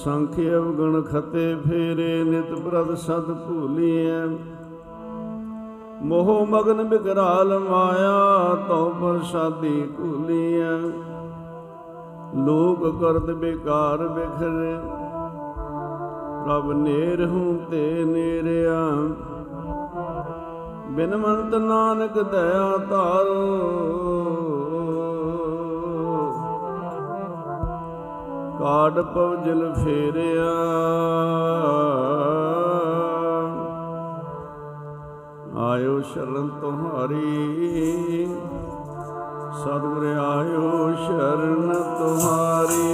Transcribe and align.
ਅਸੰਖ 0.00 0.38
ਅਵਗਣ 0.40 1.00
ਖਤੇ 1.02 1.54
ਫੇਰੇ 1.54 2.22
ਨਿਤ 2.24 2.52
ਪ੍ਰਦ 2.58 2.94
ਸਦ 2.94 3.26
ਭੂਲੀਐ। 3.38 4.20
ਮੋਹ 6.02 6.46
ਮਗਨ 6.46 6.82
ਬਿਕਰਾਲ 6.84 7.58
ਮਾਇਆ, 7.58 8.54
ਤਉ 8.68 8.88
ਪ੍ਰਸਾਦੀ 9.00 9.82
ਭੂਲੀਐ 9.98 10.70
ਲੋਕ 12.46 12.86
ਕਰਤ 13.00 13.30
ਬੇਕਾਰ 13.34 14.06
ਬਿਖਰੇ, 14.08 14.72
ਪ੍ਰਭ 16.44 16.72
ਨੇਰ 16.72 17.26
ਹੂੰ 17.26 17.58
ਤੇ 17.70 18.04
ਨੇਰਿਆ। 18.04 18.80
ਬਿਨਵੰਤ 20.90 21.54
ਨਾਨਕ 21.54 22.18
ਦਇਆ 22.22 22.76
ਧਾਰੋ 22.90 24.09
ਕਾਡ 28.60 28.98
ਪਵਜਲ 29.00 29.72
ਫੇਰਿਆ। 29.74 30.48
ਆਇਓ 35.60 36.00
ਸ਼ਰਨ 36.00 36.48
ਤੁਹਾਰੀ 36.60 38.26
ਸਤਿਗੁਰ 39.60 40.06
ਆਇਓ 40.16 40.92
ਸ਼ਰਨ 40.96 41.72
ਤੁਹਾਰੀ। 41.98 42.92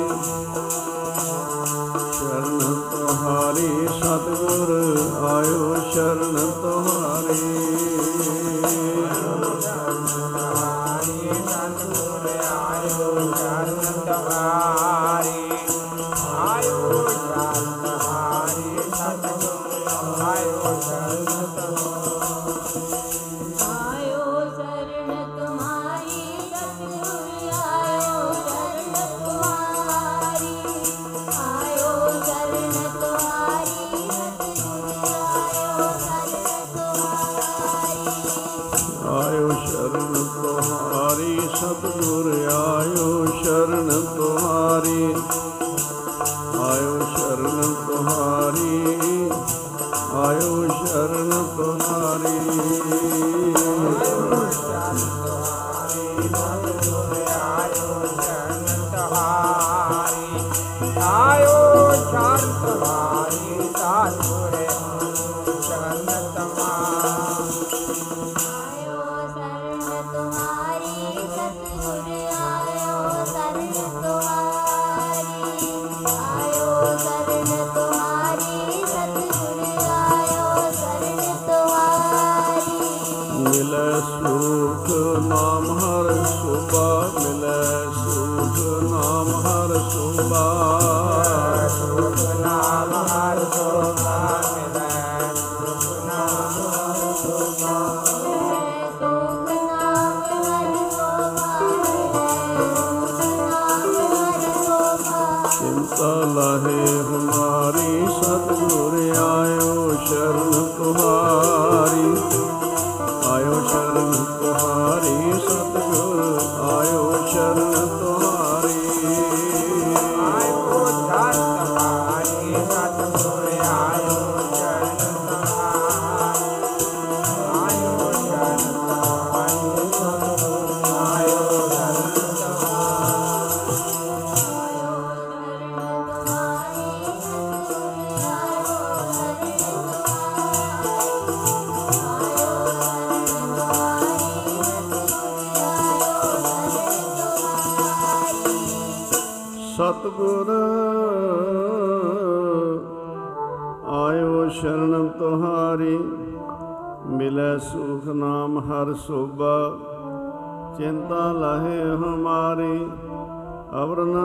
ਸੋਭਾ 105.98 106.56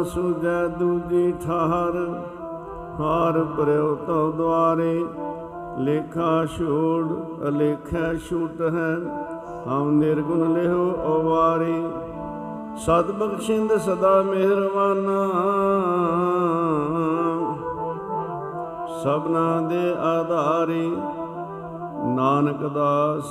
ਸੁਜੈ 0.03 0.67
ਦੂਜੀ 0.67 1.33
ਠਾਹਰ। 1.45 1.97
ਹਾਰ 2.99 3.43
ਪਰਿਓ 3.57 3.95
ਤਉ 3.95 4.31
ਦੁਆਰੇ, 4.31 5.05
ਲੇਖਾ 5.77 6.45
ਛੋੜ, 6.45 7.05
ਅਲੇਖਾ 7.47 8.13
ਛੂਟ 8.29 8.61
ਹੈ। 8.61 8.95
ਹਮ 9.67 9.91
ਨਿਰਗੁਣ 9.91 10.53
ਲਿਹੋ 10.53 10.91
ਅਵਾਰੀ 11.07 11.83
ਸਤ 12.77 13.11
ਬਖਸ਼ਿੰਦ 13.11 13.75
ਸਦਾ 13.77 14.21
ਮਿਹਰਬਾਨਾ 14.21 15.17
ਸਭਨਾ 19.03 19.61
ਦੇ 19.61 19.93
ਆਧਾਰੀ, 19.99 20.87
ਨਾਨਕ 22.15 22.67
ਦਾਸ 22.67 23.23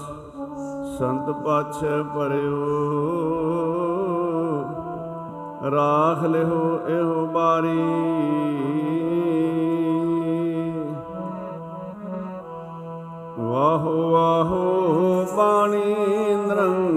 ਸੰਤ 0.99 1.31
ਪਾਛੈ 1.31 2.03
ਪਰਿਓ 2.15 3.40
ਰਾਖ 5.63 6.23
ਲਿਓ 6.25 6.81
ਇਹੋ 6.89 7.27
ਬਾਰੀ। 7.27 7.79
ਵਾਹੋ 13.39 14.11
ਵਾਹੋ 14.11 15.27
ਬਾਣੀ 15.37 15.95
ਨਿਰੰਕਾਰ 16.37 16.90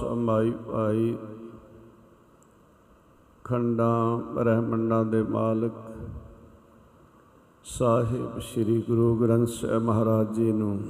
ਸਮਾਈ 0.00 0.50
ਭਾਈ 0.50 1.18
ਖੰਡਾਂ 3.44 4.16
ਬ੍ਰਹਮੰਡਾਂ 4.16 5.04
ਦੇ 5.04 5.22
ਮਾਲਕ 5.22 5.72
ਸਾਹਿਬ 7.64 8.38
ਸ੍ਰੀ 8.38 8.82
ਗੁਰੂ 8.82 9.16
ਗ੍ਰੰਥ 9.16 9.48
ਸਾਹਿਬ 9.48 9.82
ਮਹਾਰਾਜ 9.82 10.32
ਜੀ 10.34 10.52
ਨੂੰ 10.52 10.82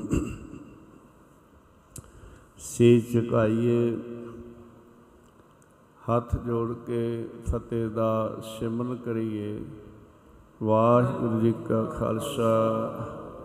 ਸੇ 2.59 3.01
ਝੁਕਾਈਏ। 3.01 3.97
ਹੱਥ 6.11 6.37
ਜੋੜ 6.37 6.73
ਕੇ 6.87 7.29
ਫਤਿਹ 7.53 7.91
ਦਾ 7.91 8.41
ਸਿਮਰਨ 8.59 8.97
ਕਰੀਏ। 8.97 9.65
ਵਾਹਿਗੁਰੂ 10.63 11.41
ਜੀ 11.41 11.55
ਕਾ 11.69 11.83
ਖਾਲਸਾ, 11.85 12.53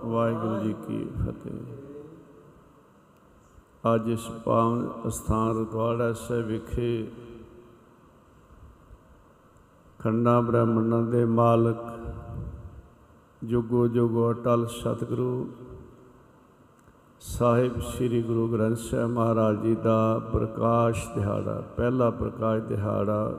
ਵਾਹਿਗੁਰੂ 0.06 0.60
ਜੀ 0.60 0.74
ਕੀ 0.88 1.08
ਫਤਿਹ। 1.26 1.85
ਅੱਜ 3.86 4.08
ਇਸ 4.10 4.28
ਪਾਵਨ 4.46 5.10
ਸਥਾਨ 5.10 5.58
ਰਤਵਾੜਾ 5.58 6.14
ਸਾਹਿਬ 6.14 6.46
ਵਿਖੇ 6.46 7.08
ਖੰਡਾ 10.00 10.42
ਬ੍ਰਾਹਮਣਾਂ 10.42 11.02
ਦੇ 11.02 11.26
ਮਾਲਕ 11.26 11.84
ਜੁਗੋ 13.44 13.88
ਜੁਗੋ 13.88 14.32
ਅਟਲ 14.32 14.66
ਸਤਿਗੁਰੂ 14.68 15.50
ਸਾਹਿਬ 17.20 17.80
ਸ੍ਰੀ 17.82 18.22
ਗੁਰੂ 18.22 18.48
ਗ੍ਰੰਥ 18.48 18.78
ਸਾਹਿਬ 18.78 19.10
ਮਹਾਰਾਜ 19.10 19.62
ਜੀ 19.62 19.76
ਦਾ 19.76 20.20
ਪ੍ਰਕਾਸ਼ 20.34 21.08
ਦਿਹਾੜਾ, 21.16 21.62
ਪਹਿਲਾ 21.78 22.10
ਪ੍ਰਕਾਸ਼ 22.10 22.64
ਦਿਹਾੜਾ 22.64 23.36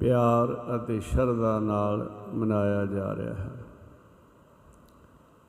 ਪਿਆਰ 0.00 0.54
ਅਤੇ 0.76 1.00
ਸ਼ਰਧਾ 1.00 1.58
ਨਾਲ 1.58 2.10
ਮਨਾਇਆ 2.34 2.86
ਜਾ 2.86 3.14
ਰਿਹਾ 3.16 3.34
ਹੈ। 3.34 3.59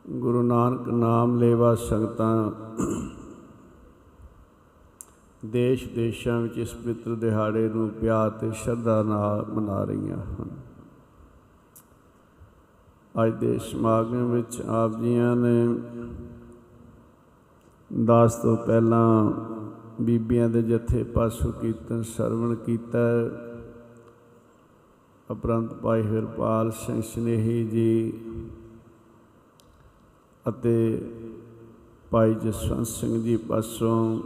ਗੁਰੂ 0.09 0.41
ਨਾਨਕ 0.41 0.87
ਨਾਮ 0.87 1.39
ਲੇਵਾ 1.39 1.75
ਸੰਗਤਾਂ 1.75 2.51
ਦੇਸ਼ 5.45 5.89
ਦੇਸ਼ਾਂ 5.89 6.41
ਵਿੱਚ 6.41 6.57
ਇਸ 6.57 6.73
ਪਵਿੱਤਰ 6.73 7.15
ਦਿਹਾੜੇ 7.15 7.69
ਨੂੰ 7.69 7.89
ਪਿਆਰ 7.89 8.29
ਤੇ 8.29 8.51
ਸ਼ਰਧਾ 8.51 9.03
ਨਾਲ 9.03 9.45
ਮਨਾ 9.45 9.83
ਰਹੀਆਂ 9.83 10.17
ਹਨ। 10.17 10.49
ਅੱਜ 13.25 13.33
ਦੇ 13.33 13.59
ਸਮਾਗਮ 13.59 14.31
ਵਿੱਚ 14.31 14.61
ਆਪ 14.61 14.99
ਜੀਆਂ 14.99 15.35
ਨੇ 15.35 15.67
ਦਾਸ 18.05 18.35
ਤੋਂ 18.35 18.57
ਪਹਿਲਾਂ 18.57 19.31
ਬੀਬੀਆਂ 20.01 20.49
ਦੇ 20.49 20.61
ਜਥੇ 20.63 21.03
ਪਾਸੋਂ 21.03 21.51
ਕੀਰਤਨ 21.51 22.03
ਸਰਵਣ 22.03 22.55
ਕੀਤਾ। 22.55 22.99
ਉਪਰੰਤ 25.31 25.73
ਭਾਈ 25.73 26.01
ਹਰਪਾਲ 26.01 26.71
ਸਿੰਘ 26.71 27.01
ਸਨੇਹੀ 27.01 27.67
ਜੀ 27.67 28.13
ਅਤੇ 30.49 31.01
ਭਾਈ 32.11 32.33
ਜਸਵੰਤ 32.33 32.87
ਸਿੰਘ 32.87 33.23
ਜੀ 33.23 33.37
ਪਾਸੋਂ 33.37 34.21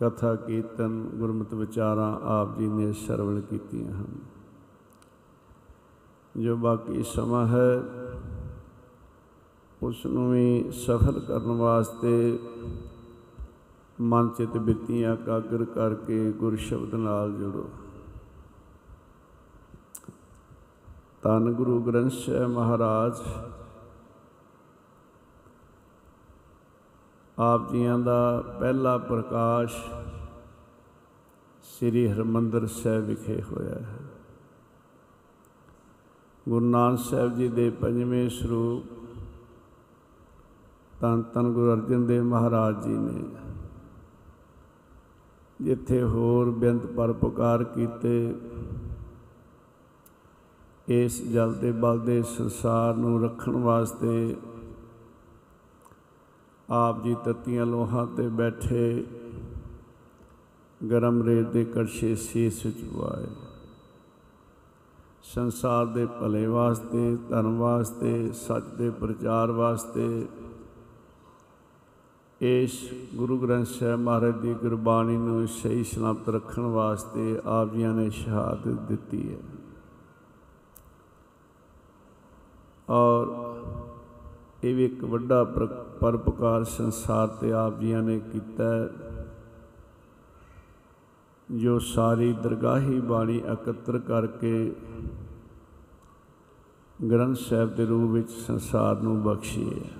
ਕਥਾ 0.00 0.34
ਕੀਰਤਨ 0.34 1.10
ਗੁਰਮਤਿ 1.14 1.56
ਵਿਚਾਰਾਂ 1.56 2.20
ਆਪ 2.22 2.58
ਜੀ 2.58 2.68
ਨੇ 2.68 2.92
ਸਰਵਣ 2.92 3.40
ਕੀਤੀਆਂ 3.40 3.92
ਹਨ। 3.92 4.04
ਜੋ 6.42 6.56
ਬਾਕੀ 6.56 7.02
ਸਮਾਂ 7.02 7.46
ਹੈ, 7.46 7.82
ਉਸ 9.82 10.06
ਨੂੰ 10.06 10.32
ਵੀ 10.32 10.70
ਸਫਲ 10.72 11.20
ਕਰਨ 11.20 11.52
ਵਾਸਤੇ 11.52 12.38
ਮਨ 14.00 14.28
ਚਿਤ 14.28 14.56
ਬਿਰਤੀਆਂ 14.56 15.14
ਇਕਾਗਰ 15.14 15.64
ਕਰਕੇ 15.64 16.32
ਗੁਰ 16.32 16.56
ਸ਼ਬਦ 16.56 16.94
ਨਾਲ 16.94 17.32
ਜੁੜੋ। 17.32 17.68
ਧੰਨ 21.22 21.52
ਗੁਰੂ 21.52 21.82
ਗ੍ਰੰਥ 21.82 22.12
ਸਾਹਿਬ 22.12 22.50
ਮਹਾਰਾਜ 22.50 23.12
ਆਪ 27.38 27.72
ਜੀਆਂ 27.72 27.98
ਦਾ 27.98 28.44
ਪਹਿਲਾ 28.60 28.98
ਪ੍ਰਕਾਸ਼ 28.98 29.76
ਸ੍ਰੀ 31.62 32.08
ਹਰਮੰਦਰ 32.08 32.66
ਸਾਹਿਬ 32.66 33.04
ਵਿਖੇ 33.04 33.42
ਹੋਇਆ 33.42 33.74
ਹੈ। 33.74 33.98
ਗੁਰੂ 36.48 36.64
ਨਾਨਕ 36.64 36.98
ਸਾਹਿਬ 36.98 37.34
ਜੀ 37.34 37.48
ਦੇ 37.48 37.70
ਪੰਜਵੇਂ 37.70 38.28
ਸਰੂਪ 38.30 38.84
ਤਨ 41.00 41.22
ਤਨ 41.22 41.52
ਗੁਰੂ 41.52 41.72
ਅਰਜਨ 41.72 42.06
ਦੇਵ 42.06 42.24
ਮਹਾਰਾਜ 42.24 42.84
ਜੀ 42.84 42.96
ਨੇ 42.96 43.24
ਜਿੱਥੇ 45.60 46.02
ਹੋਰ 46.02 46.50
ਬੇਅੰਤ 46.50 46.86
ਪਰਪਕਾਰ 46.86 47.64
ਕੀਤੇ, 47.64 48.34
ਇਸ 50.88 51.22
ਜਲ 51.32 51.54
ਦੇ 51.54 51.72
ਬਲ 51.72 52.00
ਦੇ 52.00 52.22
ਸੰਸਾਰ 52.22 52.94
ਨੂੰ 52.94 53.22
ਰੱਖਣ 53.22 53.56
ਵਾਸਤੇ 53.56 54.36
ਆਪ 56.70 57.02
ਜੀ 57.04 57.16
ਤਤੀਆਂ 57.24 57.66
ਲੋਹਾਂ 57.66 58.06
ਤੇ 58.06 58.28
ਬੈਠੇ, 58.28 59.04
ਗਰਮ 60.90 61.22
ਰੇਤ 61.22 61.46
ਦੇ 61.46 61.64
ਕੜਛੇ 61.64 62.14
ਸੀਸ 62.14 62.66
ਵਿੱਚ 62.66 62.84
ਪਵਾਏ 62.84 63.26
ਸੰਸਾਰ 65.22 65.86
ਦੇ 65.86 66.06
ਭਲੇ 66.06 66.46
ਵਾਸਤੇ, 66.46 67.16
ਧਰਮ 67.28 67.58
ਵਾਸਤੇ, 67.58 68.32
ਸੱਚ 68.32 68.64
ਦੇ 68.64 68.90
ਪ੍ਰਚਾਰ 68.90 69.50
ਵਾਸਤੇ, 69.50 70.26
ਇਸ 72.40 72.90
ਗੁਰੂ 73.14 73.38
ਗ੍ਰੰਥ 73.38 73.66
ਸਾਹਿਬ 73.66 74.00
ਮਹਾਰਾਜ 74.00 74.34
ਦੀ 74.34 74.54
ਗੁਰਬਾਣੀ 74.54 75.16
ਨੂੰ 75.16 75.48
ਸਹੀ 75.48 75.84
ਸਲਾਮਤ 75.84 76.28
ਰੱਖਣ 76.28 76.62
ਵਾਸਤੇ 76.62 77.40
ਆਪ 77.44 77.72
ਜੀਆਂ 77.72 77.94
ਨੇ 77.94 78.10
ਸ਼ਹਾਦਤ 78.10 78.80
ਦਿੱਤੀ 78.88 79.32
ਹੈ। 79.32 79.38
ਔਰ 82.88 83.26
ਇਹ 84.64 84.74
ਵੀ 84.74 84.84
ਇੱਕ 84.84 85.04
ਵੱਡਾ 85.04 85.44
ਪਰ- 85.44 85.98
ਪਰਉਪਕਾਰ 86.00 86.64
ਸੰਸਾਰ 86.64 87.28
ਤੇ 87.28 87.52
ਆਪ 87.52 87.80
ਜੀਆਂ 87.80 88.02
ਨੇ 88.02 88.20
ਕੀਤਾ 88.32 88.64
ਹੈ, 88.64 88.88
ਜੋ 91.50 91.78
ਸਾਰੀ 91.78 92.32
ਦਰਗਾਹੀ 92.32 93.00
ਬਾਣੀ 93.00 93.36
ਇਕੱਤਰ 93.38 93.98
ਕਰਕੇ 93.98 94.72
ਗ੍ਰੰਥ 97.10 97.36
ਸਾਹਿਬ 97.36 97.76
ਦੇ 97.76 97.86
ਰੂਪ 97.86 98.10
ਵਿੱਚ 98.10 98.30
ਸੰਸਾਰ 98.30 99.02
ਨੂੰ 99.02 99.22
ਬਖਸ਼ੀ 99.22 99.70
ਹੈ। 99.70 99.90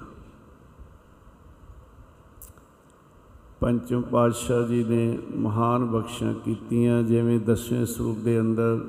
ਪੰਚਮ 3.60 4.02
ਪਾਤਸ਼ਾਹ 4.02 4.62
ਜੀ 4.62 4.84
ਨੇ 4.84 5.18
ਮਹਾਨ 5.36 5.84
ਬਖਸ਼ਾਂ 5.84 6.34
ਕੀਤੀਆਂ, 6.34 7.02
ਜਿਵੇਂ 7.02 7.40
ਦਸਵੇਂ 7.40 7.86
ਸਰੂਪ 7.86 8.18
ਦੇ 8.18 8.40
ਅੰਦਰ 8.40 8.84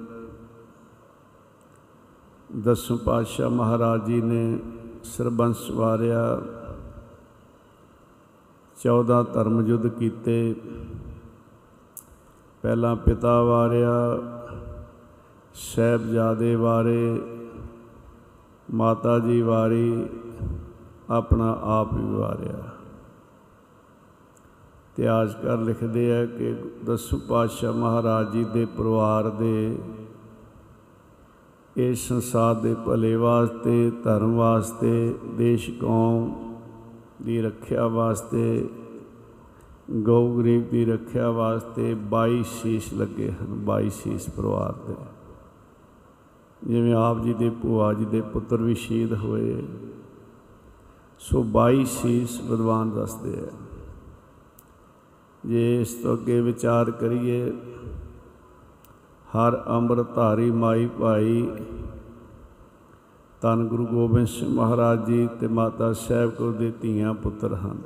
ਦਸਮ 2.64 2.98
ਪਾਤਸ਼ਾਹ 2.98 3.50
ਮਹਾਰਾਜ 3.50 4.06
ਜੀ 4.06 4.22
ਨੇ 4.22 4.60
ਸਰਬੰਸ 5.06 5.72
ਵਾਰਿਆ। 5.72 6.42
14 8.84 9.24
ਧਰਮ 9.24 9.68
ਯੁੱਧ 9.68 9.88
ਕੀਤੇ। 9.88 10.56
ਪਹਿਲਾਂ 12.62 12.96
ਪਿਤਾ 12.96 13.44
ਵਾਰਿਆ, 13.44 14.18
ਸਹਿਬਜ਼ਾਦੇ 15.54 16.56
ਵਾਰੇ, 16.56 17.22
ਮਾਤਾ 18.74 19.20
ਜੀ 19.20 19.42
ਵਾਰੀ, 19.42 20.08
ਆਪਣਾ 21.10 21.60
ਆਪ 21.62 21.94
ਵੀ 21.94 22.16
ਵਾਰਿਆ। 22.16 22.58
ਇਤਿਹਾਸਕਾਰ 24.94 25.58
ਲਿਖਦੇ 25.58 26.18
ਆ 26.18 26.26
ਕਿ 26.26 26.56
ਦਸੂ 26.86 27.18
ਪਾਤਸ਼ਾਹ 27.18 27.74
ਮਹਾਰਾਜ 27.74 28.32
ਜੀ 28.32 28.44
ਦੇ 28.44 28.66
ਪਰਿਵਾਰ 28.66 29.30
ਦੇ 29.30 29.80
ਇਸ 31.78 32.08
ਸੰਸਾਰ 32.08 32.56
ਦੇ 32.56 32.76
ਭਲੇ 32.86 33.16
ਵਾਸਤੇ, 33.16 33.92
ਧਰਮ 34.04 34.36
ਵਾਸਤੇ, 34.36 35.16
ਦੇਸ਼ 35.38 35.72
ਕੌਮ 35.72 36.34
ਦੀ 37.22 37.42
ਰੱਖਿਆ 37.42 37.88
ਵਾਸਤੇ, 37.88 38.70
ਗਊ 39.92 40.38
ਗਰੀਬ 40.38 40.70
ਦੀ 40.70 40.86
ਰੱਖਿਆ 40.86 41.32
ਵਾਸਤੇ 41.32 41.94
22 41.94 42.44
ਸ਼ੀਸ਼ 42.44 42.94
ਲੱਗੇ 42.94 43.32
ਹਨ 43.32 43.66
22 43.66 43.90
ਸ਼ੀਸ਼ 43.90 44.30
ਪਰਿਵਾਰ 44.30 44.72
ਦੇ। 44.72 44.96
ਜਿਵੇਂ 46.64 46.94
ਆਪ 46.94 47.24
ਜੀ 47.24 47.34
ਦੇ 47.34 47.50
ਭੂਆ 47.50 47.94
ਜੀ 47.94 48.06
ਦੇ 48.06 48.22
ਪੁੱਤਰ 48.22 48.58
ਵੀ 48.58 48.76
ਸ਼ਹੀਦ 48.76 49.14
ਹੋਏ, 49.14 49.64
ਸੋ 51.20 51.44
22 51.44 51.86
ਸ਼ੀਸ਼ 51.86 52.42
ਵਿਦਵਾਨ 52.42 52.92
ਦੱਸਦੇ 52.92 53.40
ਆ। 53.40 53.52
ਜੇ 55.46 55.82
ਇਸ 55.82 55.94
ਤੋਂ 55.94 56.14
ਅੱਗੇ 56.14 56.42
ਵਿਚਾਰ 56.42 56.92
ਕਰੀਏ 56.92 57.52
ਹਰ 59.36 59.64
ਅੰਮ੍ਰਿਤ 59.68 60.16
ਧਾਰੀ 60.16 60.52
ਮਾਈ 60.52 60.86
ਭਾਈ। 61.00 61.50
ਤਨ 63.42 63.68
ਗੁਰੂ 63.68 63.86
ਗੋਬਿੰਦ 63.86 64.28
ਸਿੰਘ 64.28 64.50
ਮਹਾਰਾਜ 64.50 65.06
ਜੀ 65.06 65.28
ਤੇ 65.40 65.48
ਮਾਤਾ 65.48 65.94
ਸਾਹਿਬ 65.94 66.30
ਕੋ 66.30 66.52
ਦੇ 66.52 66.72
ਧੀਆਂ 66.82 67.14
ਪੁੱਤਰ 67.14 67.54
ਹਨ। 67.54 67.82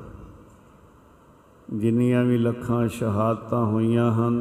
ਜਿੰਨੀਆਂ 1.73 2.23
ਵੀ 2.23 2.37
ਲੱਖਾਂ 2.37 2.87
ਸ਼ਹਾਦਤਾਂ 2.87 3.65
ਹੋਈਆਂ 3.65 4.11
ਹਨ, 4.11 4.35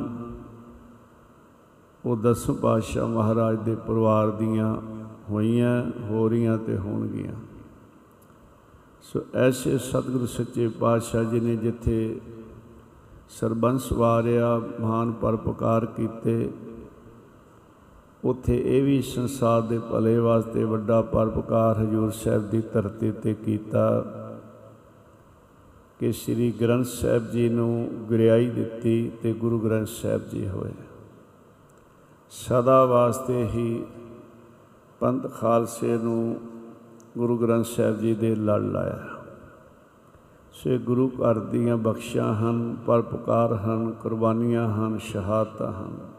ਉਹ 2.04 2.16
ਦਸਮ 2.16 2.54
ਪਾਤਸ਼ਾਹ 2.54 3.08
ਮਹਾਰਾਜ 3.08 3.58
ਦੇ 3.58 3.74
ਪਰਿਵਾਰ 3.74 4.30
ਦੀਆਂ 4.30 4.76
ਹੋਈਆਂ, 5.30 5.82
ਹੋ 6.10 6.28
ਰਹੀਆਂ 6.28 6.58
ਤੇ 6.58 6.78
ਹੋਣਗੀਆਂ। 6.78 7.34
ਸੋ 9.02 9.20
ਐਸੇ 9.34 9.78
ਸਤਿਗੁਰੂ 9.78 10.26
ਸੱਚੇ 10.26 10.68
ਪਾਤਸ਼ਾਹ 10.68 11.24
ਜੀ 11.24 11.40
ਨੇ 11.40 11.56
ਜਿੱਥੇ 11.56 12.20
ਸਰਬੰਸ 13.28 13.92
ਵਾਰਿਆ, 13.92 14.60
ਮਹਾਨ 14.80 15.12
ਪਰਪਕਾਰ 15.12 15.86
ਕੀਤੇ 15.86 16.50
ਉੱਥੇ 18.24 18.78
ਇਹ 18.78 18.82
ਵੀ 18.82 19.02
ਸੰਸਾਰ 19.02 19.62
ਦੇ 19.62 19.78
ਭਲੇ 19.78 20.18
ਵਾਸਤੇ 20.18 20.64
ਵੱਡਾ 20.64 21.02
ਪਰਪਕਾਰ 21.02 21.82
ਹਜੂਰ 21.82 22.10
ਸਾਹਿਬ 22.10 22.50
ਦੀ 22.50 22.60
ਧਰਤੀ 22.60 23.12
ਤੇ 23.12 23.34
ਕੀਤਾ 23.34 24.04
ਕਿ 25.98 26.12
ਸ੍ਰੀ 26.12 26.52
ਗ੍ਰੰਥ 26.60 26.86
ਸਾਹਿਬ 26.86 27.30
ਜੀ 27.30 27.48
ਨੂੰ 27.48 27.88
ਗੁਰਿਆਈ 27.92 28.50
ਦਿੱਤੀ 28.50 29.12
ਤੇ 29.22 29.32
ਗੁਰੂ 29.32 29.58
ਗ੍ਰੰਥ 29.58 29.88
ਸਾਹਿਬ 29.88 30.28
ਜੀ 30.28 30.48
ਹੋਏ। 30.48 30.70
ਸਦਾ 32.30 32.84
ਵਾਸਤੇ 32.84 33.44
ਹੀ 33.44 33.84
ਪੰਥ 35.00 35.32
ਖਾਲਸੇ 35.32 35.98
ਨੂੰ 35.98 36.40
ਗੁਰੂ 37.18 37.38
ਗ੍ਰੰਥ 37.38 37.64
ਸਾਹਿਬ 37.64 37.98
ਜੀ 37.98 38.14
ਦੇ 38.14 38.34
ਲੜ 38.34 38.60
ਲਾਇਆ। 38.60 38.98
ਸੇ 40.52 40.78
ਗੁਰੂ 40.78 41.08
ਘਰ 41.08 41.38
ਦੀਆਂ 41.38 41.76
ਬਖਸ਼ਾਂ 41.76 42.34
ਹਨ 42.34 42.76
ਪਰਪਕਾਰ 42.86 43.52
ਹਨ, 43.52 43.92
ਕੁਰਬਾਨੀਆਂ 43.92 44.74
ਹਨ, 44.74 44.98
ਸ਼ਹਾਦਤਾਂ 44.98 45.72
ਹਨ। 45.72 46.17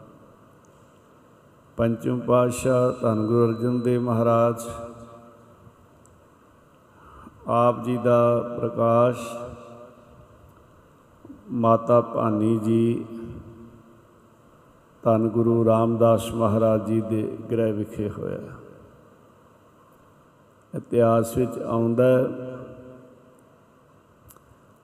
ਪੰਚਮ 1.76 2.20
ਪਾਤਸ਼ਾਹ 2.20 3.02
ਧੰਨ 3.02 3.26
ਗੁਰੂ 3.26 3.48
ਅਰਜਨ 3.48 3.80
ਦੇਵ 3.80 4.02
ਮਹਾਰਾਜ। 4.02 4.62
ਆਪ 7.46 7.84
ਜੀ 7.84 7.96
ਦਾ 7.96 8.38
ਪ੍ਰਕਾਸ਼, 8.60 9.36
ਮਾਤਾ 11.50 12.00
ਭਾਨੀ 12.00 12.58
ਜੀ, 12.58 13.04
ਧੰਨ 15.02 15.28
ਗੁਰੂ 15.28 15.64
ਰਾਮਦਾਸ 15.64 16.32
ਮਹਾਰਾਜ 16.32 16.86
ਜੀ 16.86 17.00
ਦੇ 17.00 17.36
ਗ੍ਰਹਿ 17.52 17.72
ਵਿਖੇ 17.72 18.10
ਹੋਇਆ। 18.10 18.40
ਇਤਿਹਾਸ 20.76 21.36
ਵਿੱਚ 21.36 21.58
ਆਉਂਦਾ 21.58 22.04
ਹੈ 22.04 22.26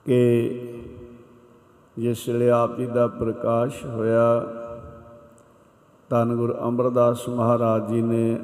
ਕਿ 0.05 0.13
ਜਿਸ 1.97 2.27
ਵੇਲੇ 2.29 2.49
ਆਪ 2.49 2.77
ਜੀ 2.77 2.85
ਦਾ 2.85 3.07
ਪ੍ਰਕਾਸ਼ 3.07 3.85
ਹੋਇਆ 3.85 4.41
ਧੰਨ 6.09 6.35
ਗੁਰੂ 6.35 6.53
ਅਮਰਦਾਸ 6.53 7.29
ਮਹਾਰਾਜ 7.29 7.87
ਜੀ 7.87 8.01
ਨੇ 8.01 8.39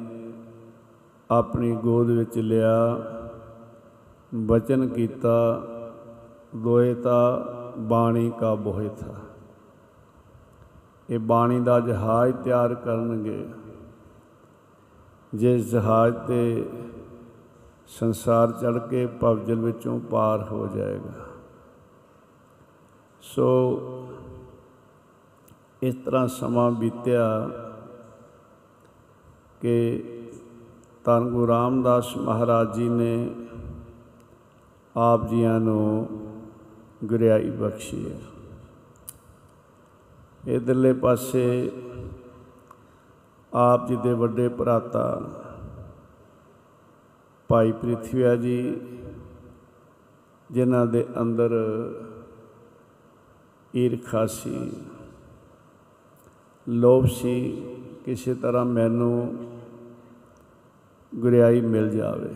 ਆਪਣੀ 1.30 1.76
ਗੋਦ 1.76 2.10
ਵਿੱਚ 2.10 2.38
ਲਿਆ, 2.38 2.98
ਬਚਨ 4.34 4.88
ਕੀਤਾ, 4.88 5.62
ਦੋਏ 6.56 6.94
ਤਾਂ 6.94 7.38
ਬਾਣੀ 7.80 8.32
ਕਾ 8.40 8.54
ਬੋਹਿ 8.54 8.88
ਥਾ। 8.88 9.14
ਇਹ 11.10 11.18
ਬਾਣੀ 11.18 11.60
ਦਾ 11.60 11.80
ਜਹਾਜ਼ 11.80 12.36
ਤਿਆਰ 12.36 12.74
ਕਰਨਗੇ। 12.74 13.48
ਜਿਸ 15.34 15.70
ਜਹਾਜ਼ 15.70 16.16
ਤੇ 16.16 16.70
ਸੰਸਾਰ 17.86 18.52
ਚੜ 18.52 18.78
ਕੇ 18.78 19.06
ਭਵਜਲ 19.06 19.54
ਵਿੱਚੋਂ 19.54 20.00
ਪਾਰ 20.00 20.42
ਹੋ 20.42 20.66
ਜਾਏਗਾ। 20.66 21.24
ਸੋ 23.22 24.03
ਇਸ 25.84 25.94
ਤਰ੍ਹਾਂ 25.94 26.28
ਸਮਾਂ 26.28 26.70
ਬੀਤਿਆ 26.70 27.50
ਕਿ 29.60 30.02
ਧੰਨ 31.04 31.30
ਗੁਰੂ 31.30 31.46
ਰਾਮਦਾਸ 31.46 32.16
ਮਹਾਰਾਜ 32.16 32.74
ਜੀ 32.74 32.88
ਨੇ 32.88 33.34
ਆਪ 34.96 35.28
ਜੀਆਂ 35.28 35.60
ਨੂੰ 35.60 36.08
ਗੁਰਿਆਈ 37.04 37.50
ਬਖਸ਼ੀ 37.50 38.12
ਹੈ। 38.12 38.20
ਇਧਰਲੇ 40.48 40.92
ਪਾਸੇ 40.92 41.72
ਆਪ 43.54 43.86
ਜੀ 43.88 43.96
ਦੇ 43.96 44.12
ਵੱਡੇ 44.12 44.48
ਭਰਾਤਾ 44.48 45.20
ਭਾਈ 47.48 47.72
ਪ੍ਰਿਥਵਿਆ 47.72 48.36
ਜੀ, 48.36 48.80
ਜਿਨ੍ਹਾਂ 50.50 50.86
ਦੇ 50.86 51.06
ਅੰਦਰ 51.20 51.50
ਈਰਖਾ 53.76 54.26
ਸੀ। 54.26 54.72
ਲੋਭ 56.68 57.06
ਸੀ, 57.06 57.62
ਕਿਸੇ 58.04 58.34
ਤਰ੍ਹਾਂ 58.34 58.64
ਮੈਨੂੰ 58.64 59.46
ਗੁਰਿਆਈ 61.14 61.60
ਮਿਲ 61.60 61.90
ਜਾਵੇ। 61.90 62.28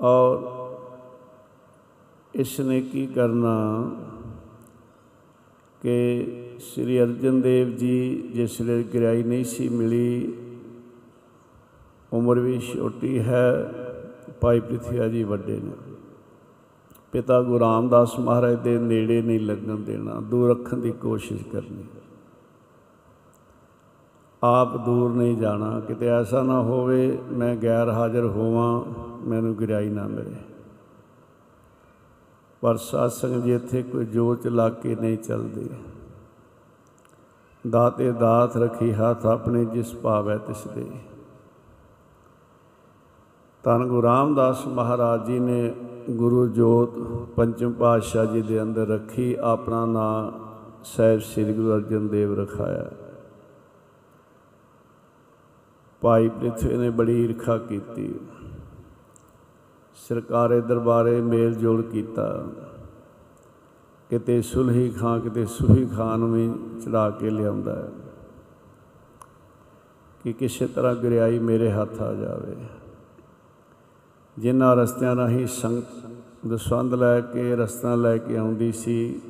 ਔਰ 0.00 0.38
ਇਸ 2.34 2.60
ਨੇ 2.60 2.80
ਕੀ 2.80 3.06
ਕਰਨਾ 3.06 3.56
ਕਿ 5.82 5.96
ਸ੍ਰੀ 6.60 7.02
ਅਰਜਨ 7.02 7.40
ਦੇਵ 7.40 7.76
ਜੀ, 7.76 8.16
ਜਿਸ 8.34 8.60
ਵੇਲੇ 8.60 8.82
ਗੁਰਿਆਈ 8.82 9.22
ਨਹੀਂ 9.22 9.44
ਸੀ 9.44 9.68
ਮਿਲੀ, 9.68 10.34
ਉਮਰ 12.12 12.38
ਵੀ 12.38 12.58
ਛੋਟੀ 12.58 13.18
ਹੈ, 13.18 13.72
ਭਾਈ 14.40 14.60
ਪ੍ਰਿਥਵਿਆ 14.60 15.08
ਜੀ 15.08 15.22
ਵੱਡੇ 15.24 15.60
ਨੇ। 15.60 15.95
ਪਿਤਾ 17.16 17.42
ਗੁਰੂ 17.42 17.60
ਰਾਮਦਾਸ 17.60 18.18
ਮਹਾਰਾਜ 18.18 18.54
ਦੇ 18.54 18.78
ਨੇੜੇ 18.78 19.22
ਨਹੀਂ 19.22 19.40
ਲੱਗਣ 19.40 19.76
ਦੇਣਾ, 19.76 20.20
ਦੂਰ 20.20 20.50
ਰੱਖਣ 20.50 20.76
ਦੀ 20.76 20.90
ਕੋਸ਼ਿਸ਼ 20.92 21.44
ਕਰਨੀ। 21.44 21.84
ਆਪ 24.42 24.76
ਦੂਰ 24.76 25.10
ਨਹੀਂ 25.10 25.36
ਜਾਣਾ, 25.36 25.80
ਕਿਤੇ 25.80 26.08
ਐਸਾ 26.08 26.42
ਨਾ 26.42 26.60
ਹੋਵੇ 26.60 27.18
ਮੈਂ 27.32 27.56
ਗੈਰ 27.56 27.88
ਹਾਜ਼ਰ 27.88 28.24
ਹੋਵਾਂ, 28.24 28.84
ਮੈਨੂੰ 29.28 29.54
ਗਿਰਾਈ 29.56 29.88
ਨਾ 29.88 30.06
ਮਿਲੇ। 30.06 30.36
ਪਰ 32.60 32.76
ਸਾਸੰਗ 32.76 33.42
ਜੀ, 33.42 33.54
ਇੱਥੇ 33.54 33.82
ਕੋਈ 33.82 34.04
ਜੋਤ 34.04 34.46
ਲਾ 34.46 34.68
ਕੇ 34.68 34.96
ਨਹੀਂ 34.96 35.18
ਚੱਲਦੀ। 35.18 35.68
ਦਾਤੇ 37.70 38.12
ਦਾਤ 38.12 38.56
ਰਖੀ 38.56 38.92
ਹੱਥ 38.92 39.26
ਆਪਣੇ 39.26 39.64
ਜਿਸ 39.64 39.94
ਭਾਵੈ 39.94 40.38
ਤਿਸ 40.38 40.68
ਦੇ 40.74 40.86
ਧੰਨ 43.66 43.86
ਗੁਰੂ 43.86 44.02
ਰਾਮਦਾਸ 44.02 44.66
ਮਹਾਰਾਜ 44.66 45.26
ਜੀ 45.26 45.38
ਨੇ 45.38 45.74
ਗੁਰੂ 46.10 46.48
ਜੋਤ 46.48 46.90
ਪੰਚਮ 47.36 47.72
ਪਾਤਸ਼ਾਹ 47.72 48.26
ਜੀ 48.26 48.42
ਦੇ 48.42 48.62
ਅੰਦਰ 48.62 48.86
ਰੱਖੀ, 48.86 49.36
ਆਪਣਾ 49.40 49.86
ਨਾਮ 49.86 50.32
ਸਹਿਬ 50.84 51.20
ਸ੍ਰੀ 51.20 51.52
ਗੁਰੂ 51.52 51.74
ਅਰਜਨ 51.74 52.08
ਦੇਵ 52.08 52.40
ਰਖਾਇਆ। 52.40 52.90
ਭਾਈ 56.00 56.28
ਪ੍ਰਿਥਵੀ 56.28 56.76
ਨੇ 56.76 56.90
ਬੜੀ 56.90 57.24
ਈਰਖਾ 57.24 57.58
ਕੀਤੀ। 57.58 58.14
ਸਰਕਾਰੇ 60.08 60.60
ਦਰਬਾਰੇ 60.60 61.20
ਮੇਲ 61.20 61.54
ਜੋਲ 61.54 61.82
ਕੀਤਾ। 61.82 62.46
ਕਿਤੇ 64.10 64.42
ਸੁਲਹੀ 64.42 64.90
ਖਾਂ, 64.90 65.20
ਕਿਤੇ 65.20 65.46
ਸੁਹੀ 65.46 65.86
ਖਾਨ 65.86 66.18
ਨੂੰ 66.18 66.32
ਵੀ 66.32 66.52
ਚੜਾ 66.80 67.10
ਕੇ 67.10 67.30
ਲਿਆਉਂਦਾ 67.30 67.74
ਹੈ 67.76 67.90
ਕਿ 70.24 70.32
ਕਿਸੇ 70.32 70.66
ਤਰ੍ਹਾਂ 70.66 70.94
ਗੁਰਿਆਈ 70.94 71.38
ਮੇਰੇ 71.38 71.72
ਹੱਥ 71.72 72.02
ਆ 72.02 72.14
ਜਾਵੇ। 72.14 72.56
ਜਿਨ੍ਹਾਂ 74.38 74.76
ਰਸਤਿਆਂ 74.76 75.16
ਰਾਹੀਂ 75.16 75.46
ਸੰਗਤ 75.46 76.10
ਦਸਵੰਦ 76.46 76.94
ਲੈ 76.94 77.20
ਕੇ, 77.20 77.56
ਰਸਤਾ 77.56 77.94
ਲੈ 77.94 78.18
ਕੇ 78.18 78.36
ਆਉਂਦੀ 78.36 78.72
ਸੀ, 78.72 79.20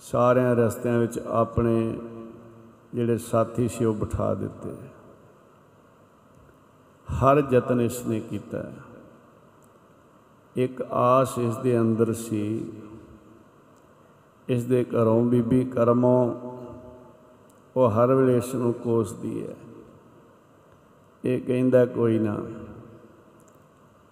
ਸਾਰਿਆਂ 0.00 0.56
ਰਸਤਿਆਂ 0.56 0.98
ਵਿੱਚ 0.98 1.18
ਆਪਣੇ 1.18 2.00
ਜਿਹੜੇ 2.94 3.18
ਸਾਥੀ 3.18 3.68
ਸੀ 3.68 3.84
ਉਹ 3.84 3.94
ਬਿਠਾ 3.94 4.34
ਦਿੱਤੇ। 4.34 4.72
ਹਰ 7.14 7.42
ਯਤਨ 7.50 7.80
ਇਸ 7.80 8.06
ਨੇ 8.06 8.20
ਕੀਤਾ। 8.20 8.72
ਇੱਕ 10.56 10.82
ਆਸ 10.82 11.38
ਇਸ 11.38 11.56
ਦੇ 11.56 11.80
ਅੰਦਰ 11.80 12.12
ਸੀ 12.12 12.72
ਇਸ 14.48 14.64
ਦੇ 14.64 14.84
ਘਰੋਂ 14.84 15.24
ਬੀਬੀ 15.24 15.64
ਕਰਮੋਂ, 15.64 16.34
ਉਹ 17.76 17.90
ਹਰ 17.90 18.14
ਵੇਲੇ 18.14 18.36
ਇਸ 18.36 18.54
ਨੂੰ 18.54 18.72
ਕੋਸਦੀ 18.72 19.46
ਹੈ। 19.46 19.54
ਇਹ 21.24 21.40
ਕਹਿੰਦਾ, 21.40 21.86
ਕੋਈ 21.86 22.18
ਨਾ 22.18 22.36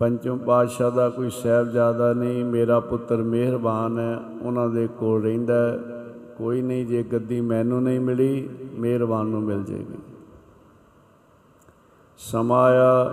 ਪੰਚਮ 0.01 0.39
ਪਾਤਸ਼ਾਹ 0.39 0.91
ਦਾ 0.91 1.09
ਕੋਈ 1.09 1.31
ਸਾਹਿਬਜ਼ਾਦਾ 1.31 2.13
ਨਹੀਂ, 2.13 2.45
ਮੇਰਾ 2.45 2.81
ਪੁੱਤਰ 2.81 3.17
ਮਿਹਰਬਾਨ 3.17 3.99
ਹੈ, 3.99 4.19
ਉਹਨਾਂ 4.43 4.69
ਦੇ 4.69 4.87
ਕੋਲ 4.87 5.23
ਰਹਿੰਦਾ 5.23 5.55
ਹੈ। 5.55 5.79
ਕੋਈ 6.39 6.63
ਨਹੀਂ, 6.63 6.87
ਜੇ 6.87 7.03
ਗੱਦੀ 7.03 7.41
ਮੈਨੂੰ 7.41 7.83
ਨਹੀਂ 7.83 8.01
ਮਿਲੀ, 8.01 8.49
ਮਿਹਰਬਾਨ 8.73 9.27
ਨੂੰ 9.27 9.43
ਮਿਲ 9.43 9.65
ਜੇਗੀ 9.65 9.99
ਸਮਾਂ 12.19 12.63
ਆਇਆ, 12.63 13.11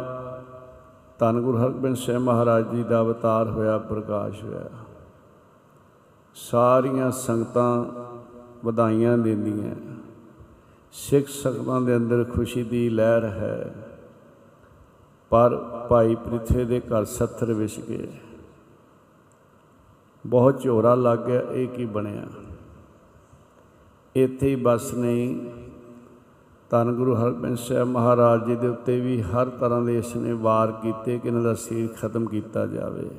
ਧੰਨ 1.20 1.42
ਗੁਰੂ 1.42 1.58
ਹਰਗੋਬਿੰਦ 1.58 1.96
ਸਾਹਿਬ 1.96 2.22
ਮਹਾਰਾਜ 2.22 2.70
ਜੀ 2.70 2.84
ਦਾ 2.84 3.02
ਅਵਤਾਰ 3.02 3.50
ਹੋਇਆ, 3.50 3.78
ਪ੍ਰਕਾਸ਼ 3.78 4.44
ਹੋਇਆ। 4.44 4.70
ਸਾਰੀਆਂ 6.36 7.12
ਸੰਗਤਾਂ 7.12 7.86
ਵਧਾਈਆਂ 8.66 9.18
ਦਿੰਦੀਆਂ। 9.18 9.76
ਸਿੱਖ 10.92 11.28
ਸੰਗਤਾਂ 11.28 11.82
ਦੇ 11.82 11.96
ਅੰਦਰ 11.96 12.26
ਖੁਸ਼ੀ 12.36 12.64
ਦੀ 12.64 12.90
ਲਹਿਰ 12.90 13.24
ਹੈ। 13.24 13.76
ਪਰ 15.30 15.58
ਭਾਈ 15.90 16.16
ਪ੍ਰਿਥੇ 16.16 16.66
ਦੇ 16.66 16.80
ਘਰ 16.80 17.06
ਸੱਥਰ 17.06 17.54
ਵਿਛ 17.54 17.80
ਗਏ। 17.80 18.08
ਬਹੁਤ 20.26 20.62
ਝੋਰਾ 20.62 20.96
ਲੱਗ 20.96 21.20
ਗਿਆ, 21.20 21.42
ਇਹ 21.42 21.68
ਕੀ 21.68 21.86
ਬਣਿਆ? 21.86 22.24
ਇੱਥੇ 24.16 24.48
ਹੀ 24.48 24.56
ਬਸ 24.56 24.94
ਨਹੀਂ, 24.94 25.52
ਧੰਨ 26.70 26.92
ਗੁਰੂ 26.92 27.16
ਹਰਗੋਬਿੰਦ 27.16 27.58
ਸਾਹਿਬ 27.58 27.88
ਮਹਾਰਾਜ 27.88 28.46
ਜੀ 28.46 28.56
ਦੇ 28.56 28.68
ਉੱਤੇ 28.68 29.00
ਵੀ 29.02 29.22
ਹਰ 29.22 29.50
ਤਰ੍ਹਾਂ 29.50 29.82
ਦੇ 29.82 29.98
ਇਸ 29.98 30.16
ਨੇ 30.16 30.34
ਵਾਰ 30.34 30.72
ਕੀਤੇ 30.72 31.20
ਕਿ 31.20 31.28
ਇਹਨਾਂ 31.28 31.42
ਦਾ 31.42 31.54
ਸੀਰ 31.54 31.90
ਖਤਮ 32.02 32.26
ਕੀਤਾ 32.26 32.66
ਜਾਵੇ। 32.66 33.10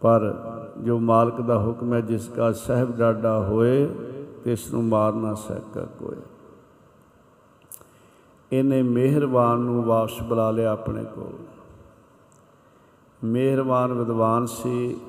ਪਰ 0.00 0.34
ਜੋ 0.78 0.98
ਮਾਲਕ 0.98 1.40
ਦਾ 1.40 1.58
ਹੁਕਮ 1.58 1.94
ਹੈ, 1.94 2.00
ਜਿਸ 2.00 2.28
ਕਾ 2.28 2.52
ਸਹਿਬ 2.52 2.96
ਡਾਡਾ 2.96 3.40
ਹੋਏ 3.40 3.86
ਤਿਸ 4.44 4.72
ਨੂੰ 4.72 4.84
ਮਾਰ 4.84 5.12
ਨਾ 5.12 5.34
ਸਕਾ 5.34 5.80
ਕੋਈ। 5.80 6.16
ਇਹਨੇ 8.52 8.82
ਮਿਹਰਬਾਨ 8.82 9.58
ਨੂੰ 9.58 9.84
ਵਾਪਸ 9.84 10.22
ਬੁਲਾ 10.22 10.50
ਲਿਆ 10.50 10.72
ਆਪਣੇ 10.72 11.04
ਕੋਲ। 11.04 11.44
ਮਿਹਰਬਾਨ 13.24 13.92
ਵਿਦਵਾਨ 13.92 14.46
ਸੀ। 14.46 15.00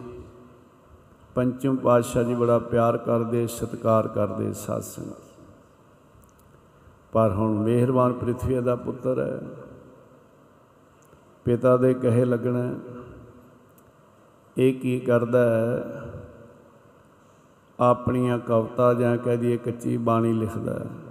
ਪੰਚਮ 1.36 1.75
ਪਾਤਸ਼ਾਹ 1.75 2.23
ਜੀ 2.23 2.36
ਬੜਾ 2.36 2.60
ਪਿਆਰ 2.60 2.97
ਕਰਦੇ, 2.97 3.47
ਸਤਿਕਾਰ 3.47 4.08
ਕਰਦੇ 4.08 4.54
ਸਾਧ 4.54 4.82
ਸੰਗਤ 4.82 5.21
ਪਰ 7.12 7.32
ਹੁਣ 7.32 7.54
ਮਿਹਰਬਾਨ 7.54 8.13
ਪ੍ਰਿਥਵੀ 8.13 8.62
ਦਾ 8.62 8.75
ਪੁੱਤਰ 8.75 9.19
ਹੈ। 9.19 9.41
ਪਿਤਾ 11.45 11.78
ਦੇ 11.78 11.93
ਕਹੇ 11.93 12.25
ਲੱਗਣਾ 12.25 12.60
ਹੈ। 12.60 12.75
ਇਹ 14.58 14.73
ਕੀ 14.73 14.99
ਕਰਦਾ 14.99 15.43
ਹੈ? 15.43 15.84
ਆਪਣੀਆਂ 17.80 18.39
ਕਵਿਤਾ 18.39 18.93
ਜਾਂ 18.93 19.17
ਕਹਿ 19.17 19.38
ਦਈਏ 19.38 19.58
ਕੱਚੀ 19.58 19.97
ਬਾਣੀ 19.97 20.34
ਲਿਖਦਾ 20.34 20.73
ਹੈ। 20.73 21.09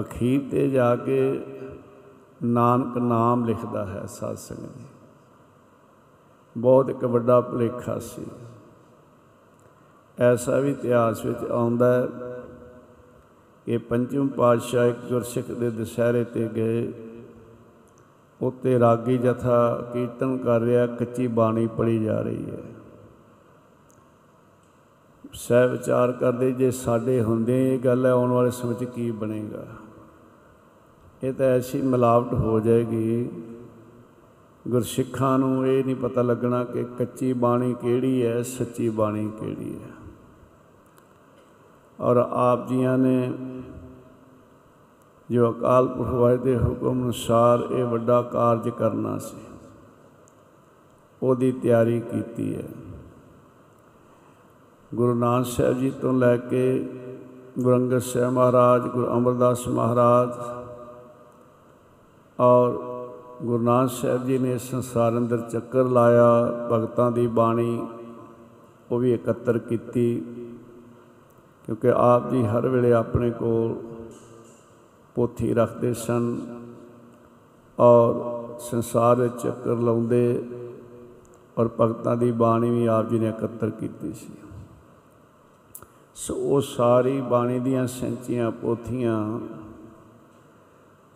ਅਖੀਰ 0.00 0.40
ਤੇ 0.50 0.70
ਜਾ 0.70 0.96
ਕੇ 0.96 1.46
ਨਾਨਕ 2.44 2.98
ਨਾਮ 2.98 3.44
ਲਿਖਦਾ 3.44 3.86
ਹੈ 3.86 4.06
ਸਾਧ 4.06 4.36
ਸੰਗਤ 4.36 4.60
ਜੀ। 4.60 4.84
ਬਹੁਤ 6.58 6.90
ਇੱਕ 6.90 7.04
ਵੱਡਾ 7.04 7.40
ਭੁਲੇਖਾ 7.40 7.98
ਸੀ। 7.98 8.26
ਐਸਾ 10.18 10.58
ਵੀ 10.58 10.70
ਇਤਿਹਾਸ 10.70 11.24
ਵਿੱਚ 11.24 11.50
ਆਉਂਦਾ 11.50 11.92
ਹੈ 11.94 12.06
ਕਿ 13.66 13.78
ਪੰਚਮ 13.78 14.28
ਪਾਤਸ਼ਾਹ 14.28 14.86
ਇੱਕ 14.86 14.98
ਗੁਰਸਿੱਖ 15.08 15.46
ਦੇ 15.46 15.70
ਦੁਸਹਿਰੇ 15.70 16.24
ਤੇ 16.24 16.48
ਗਏ। 16.56 16.92
ਉੱਤੇ 18.40 18.78
ਰਾਗੀ 18.78 19.18
ਜਥਾ 19.18 19.90
ਕੀਰਤਨ 19.92 20.38
ਕਰ 20.38 20.60
ਰਿਹਾ, 20.60 20.86
ਕੱਚੀ 20.86 21.26
ਬਾਣੀ 21.26 21.66
ਪੜੀ 21.66 22.04
ਜਾ 22.04 22.22
ਰਹੀ 22.22 22.50
ਹੈ। 22.50 22.62
ਸਹਿ 25.32 25.68
ਵਿਚਾਰ 25.68 26.12
ਕਰਦੇ, 26.12 26.52
ਜੇ 26.52 26.70
ਸਾਡੇ 26.70 27.22
ਹੁੰਦੇ 27.22 27.74
ਇਹ 27.74 27.78
ਗੱਲ 27.78 28.06
ਹੈ, 28.06 28.10
ਆਉਣ 28.10 28.30
ਵਾਲੇ 28.30 28.50
ਸਮੇਂ 28.50 28.74
'ਚ 28.74 28.84
ਕੀ 28.84 29.10
ਬਣੇਗਾ? 29.10 29.66
ਇਹ 31.24 31.32
ਤਾਂ 31.32 31.46
ਐਸੀ 31.46 31.80
ਮਿਲਾਵਟ 31.82 32.32
ਹੋ 32.34 32.58
ਜਾਏਗੀ। 32.60 33.28
ਗੁਰਸਿੱਖਾਂ 34.68 35.38
ਨੂੰ 35.38 35.66
ਇਹ 35.66 35.84
ਨਹੀਂ 35.84 35.96
ਪਤਾ 35.96 36.22
ਲੱਗਣਾ 36.22 36.64
ਕਿ 36.64 36.82
ਕੱਚੀ 36.98 37.32
ਬਾਣੀ 37.32 37.74
ਕਿਹੜੀ 37.74 38.26
ਹੈ, 38.26 38.42
ਸੱਚੀ 38.42 38.88
ਬਾਣੀ 38.88 39.30
ਕਿਹੜੀ 39.40 39.72
ਹੈ। 39.74 39.92
ਔਰ 42.00 42.16
ਆਪ 42.16 42.66
ਜੀਆਂ 42.68 42.96
ਨੇ 42.98 43.32
ਜੋ 45.28 45.50
ਅਕਾਲ 45.52 45.88
ਪੁਰਖ 45.88 46.08
ਵਾਹਿ 46.08 46.38
ਦੇ 46.38 46.56
ਹੁਕਮ 46.58 47.02
ਅਨੁਸਾਰ 47.02 47.66
ਇਹ 47.70 47.84
ਵੱਡਾ 47.84 48.20
ਕਾਰਜ 48.22 48.68
ਕਰਨਾ 48.68 49.16
ਸੀ, 49.18 49.36
ਉਹਦੀ 51.22 51.52
ਤਿਆਰੀ 51.52 52.00
ਕੀਤੀ 52.00 52.54
ਹੈ। 52.54 52.68
ਗੁਰੂ 54.94 55.14
ਨਾਨਕ 55.14 55.46
ਸਾਹਿਬ 55.46 55.78
ਜੀ 55.78 55.90
ਤੋਂ 55.90 56.12
ਲੈ 56.12 56.36
ਕੇ 56.36 56.64
ਗੁਰੂ 57.58 57.76
ਅੰਗਦ 57.76 57.98
ਸਾਹਿਬ 57.98 58.32
ਮਹਾਰਾਜ, 58.32 58.82
ਗੁਰੂ 58.82 59.06
ਅਮਰਦਾਸ 59.06 59.66
ਮਹਾਰਾਜ 59.68 60.63
ਔਰ 62.38 62.72
ਗੁਰੂ 63.42 63.62
ਨਾਨਕ 63.62 63.90
ਸਾਹਿਬ 63.90 64.24
ਜੀ 64.26 64.38
ਨੇ 64.38 64.56
ਸੰਸਾਰ 64.58 65.16
ਅੰਦਰ 65.18 65.40
ਚੱਕਰ 65.40 65.84
ਲਾਇਆ, 65.84 66.68
ਭਗਤਾਂ 66.72 67.10
ਦੀ 67.12 67.26
ਬਾਣੀ 67.26 67.86
ਉਹ 68.90 68.98
ਵੀ 68.98 69.12
ਇਕੱਤਰ 69.14 69.58
ਕੀਤੀ, 69.58 70.22
ਕਿਉਂਕਿ 71.64 71.92
ਆਪ 71.96 72.30
ਜੀ 72.30 72.44
ਹਰ 72.44 72.68
ਵੇਲੇ 72.68 72.92
ਆਪਣੇ 72.92 73.30
ਕੋਲ 73.30 73.74
ਪੋਥੀ 75.16 75.52
ਰੱਖਦੇ 75.54 75.92
ਸਨ 75.94 76.36
ਔਰ 77.78 78.58
ਸੰਸਾਰ 78.60 79.20
ਵਿੱਚ 79.20 79.42
ਚੱਕਰ 79.42 79.76
ਲਾਉਂਦੇ 79.78 80.42
ਔਰ 81.58 81.68
ਭਗਤਾਂ 81.80 82.16
ਦੀ 82.16 82.30
ਬਾਣੀ 82.32 82.70
ਵੀ 82.70 82.86
ਆਪ 82.86 83.08
ਜੀ 83.08 83.18
ਨੇ 83.18 83.28
ਇਕੱਤਰ 83.28 83.70
ਕੀਤੀ 83.70 84.12
ਸੀ। 84.12 84.32
ਸੋ 86.16 86.34
ਉਹ 86.34 86.60
ਸਾਰੀ 86.60 87.20
ਬਾਣੀ 87.20 87.58
ਦੀਆਂ 87.58 87.86
ਸੈਂਚੀਆਂ, 87.86 88.50
ਪੋਥੀਆਂ 88.50 89.40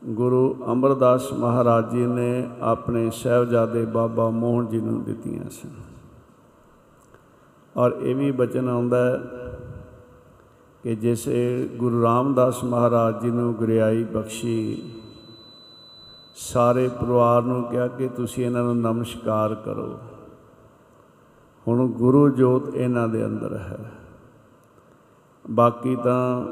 ਗੁਰੂ 0.04 0.56
ਅਮਰਦਾਸ 0.72 1.32
ਮਹਾਰਾਜ 1.32 1.90
ਜੀ 1.90 2.06
ਨੇ 2.06 2.50
ਆਪਣੇ 2.60 3.10
ਸਹਿਬਜ਼ਾਦੇ 3.10 3.84
ਬਾਬਾ 3.84 4.30
ਮੋਹਨ 4.30 4.66
ਜੀ 4.66 4.80
ਨੂੰ 4.80 5.04
ਦਿੱਤੀਆਂ 5.04 5.50
ਸਨ। 5.50 5.70
ਔਰ 7.76 7.90
ਇਹ 7.92 8.14
ਵੀ 8.14 8.30
ਬਚਨ 8.30 8.68
ਆਉਂਦਾ 8.68 9.04
ਹੈ 9.04 9.20
ਕਿ 10.82 10.96
ਜਿਸੇ 10.96 11.70
ਗੁਰੂ 11.76 12.02
ਰਾਮਦਾਸ 12.02 12.64
ਮਹਾਰਾਜ 12.64 13.20
ਜੀ 13.20 13.30
ਨੂੰ 13.30 13.54
ਗੁਰਿਆਈ 13.54 14.04
ਬਖਸ਼ੀ, 14.04 14.92
ਸਾਰੇ 16.34 16.88
ਪਰਿਵਾਰ 16.88 17.42
ਨੂੰ 17.42 17.64
ਕਿਹਾ 17.64 17.88
ਕਿ 17.88 18.08
ਤੁਸੀਂ 18.08 18.46
ਇਹਨਾਂ 18.46 18.62
ਨੂੰ 18.62 18.76
ਨਮਸਕਾਰ 18.76 19.54
ਕਰੋ। 19.54 19.98
ਹੁਣ 21.68 21.86
ਗੁਰੂ 21.88 22.28
ਜੋਤ 22.28 22.74
ਇਹਨਾਂ 22.74 23.08
ਦੇ 23.08 23.26
ਅੰਦਰ 23.26 23.56
ਹੈ। 23.56 23.78
ਬਾਕੀ 25.50 25.96
ਤਾਂ 25.96 26.44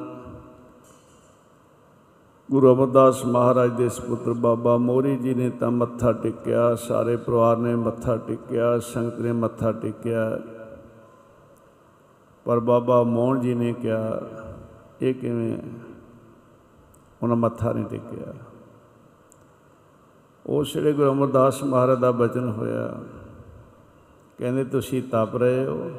ਗੁਰੂ 2.50 2.74
ਅਮਰਦਾਸ 2.74 3.24
ਮਹਾਰਾਜ 3.24 3.70
ਦੇ 3.70 3.88
ਸੁਪੁੱਤਰ 3.88 4.32
ਬਾਬਾ 4.32 4.76
ਮੋਰੀ 4.76 5.16
ਜੀ 5.16 5.34
ਨੇ 5.34 5.50
ਤਾਂ 5.50 5.70
ਮੱਥਾ 5.70 6.12
ਟੇਕਿਆ, 6.12 6.74
ਸਾਰੇ 6.74 7.16
ਪਰਿਵਾਰ 7.16 7.56
ਨੇ 7.56 7.76
ਮੱਥਾ 7.76 8.16
ਟੇਕਿਆ, 8.16 8.78
ਸੰਗਤ 8.78 9.18
ਨੇ 9.18 9.32
ਮੱਥਾ 9.32 9.72
ਟੇਕਿਆ। 9.72 10.38
ਪਰ 12.44 12.60
ਬਾਬਾ 12.60 13.02
ਮੋਹਨ 13.02 13.40
ਜੀ 13.40 13.54
ਨੇ 13.54 13.72
ਕਿਹਾ, 13.72 14.20
ਇਹ 15.02 15.14
ਕਿਵੇਂ? 15.14 15.52
ਹੈ? 15.52 15.62
ਉਹਨਾਂ 17.22 17.36
ਮੱਥਾ 17.36 17.72
ਨਹੀਂ 17.72 17.84
ਟੇਕਿਆ। 17.84 18.34
ਉਸ 20.46 20.74
ਜਿਹੜੇ 20.74 20.92
ਗੁਰੂ 20.92 21.12
ਅਮਰਦਾਸ 21.12 21.64
ਮਹਾਰਾਜ 21.64 21.98
ਦਾ 21.98 22.10
ਬਚਨ 22.10 22.48
ਹੋਇਆ, 22.48 22.94
ਕਹਿੰਦੇ, 24.38 24.64
ਤੁਸੀਂ 24.64 25.02
ਤਪ 25.02 25.36
ਰਹੇ 25.36 25.66
ਹੋ, 25.66 25.90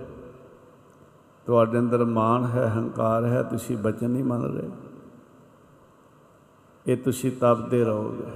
ਤੁਹਾਡੇ 1.46 1.80
ਅੰਦਰ 1.80 2.06
ਮਾਨ 2.06 2.46
ਹੈ, 2.46 2.74
ਹੰਕਾਰ 2.76 3.26
ਹੈ, 3.26 3.44
ਤੁਸੀਂ 3.44 3.78
ਬਚਨ 3.78 4.10
ਨਹੀਂ 4.10 4.24
ਮੰਨ 4.24 4.44
ਰਹੇ। 4.44 4.70
ਇਹ 6.88 6.97
ਤੁਸੀਂ 6.97 7.32
ਤਪਦੇ 7.32 7.84
ਰਹੋਗੇ। 7.84 8.32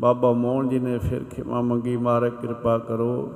ਬਾਬਾ 0.00 0.32
ਮੋਹਨ 0.32 0.68
ਜੀ 0.68 0.78
ਨੇ 0.78 0.98
ਫਿਰ 0.98 1.24
ਖਿਮਾ 1.24 1.60
ਮੰਗੀ 1.60 1.96
ਮਾਰੇ 1.96 2.30
ਕਿਰਪਾ 2.30 2.78
ਕਰੋ। 2.78 3.32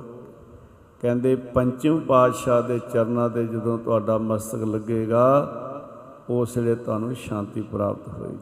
ਕਹਿੰਦੇ, 1.01 1.35
ਪੰਚਮ 1.35 1.99
ਪਾਤਸ਼ਾਹ 1.99 2.63
ਦੇ 2.63 2.79
ਚਰਨਾਂ 2.79 3.29
ਤੇ 3.29 3.47
ਜਦੋਂ 3.47 3.77
ਤੁਹਾਡਾ 3.77 4.17
ਮਸਤਕ 4.17 4.59
ਲੱਗੇਗਾ, 4.59 5.47
ਉਸ 6.29 6.57
ਵੇਲੇ 6.57 6.75
ਤੁਹਾਨੂੰ 6.75 7.15
ਸ਼ਾਂਤੀ 7.15 7.61
ਪ੍ਰਾਪਤ 7.61 8.07
ਹੋਏਗੀ। 8.07 8.37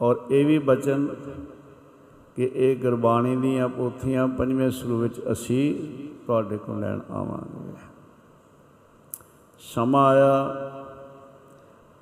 ਔਰ 0.00 0.16
ਇਹ 0.30 0.46
ਵੀ 0.46 0.58
ਬਚਨ 0.58 1.06
ਕਿ 2.36 2.50
ਇਹ 2.54 2.76
ਗੁਰਬਾਣੀ 2.76 3.36
ਦੀਆਂ 3.36 3.68
ਪੋਥੀਆਂ 3.68 4.28
ਪੰਜਵੇਂ 4.28 4.70
ਸਰੂਪ 4.70 5.00
ਵਿੱਚ 5.00 5.22
ਅਸੀਂ 5.32 5.74
ਤੁਹਾਡੇ 6.26 6.58
ਕੋਲ 6.58 6.80
ਲੈਣ 6.80 7.00
ਆਵਾਂਗੇ। 7.10 7.72
ਸਮਾਂ 9.58 10.06
ਆਇਆ। 10.06 10.46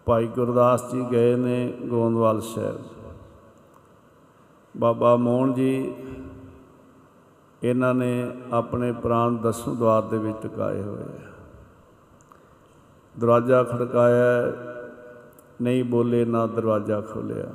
ਭਾਈ 0.06 0.26
ਗੁਰਦਾਸ 0.26 0.90
ਜੀ 0.92 1.04
ਗਏ 1.12 1.36
ਨੇ 1.36 1.72
ਗੋਂਦਵਾਲ 1.86 2.40
ਸਾਹਿਬ 2.40 2.80
ਬਾਬਾ 4.74 5.14
ਮੋਹਨ 5.16 5.54
ਜੀ 5.54 5.94
ਇਹਨਾਂ 7.62 7.94
ਨੇ 7.94 8.30
ਆਪਣੇ 8.52 8.92
ਪ੍ਰਾਣ 8.92 9.36
ਦਸਵੇਂ 9.36 9.76
ਦਵਾਰ 9.76 10.02
ਦੇ 10.02 10.18
ਵਿੱਚ 10.18 10.36
ਟਿਕਾਏ 10.42 10.82
ਹੋਏ 10.82 11.02
ਆ। 11.02 11.30
ਦਰਵਾਜ਼ਾ 13.20 13.62
ਖੜਕਾਇਆ, 13.62 14.52
ਨਹੀਂ 15.62 15.84
ਬੋਲੇ 15.84 16.24
ਨਾ 16.24 16.46
ਦਰਵਾਜ਼ਾ 16.46 17.00
ਖੋਲਿਆ 17.00 17.46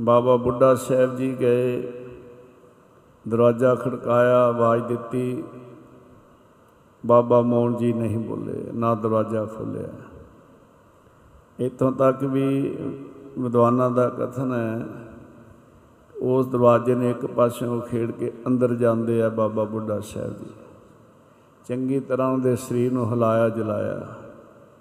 ਬਾਬਾ 0.00 0.36
ਬੁੱਢਾ 0.36 0.74
ਸਾਹਿਬ 0.74 1.16
ਜੀ 1.16 1.34
ਗਏ, 1.40 1.92
ਦਰਵਾਜ਼ਾ 3.28 3.74
ਖੜਕਾਇਆ, 3.74 4.46
ਆਵਾਜ਼ 4.48 4.84
ਦਿੱਤੀ। 4.84 5.44
ਬਾਬਾ 7.06 7.40
ਮੋਹਨ 7.40 7.76
ਜੀ 7.76 7.92
ਨਹੀਂ 7.92 8.18
ਬੋਲੇ, 8.18 8.62
ਨਾ 8.74 8.94
ਦਰਵਾਜ਼ਾ 8.94 9.44
ਖੋਲਿਆ 9.46 9.88
ਇੱਥੋਂ 11.58 11.92
ਤੱਕ 11.92 12.24
ਵੀ 12.24 12.46
ਵਿਦਵਾਨਾਂ 13.38 13.90
ਦਾ 13.90 14.08
ਕਥਨ 14.08 14.52
ਹੈ, 14.54 14.86
ਉਸ 16.22 16.46
ਦਰਵਾਜ਼ੇ 16.46 16.94
ਨੇ 16.94 17.10
ਇੱਕ 17.10 17.26
ਪਾਸਿਓਂ 17.26 17.80
ਖੇਡ 17.80 18.10
ਕੇ 18.10 18.32
ਅੰਦਰ 18.46 18.74
ਜਾਂਦੇ 18.74 19.22
ਆ 19.22 19.28
ਬਾਬਾ 19.28 19.64
ਬੁੱਢਾ 19.64 19.98
ਸਾਹਿਬ 20.00 20.36
ਜੀ। 20.38 20.50
ਚੰਗੀ 21.64 22.00
ਤਰ੍ਹਾਂ 22.00 22.30
ਉਹਦੇ 22.30 22.56
ਸਰੀਰ 22.56 22.92
ਨੂੰ 22.92 23.10
ਹਿਲਾਇਆ 23.10 23.48
ਜਲਾਇਆ, 23.48 24.06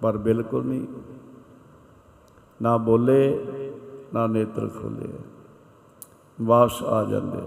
ਪਰ 0.01 0.17
ਬਿਲਕੁਲ 0.17 0.65
ਨਹੀਂ। 0.65 0.88
ਨਾ 2.61 2.77
ਬੋਲੇ, 2.77 3.45
ਨਾ 4.13 4.27
ਨੇਤਰ 4.27 4.67
ਖੋਲੇ। 4.81 5.09
ਵਾਪਸ 6.41 6.83
ਆ 6.83 7.03
ਜਾਂਦੇ। 7.03 7.41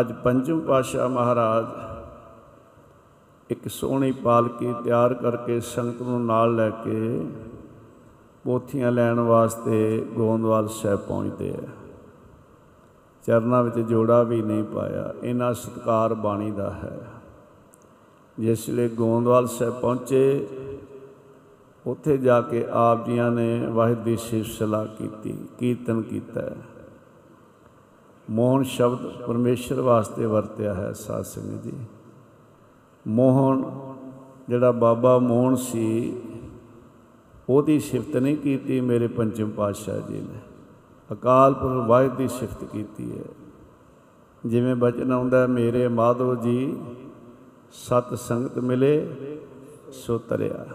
ਅੱਜ 0.00 0.12
ਪੰਚਮ 0.24 0.60
ਪਾਤਸ਼ਾਹ 0.60 1.08
ਮਹਾਰਾਜ 1.08 1.66
ਇੱਕ 3.50 3.68
ਸੋਹਣੀ 3.68 4.12
ਪਾਲਕੀ 4.12 4.74
ਤਿਆਰ 4.84 5.14
ਕਰਕੇ 5.14 5.60
ਸੰਗਤ 5.60 6.02
ਨੂੰ 6.02 6.24
ਨਾਲ 6.26 6.54
ਲੈ 6.56 6.70
ਕੇ 6.70 7.26
ਪੋਥੀਆਂ 8.46 8.92
ਲੈਣ 8.92 9.20
ਵਾਸਤੇ 9.20 10.06
ਗੋਂਦਵਾਲ 10.14 10.68
ਸਾਹਿਬ 10.68 11.00
ਪਹੁੰਚਦੇ 11.00 11.50
ਆ। 11.50 11.68
ਚਰਨਾਂ 13.26 13.62
ਵਿੱਚ 13.62 13.78
ਜੋੜਾ 13.78 14.22
ਵੀ 14.22 14.42
ਨਹੀਂ 14.42 14.64
ਪਾਇਆ। 14.64 15.14
ਇਹਨਾਂ 15.22 15.54
ਸਤਕਾਰ 15.54 16.14
ਬਾਣੀ 16.14 16.50
ਦਾ 16.50 16.70
ਹੈ। 16.70 17.00
ਜਿਸ 18.38 18.68
ਵੇਲੇ 18.68 18.88
ਗੋਂਦਵਾਲ 18.88 19.46
ਸਾਹਿਬ 19.46 19.80
ਪਹੁੰਚੇ, 19.80 20.48
ਉੱਥੇ 21.86 22.18
ਜਾ 22.18 22.40
ਕੇ 22.40 22.66
ਆਪ 22.70 23.06
ਜੀਆਂ 23.06 23.30
ਨੇ 23.30 23.66
ਵਾਹਿਗੁਰੂ 23.66 24.04
ਦੀ 24.04 24.16
ਸਿਫਤਸਲਾ 24.16 24.84
ਕੀਤੀ, 24.84 25.38
ਕੀਰਤਨ 25.58 26.02
ਕੀਤਾ। 26.02 26.42
ਮੋਹਨ 28.30 28.62
ਸ਼ਬਦ 28.62 29.06
ਪਰਮੇਸ਼ਰ 29.06 29.80
ਵਾਸਤੇ 29.80 30.26
ਵਰਤਿਆ 30.26 30.74
ਹੈ, 30.74 30.92
ਸਾਧ 30.92 31.22
ਸੰਗਤ 31.22 31.62
ਜੀ। 31.62 31.72
ਮੋਹਨ, 33.08 33.72
ਜਿਹੜਾ 34.48 34.72
ਬਾਬਾ 34.72 35.18
ਮੋਹਨ 35.18 35.56
ਸੀ 35.56 36.16
ਉਹਦੀ 37.48 37.80
ਸਿਫਤ 37.80 38.16
ਨਹੀਂ 38.16 38.36
ਕੀਤੀ, 38.36 38.80
ਮੇਰੇ 38.80 39.08
ਪੰਚਮ 39.08 39.50
ਪਾਤਸ਼ਾਹ 39.50 40.00
ਜੀ 40.00 40.20
ਨੇ। 40.20 40.38
ਅਕਾਲ 41.12 41.54
ਪੁਰਖ 41.54 41.86
ਵਾਹਿਗੁਰੂ 41.86 42.16
ਦੀ 42.16 42.28
ਸਿਫਤ 42.28 42.64
ਕੀਤੀ 42.64 43.18
ਹੈ। 43.18 43.24
ਜਿਵੇਂ 44.46 44.76
ਬਚਨ 44.76 45.12
ਆਉਂਦਾ, 45.12 45.46
ਮੇਰੇ 45.46 45.88
ਮਾਧੋ 45.88 46.34
ਜੀ, 46.34 46.76
ਸਤ 47.72 48.14
ਸੰਗਤ 48.14 48.58
ਮਿਲੇ, 48.58 49.14
ਸੋ 49.92 50.18
ਤਰਿਆ। 50.18 50.66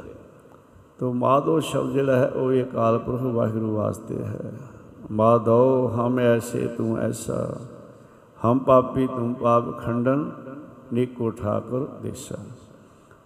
ਤੋ 1.00 1.14
ਮਾਧੋ 1.14 1.60
ਸ਼ਬਦ 1.60 1.92
ਜਿਹੜਾ 1.92 2.16
ਹੈ, 2.16 2.30
ਉਹ 2.30 2.54
ਇਹ 2.54 2.64
ਅਕਾਲ 2.64 3.00
ਪੁਰਖ 3.00 3.22
ਵਾਹਿਗੁਰੂ 3.22 3.76
ਵਾਸਤੇ 3.76 4.24
ਹੈ। 4.24 4.54
ਮਾਧੋ, 5.12 5.92
ਹਮ 5.96 6.20
ਐਸੇ 6.20 6.68
ਤੂੰ 6.68 6.98
ਐਸਾ, 6.98 7.56
ਹਮ 8.46 8.60
ਪਾਪੀ 8.60 9.08
ਤੂੰ 9.08 9.34
ਪਾਪ 9.34 9.80
ਖੰਡਨ, 9.80 10.32
ਨੀਕੋ 10.94 11.32
ਠਾਕੁਰ 11.32 11.90
ਦੇਸਾ। 12.02 12.36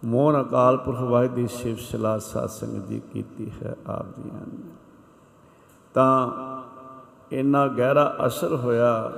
ਮੋਹਨ 0.05 0.41
ਅਕਾਲ 0.41 0.77
ਪੁਰਖ 0.77 0.99
ਵਾਹਿਗੁਰੂ 0.99 1.35
ਦੀ 1.35 1.47
ਸਿਫਤ 1.47 1.81
ਸਲਾਹ 1.81 2.19
ਸਾਧ 2.19 2.49
ਸੰਗਤ 2.49 2.87
ਜੀ 2.87 3.01
ਕੀਤੀ 3.13 3.51
ਹੈ 3.63 3.75
ਆਪ 3.87 4.05
ਜੀ 4.15 4.29
ਨੇ 4.33 4.67
ਤਾਂ 5.93 6.31
ਇੰਨਾ 7.31 7.67
ਗਹਿਰਾ 7.67 8.15
ਅਸਰ 8.25 8.55
ਹੋਇਆ, 8.55 9.11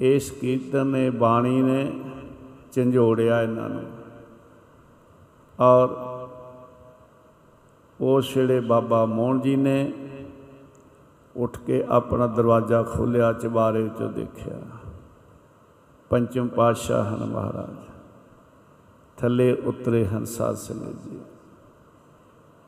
ਇਸ 0.00 0.30
ਕੀਰਤਨ 0.30 0.86
ਨੇ, 0.86 1.10
ਬਾਣੀ 1.10 1.62
ਨੇ 1.62 2.04
ਝੰਜੋੜਿਆ 2.72 3.42
ਇਹਨਾਂ 3.42 3.68
ਨੂੰ। 3.68 3.84
ਔਰ 5.60 5.88
ਉਸ 8.00 8.36
ਵੇਲੇ 8.36 8.60
ਬਾਬਾ 8.60 9.04
ਮੋਹਨ 9.04 9.40
ਜੀ 9.40 9.56
ਨੇ 9.56 9.92
ਉੱਠ 11.36 11.58
ਕੇ 11.58 11.84
ਆਪਣਾ 11.88 12.26
ਦਰਵਾਜ਼ਾ 12.26 12.82
ਖੋਲ੍ਹਿਆ, 12.82 13.32
ਚਬਾਰੇ 13.32 13.82
ਵਿੱਚੋਂ 13.82 14.10
ਦੇਖਿਆ। 14.10 14.60
ਪੰਚਮ 16.10 16.48
ਪਾਤਸ਼ਾਹ 16.48 17.04
ਹਨ 17.04 17.24
ਮਹਾਰਾਜ। 17.24 17.93
ਥੱਲੇ 19.24 19.52
ਉਤਰੇ 19.52 20.06
ਹਨ 20.06 20.24
ਸਾਧ 20.24 20.54
ਸੰਗਤ 20.54 21.02
ਜੀ। 21.04 21.18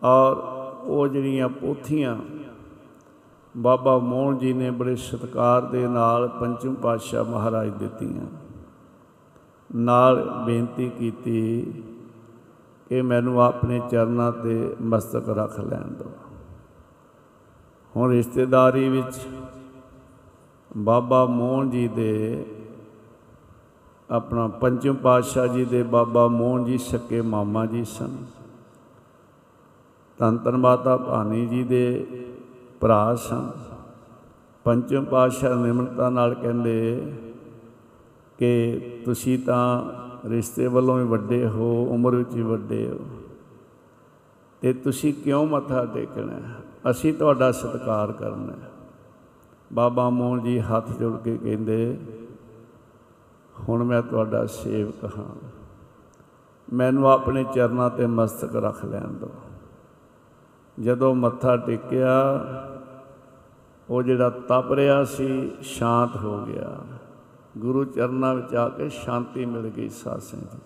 ਔਰ 0.02 0.36
ਉਹ 0.82 1.08
ਜਿਹੜੀਆਂ 1.08 1.48
ਪੋਥੀਆਂ 1.48 2.16
ਬਾਬਾ 3.56 3.98
ਮੋਹਨ 3.98 4.38
ਜੀ 4.38 4.52
ਨੇ 4.52 4.70
ਬੜੇ 4.70 4.96
ਸਤਿਕਾਰ 4.96 5.62
ਦੇ 5.62 5.86
ਨਾਲ 5.88 6.28
ਪੰਚਮ 6.28 6.74
ਪਾਤਸ਼ਾਹ 6.74 7.24
ਮਹਾਰਾਜ 7.24 7.68
ਦਿੱਤੀਆਂ। 7.68 8.26
ਨਾਲ 9.74 10.42
ਬੇਨਤੀ 10.46 10.88
ਕੀਤੀ 10.88 11.62
ਕਿ 12.88 13.02
ਮੈਨੂੰ 13.02 13.42
ਆਪਣੇ 13.42 13.80
ਚਰਨਾਂ 13.90 14.32
ਤੇ 14.32 14.76
ਮਸਤਕ 14.82 15.28
ਰੱਖ 15.28 15.60
ਲੈਣ 15.60 15.88
ਦਿਓ। 15.88 16.10
ਹੁਣ 17.96 18.10
ਰਿਸ਼ਤੇਦਾਰੀ 18.10 18.88
ਵਿੱਚ 18.88 19.20
ਬਾਬਾ 20.76 21.24
ਮੋਹਨ 21.24 21.70
ਜੀ 21.70 21.88
ਦੇ 21.88 22.44
ਆਪਣਾ 24.10 24.48
ਪੰਚਮ 24.48 24.94
ਪਾਤਸ਼ਾਹ 24.94 25.46
ਜੀ 25.46 25.64
ਦੇ 25.64 25.82
ਬਾਬਾ 25.82 26.28
ਮੋਹਨ 26.28 26.64
ਜੀ 26.64 26.78
ਸਕੇ 26.78 27.20
ਮਾਮਾ 27.20 27.66
ਜੀ 27.66 27.84
ਸਨ। 27.84 28.16
ਧੰਨ 30.18 30.38
ਧੰਨ 30.38 30.56
ਮਾਤਾ 30.56 30.96
ਭਾਨੀ 30.96 31.46
ਜੀ 31.46 31.64
ਦੇ 31.64 32.06
ਭਰਾ 32.80 33.14
ਸਨ। 33.14 33.50
ਪੰਚਮ 34.64 35.04
ਪਾਤਸ਼ਾਹ 35.04 35.56
ਨਿਮਰਤਾ 35.56 36.10
ਨਾਲ 36.10 36.34
ਕਹਿੰਦੇ 36.34 37.12
ਕਿ 38.38 38.80
ਤੁਸੀਂ 39.04 39.38
ਤਾਂ 39.38 39.92
ਰਿਸ਼ਤੇ 40.28 40.66
ਵੱਲੋਂ 40.66 40.98
ਵੀ 40.98 41.04
ਵੱਡੇ 41.04 41.46
ਹੋ, 41.46 41.86
ਉਮਰ 41.90 42.14
ਵਿੱਚ 42.14 42.34
ਵੀ 42.34 42.42
ਵੱਡੇ 42.42 42.88
ਹੋ। 42.88 42.98
ਤੇ 44.60 44.72
ਤੁਸੀਂ 44.72 45.14
ਕਿਉਂ 45.14 45.46
ਮੱਥਾ 45.46 45.84
ਟੇਕਣਾ? 45.84 46.40
ਅਸੀਂ 46.90 47.14
ਤੁਹਾਡਾ 47.14 47.52
ਸਤਿਕਾਰ 47.52 48.12
ਕਰਨਾ। 48.12 48.52
ਬਾਬਾ 49.72 50.10
ਮੋਹਨ 50.10 50.42
ਜੀ 50.42 50.60
ਹੱਥ 50.60 50.92
ਜੋੜ 50.92 51.18
ਕੇ 51.18 51.36
ਕਹਿੰਦੇ 51.36 51.98
ਹੁਣ 53.68 53.84
ਮੈਂ 53.84 54.02
ਤੁਹਾਡਾ 54.02 54.46
ਸੇਵਕ 54.46 55.04
ਹਾਂ। 55.18 55.48
ਮੈਨੂੰ 56.72 57.10
ਆਪਣੇ 57.10 57.44
ਚਰਨਾਂ 57.54 57.90
ਤੇ 57.90 58.06
ਮਸਤਕ 58.06 58.56
ਰੱਖ 58.56 58.84
ਲੈਣ 58.84 59.08
ਦਿਓ। 59.08 59.30
ਜਦੋਂ 60.80 61.14
ਮੱਥਾ 61.14 61.56
ਟੇਕਿਆ, 61.56 62.12
ਉਹ 63.90 64.02
ਜਿਹੜਾ 64.02 64.30
ਤਪ 64.30 64.72
ਰਿਹਾ 64.72 65.04
ਸੀ, 65.04 65.52
ਸ਼ਾਂਤ 65.60 66.16
ਹੋ 66.16 66.44
ਗਿਆ। 66.44 66.76
ਗੁਰੂ 67.58 67.84
ਚਰਨਾਂ 67.84 68.34
ਵਿੱਚ 68.34 68.54
ਆ 68.54 68.68
ਕੇ 68.68 68.88
ਸ਼ਾਂਤੀ 68.88 69.46
ਮਿਲ 69.46 69.68
ਗਈ 69.68 69.88
ਸਾਧ 69.88 70.18
ਸੰਗਤ 70.18 70.56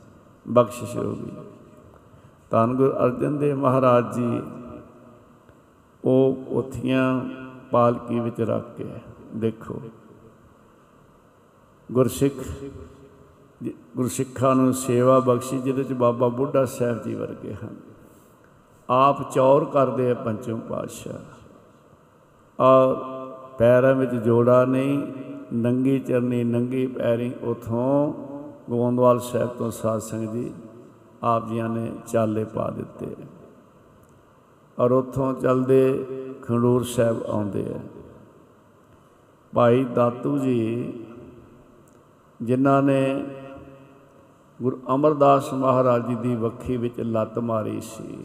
ਬਖਸ਼ਿਸ਼ 0.48 0.96
ਹੋ 0.96 1.12
ਗਈ। 1.12 1.30
ਧੰਨ 2.50 2.74
ਗੁਰੂ 2.74 2.92
ਅਰਜਨ 2.92 3.38
ਦੇਵ 3.38 3.58
ਮਹਾਰਾਜ 3.58 4.14
ਜੀ, 4.14 4.42
ਉਹ 6.04 6.44
ਉਥੀਆਂ 6.48 7.20
ਪਾਲਕੀ 7.70 8.20
ਵਿੱਚ 8.20 8.40
ਰੱਖ 8.40 8.76
ਕੇ 8.76 8.88
ਦੇਖੋ। 9.36 9.82
ਗੁਰਸਿੱਖ, 11.90 12.34
ਗੁਰਸਿੱਖਾਂ 13.96 14.54
ਨੂੰ 14.54 14.72
ਸੇਵਾ 14.72 15.18
ਬਖਸ਼ੀ, 15.18 15.58
ਜਿਹਦੇ 15.58 15.84
ਚ 15.84 15.92
ਬਾਬਾ 15.92 16.28
ਬੁੱਢਾ 16.28 16.64
ਸਾਹਿਬ 16.64 17.02
ਜੀ 17.02 17.14
ਵਰਗੇ 17.14 17.54
ਹਨ। 17.54 17.76
ਆਪ 18.90 19.32
ਚੌਰ 19.32 19.64
ਕਰਦੇ 19.64 20.10
ਆ 20.10 20.14
ਪੰਚਮ 20.14 20.60
ਪਾਤਸ਼ਾਹ। 20.60 21.18
ਔਰ 22.62 22.96
ਪੈਰਾਂ 23.58 23.94
ਵਿੱਚ 23.94 24.10
ਜੋੜਾ 24.10 24.64
ਨਹੀਂ, 24.64 25.06
ਨੰਗੀ 25.52 25.98
ਚਰਨੀ, 25.98 26.44
ਨੰਗੀ 26.44 26.86
ਪੈਰੀ 26.86 27.32
ਉਥੋਂ 27.42 28.14
ਗੋਂਦਵਾਲ 28.70 29.20
ਸਾਹਿਬ 29.20 29.48
ਤੋਂ 29.48 29.70
ਸਾਧ 29.70 29.98
ਸੰਗਤ 29.98 30.32
ਜੀ 30.32 30.52
ਆਪ 31.22 31.48
ਜੀਆਂ 31.48 31.68
ਨੇ 31.68 31.92
ਚਾਲੇ 32.06 32.44
ਪਾ 32.44 32.70
ਦਿੱਤੇ। 32.70 33.16
ਔਰ 34.78 34.90
ਉਥੋਂ 34.90 35.34
ਚੱਲਦੇ 35.34 36.06
ਖੰਡੂਰ 36.42 36.84
ਸਾਹਿਬ 36.84 37.22
ਆਉਂਦੇ 37.22 37.66
ਆ। 37.74 37.80
ਭਾਈ 39.54 39.84
ਦਾਤੂ 39.84 40.38
ਜੀ 40.38 40.92
ਜਿਨ੍ਹਾਂ 42.42 42.82
ਨੇ 42.82 43.24
ਗੁਰੂ 44.62 44.78
ਅਮਰਦਾਸ 44.94 45.52
ਮਹਾਰਾਜ 45.52 46.06
ਜੀ 46.06 46.14
ਦੀ 46.14 46.34
ਵੱਖੀ 46.34 46.76
ਵਿੱਚ 46.76 47.00
ਲੱਤ 47.00 47.38
ਮਾਰੀ 47.38 47.80
ਸੀ। 47.80 48.18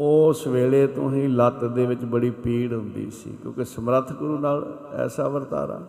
ਉਸ 0.00 0.46
ਵੇਲੇ 0.46 0.86
ਤੋਂ 0.86 1.10
ਹੀ 1.10 1.26
ਲੱਤ 1.28 1.64
ਦੇ 1.64 1.86
ਵਿੱਚ 1.86 2.04
ਬੜੀ 2.04 2.30
ਪੀੜ 2.30 2.72
ਹੁੰਦੀ 2.74 3.10
ਸੀ, 3.10 3.30
ਕਿਉਂਕਿ 3.42 3.64
ਸਮਰੱਥ 3.64 4.12
ਗੁਰੂ 4.12 4.38
ਨਾਲ 4.38 4.78
ਐਸਾ 4.92 5.28
ਵਰਤਾਰਾ। 5.28 5.80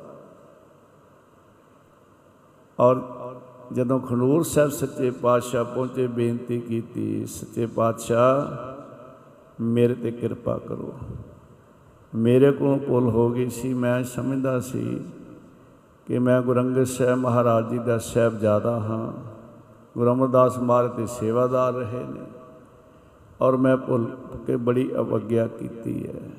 ਔਰ 2.80 3.02
ਜਦੋਂ 3.74 4.00
ਖਨੂਰ 4.00 4.44
ਸਾਹਿਬ 4.44 4.70
ਸੱਚੇ 4.70 5.12
ਪਾਤਸ਼ਾਹ 5.12 5.66
ਪਹੁੰਚੇ, 5.66 6.08
ਬੇਨਤੀ 6.08 6.60
ਕੀਤੀ, 6.60 7.26
ਸੱਚੇ 7.26 7.66
ਪਾਤਸ਼ਾਹ, 7.66 9.62
ਮੇਰੇ 9.62 9.96
ਤੇ 9.96 10.12
ਕਿਰਪਾ 10.12 10.58
ਕਰੋ। 10.58 10.94
ਮੇਰੇ 12.16 12.52
ਕੋਲ 12.52 12.80
ਭੁੱਲ 12.80 13.08
ਹੋ 13.08 13.30
ਗਈ 13.30 13.50
ਸੀ, 13.50 13.74
ਮੈਂ 13.74 14.04
ਸਮਝਦਾ 14.04 14.60
ਸੀ 14.60 15.02
ਕਿ 16.08 16.20
ਮੈਂ 16.20 16.42
ਗੁਰੂ 16.42 16.60
ਅੰਗਦ 16.60 16.84
ਸਾਹਿਬ 16.84 17.20
ਮਹਾਰਾਜ 17.20 17.70
ਜੀ 17.70 17.78
ਦਾ 17.78 17.98
ਸਾਹਿਬਜ਼ਾਦਾ 17.98 18.80
ਹਾਂ। 18.80 19.14
ਗੁਰੂ 19.98 20.14
ਅਮਰਦਾਸ 20.14 20.58
ਮਹਾਰਾਜ 20.58 20.96
ਦੇ 20.96 21.08
ਸੇਵਾਦਾਰ 21.08 21.74
ਰਹੇ 21.74 22.04
ਨੇ 22.04 22.22
ਔਰ 23.42 23.58
ਮੈਂ 23.58 23.78
ਭੁੱਲ 23.78 24.06
ਕੇ 24.48 24.58
ਬੜੀ 24.58 24.96
ਅਵਗਿਆ 24.96 25.48
ਕੀਤੀ 25.48 26.08
ਹੈ। 26.08 26.30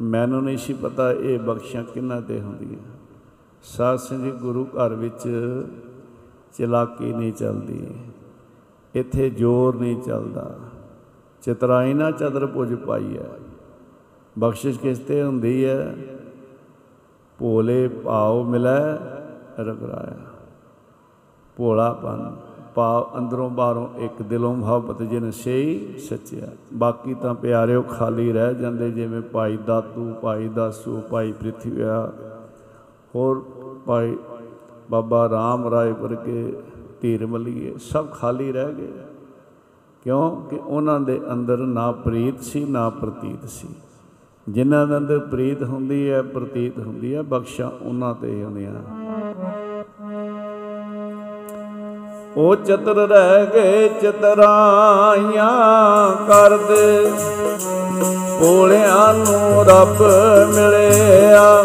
ਮੈਨੂੰ 0.00 0.42
ਨਹੀਂ 0.42 0.58
ਸੀ 0.58 0.72
ਪਤਾ 0.72 1.12
ਇਹ 1.12 1.38
ਬਖਸ਼ਾਂ 1.38 1.84
ਕਿਹਨਾਂ 1.84 2.22
ਤੇ 2.22 2.40
ਹੁੰਦੀਆਂ। 2.40 2.78
ਸਾਧ 3.62 3.98
ਸੰਗਤ 3.98 4.24
ਜੀ 4.24 4.30
ਗੁਰੂ 4.30 4.64
ਘਰ 4.64 4.94
ਵਿੱਚ 4.94 5.28
ਚਲਾਕੀ 6.58 7.12
ਨਹੀਂ 7.12 7.32
ਚੱਲਦੀ। 7.32 7.86
ਇੱਥੇ 8.94 9.30
ਜ਼ੋਰ 9.30 9.74
ਨਹੀਂ 9.76 10.02
ਚੱਲਦਾ। 10.02 10.54
ਚਤਰਾਈ 11.42 11.94
ਨਾ 11.94 12.10
ਚਦਰ 12.10 12.46
ਪੁਜ 12.46 12.74
ਪਾਈ 12.74 13.18
ਹੈ। 13.18 13.30
ਬਖਸ਼ਿਸ਼ 14.38 14.80
ਕਿਸ 14.80 14.98
ਤੇ 14.98 15.22
ਹੁੰਦੀ 15.22 15.64
ਹੈ? 15.64 15.96
ਭੋਲੇ 17.38 17.88
ਭਾਉ 17.88 18.44
ਮਿਲੈ 18.44 18.94
ਰਗਰਾਇਆ। 19.58 20.16
ਭੋਲਾਪਨ 21.56 22.36
ਭਾਵ 22.74 23.18
ਅੰਦਰੋਂ 23.18 23.50
ਬਾਹਰੋਂ 23.50 23.88
ਇੱਕ 23.96 24.22
ਦਿਲੋਂ 24.22 24.56
ਮੁਹੱਬਤ 24.56 25.02
ਜਿਨ 25.02 25.30
ਸਹੀ 25.30 25.98
ਸੱਚਿਆ। 25.98 26.48
ਬਾਕੀ 26.74 27.14
ਤਾਂ 27.14 27.34
ਪਿਆਰਿਓ 27.34 27.82
ਖਾਲੀ 27.82 28.32
ਰਹਿ 28.32 28.54
ਜਾਂਦੇ 28.54 28.90
ਜਿਵੇਂ 28.90 29.20
ਭਾਈ 29.20 29.56
ਦਾਤੂ, 29.56 30.14
ਭਾਈ 30.22 30.48
ਦਾਸੂ, 30.48 31.00
ਭਾਈ 31.00 31.32
ਪ੍ਰਿਥਵਿਆ 31.32 32.12
ਹੋਰ 33.14 33.44
ਭਾਈ 33.86 34.16
ਬਾਬਾ 34.90 35.28
ਰਾਮ 35.28 35.68
ਰਾਏ 35.68 35.92
ਵਰਗੇ 35.92 36.62
ਧੀਰ 37.00 37.26
ਮਲੀਏ 37.26 37.74
ਸਭ 37.78 38.10
ਖਾਲੀ 38.10 38.52
ਰਹਿ 38.52 38.74
ਗਏ। 38.74 38.92
ਕਿਉਂ? 40.04 40.42
ਕਿ 40.46 40.56
ਉਹਨਾਂ 40.56 41.00
ਦੇ 41.00 41.20
ਅੰਦਰ 41.32 41.56
ਨਾ 41.56 41.92
ਪ੍ਰੀਤ 41.92 42.40
ਸੀ, 42.40 42.64
ਨਾ 42.64 42.90
ਪ੍ਰਤੀਤ 42.90 43.48
ਸੀ। 43.48 43.68
ਜਿਨ੍ਹਾਂ 44.48 44.86
ਦੇ 44.86 44.96
ਅੰਦਰ 44.96 45.18
ਪ੍ਰੀਤ 45.18 45.62
ਹੁੰਦੀ 45.62 46.10
ਹੈ, 46.10 46.22
ਪ੍ਰਤੀਤ 46.22 46.78
ਹੁੰਦੀ 46.78 47.14
ਹੈ, 47.14 47.22
ਬਖਸ਼ਾਂ 47.22 47.70
ਉਹਨਾਂ 47.82 48.14
ਤੇ 48.14 48.28
ਹੀ 48.30 48.42
ਹੁੰਦੀਆਂ। 48.42 48.72
ਉਹ 52.36 52.56
ਚਤਰ 52.56 52.96
ਰਹਿ 53.08 53.46
ਗਏ 53.46 53.88
ਚਤਰਾਈਆਂ 54.02 55.50
ਕਰਦੇ, 56.28 57.12
ਭੋਲਿਆਂ 58.40 59.14
ਨੂੰ 59.14 59.64
ਰੱਬ 59.64 60.02
ਮਿਲਿਆ। 60.54 61.64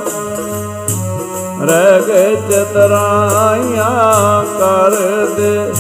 ਰਹਿ 1.62 2.02
ਗਏ 2.02 2.36
ਚਤਰਾਈਆਂ 2.50 3.92
ਕਰਦੇ, 4.60 5.72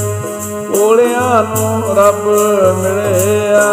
ਭੋਲਿਆਂ 0.68 1.44
ਨੂੰ 1.44 1.96
ਰੱਬ 1.96 2.28
ਮਿਲਿਆ। 2.84 3.70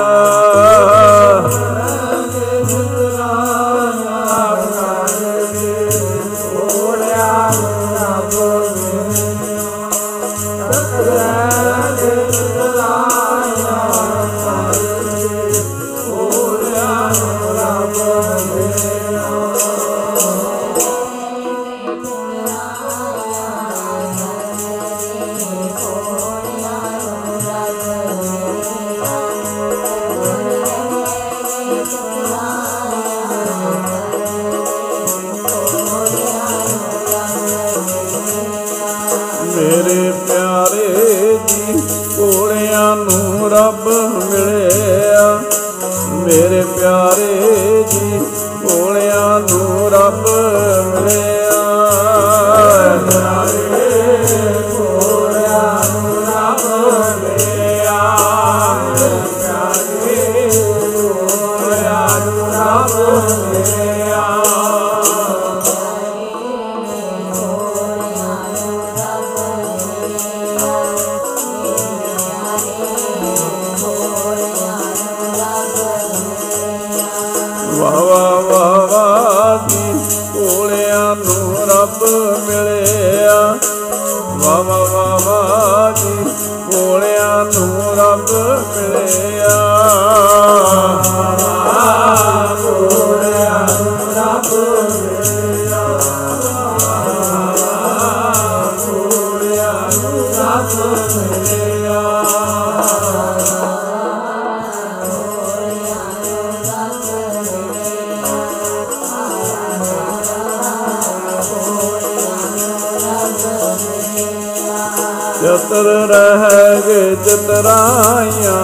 ਰਹਿ 116.08 116.80
ਗਏ 116.82 117.14
ਚਤਰਾਈਆਂ 117.16 118.58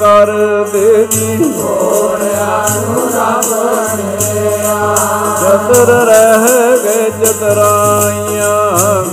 ਕਰ 0.00 0.32
ਦੇ 0.72 1.06
ਜੀ 1.06 1.52
ਹੋਰਿਆ 1.52 2.64
ਨੂੰ 2.74 3.08
ਰੱਬ 3.08 3.52
ਮਿਲਿਆ 3.96 4.94
ਚਤਰ 5.40 5.92
ਰਹਿ 6.06 6.76
ਗਏ 6.84 7.10
ਚਤਰਾਈਆਂ 7.20 8.52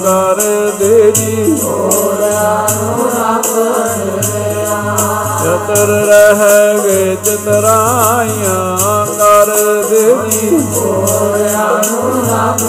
ਕਰ 0.04 0.42
ਦੇ 0.80 1.12
ਜੀ 1.12 1.56
ਹੋਰਿਆ 1.64 2.68
ਨੂੰ 2.74 3.10
ਰੱਬ 3.10 3.52
ਮਿਲਿਆ 3.98 4.98
ਚਤਰ 5.44 5.88
ਰਹਿ 6.08 6.80
ਗਏ 6.84 7.16
ਚਤਰਾਈਆਂ 7.16 9.06
ਕਰ 9.18 9.56
ਦੇ 9.90 10.06
ਜੀ 10.30 10.58
ਹੋਰਿਆ 10.70 11.70
ਨੂੰ 11.84 12.24
ਰੱਬ 12.26 12.62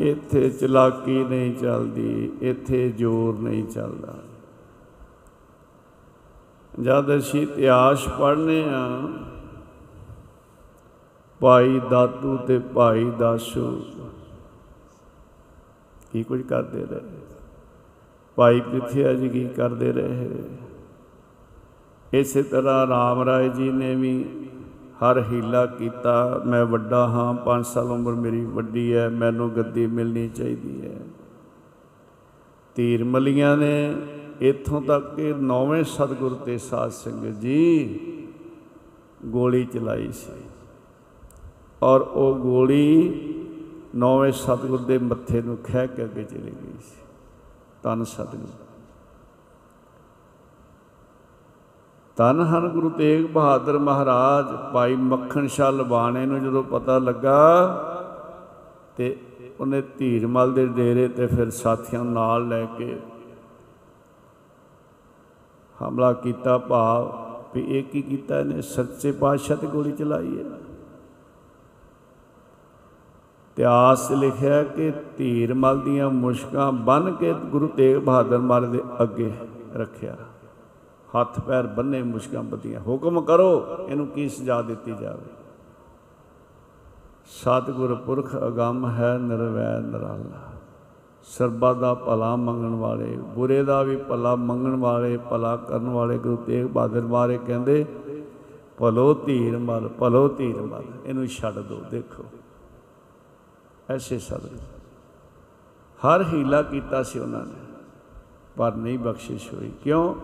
ਇੱਥੇ 0.00 0.48
ਚਲਾਕੀ 0.50 1.24
ਨਹੀਂ 1.24 1.54
ਚੱਲਦੀ, 1.54 2.30
ਇੱਥੇ 2.40 2.88
ਜ਼ੋਰ 2.90 3.38
ਨਹੀਂ 3.38 3.64
ਚੱਲਦਾ। 3.64 4.14
ਜਦ 6.74 7.16
ਅਸੀਂ 7.16 7.42
ਇਤਿਹਾਸ 7.42 8.06
ਪੜ੍ਹਨੇ 8.18 8.62
ਆ, 8.68 9.08
ਭਾਈ 11.40 11.80
ਦਾਤੂ 11.90 12.36
ਤੇ 12.36 12.58
ਭਾਈ 12.74 13.04
ਦਾਸੂ, 13.18 13.80
ਕੀ 16.12 16.22
ਕੁਝ 16.22 16.40
ਕਰਦੇ 16.42 16.84
ਰਹੇ? 16.84 17.18
ਭਾਈ 18.38 18.60
ਪ੍ਰਿਥਿਆ 18.60 19.12
ਜੀ 19.14 19.28
ਕੀ 19.28 19.44
ਕਰਦੇ 19.48 19.92
ਰਹੇ? 19.92 20.28
ਇਸੇ 22.12 22.42
ਤਰ੍ਹਾਂ 22.42 22.86
ਰਾਮ 22.86 23.22
ਰਾਏ 23.22 23.48
ਜੀ 23.48 23.70
ਨੇ 23.72 23.94
ਵੀ 23.94 24.12
ਹਰ 25.00 25.24
ਹੀਲਾ 25.32 25.66
ਕੀਤਾ, 25.66 26.42
ਮੈਂ 26.46 26.66
ਵੱਡਾ 26.66 27.08
ਹਾਂ 27.08 27.34
5 27.34 27.66
ਸਾਲ 27.66 27.90
ਉਮਰ 27.90 28.12
ਮੇਰੀ 28.12 28.44
ਵੱਡੀ 28.44 28.94
ਹੈ, 28.94 29.08
ਮੈਨੂੰ 29.08 29.56
ਗੱਦੀ 29.56 29.86
ਮਿਲਣੀ 29.86 30.28
ਚਾਹੀਦੀ 30.28 30.86
ਹੈ। 30.86 31.00
ਧੀਰ 32.74 33.04
ਮਲੀਆਂ 33.04 33.56
ਨੇ 33.56 33.94
ਇੱਥੋਂ 34.40 34.82
ਤੱਕ 34.82 35.14
ਕਿ 35.14 35.32
ਨੌਵੇਂ 35.32 35.84
ਸਤਿਗੁਰ 35.84 36.34
ਤੇ 36.34 36.58
ਸਾਧ 36.58 36.90
ਸੰਗਤ 36.90 37.40
ਜੀ 37.40 38.00
ਗੋਲੀ 39.26 39.64
ਚਲਾਈ 39.64 40.12
ਸੀ। 40.12 40.42
ਔਰ 41.82 42.00
ਉਹ 42.00 42.34
ਗੋਲੀ 42.34 43.12
ਨੌਵੇਂ 43.94 44.32
ਸਤਿਗੁਰ 44.32 44.78
ਦੇ 44.78 44.98
ਮੱਥੇ 44.98 45.42
ਨੂੰ 45.42 45.58
ਖਹਿ 45.64 45.88
ਕੇ 45.88 46.04
ਅੱਗੇ 46.04 46.24
ਚਲੀ 46.24 46.50
ਗਈ 46.50 46.78
ਸੀ। 46.80 47.02
ਤਨ 47.82 48.04
ਸਤਿਗੁਰ। 48.04 48.69
ਧੰਨ 52.16 52.40
ਹਨ 52.40 52.68
ਗੁਰੂ 52.68 52.90
ਤੇਗ 52.90 53.26
ਬਹਾਦਰ 53.26 53.78
ਮਹਾਰਾਜ, 53.78 54.72
ਭਾਈ 54.72 54.96
ਮੱਖਣ 54.96 55.46
ਸ਼ਾਹ 55.46 55.72
ਲਬਾਣੇ 55.72 56.26
ਨੂੰ 56.26 56.40
ਜਦੋਂ 56.40 56.62
ਪਤਾ 56.62 56.98
ਲੱਗਾ 56.98 57.38
ਤੇ 58.96 59.16
ਉਹਨੇ 59.60 59.82
ਧੀਰਮਲ 59.98 60.52
ਦੇ 60.52 60.66
ਡੇਰੇ 60.66 61.08
ਤੇ 61.08 61.26
ਫਿਰ 61.26 61.50
ਸਾਥੀਆਂ 61.50 62.04
ਨੂੰ 62.04 62.12
ਨਾਲ 62.12 62.48
ਲੈ 62.48 62.64
ਕੇ 62.64 62.98
ਹਮਲਾ 65.80 66.12
ਕੀਤਾ, 66.12 66.58
ਭਾਵ 66.58 67.12
ਵੀ 67.54 67.60
ਇਹ 67.68 67.84
ਕੀ 67.84 68.02
ਕੀਤਾ 68.02 68.40
ਇਹਨੇ? 68.40 68.60
ਸੱਚੇ 68.62 69.12
ਪਾਤਸ਼ਾਹ 69.12 69.56
ਤੇ 69.56 69.66
ਗੋਲੀ 69.66 69.92
ਚਲਾਈ 69.92 70.38
ਹੈ। 70.38 70.44
ਇਤਿਹਾਸ 73.52 74.08
'ਚ 74.08 74.12
ਲਿਖਿਆ 74.12 74.62
ਕਿ 74.64 74.92
ਧੀਰਮਲ 75.18 75.80
ਦੀਆਂ 75.80 76.10
ਮੁਸ਼ਕਾਂ 76.10 76.72
ਬੰਨ 76.72 77.14
ਕੇ 77.14 77.32
ਗੁਰੂ 77.32 77.68
ਤੇਗ 77.68 77.96
ਬਹਾਦਰ 77.96 78.38
ਮਹਾਰਾਜ 78.38 78.70
ਦੇ 78.70 78.82
ਅੱਗੇ 79.02 79.32
ਰੱਖਿਆ। 79.74 80.16
ਹੱਥ 81.16 81.40
ਪੈਰ 81.40 81.66
ਬੰਨੇ 81.66 82.02
ਮੁਸ਼ਕਾਂ 82.02 82.42
ਬੱਧੀਆਂ, 82.42 82.80
ਹੁਕਮ 82.80 83.20
ਕਰੋ 83.20 83.66
ਇਹਨੂੰ 83.88 84.06
ਕੀ 84.06 84.28
ਸਜ਼ਾ 84.28 84.60
ਦਿੱਤੀ 84.62 84.94
ਜਾਵੇ। 84.94 85.28
ਸਤਿਗੁਰ 87.26 87.94
ਪੁਰਖ 87.94 88.36
ਅਗੰਮ 88.36 88.88
ਹੈ, 88.90 89.16
ਨਿਰਵੈ 89.18 89.78
ਨਿਰਾਲਾ। 89.80 90.38
ਸਰਬਾ 91.24 91.72
ਦਾ 91.72 91.94
ਭਲਾ 91.94 92.34
ਮੰਗਣ 92.36 92.74
ਵਾਲੇ, 92.74 93.16
ਬੁਰੇ 93.34 93.62
ਦਾ 93.64 93.82
ਵੀ 93.82 93.96
ਭਲਾ 93.96 94.34
ਮੰਗਣ 94.36 94.76
ਵਾਲੇ, 94.76 95.16
ਭਲਾ 95.30 95.56
ਕਰਨ 95.56 95.88
ਵਾਲੇ 95.88 96.18
ਗੁਰੂ 96.18 96.36
ਤੇਗ 96.36 96.66
ਬਹਾਦਰ 96.66 97.00
ਬਾਰੇ 97.00 97.38
ਕਹਿੰਦੇ, 97.38 97.84
ਭਲੋ 98.78 99.14
ਧੀਰ 99.14 99.58
ਮਲ 99.58 99.88
ਭਲੋ 99.88 100.28
ਧੀਰ 100.28 100.60
ਮਲ 100.62 100.82
ਇਹਨੂੰ 101.06 101.26
ਛੱਡ 101.26 101.58
ਦਿਓ 101.58 101.80
ਦੇਖੋ। 101.90 102.24
ਐਸੇ 103.90 104.18
ਸਤਿਗੁਰ। 104.18 104.58
ਹਰ 106.00 106.22
ਹੀਲਾ 106.22 106.62
ਕੀਤਾ 106.62 107.02
ਸੀ 107.02 107.18
ਉਹਨਾਂ 107.18 107.44
ਨੇ, 107.46 107.60
ਪਰ 108.56 108.74
ਨਹੀਂ 108.74 108.98
ਬਖਸ਼ਿਸ਼ 108.98 109.52
ਹੋਈ। 109.54 109.70
ਕਿਉਂ? 109.84 110.14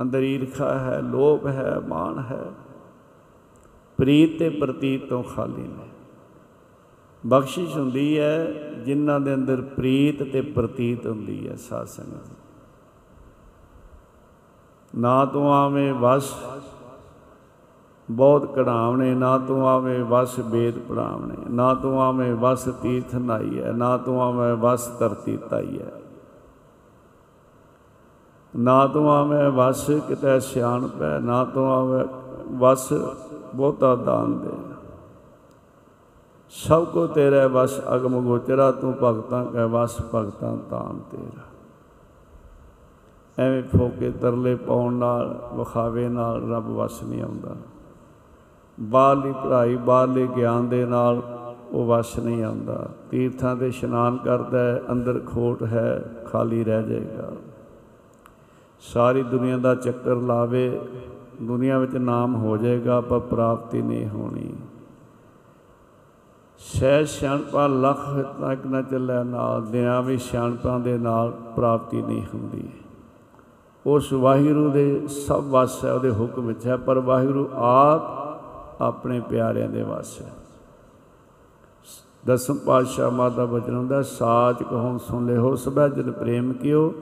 ਅੰਦਰ 0.00 0.22
ਈਰਖਾ 0.22 0.78
ਹੈ, 0.78 1.00
ਲੋਭ 1.00 1.46
ਹੈ 1.46 1.80
ਮਾਨ 1.88 2.18
ਹੈ। 2.18 2.44
ਪ੍ਰੀਤ 3.96 4.38
ਤੇ 4.38 4.48
ਪ੍ਰਤੀਤ 4.48 5.08
ਤੋਂ 5.08 5.22
ਖਾਲੀ 5.22 5.62
ਨੇ। 5.62 5.88
ਬਖਸ਼ਿਸ਼ 7.26 7.76
ਹੁੰਦੀ 7.76 8.18
ਹੈ, 8.18 8.46
ਜਿਨ੍ਹਾਂ 8.84 9.20
ਦੇ 9.20 9.34
ਅੰਦਰ 9.34 9.60
ਪ੍ਰੀਤ 9.60 10.32
ਤੇ 10.32 10.40
ਪ੍ਰਤੀਤ 10.40 11.06
ਹੁੰਦੀ 11.06 11.48
ਹੈ, 11.48 11.56
ਸਾਧ 11.56 11.86
ਸੰਗਤ 11.86 12.28
ਨਾ 14.94 15.24
ਤੂੰ 15.24 15.54
ਆਵੇਂ 15.54 15.94
ਵਸ, 15.94 16.34
ਬਹੁਤ 18.10 18.54
ਕਢਾਵਣੇ। 18.54 19.14
ਨਾ 19.14 19.38
ਤੂੰ 19.38 19.68
ਆਵੇਂ 19.68 20.04
ਵਸ 20.04 20.38
ਵੇਦ 20.38 20.78
ਪੜਾਵਣੇ। 20.78 21.36
ਨਾ 21.50 21.74
ਤੂੰ 21.74 22.02
ਆਵੇਂ 22.02 22.34
ਵਸ, 22.34 22.64
ਤੀਰਥ 22.64 23.14
ਨਾਈ 23.14 23.60
ਹੈ। 23.60 23.72
ਨਾ 23.72 23.96
ਤੂੰ 23.96 24.22
ਆਵੇਂ 24.22 24.54
ਵਸ, 24.54 24.98
ਧਰਤੀ 24.98 25.36
ਤਾਈ 25.36 25.78
ਹੈ। 25.78 25.99
ਨਾ 28.56 28.86
ਤੂੰ 28.86 29.12
ਆਵੇਂ 29.12 29.50
ਵਸ 29.50 29.90
ਕਿਤੇ 30.08 30.40
ਸਿਆਣ 30.40 30.86
ਪੈ, 30.86 31.18
ਨਾ 31.18 31.44
ਤੂੰ 31.44 31.72
ਆਵੇਂ 31.72 32.04
ਵਸ 32.50 32.92
ਬਹੁਤਾ 33.54 33.96
ਦਾਨ 33.96 34.38
ਦੇ। 34.38 34.50
ਸਭ 36.50 36.84
ਕੋ 36.84 37.06
ਤੇਰੇ 37.06 37.46
ਵਸ 37.46 37.80
ਅਗਮ 37.94 38.20
ਗੋਚਰਾ, 38.20 38.70
ਤੂੰ 38.70 38.94
ਭਗਤਾਂ 39.02 39.44
ਕੈ 39.44 39.64
ਵਸ 39.64 40.00
ਭਗਤਾਂ 40.14 40.56
ਤਾਨ 40.70 40.98
ਤੇਰਾ। 40.98 41.42
ਐਵੇਂ 43.44 43.62
ਫੋਕੇ 43.62 44.10
ਤਰਲੇ 44.10 44.54
ਪਾਉਣ 44.54 44.94
ਨਾਲ, 44.94 45.40
ਵਿਖਾਵੇ 45.54 46.08
ਨਾਲ 46.08 46.50
ਰੱਬ 46.50 46.70
ਵਸ 46.70 47.02
ਨਹੀਂ 47.02 47.22
ਆਉਂਦਾ। 47.22 47.56
ਬਾਹਰਲੀ 48.80 49.32
ਪੜ੍ਹਾਈ, 49.32 49.76
ਬਾਹਰਲੇ 49.76 50.28
ਗਿਆਨ 50.36 50.68
ਦੇ 50.68 50.86
ਨਾਲ 50.86 51.22
ਉਹ 51.70 51.86
ਵਸ 51.86 52.18
ਨਹੀਂ 52.18 52.44
ਆਉਂਦਾ। 52.44 52.88
ਤੀਰਥਾਂ 53.10 53.56
ਤੇ 53.56 53.68
ਇਸ਼ਨਾਨ 53.68 54.16
ਕਰਦਾ 54.16 54.58
ਹੈ, 54.58 54.82
ਅੰਦਰ 54.90 55.20
ਖੋਟ 55.26 55.62
ਹੈ, 55.62 56.02
ਖਾਲੀ 56.32 56.64
ਰਹਿ 56.64 56.82
ਜਾਏਗਾ। 56.82 57.30
ਸਾਰੀ 58.80 59.22
ਦੁਨੀਆ 59.22 59.56
ਦਾ 59.56 59.74
ਚੱਕਰ 59.74 60.16
ਲਾਵੇ, 60.16 60.80
ਦੁਨੀਆ 61.42 61.78
ਵਿੱਚ 61.78 61.96
ਨਾਮ 61.96 62.34
ਹੋ 62.34 62.56
ਜਾਏਗਾ, 62.56 63.00
ਪਰ 63.00 63.18
ਪ੍ਰਾਪਤੀ 63.18 63.82
ਨਹੀਂ 63.82 64.08
ਹੋਣੀ। 64.08 64.54
ਸਹਿ 66.58 67.04
ਸਿਆਣਪਾ 67.04 67.66
ਲੱਖ 67.66 68.00
ਤੱਕ 68.40 68.66
ਨਾ 68.66 68.82
ਚੱਲੇ, 68.82 69.24
ਨਾਲ 69.24 69.66
ਦਿਆਂ 69.66 70.02
ਵੀ 70.02 70.18
ਸਿਆਣਪਾਂ 70.18 70.80
ਦੇ 70.80 70.98
ਨਾਲ 70.98 71.30
ਪ੍ਰਾਪਤੀ 71.30 72.02
ਨਹੀਂ 72.02 72.22
ਹੁੰਦੀ। 72.34 72.68
ਉਸ 73.86 74.12
ਵਾਹਿਗੁਰੂ 74.12 74.70
ਦੇ 74.70 75.08
ਸਭ 75.08 75.44
ਵਸ 75.50 75.84
ਹੈ 75.84 75.92
ਉਹਦੇ 75.92 76.10
ਹੁਕਮ 76.10 76.46
ਵਿੱਚ 76.46 76.66
ਹੈ, 76.66 76.76
ਪਰ 76.76 76.98
ਵਾਹਿਗੁਰੂ 76.98 77.48
ਆਪ 77.54 78.02
ਆਪਣੇ 78.82 79.20
ਪਿਆਰਿਆਂ 79.20 79.68
ਦੇ 79.68 79.82
ਵਸ 79.82 80.20
ਹੈ। 80.20 80.32
ਦਸਮ 82.26 82.58
ਪਾਤਸ਼ਾਹ 82.66 83.10
ਮਾਤਾ 83.10 83.44
ਬਚਨ 83.44 83.76
ਹੁੰਦਾ, 83.76 84.02
ਸਾਚ 84.02 84.62
ਕਹੋ 84.62 84.98
ਸੁਣ 84.98 85.26
ਲਿਓ, 85.26 85.54
ਸਭੈ 85.54 85.88
ਜਨ 85.88 86.12
ਪ੍ਰੇਮ 86.12 86.52
ਕਿਓ। 86.52 86.94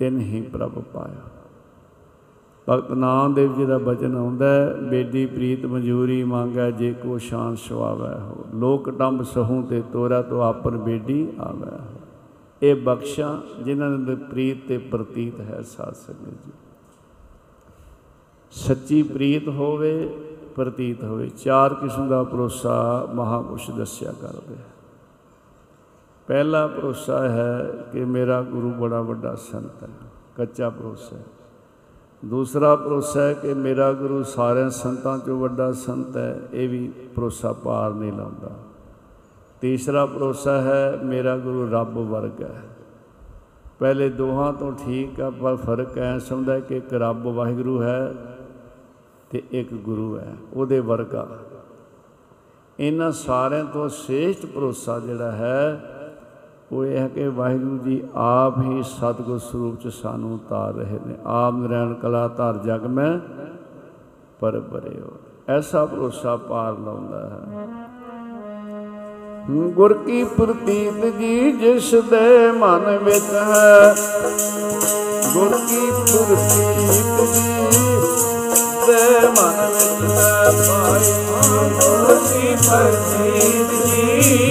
ਤਿਨ 0.00 0.20
ਹੀ 0.20 0.40
ਪ੍ਰਭ 0.42 0.72
ਪਾਇਆ। 0.72 1.28
ਭਗਤ 2.68 2.92
ਨਾਮਦੇਵ 2.92 3.54
ਜੀ 3.54 3.66
ਦਾ 3.66 3.78
ਬਚਨ 3.78 4.16
ਆਉਂਦਾ 4.16 4.48
ਹੈ, 4.48 4.74
ਬੇਦੀ 4.74 5.26
ਪ੍ਰੀਤ 5.26 5.66
ਮਨਜੂਰੀ 5.66 6.24
ਮੰਗੈ 6.24 6.70
ਜੇ 6.70 6.92
ਕੋ 6.92 7.18
ਸ਼ਾਨ 7.18 7.56
ਸੁਆਵੈ 7.56 8.20
ਹੋ। 8.20 8.44
ਲੋਕ 8.54 8.90
ਟੰਬ 8.90 9.22
ਸਹੂ 9.22 9.62
ਤੇ 9.62 9.82
ਤੋਰਾ 9.92 10.22
ਤੋਂ 10.22 10.42
ਆਪਨ 10.42 10.78
ਬੇਡੀ 10.78 11.28
ਆਵੈ 11.40 11.78
ਹੋ। 11.78 12.00
ਇਹ 12.62 12.74
ਬਖਸ਼ਾਂ 12.76 13.62
ਜਿਨ੍ਹਾਂ 13.62 13.90
ਦੇ 13.90 13.96
ਅੰਦਰ 13.96 14.14
ਪ੍ਰੀਤ 14.14 14.68
ਤੇ 14.68 14.78
ਪ੍ਰਤੀਤ 14.78 15.40
ਹੈ 15.40 15.62
ਸਾਧ 15.62 15.94
ਸੰਗਤ 15.94 16.28
ਜੀ। 16.28 16.52
ਸੱਚੀ 18.50 19.02
ਪ੍ਰੀਤ 19.02 19.48
ਹੋਵੇ 19.48 20.08
ਪ੍ਰਤੀਤ 20.56 21.04
ਹੋਵੇ। 21.04 21.28
ਚਾਰ 21.28 21.74
ਕਿਸਮ 21.74 22.08
ਦਾ 22.08 22.22
ਭਰੋਸਾ 22.22 23.08
ਮਹਾਪੁਰਸ਼ 23.14 23.70
ਦੱਸਿਆ 23.70 24.12
ਕਰਦੇ 24.12 24.54
ਹੈ। 24.54 24.79
ਪਹਿਲਾ 26.30 26.66
ਭਰੋਸਾ 26.66 27.28
ਹੈ 27.28 27.64
ਕਿ 27.92 28.04
ਮੇਰਾ 28.04 28.42
ਗੁਰੂ 28.42 28.70
ਬੜਾ 28.70 29.00
ਵੱਡਾ 29.02 29.34
ਸੰਤ 29.34 29.82
ਹੈ, 29.82 29.88
ਕੱਚਾ 30.36 30.70
ਭਰੋਸਾ 30.70 31.16
ਹੈ। 31.16 31.22
ਦੂਸਰਾ 32.24 32.76
ਭਰੋਸਾ 32.76 33.20
ਹੈ 33.20 33.32
ਕਿ 33.32 33.54
ਮੇਰਾ 33.54 33.92
ਗੁਰੂ 33.92 34.22
ਸਾਰਿਆਂ 34.22 34.70
ਸੰਤਾਂ 34.70 35.18
ਚੋਂ 35.18 35.40
ਵੱਡਾ 35.40 35.72
ਸੰਤ 35.72 36.16
ਹੈ, 36.16 36.40
ਇਹ 36.52 36.68
ਵੀ 36.68 36.92
ਭਰੋਸਾ 37.16 37.52
ਪਾਰ 37.52 37.94
ਨਹੀਂ 37.94 38.12
ਲਾਉਂਦਾ। 38.12 38.50
ਤੀਸਰਾ 39.60 40.06
ਭਰੋਸਾ 40.06 40.60
ਹੈ, 40.60 40.98
ਮੇਰਾ 41.04 41.36
ਗੁਰੂ 41.38 41.68
ਰੱਬ 41.72 41.98
ਵਰਗਾ 41.98 42.46
ਹੈ। 42.46 42.62
ਪਹਿਲੇ 43.78 44.08
ਦੋਹਾਂ 44.08 44.52
ਤੋਂ 44.52 44.72
ਠੀਕ 44.72 45.20
ਆ, 45.20 45.30
ਪਰ 45.30 45.56
ਫ਼ਰਕ 45.56 45.98
ਐ 45.98 46.18
ਸਮਝਦਾ 46.18 46.60
ਕਿ 46.60 46.76
ਇੱਕ 46.76 46.94
ਰੱਬ 46.94 47.26
ਵਾਹਿਗੁਰੂ 47.26 47.82
ਹੈ 47.82 48.14
ਤੇ 49.30 49.42
ਇੱਕ 49.50 49.74
ਗੁਰੂ 49.74 50.18
ਹੈ, 50.18 50.36
ਉਹਦੇ 50.52 50.80
ਵਰਗਾ। 50.80 51.28
ਇਹਨਾਂ 52.80 53.12
ਸਾਰਿਆਂ 53.12 53.64
ਤੋਂ 53.64 53.88
ਸ੍ਰੇਸ਼ਟ 53.88 54.46
ਭਰੋਸਾ 54.46 54.98
ਜਿਹੜਾ 54.98 55.32
ਹੈ 55.32 55.96
ਉਹ 56.72 56.84
ਇਹ 56.84 56.98
ਹੈ 56.98 57.06
ਕਿ 57.08 57.28
ਵਾਹਿਗੁਰੂ 57.28 57.78
ਜੀ 57.78 58.02
ਆਪ 58.14 58.58
ਹੀ 58.58 58.82
ਸਤਿਗੁਰ 58.82 59.38
ਸਰੂਪ 59.38 59.80
ਚ 59.80 59.92
ਸਾਨੂੰ 59.92 60.34
ਉਤਾਰ 60.34 60.74
ਰਹੇ 60.74 60.98
ਨੇ। 61.06 61.14
ਆਪ 61.26 61.54
ਨਰੈਣ 61.54 61.94
ਕਲਾ 61.94 62.26
ਧਾਰ 62.28 62.56
ਜਗ 62.56 62.86
ਮੈਂ 62.86 63.18
ਪਰ 64.40 64.58
ਬਰਿਓ। 64.60 65.10
ਐਸਾ 65.48 65.84
ਭਰੋਸਾ 65.86 66.36
ਪਾਰ 66.36 66.78
ਲਾਉਂਦਾ 66.78 67.28
ਹੈ। 67.28 67.40
ਗੁਰ 69.68 69.92
ਕੀ 69.94 70.22
ਪ੍ਰਤੀਤ 70.24 71.04
ਜੀ 71.18 71.52
ਜਿਸ 71.52 71.94
ਦੇ 72.10 72.50
ਮਨ 72.52 72.98
ਵਿੱਚ 73.02 73.32
ਹੈ, 73.48 73.94
ਗੁਰ 75.34 75.56
ਕੀ 75.68 75.90
ਪ੍ਰਤੀਤ 75.90 77.20
ਜੀ 77.34 77.48
ਦੇ 78.86 79.28
ਮਨ 79.28 79.66
ਵਿੱਚ 79.70 80.12
ਹੈ, 80.12 80.50
ਭਾਈ 80.68 81.12
ਗੁਰ 81.74 82.14
ਕੀ 82.24 82.54
ਪ੍ਰਤੀਤ 82.60 83.70
ਜੀ 83.86 84.49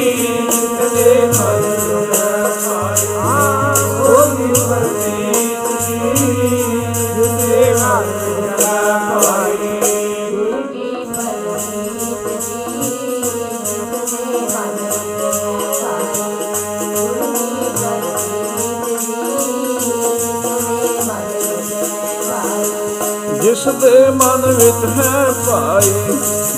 ਵਿੱਚ 24.59 24.85
ਹੈ 24.97 25.79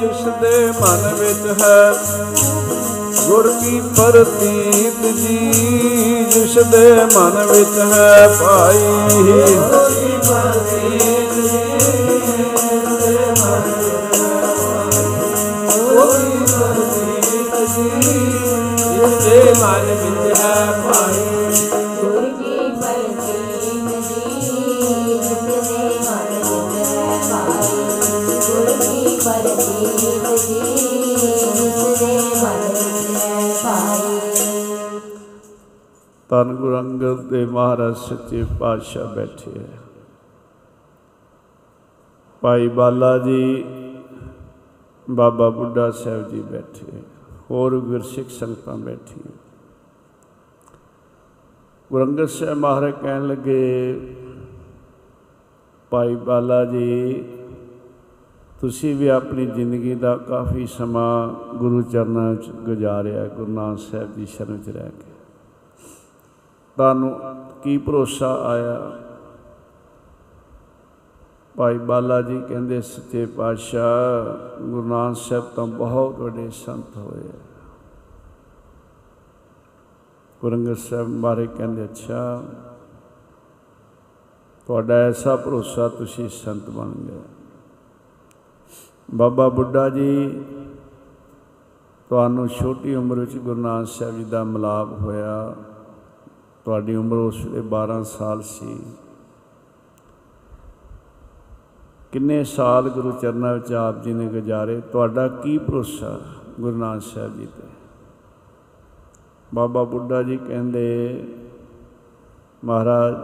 ਜਿਸ 0.00 0.24
ਦੇ 0.40 0.72
ਮਨ 0.80 1.14
ਵਿੱਚ 1.14 1.62
ਹੈ। 1.62 1.92
ਗੁਰ 3.26 3.52
ਕੀ 3.60 3.80
ਪ੍ਰਤੀਤ 3.80 5.06
ਜੀ 5.16 5.38
ਜਿਸ 6.30 6.54
ਦੇ 6.54 6.94
ਮਨ 7.16 7.46
ਵਿੱਚ 7.46 7.78
ਹੈ। 7.92 8.28
ਪਾਈ 8.42 10.07
ਧੰਨ 36.38 36.54
ਗੁਰੂ 36.56 36.78
ਅੰਗਦ 36.78 37.20
ਦੇ 37.20 37.44
ਮਹਾਰਾਜ 37.46 37.94
ਸੱਚੇ 37.96 38.44
ਪਾਤਸ਼ਾਹ 38.60 39.14
ਬੈਠੇ 39.14 39.50
ਹੈ 39.58 39.78
ਭਾਈ 42.42 42.68
ਬਾਲਾ 42.68 43.16
ਜੀ, 43.18 43.64
ਬਾਬਾ 45.10 45.48
ਬੁੱਢਾ 45.50 45.90
ਸਾਹਿਬ 45.90 46.28
ਜੀ 46.28 46.42
ਬੈਠੇ 46.42 47.02
ਹੋਰ 47.50 47.78
ਗੁਰਸਿੱਖ 47.80 48.28
ਸੰਗਤਾਂ 48.28 48.76
ਬੈਠੀਆਂ 48.76 49.32
ਗੁਰੂ 51.90 52.04
ਅੰਗਦ 52.04 52.26
ਸਾਹਿਬ 52.26 52.58
ਮਹਾਰਾਜ 52.58 52.94
ਕਹਿਣ 53.02 53.26
ਲੱਗੇ, 53.26 54.00
ਭਾਈ 55.90 56.14
ਬਾਲਾ 56.16 56.64
ਜੀ, 56.64 57.24
ਤੁਸੀਂ 58.60 58.96
ਵੀ 58.96 59.08
ਆਪਣੀ 59.08 59.46
ਜ਼ਿੰਦਗੀ 59.46 59.94
ਦਾ 59.94 60.16
ਕਾਫੀ 60.16 60.66
ਸਮਾਂ 60.66 61.28
ਗੁਰੂ 61.54 61.82
ਚਰਨਾਂ 61.82 62.34
'ਚ 62.34 62.50
ਗੁਜ਼ਾਰਿਆ, 62.64 63.26
ਗੁਰੂ 63.26 63.52
ਨਾਨਕ 63.52 63.78
ਸਾਹਿਬ 63.78 64.14
ਦੀ 64.14 64.26
ਸ਼ਰਨ 64.26 64.62
'ਚ 64.62 64.68
ਰਹਿ 64.68 64.90
ਕੇ। 64.90 65.07
ਤੁਹਾਨੂੰ 66.78 67.20
ਕੀ 67.62 67.78
ਭਰੋਸਾ 67.78 68.34
ਆਇਆ? 68.34 68.98
ਭਾਈ 71.56 71.78
ਬਾਲਾ 71.78 72.22
ਜੀ 72.22 72.42
ਕਹਿੰਦੇ, 72.48 72.80
ਸੱਚੇ 72.80 73.26
ਪਾਤਸ਼ਾਹ, 73.26 74.60
ਗੁਰੂ 74.62 74.88
ਨਾਨਕ 74.88 75.16
ਸਾਹਿਬ 75.16 75.44
ਤਾਂ 75.44 75.66
ਬਹੁਤ 75.66 76.18
ਵੱਡੇ 76.18 76.50
ਸੰਤ 76.50 76.96
ਹੋਏ 76.96 77.28
ਆ। 77.28 77.40
ਗੁਰੂ 80.40 80.56
ਅੰਗਦ 80.56 80.76
ਸਾਹਿਬ 80.76 81.08
ਬਾਰੇ 81.08 81.46
ਕਹਿੰਦੇ, 81.46 81.84
ਅੱਛਾ, 81.84 82.42
ਤੁਹਾਡਾ 84.66 84.94
ਐਸਾ 84.94 85.36
ਭਰੋਸਾ 85.36 85.88
ਤੁਸੀਂ 85.88 86.28
ਸੰਤ 86.28 86.70
ਬਣ 86.70 86.90
ਗਏ। 86.90 87.20
ਬਾਬਾ 89.14 89.48
ਬੁੱਢਾ 89.48 89.88
ਜੀ, 89.88 90.44
ਤੁਹਾਨੂੰ 92.08 92.48
ਛੋਟੀ 92.48 92.94
ਉਮਰ 92.94 93.18
ਵਿੱਚ 93.18 93.36
ਗੁਰੂ 93.36 93.60
ਨਾਨਕ 93.60 93.88
ਸਾਹਿਬ 93.88 94.16
ਜੀ 94.16 94.24
ਦਾ 94.24 94.44
ਮਿਲਾਪ 94.44 94.92
ਹੋਇਆ। 94.92 95.54
ਤੁਹਾਡੀ 96.68 96.94
ਉਮਰ 96.94 97.16
ਉਸ 97.16 97.44
ਵੇਲੇ 97.44 97.60
12 97.60 98.02
ਸਾਲ 98.04 98.42
ਸੀ। 98.42 98.82
ਕਿੰਨੇ 102.12 102.44
ਸਾਲ 102.44 102.88
ਗੁਰੂ 102.88 103.12
ਚਰਨਾਂ 103.12 103.54
ਵਿੱਚ 103.54 103.72
ਆਪ 103.72 104.02
ਜੀ 104.02 104.12
ਨੇ 104.12 104.26
ਗੁਜ਼ਾਰੇ? 104.26 104.80
ਤੁਹਾਡਾ 104.80 105.28
ਕੀ 105.28 105.58
ਭਰੋਸਾ 105.58 106.20
ਗੁਰੂ 106.60 106.76
ਨਾਨਕ 106.76 107.02
ਸਾਹਿਬ 107.02 107.36
ਜੀ 107.36 107.46
ਤੇ? 107.46 107.62
ਬਾਬਾ 109.54 109.84
ਬੁੱਢਾ 109.84 110.22
ਜੀ 110.22 110.36
ਕਹਿੰਦੇ, 110.36 111.24
ਮਹਾਰਾਜ, 112.64 113.14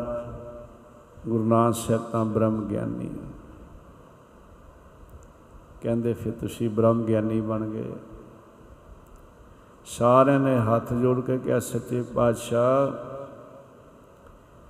ਗੁਰੂ 1.28 1.44
ਨਾਨਕ 1.44 1.74
ਸਾਹਿਬ 1.74 2.02
ਤਾਂ 2.02 2.24
ਬ੍ਰਹਮ 2.24 2.64
ਗਿਆਨੀ 2.64 3.10
ਕਹਿੰਦੇ, 5.80 6.14
ਫਿਰ 6.14 6.32
ਤੁਸੀਂ 6.32 6.70
ਬ੍ਰਹਮ 6.70 7.02
ਗਿਆਨੀ 7.02 7.40
ਬਣ 7.40 7.68
ਗਏ। 7.68 7.92
ਸਾਰਿਆਂ 9.84 10.40
ਨੇ 10.40 10.58
ਹੱਥ 10.58 10.92
ਜੋੜ 10.92 11.20
ਕੇ 11.20 11.38
ਕਿਹਾ, 11.38 11.58
ਸੱਚੇ 11.58 12.02
ਪਾਤਸ਼ਾਹ 12.02 13.13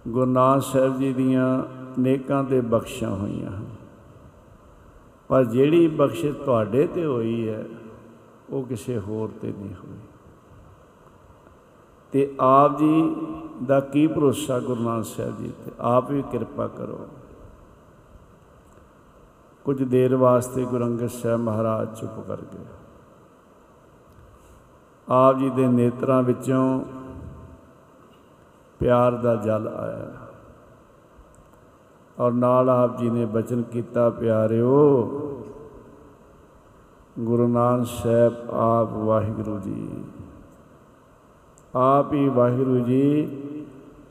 ਗੁਰੂ 0.09 0.31
ਨਾਨਕ 0.31 0.63
ਸਾਹਿਬ 0.63 0.99
ਜੀ 0.99 1.13
ਦੀਆਂ 1.13 1.63
ਨੇਕਾਂ 2.01 2.45
ਤੇ 2.45 2.61
ਬਖਸ਼ਾਂ 2.61 3.11
ਹੋਈਆਂ 3.11 3.51
ਹਨ। 3.51 3.67
ਪਰ 5.29 5.45
ਜਿਹੜੀ 5.45 5.89
ਬਖਸ਼ਿਸ਼ 5.89 6.37
ਤੁਹਾਡੇ 6.37 6.87
ਤੇ 6.87 7.07
ਹੋਈ 7.07 7.49
ਹੈ, 7.49 7.65
ਉਹ 8.51 8.63
ਕਿਸੇ 8.65 8.99
ਹੋਰ 8.99 9.29
ਤੇ 9.41 9.53
ਨਹੀਂ 9.53 9.75
ਹੋਈ। 9.75 9.99
ਤੇ 12.13 12.35
ਆਪ 12.41 12.79
ਜੀ 12.79 13.17
ਦਾ 13.67 13.81
ਕੀ 13.81 14.07
ਭਰੋਸਾ 14.07 14.61
ਗੁਰੂ 14.61 14.83
ਨਾਨਕ 14.83 15.05
ਸਾਹਿਬ 15.05 15.39
ਜੀ 15.39 15.53
ਤੇ? 15.65 15.73
ਆਪ 15.81 16.11
ਵੀ 16.11 16.23
ਕਿਰਪਾ 16.23 16.67
ਕਰੋ। 16.67 17.09
ਕੁਝ 19.65 19.83
ਦੇਰ 19.83 20.17
ਵਾਸਤੇ 20.17 20.65
ਗੁਰੂ 20.65 20.85
ਅੰਗਦ 20.85 21.07
ਸਾਹਿਬ 21.07 21.41
ਮਹਾਰਾਜ 21.41 22.01
ਚੁੱਪ 22.01 22.27
ਕਰ 22.27 22.37
ਗਏ। 22.37 22.65
ਆਪ 25.09 25.39
ਜੀ 25.39 25.51
ਦੇ 25.51 25.67
ਨੇਤਰਾਂ 25.67 26.23
ਵਿੱਚੋਂ 26.23 26.85
ਪਿਆਰ 28.85 29.13
ਦਾ 29.13 29.37
ਜਲ 29.37 29.69
ਆਇਆ। 29.69 30.11
ਔਰ 32.19 32.33
ਨਾਲ 32.33 32.71
ਆਪ 32.71 32.99
ਜੀ 32.99 33.11
ਨੇ 33.11 33.27
ਬਚਨ 33.27 33.63
ਕੀਤਾ, 33.63 34.11
ਪਿਆਰਿਓ, 34.11 35.03
ਗੁਰੂ 37.19 37.49
ਨਾਨਕ 37.49 37.87
ਸਾਹਿਬ 37.87 38.35
ਆਪ 38.51 38.93
ਵਾਹਿਗੁਰੂ 38.93 39.59
ਜੀ। 39.59 40.05
ਆਪ 41.75 42.13
ਹੀ 42.13 42.29
ਵਾਹਿਗੁਰੂ 42.29 42.79
ਜੀ 42.79 43.27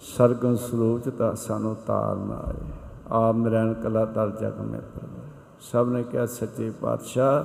ਸਰਗਨ 0.01 0.55
ਸਰੂਪ 0.55 1.09
ਚ 1.09 1.13
ਤਾਂ 1.17 1.35
ਸਾਨੂੰ 1.35 1.75
ਤਾਰਨ 1.87 2.31
ਆਏ। 2.47 2.71
ਆਪ 3.11 3.35
ਨਰੈਣ 3.35 3.73
ਕਲਾ 3.73 4.05
ਦਰ 4.05 4.29
ਜਗ 4.29 4.59
ਮੇ 4.59 4.79
ਪ੍ਰਭੂ। 4.79 5.21
ਸਭ 5.59 5.87
ਨੇ 5.89 6.03
ਕਿਹਾ, 6.03 6.25
ਸੱਚੇ 6.25 6.71
ਪਾਤਸ਼ਾਹ, 6.81 7.43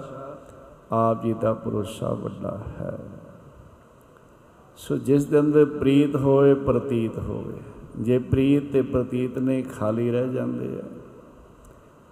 ਆਪ 0.94 1.22
ਜੀ 1.22 1.32
ਦਾ 1.32 1.54
ਭਰੋਸਾ 1.54 2.12
ਵੱਡਾ 2.12 2.58
ਹੈ। 2.80 2.98
ਸੋ 4.78 4.96
ਜਿਸ 4.96 5.24
ਦੇ 5.24 5.38
ਅੰਦਰ 5.40 5.64
ਪ੍ਰੀਤ 5.64 6.16
ਹੋਏ, 6.16 6.54
ਪ੍ਰਤੀਤ 6.54 7.18
ਹੋਵੇ। 7.18 7.56
ਜੇ 7.96 8.18
ਪ੍ਰੀਤ 8.18 8.70
ਤੇ 8.72 8.82
ਪ੍ਰਤੀਤ 8.82 9.38
ਨੇ 9.38 9.62
ਖਾਲੀ 9.62 10.10
ਰਹਿ 10.10 10.28
ਜਾਂਦੇ 10.28 10.68
ਆ, 10.78 10.84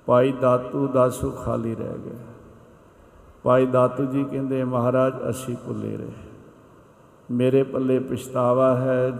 ਭਾਈ 0.06 0.32
ਦਾਤੂ 0.40 0.86
ਦਾਸੂ 0.88 1.30
ਖਾਲੀ 1.30 1.74
ਰਹਿ 1.74 1.98
ਗਏ 2.04 2.16
ਭਾਈ 3.42 3.66
ਦਾਤੂ 3.66 4.04
ਜੀ 4.04 4.24
ਕਹਿੰਦੇ, 4.24 4.64
ਮਹਾਰਾਜ, 4.64 5.14
ਅਸੀਂ 5.30 5.56
ਭੁੱਲੇ 5.66 5.96
ਰਹੇ। 5.96 6.12
ਮੇਰੇ 7.30 7.62
ਪੱਲੇ 7.62 7.98
ਪਛਤਾਵਾ 7.98 8.74
ਹੈ। 8.76 9.12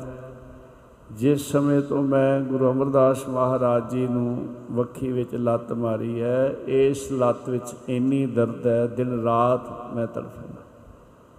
ਜਿਸ 1.13 1.41
ਸਮੇਂ 1.53 1.81
ਤੋਂ 1.83 2.03
ਮੈਂ 2.03 2.41
ਗੁਰੂ 2.41 2.71
ਅਮਰਦਾਸ 2.73 3.29
ਮਹਾਰਾਜ 3.29 3.91
ਜੀ 3.91 4.07
ਨੂੰ 4.07 4.55
ਵੱਖੀ 4.73 5.13
ਵਿੱਚ 5.13 5.35
ਲੱਤ 5.35 5.73
ਮਾਰੀ 5.73 6.21
ਹੈ, 6.23 6.57
ਇਸ 6.67 7.13
ਲੱਤ 7.13 7.49
ਵਿੱਚ 7.49 7.75
ਇੰਨੀ 7.89 8.27
ਦਰਦ 8.27 8.67
ਹੈ, 8.67 8.87
ਦਿਨ 8.87 9.23
ਰਾਤ 9.23 9.95
ਮੈਂ 9.95 10.07
ਤੜਫਦਾ 10.07 10.63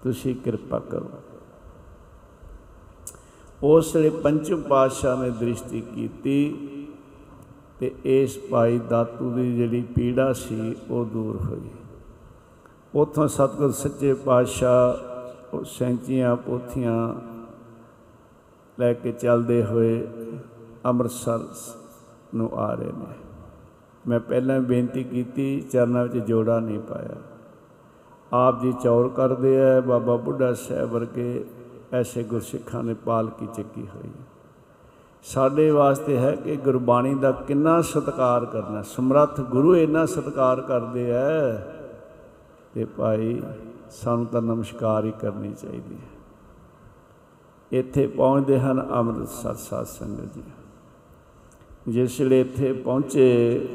ਤੁਸੀਂ 0.04 0.36
ਕਿਰਪਾ 0.36 0.80
ਕਰੋ। 0.80 1.10
ਉਸ 3.64 3.96
ਵੇਲੇ 3.96 4.10
ਪੰਚਮ 4.10 4.62
ਪਾਤਸ਼ਾਹ 4.62 5.24
ਨੇ 5.24 5.30
ਦ੍ਰਿਸ਼ਟੀ 5.30 5.82
ਕੀਤੀ 5.82 6.58
ਤੇ 7.80 7.96
ਇਸ 8.06 8.40
ਭਾਈ 8.52 8.80
ਦਾਤੂ 8.80 9.32
ਦੀ 9.32 9.58
ਜਿਹੜੀ 9.58 9.82
ਪੀੜਾ 9.82 10.34
ਸੀ, 10.34 10.76
ਉਹ 10.90 11.06
ਦੂਰ 11.06 11.38
ਹੋਈ। 11.38 11.70
ਉਥੋਂ 12.96 13.28
ਸਤਿਗੁਰ 13.28 13.72
ਸੱਚੇ 13.72 14.14
ਪਾਤਸ਼ਾਹ 14.14 15.56
ਉਹ 15.56 15.64
ਸੈਂਚੀਆਂ 15.64 16.36
ਪੋਥੀਆਂ 16.36 17.14
ਲੈ 18.80 18.94
ਕੇ 18.94 19.12
ਚੱਲਦੇ 19.12 19.64
ਹੋਏ 19.64 20.08
ਅੰਮ੍ਰਿਤਸਰ 20.86 21.40
ਨੂੰ 22.36 22.50
ਆ 22.54 22.74
ਰਹੇ 22.74 22.92
ਨੇ। 22.92 23.16
ਮੈਂ 24.08 24.20
ਪਹਿਲਾਂ 24.20 24.60
ਬੇਨਤੀ 24.60 25.04
ਕੀਤੀ, 25.04 25.62
ਚਰਨਾਂ 25.62 26.04
ਵਿੱਚ 26.04 26.26
ਜੋੜਾ 26.26 26.60
ਨਹੀਂ 26.60 26.80
ਪਾਇਆ। 26.80 27.16
ਆਪ 28.34 28.62
ਜੀ 28.62 28.74
ਚੌਰ 28.84 29.10
ਕਰਦੇ 29.10 29.62
ਆ, 29.62 29.82
ਬਾਬਾ 29.82 30.16
ਬੁੱਢਾ 30.16 30.54
ਸਾਹਿਬ 30.54 30.90
ਵਰਗੇ 30.90 31.46
ਐਸੇ 31.94 32.24
ਗੁਰਸਿੱਖਾਂ 32.24 32.84
ਨੇ 32.84 32.94
ਪਾਲਕੀ 32.94 33.48
ਚੱਕੀ 33.56 33.88
ਹੋਈ 33.96 34.10
ਸਾਡੇ 35.24 35.72
ਵਾਸਤੇ 35.72 36.18
ਹੈ 36.18 36.36
ਕਿ 36.36 36.56
ਗੁਰਬਾਣੀ 36.56 37.16
ਦਾ 37.16 37.32
ਕਿੰਨਾ 37.32 37.82
ਸਤਿਕਾਰ 37.82 38.46
ਕਰਨਾ। 38.46 38.82
ਸਮਰੱਥ 38.82 39.42
ਗੁਰੂ 39.42 39.76
ਇੰਨਾ 39.76 40.06
ਸਤਿਕਾਰ 40.06 40.62
ਕਰਦੇ 40.62 41.12
ਐ 41.12 41.56
ਤੇ 42.74 42.86
ਭਾਈ 42.86 43.42
ਸਾਨੂੰ 43.92 44.26
ਤਾਂ 44.26 44.42
ਨਮਸਕਾਰ 44.42 45.06
ਹੀ 45.06 45.14
ਕਰਨੀ 45.22 45.54
ਚਾਹੀਦੀ 45.54 45.96
ਹੈ। 45.96 46.18
ਇੱਥੇ 47.72 48.08
ਪਹੁੰਚਦੇ 48.08 48.60
ਹਨ 48.60 48.88
ਅੰਮ੍ਰਿਤਸਰ 48.90 49.54
ਸਾਧ 49.54 49.86
ਸੰਗਤ 49.86 50.34
ਜੀ। 50.34 50.44
ਜਿਸ 51.88 52.20
ਵੇਲੇ 52.22 52.42
ਇੱਥੇ 52.42 52.74
ਪਹੁੰਚੇ, 52.74 53.68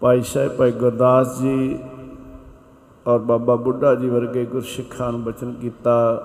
ਭਾਈ 0.00 0.22
ਸਾਹਿਬ, 0.22 0.56
ਭਾਈ 0.56 0.72
ਗੁਰਦਾਸ 0.72 1.38
ਜੀ 1.38 1.78
ਔਰ 3.06 3.18
ਬਾਬਾ 3.18 3.56
ਬੁੱਢਾ 3.56 3.94
ਜੀ 3.94 4.08
ਵਰਗੇ 4.08 4.44
ਗੁਰਸਿੱਖਾਂ 4.44 5.12
ਨੂੰ 5.12 5.24
ਬਚਨ 5.24 5.52
ਕੀਤਾ, 5.52 6.22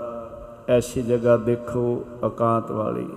ਐਸੀ 0.68 1.02
ਜਗ੍ਹਾ 1.02 1.38
ਦੇਖੋ 1.38 2.06
ਇਕਾਂਤ 2.26 2.72
ਵਾਲੀ। 2.72 3.08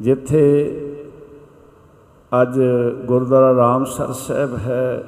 ਜਿੱਥੇ 0.00 0.42
ਅੱਜ 2.42 2.60
ਗੁਰਦੁਆਰਾ 3.04 3.56
ਰਾਮਸਰ 3.56 4.12
ਸਾਹਿਬ 4.12 4.56
ਹੈ, 4.56 5.04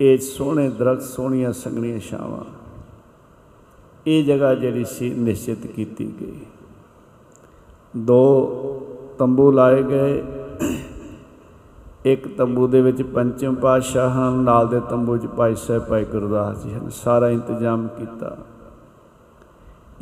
ਇਹ 0.00 0.18
ਸੋਹਣੇ 0.18 0.68
ਦਰਖਤ, 0.70 1.02
ਸੋਹਣੀਆਂ 1.02 1.52
ਸੰਗਣੀਆਂ 1.52 1.98
ਛਾਵਾਂ। 1.98 2.44
ਇਹ 4.06 4.24
ਜਗ੍ਹਾ 4.24 4.54
ਜਿਹੜੀ 4.54 4.84
ਸੀ 4.84 5.10
ਨਿਸ਼ਚਿਤ 5.10 5.66
ਕੀਤੀ 5.66 6.12
ਗਈ। 6.20 6.40
ਦੋ 7.96 8.46
ਤੰਬੂ 9.18 9.50
ਲਾਏ 9.50 9.82
ਗਏ 9.82 10.22
ਇੱਕ 12.04 12.26
ਤੰਬੂ 12.36 12.66
ਦੇ 12.66 12.80
ਵਿੱਚ 12.80 13.02
ਪੰਚਮ 13.02 13.54
ਪਾਤਸ਼ਾਹ 13.54 14.10
ਹਨ 14.10 14.34
ਨਾਲ 14.34 14.68
ਦੇ 14.68 14.80
ਤੰਬੂ 14.80 15.16
'ਚ 15.16 15.26
ਭਾਈ 15.26 15.54
ਸਾਹਿਬ, 15.54 15.82
ਭਾਈ 15.82 16.04
ਗੁਰਦਾਸ 16.04 16.62
ਜੀ 16.62 16.74
ਹਨ। 16.74 16.88
ਸਾਰਾ 16.88 17.28
ਇੰਤਜ਼ਾਮ 17.28 17.86
ਕੀਤਾ। 17.88 18.36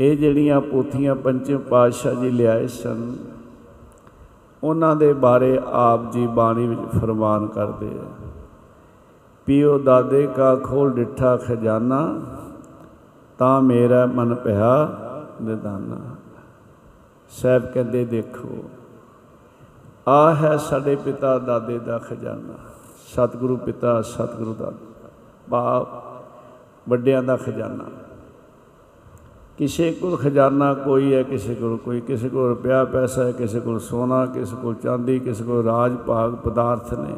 ਇਹ 0.01 0.17
ਜਿਹੜੀਆਂ 0.17 0.61
ਪੋਥੀਆਂ 0.61 1.15
ਪੰਚਮ 1.15 1.59
ਪਾਤਸ਼ਾਹ 1.59 2.15
ਜੀ 2.15 2.31
ਲਿਆਏ 2.31 2.67
ਸਨ, 2.67 3.17
ਉਹਨਾਂ 4.63 4.95
ਦੇ 4.97 5.13
ਬਾਰੇ 5.13 5.59
ਆਪ 5.65 6.11
ਜੀ 6.13 6.27
ਬਾਣੀ 6.27 6.67
ਵਿੱਚ 6.67 6.81
ਫਰਮਾਨ 7.01 7.47
ਕਰਦੇ 7.47 7.91
ਆ। 7.99 8.11
ਪੀਓ 9.47 9.79
ਦਾਦੇ 9.79 10.27
ਕਾ 10.27 10.55
ਖੋਲ 10.57 10.91
ਡਿੱਠਾ 10.91 11.37
ਖਜ਼ਾਨਾ, 11.37 12.21
ਤਾਂ 13.39 13.61
ਮੇਰਾ 13.63 14.05
ਮਨ 14.07 14.35
ਭਇਆ 14.35 14.75
ਨਿਦਾਨਾ। 15.43 15.97
ਸਾਹਿਬ 17.31 17.73
ਕਹਿੰਦੇ, 17.73 18.05
ਦੇਖੋ 18.05 18.65
ਆ 20.09 20.35
ਹੈ 20.35 20.57
ਸਾਡੇ 20.57 20.97
ਪਿਤਾ 20.97 21.39
ਦਾਦੇ 21.39 21.79
ਦਾ 21.79 21.99
ਖਜ਼ਾਨਾ। 21.99 22.55
ਸਤਿਗੁਰੂ 23.07 23.57
ਪਿਤਾ, 23.57 24.03
ਸਤਿਗੁਰੂ 24.03 24.55
ਦਾ 24.55 24.73
ਬਾਪ, 25.51 25.89
ਵੱਡਿਆਂ 26.89 27.23
ਦਾ 27.23 27.37
ਖਜ਼ਾਨਾ। 27.37 27.85
ਕਿਸੇ 29.59 29.93
ਕੋਲ 29.93 30.17
ਖਜ਼ਾਨਾ 30.17 30.75
ਕੋਈ 30.75 31.15
ਹੈ, 31.15 31.23
ਕਿਸੇ 31.23 31.55
ਕੋਲ 31.55 31.77
ਕੋਈ, 31.77 32.01
ਕਿਸੇ 32.01 32.29
ਕੋਲ 32.29 32.49
ਰੁਪਿਆ 32.49 32.85
ਪੈਸਾ 32.85 33.25
ਹੈ, 33.25 33.33
ਕਿਸੇ 33.33 33.61
ਕੋਲ 33.61 33.79
ਸੋਨਾ, 33.81 34.27
ਕਿਸੇ 34.27 34.57
ਕੋਲ 34.63 34.75
ਚਾਂਦੀ, 34.75 35.19
ਕਿਸੇ 35.19 35.45
ਕੋਲ 35.45 35.65
ਰਾਜ 35.65 35.97
ਭਾਗ 35.97 36.35
ਪਦਾਰਥ 36.35 36.95
ਨੇ। 36.95 37.15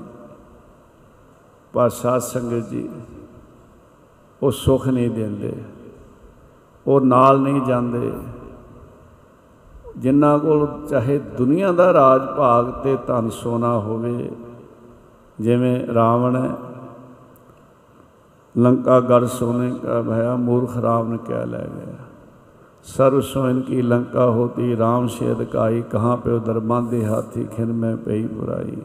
ਪਰ 1.72 1.89
ਸਾਧ 1.89 2.20
ਸੰਗਤ 2.20 2.68
ਜੀ, 2.68 2.89
ਉਹ 4.43 4.51
ਸੁੱਖ 4.51 4.89
ਨਹੀਂ 4.89 5.11
ਦਿੰਦੇ, 5.11 5.53
ਉਹ 6.87 7.01
ਨਾਲ 7.01 7.41
ਨਹੀਂ 7.41 7.62
ਜਾਂਦੇ। 7.62 8.12
ਜਿਨ੍ਹਾਂ 9.99 10.38
ਕੋਲ 10.38 10.68
ਚਾਹੇ 10.90 11.18
ਦੁਨੀਆ 11.18 11.72
ਦਾ 11.72 11.92
ਰਾਜ 11.92 12.22
ਭਾਗ 12.38 12.70
ਤੇ 12.84 12.97
ਧਨ 13.07 13.28
ਸੋਨਾ 13.30 13.78
ਹੋਵੇ, 13.78 14.30
ਜਿਵੇਂ 15.40 15.86
ਰਾਵਣ 15.86 16.36
ਹੈ, 16.36 16.51
ਲੰਕਾ 18.59 19.01
ਗੜ 19.01 19.24
ਸੋਨੇ 19.24 19.70
ਕਾ 19.82 20.03
ਭਇਆ, 20.03 20.36
ਮੂਰਖ 20.36 20.76
ਰਾਮ 20.76 21.12
ਨੇ 21.12 21.18
ਕਿਆ 21.26 21.45
ਲੈ 21.45 21.59
ਗਿਆ। 21.59 21.95
ਸਰਵ 22.84 23.20
ਸੋ 23.20 23.49
ਇਨਕੀ 23.49 23.82
ਲੰਕਾ 23.82 24.26
ਹੋਤੀ, 24.26 24.76
ਰਾਮ 24.76 25.07
ਸ਼ੇਦ 25.07 25.42
ਕਾਈ, 25.42 25.82
ਕਹਾਂ 25.82 26.16
ਪਿਓ 26.16 26.38
ਦਰਬਾਨ 26.38 26.88
ਦੇ 26.88 27.05
ਹਾਥੀ, 27.07 27.45
ਖਿਨ 27.45 27.72
ਮੈਂ 27.72 27.97
ਪਈ 27.97 28.26
ਬੁਰਾਈ। 28.26 28.76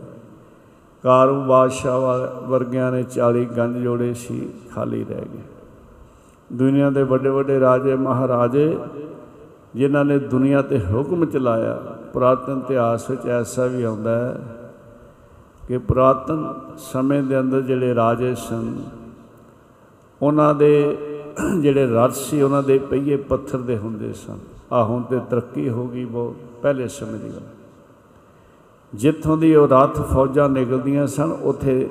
ਕਾਰੂ 1.03 1.41
ਬਾਦਸ਼ਾਹ 1.41 1.99
ਵਰਗਿਆਂ 2.47 2.91
ਨੇ 2.91 3.03
40 3.03 3.45
ਗੰਜ 3.45 3.77
ਜੋੜੇ 3.77 4.13
ਸੀ, 4.13 4.49
ਖਾਲੀ 4.75 5.03
ਰਹਿ 5.03 5.25
ਗਏ। 5.33 5.41
ਦੁਨੀਆ 6.53 6.89
ਦੇ 6.89 7.03
ਵੱਡੇ 7.03 7.29
ਵੱਡੇ 7.29 7.59
ਰਾਜੇ, 7.59 7.95
ਮਹਾਰਾਜੇ 7.95 8.77
ਜਿਨ੍ਹਾਂ 9.75 10.05
ਨੇ 10.05 10.19
ਦੁਨੀਆ 10.19 10.61
ਤੇ 10.61 10.79
ਹੁਕਮ 10.79 11.25
ਚਲਾਇਆ, 11.25 11.75
ਪੁਰਾਤਨ 12.13 12.61
ਇਤਿਹਾਸ 12.65 13.09
ਵਿੱਚ 13.09 13.25
ਐਸਾ 13.27 13.65
ਵੀ 13.65 13.83
ਆਉਂਦਾ 13.83 14.15
ਹੈ 14.17 14.41
ਕਿ 15.67 15.77
ਪੁਰਾਤਨ 15.77 16.53
ਸਮੇਂ 16.77 17.23
ਦੇ 17.23 17.39
ਅੰਦਰ 17.39 17.61
ਜਿਹੜੇ 17.61 17.95
ਰਾਜੇ 17.95 18.35
ਸਨ, 18.35 18.75
ਉਹਨਾਂ 20.21 20.53
ਦੇ 20.55 20.97
ਜਿਹੜੇ 21.61 21.85
ਰਥ 21.85 22.11
ਸੀ, 22.11 22.41
ਉਹਨਾਂ 22.41 22.63
ਦੇ 22.63 22.77
ਪਹੀਏ 22.79 23.15
ਪੱਥਰ 23.15 23.57
ਦੇ 23.57 23.77
ਹੁੰਦੇ 23.77 24.13
ਸਨ। 24.13 24.37
ਆ 24.73 24.83
ਹੁਣ 24.83 25.03
ਤੇ 25.03 25.19
ਤਰੱਕੀ 25.29 25.69
ਹੋ 25.69 25.87
ਗਈ 25.87 26.05
ਬਹੁਤ 26.05 26.35
ਪਹਿਲੇ 26.61 26.87
ਸਮੇਂ 26.87 27.19
ਦੀ 27.19 27.29
ਗੱਲ। 27.29 27.41
ਜਿੱਥੋਂ 28.93 29.37
ਦੀ 29.37 29.55
ਉਹ 29.55 29.67
ਰਥ 29.67 30.01
ਫੌਜਾਂ 30.01 30.49
ਨਿਕਲਦੀਆਂ 30.49 31.07
ਸਨ, 31.07 31.31
ਉੱਥੇ 31.31 31.89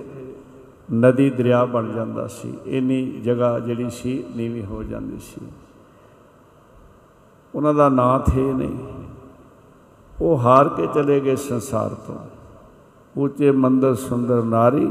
ਨਦੀ 0.94 1.30
ਦਰਿਆ 1.30 1.64
ਬਣ 1.64 1.92
ਜਾਂਦਾ 1.92 2.26
ਸੀ। 2.26 2.54
ਇੰਨੀ 2.66 3.20
ਜਗ੍ਹਾ 3.24 3.58
ਜਿਹੜੀ 3.58 3.90
ਸੀ, 3.90 4.24
ਨੀਵੀਂ 4.36 4.64
ਹੋ 4.64 4.82
ਜਾਂਦੀ 4.82 5.18
ਸੀ। 5.18 5.40
ਉਹਨਾਂ 7.54 7.74
ਦਾ 7.74 7.88
ਨਾਂ 7.88 8.30
ਥੇ 8.30 8.52
ਨਹੀਂ। 8.52 8.78
ਉਹ 10.20 10.38
ਹਾਰ 10.38 10.68
ਕੇ 10.68 10.88
ਚਲੇ 10.94 11.20
ਗਏ 11.20 11.36
ਸੰਸਾਰ 11.36 11.88
ਤੋਂ। 11.88 12.14
ਉੱਚੇ 13.16 13.50
ਮੰਦਰ 13.50 13.94
ਸੁੰਦਰ 13.94 14.42
ਨਾਰੀ 14.42 14.86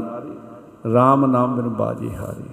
RAM 0.86 1.26
ਨਾਮ 1.26 1.56
ਬਿਨ 1.56 1.68
ਬਾਜੀ 1.68 2.16
ਹਾਰੀ। 2.16 2.50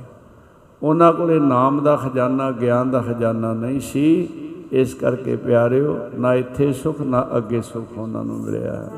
ਉਹਨਾਂ 0.84 1.14
ਕੋਲੇ 1.14 1.40
ਨਾਮ 1.40 1.84
ਦਾ 1.84 1.96
ਖਜ਼ਾਨਾ, 1.96 2.52
ਗਿਆਨ 2.52 2.92
ਦਾ 2.92 3.00
ਖਜ਼ਾਨਾ 3.00 3.54
ਨਹੀਂ 3.54 3.80
ਸੀ। 3.80 4.30
ਇਸ 4.72 4.94
ਕਰਕੇ 4.94 5.36
ਪਿਆਰਿਓ, 5.36 6.00
ਨਾ 6.18 6.34
ਇੱਥੇ 6.34 6.74
ਸੁਖ, 6.74 7.02
ਨਾ 7.02 7.28
ਅੱਗੇ 7.38 7.62
ਸੁਖ 7.62 7.98
ਉਹਨਾਂ 7.98 8.24
ਨੂੰ 8.24 8.40
ਮਿਲਿਆ। 8.40 8.74
ਹੈ 8.74 8.92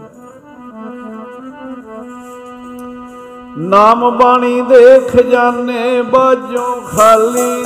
ਨਾਮ 3.57 4.17
ਬਾਣੀ 4.17 4.61
ਦੇ 4.61 4.99
ਖਜ਼ਾਨੇ 4.99 6.01
ਬਾਜੋਂ 6.01 6.81
ਖਾਲੀ। 6.81 7.65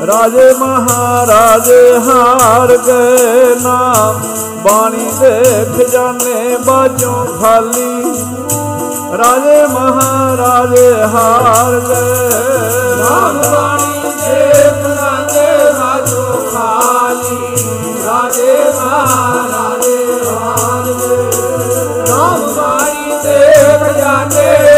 ਰਾਜੇ 0.00 0.52
ਮਹਾਰਾਜੇ 0.58 1.98
ਹਾਰ 1.98 2.76
ਗਏ 2.76 3.54
ਨਾਮ। 3.62 4.20
ਬਾਣੀ 4.62 5.10
ਦੇ 5.20 5.42
ਖਜ਼ਾਨੇ 5.78 6.56
ਬਾਜੋਂ 6.66 7.26
ਖਾਲੀ। 7.26 8.02
ਰਾਜੇ 9.18 9.66
ਮਹਾਰਾਜੇ 9.66 10.94
ਹਾਰ 11.04 11.80
ਗਏ 11.80 12.36
ਨਾਮ। 12.96 13.38
ਬਾਣੀ 13.38 14.00
ਦੇ 14.00 14.52
ਖਜ਼ਾਨੇ 14.84 15.64
ਰਾਜੋ 15.64 16.48
ਖਾਲੀ। 16.52 17.56
ਰਾਜੇ 18.06 18.58
ਮਹਾਰਾਜੇ 18.80 20.20
ਹਾਰ 20.30 20.92
ਗਏ। 20.92 21.30
ਨਾਮ 22.08 22.54
ਬਾਣੀ 22.56 23.18
ਦੇ 23.22 23.52
ਖਜ਼ਾਨੇ 23.84 24.75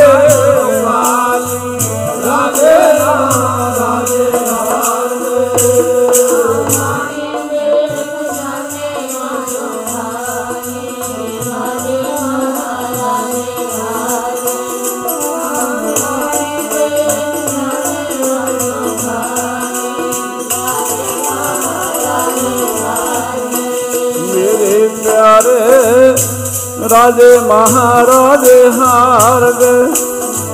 ਰਾਜੇ 26.98 27.38
ਮਹਾਰਾਜੇ 27.40 28.54
ਹਾਰ 28.72 29.42
ਗਏ 29.52 29.82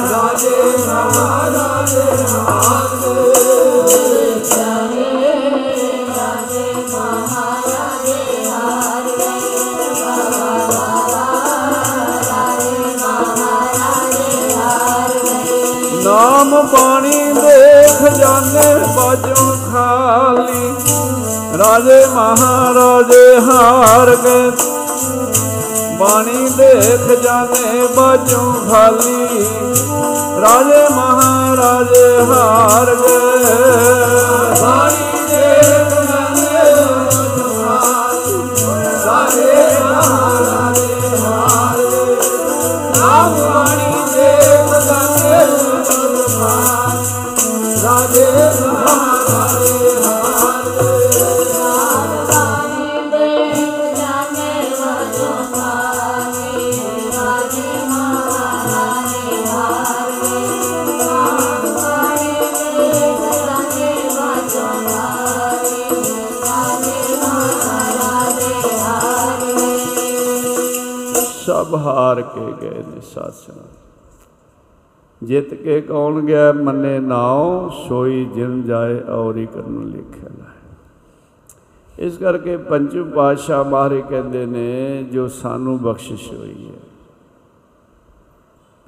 ਰਾਜੇ 0.05 0.55
ਮਹਾਰਾਜੇ 0.79 2.07
ਹਾਰ 2.29 2.95
ਗਏ 2.97 4.35
ਨਾਮ 16.55 16.67
ਬਾਣੀ 16.67 17.33
ਦੇ 17.33 17.87
ਖਜ਼ਾਨੇ 17.99 18.75
ਬਾਜੋਂ 18.95 19.57
ਖਾਲੀ। 19.71 20.75
ਰਾਜੇ 21.57 22.05
ਮਹਾਰਾਜੇ 22.05 23.41
ਹਾਰ 23.41 24.15
ਗਏ। 24.15 24.51
ਬਾਣੀ 25.97 26.49
ਦੇ 26.57 26.97
ਖਜ਼ਾਨੇ 27.07 27.87
ਬਾਜੋਂ 27.95 28.53
ਖਾਲੀ। 28.69 29.45
ਰਾਜੇ 30.41 30.95
ਮਹਾਰਾਜੇ 30.95 32.25
ਹਾਰ 32.25 32.95
ਗਏ। 32.95 33.53
ਬਾਣੀ 34.61 35.24
ਹਾਰ 71.95 72.21
ਕੇ 72.21 72.51
ਗਏ 72.61 72.83
ਨੇ 72.83 73.01
ਸਾਥ 73.01 73.51
ਜਿੱਤ 75.21 75.53
ਕੇ 75.53 75.81
ਕੌਣ 75.81 76.21
ਗਿਆ 76.21 76.51
ਮੰਨੇ 76.53 76.99
ਨਾਉ, 76.99 77.69
ਸੋਈ 77.87 78.25
ਜਿਨ 78.25 78.61
ਜਾਏ 78.63 78.99
ਔਰੀ 79.09 79.45
ਕਰਨ 79.45 79.83
ਲਿਖਿਆ 79.85 80.29
ਲਾਏ 80.39 82.05
ਇਸ 82.05 82.17
ਕਰਕੇ 82.17 82.57
ਪੰਜਵ 82.57 83.11
ਪਾਤਸ਼ਾਹ 83.11 83.63
ਬਾਰੇ 83.63 84.01
ਕਹਿੰਦੇ 84.09 84.45
ਨੇ, 84.45 85.03
ਜੋ 85.03 85.27
ਸਾਨੂੰ 85.27 85.77
ਬਖਸ਼ਿਸ਼ 85.79 86.31
ਹੋਈ 86.33 86.67
ਹੈ। 86.67 86.79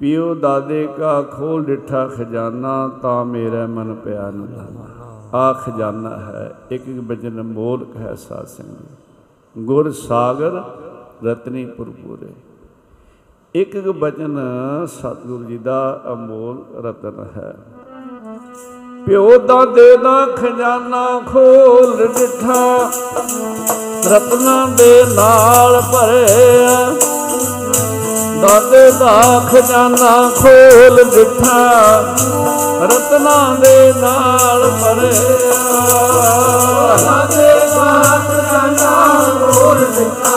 ਪਿਓ 0.00 0.34
ਦਾਦੇ 0.34 0.86
ਕਾ 0.98 1.22
ਖੋਲ 1.22 1.64
ਡਿਠਾ 1.64 2.06
ਖਜ਼ਾਨਾ, 2.06 2.88
ਤਾਂ 3.02 3.24
ਮੇਰਾ 3.24 3.66
ਮਨ 3.66 3.94
ਪਿਆ 3.94 4.30
ਨ 4.30 4.46
ਆ 5.34 5.52
ਖਜ਼ਾਨਾ 5.52 6.16
ਹੈ, 6.18 6.50
ਇੱਕ 6.70 6.88
ਇੱਕ 6.88 7.00
ਬਚਨ 7.00 7.42
ਮੋਲਕ 7.42 7.96
ਹੈ 7.96 8.14
ਸਾਧ 8.14 8.46
ਸੰਗਤ 8.46 9.58
ਗੁਰ 9.58 9.90
ਸਾਗਰ 9.92 10.62
ਰਤਨੀ 11.24 11.64
ਪੁਰਪੂਰੇ 11.66 12.32
ਇੱਕ 13.54 13.74
ਇੱਕ 13.74 13.86
ਬਚਨ 13.88 14.36
ਸਤਿਗੁਰੂ 14.86 15.44
ਜੀ 15.44 15.56
ਦਾ 15.58 16.00
ਅਮੋਲ 16.12 16.56
ਰਤਨ 16.84 17.24
ਹੈ। 17.36 17.54
ਪਿਓ 19.06 19.38
ਦਾਦੇ 19.38 19.96
ਦਾ 19.96 20.26
ਖਜ਼ਾਨਾ 20.36 21.04
ਖੋਲ 21.26 22.06
ਡਿਠਾ, 22.06 22.90
ਰਤਨਾਂ 24.06 24.66
ਦੇ 24.68 25.04
ਨਾਲ 25.14 25.80
ਭਰਿਆ। 25.92 26.76
ਦਾਦੇ 28.42 28.90
ਦਾ 28.98 29.14
ਖਜ਼ਾਨਾ 29.52 30.12
ਖੋਲ 30.36 31.04
ਦਿੱਠਾ 31.04 31.62
ਰਤਨਾਂ 32.84 33.54
ਦੇ 33.56 33.92
ਨਾਲ 34.00 34.70
ਭਰਿਆ। 34.82 35.56
ਦਾਦੇ 36.98 37.00
ਦਾ 37.00 37.00
ਖਜ਼ਾਨਾ 37.00 37.00
ਖੋਲ 37.00 37.00
ਦਿੱਤਾ 37.00 37.00
ਰਤਨਾਂ 37.00 37.00
ਦੇ 37.00 37.00
ਨਾਲ 37.00 37.00
ਭਰਿਆ 37.00 37.00
ਦਾਦੇ 37.02 37.52
ਦਾ 37.76 38.18
ਖਜ਼ਾਨਾ 38.28 38.92
ਖੋਲ 39.40 39.84
ਦਿੱਤਾ 39.98 40.36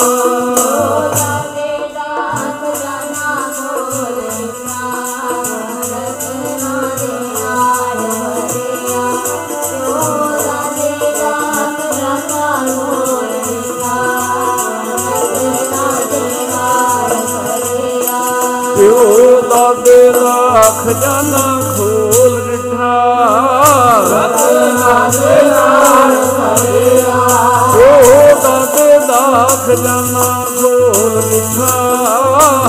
ਖਜ਼ਾਨਾ 20.83 21.59
ਖੋਲ 21.77 22.39
ਦਿੱਠਾ 22.41 22.93
ਰਤਨਾਂ 24.11 25.09
ਦੇ 25.11 25.41
ਨਾਲ 25.43 26.15
ਭਰਿਆ 26.29 27.19
ਪਿਓ 27.73 28.39
ਦਾਦੇ 28.43 28.99
ਦਾ 29.07 29.47
ਖਜ਼ਾਨਾ। 29.65 30.25
ਖੋਲ 30.57 31.21
ਦਿੱਠਾ 31.21 31.73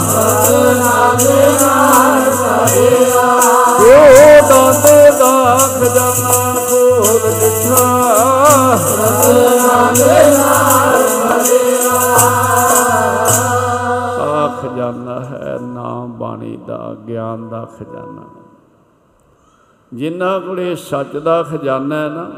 ਰਤਨਾਂ 0.08 1.14
ਦੇ 1.18 1.42
ਨਾਲ 1.60 2.30
ਭਰਿਆ 2.32 3.26
ਪਿਓ 3.80 4.48
ਦਾਦੇ 4.48 5.10
ਦਾ 5.18 5.58
ਖਜ਼ਾਨਾ। 5.78 6.41
ਦਾ 16.66 16.96
ਗਿਆਨ 17.08 17.48
ਦਾ 17.48 17.64
ਖਜ਼ਾਨਾ। 17.64 18.24
ਜਿਨ੍ਹਾਂ 19.92 20.40
ਕੋਲੇ 20.40 20.74
ਸੱਚ 20.74 21.16
ਦਾ 21.16 21.42
ਖਜ਼ਾਨਾ 21.42 21.96
ਹੈ 21.96 22.08
ਨਾ, 22.08 22.30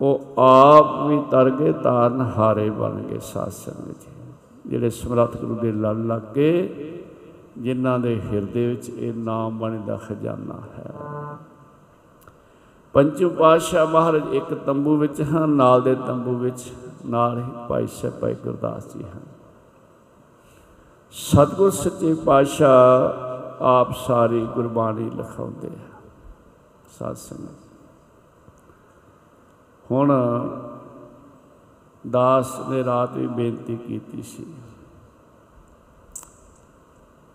ਉਹ 0.00 0.34
ਆਪ 0.38 1.06
ਵੀ 1.06 1.22
ਤਰ 1.30 1.50
ਗਏ 1.50 1.72
ਤਾਰਨ 1.72 2.20
ਹਾਰੇ 2.20 2.70
ਬਣ 2.70 2.94
ਗਏ 2.94 3.18
ਸਾਧ 3.18 3.48
ਸੰਗਤ 3.48 4.00
ਜੀ। 4.00 4.32
ਜਿਹੜੇ 4.66 4.90
ਸਮਰੱਥ 4.90 5.36
ਗੁਰੂ 5.36 5.54
ਦੇ 5.54 5.72
ਲੜ 5.72 5.96
ਲੱਗ 5.96 6.22
ਕੇ 6.34 6.48
ਜਿਨ੍ਹਾਂ 7.58 7.98
ਦੇ 7.98 8.20
ਹਿਰਦੇ 8.20 8.68
ਵਿੱਚ 8.68 8.88
ਇਹ 8.88 9.14
ਨਾਮ 9.14 9.58
ਬਾਣੀ 9.58 9.78
ਦਾ 9.86 9.96
ਖਜ਼ਾਨਾ 9.96 10.60
ਹੈ। 10.78 10.92
ਪੰਚਮ 12.94 13.28
ਪਾਤਸ਼ਾਹ 13.28 13.86
ਮਹਾਰਾਜ 13.86 14.34
ਇੱਕ 14.34 14.54
ਤੰਬੂ 14.54 14.96
ਵਿੱਚ 14.96 15.22
ਹਨ, 15.22 15.50
ਨਾਲ 15.50 15.82
ਦੇ 15.82 15.94
ਤੰਬੂ 15.94 16.36
ਵਿੱਚ 16.36 16.72
ਨਾਲ 17.06 17.38
ਹੀ 17.38 17.44
ਭਾਈ 17.68 17.86
ਸਾਹਿਬ 17.86 18.20
ਭਾਈ 18.20 18.34
ਗੁਰਦਾਸ 18.34 18.96
ਜੀ 18.96 19.04
ਹਨ। 19.04 19.27
ਸਤਿਗੁਰ 21.20 21.70
ਸੱਚੇ 21.70 22.14
ਪਾਤਸ਼ਾਹ 22.14 23.62
ਆਪ 23.62 23.92
ਸਾਰੀ 23.92 24.46
ਗੁਰਬਾਣੀ 24.46 25.10
ਲਿਖਾਉਂਦੇ 25.10 25.68
ਆ। 25.68 26.00
ਸਾਧ 26.98 27.16
ਸੰਗਤ। 27.16 27.58
ਹੁਣ 29.90 30.12
ਦਾਸ 32.10 32.60
ਨੇ 32.68 32.84
ਰਾਤ 32.84 33.12
ਵੀ 33.12 33.26
ਬੇਨਤੀ 33.26 33.76
ਕੀਤੀ 33.76 34.22
ਸੀ। 34.22 34.46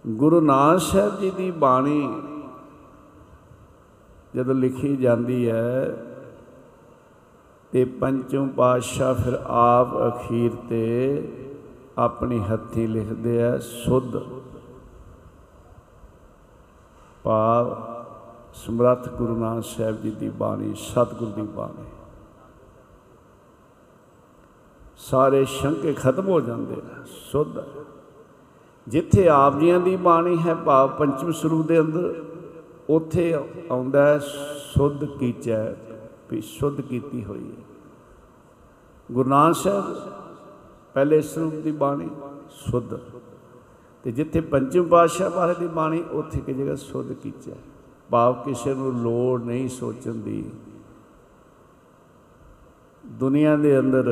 ਗੁਰੂ 0.08 0.42
ਨਾਨਕ 0.42 0.82
ਸਾਹਿਬ 0.82 1.20
ਜੀ 1.20 1.30
ਦੀ 1.30 1.52
ਬਾਣੀ 1.52 2.22
ਜਦੋਂ 4.36 4.56
ਲਿਖੀ 4.56 4.98
ਜਾਂਦੀ 4.98 5.50
ਹੈ, 5.50 5.98
ਤੇ 7.72 7.86
ਪੰਚਮ 7.86 8.50
ਪਾਤਸ਼ਾਹ 8.50 9.14
ਫਿਰ 9.14 9.34
ਆਪ 9.48 9.88
ਅਖੀਰ 10.08 10.52
ਤੇ 10.70 11.24
ਆਪਣੀ 11.98 12.39
ਹੱਥੀ 12.39 12.86
ਲਿਖਦੇ 12.88 13.44
ਆ, 13.44 13.58
ਸੁਧ 13.60 14.18
ਭਾਵ 17.24 17.76
ਸਮਰੱਥ 18.54 19.10
ਗੁਰੂ 19.10 19.36
ਨਾਨਕ 19.38 19.64
ਸਾਹਿਬ 19.64 20.02
ਜੀ 20.02 20.12
ਦੀ 20.12 20.30
ਬਾਣੀ, 20.30 20.74
ਸਤਿਗੁਰ 20.76 21.30
ਦੀ 21.30 21.41
ਬਾਣੀ 21.41 21.86
ਸਾਰੇ 24.98 25.44
ਸ਼ੰਕੇ 25.46 25.94
ਖਤਮ 25.94 26.28
ਹੋ 26.28 26.39
ਜਾਂਦੇ 26.41 26.74
ਆ, 26.74 27.04
ਸੁਧ 27.32 27.58
ਹੈ। 27.58 27.84
ਜਿੱਥੇ 28.88 29.28
ਆਪ 29.28 29.60
ਜੀਆਂ 29.60 29.80
ਦੀ 29.80 29.96
ਬਾਣੀ 29.96 30.38
ਹੈ, 30.38 30.56
ਭਾਵ 30.56 30.89
ਪੰਚਮ 30.89 31.32
ਸਰੂਪ 31.32 31.68
ਦੇ 31.68 31.80
ਅੰਦਰ, 31.80 32.24
ਉੱਥੇ 32.89 33.34
ਆਉਂਦਾ 33.72 34.06
ਹੈ, 34.06 34.20
ਸੁਧ 34.74 35.06
ਕੀਚੈ 35.20 35.64
ਵੀ 36.32 36.41
ਸੁਧ 36.41 36.82
ਕੀਤੀ 36.82 37.24
ਹੋਈ 37.24 37.52
ਹੈ 37.52 37.64
ਗੁਰੂ 39.12 39.30
ਨਾਨਕ 39.30 39.56
ਸਾਹਿਬ 39.56 39.84
ਪਹਿਲੇ 40.94 41.22
ਸਰੂਪ 41.22 41.54
ਦੀ 41.54 41.72
ਬਾਣੀ, 41.72 42.10
ਸੁਧ। 42.50 42.94
ਤੇ 44.04 44.12
ਜਿੱਥੇ 44.12 44.41
ਪੰਚਮ 44.41 44.88
ਪਾਤਸ਼ਾਹ 44.88 45.30
ਮਹਾਰਾਜ 45.30 45.58
ਦੀ 45.58 45.68
ਬਾਣੀ, 45.68 46.04
ਉੱਥੇ 46.12 46.39
ਕਿ 46.39 46.54
ਜਗ੍ਹਾ 46.54 46.76
ਸੁਧ 46.76 47.12
ਕੀਚੈ 47.14 47.56
ਭਾਵ 48.10 48.44
ਕਿਸੇ 48.44 48.74
ਨੂੰ 48.74 48.94
ਲੋੜ 48.94 49.41
ਨਹੀਂ 49.44 49.70
ਸੋਚਣ 49.70 50.14
ਦੀ। 50.14 50.44
ਦੁਨੀਆ 53.04 53.56
ਦੇ 53.56 53.80
ਅੰਦਰ 53.80 54.10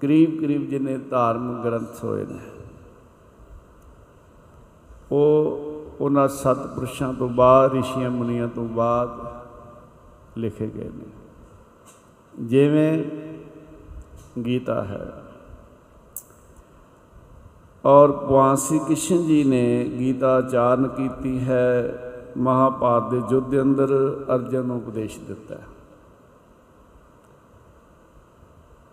ਕਰੀਬ 0.00 0.40
ਕਰੀਬ 0.40 0.68
ਜਿੰਨੇ 0.68 0.96
ਧਾਰਮਿਕ 0.98 1.64
ਗ੍ਰੰਥ 1.64 2.04
ਹੋਏ 2.04 2.24
ਨੇ, 2.26 2.38
ਉਹ 5.12 5.58
ਉਹਨਾਂ 6.00 6.28
ਸਤਿਪੁਰਸ਼ਾਂ 6.28 7.12
ਤੋਂ 7.14 7.28
ਬਾਅਦ, 7.28 7.72
ਰਿਸ਼ੀਆਂ 7.72 8.10
ਮੁਨੀਆਂ 8.10 8.48
ਤੋਂ 8.48 8.68
ਬਾਅਦ 8.68 10.38
ਲਿਖੇ 10.38 10.66
ਗਏ 10.66 10.88
ਨੇ। 10.88 11.10
ਜਿਵੇਂ 12.34 13.04
ਗੀਤਾ 14.42 14.82
ਹੈ 14.84 15.21
ਔਰ 17.84 18.12
ਪੁਆਸੀ 18.12 18.78
ਕ੍ਰਿਸ਼ਨ 18.78 19.26
ਜੀ 19.26 19.44
ਨੇ 19.44 19.84
ਗੀਤਾ 19.98 20.36
ਆਚਾਰਨ 20.36 20.88
ਕੀਤੀ 20.88 21.38
ਹੈ, 21.40 21.94
ਮਹਾਭਾਰਤ 22.36 23.10
ਦੇ 23.10 23.22
ਯੁੱਧ 23.30 23.46
ਦੇ 23.46 23.60
ਅੰਦਰ 23.62 23.88
ਅਰਜਨ 24.34 24.64
ਨੂੰ 24.64 24.76
ਉਪਦੇਸ਼ 24.76 25.18
ਦਿੱਤਾ 25.20 25.54
ਹੈ। 25.54 25.66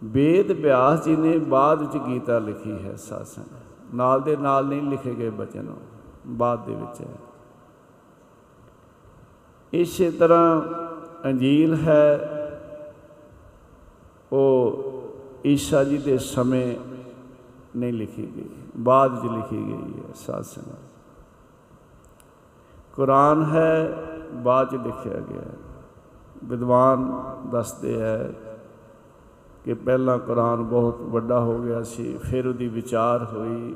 ਵੇਦ 0.04 0.52
ਵਿਆਸ 0.52 1.06
ਜੀ 1.06 1.16
ਨੇ 1.16 1.38
ਬਾਅਦ 1.38 1.82
ਵਿੱਚ 1.82 2.04
ਗੀਤਾ 2.08 2.40
ਲਿਖੀ 2.40 2.72
ਹੈ 2.72 2.96
ਸਾਸਨ। 2.96 3.44
ਨਾਲ 3.94 4.22
ਦੇ 4.22 4.36
ਨਾਲ 4.38 4.66
ਨਹੀਂ 4.66 4.82
ਲਿਖੇ 4.82 5.14
ਗਏ 5.16 5.30
ਬਚਨ 5.30 5.76
ਬਾਅਦ 6.28 6.66
ਦੇ 6.66 6.76
ਵਿੱਚ 6.76 7.02
ਹੈ। 7.02 7.16
ਇਸੇ 9.74 10.12
ਤਰ੍ਹਾਂ 10.12 10.62
ਅੰਜੀਲ 11.26 11.76
ਹੈ, 11.76 12.20
ਉਹ 14.32 14.84
ਈਸਾ 15.46 15.84
ਜੀ 15.84 15.98
ਦੇ 15.98 16.18
ਸਮੇਂ 16.18 16.76
ਨਹੀਂ 17.76 17.94
ਲਿਖੀ 17.94 18.28
ਗਈ। 18.36 18.50
ਬਾਅਦ 18.78 19.12
ਵਿੱਚ 19.12 19.34
ਲਿਖੀ 19.34 19.68
ਗਈ 19.68 20.00
ਹੈ 20.00 20.14
ਸਾਸਨ। 20.16 20.62
ਕੁਰਾਨ 22.96 23.44
ਹੈ, 23.44 23.98
ਬਾਅਦ 24.34 24.72
ਚ 24.72 24.76
ਲਿਖਿਆ 24.76 25.20
ਗਿਆ 25.20 25.42
ਹੈ। 25.42 25.58
ਵਿਦਵਾਨ 26.44 27.24
ਦੱਸਦੇ 27.50 28.02
ਹੈ 28.02 28.34
ਕਿ 29.66 29.74
ਪਹਿਲਾਂ 29.74 30.20
ਕੁਰਾਨ 30.20 30.64
ਬਹੁਤ 30.64 31.02
ਵੱਡਾ 31.02 31.40
ਹੋ 31.40 31.60
ਗਿਆ 31.60 31.84
ਸੀ, 31.84 32.18
ਫਿਰ 32.18 32.48
ਉਹਦੀ 32.48 32.68
ਵਿਚਾਰ 32.68 33.24
ਹੋਈ 33.24 33.76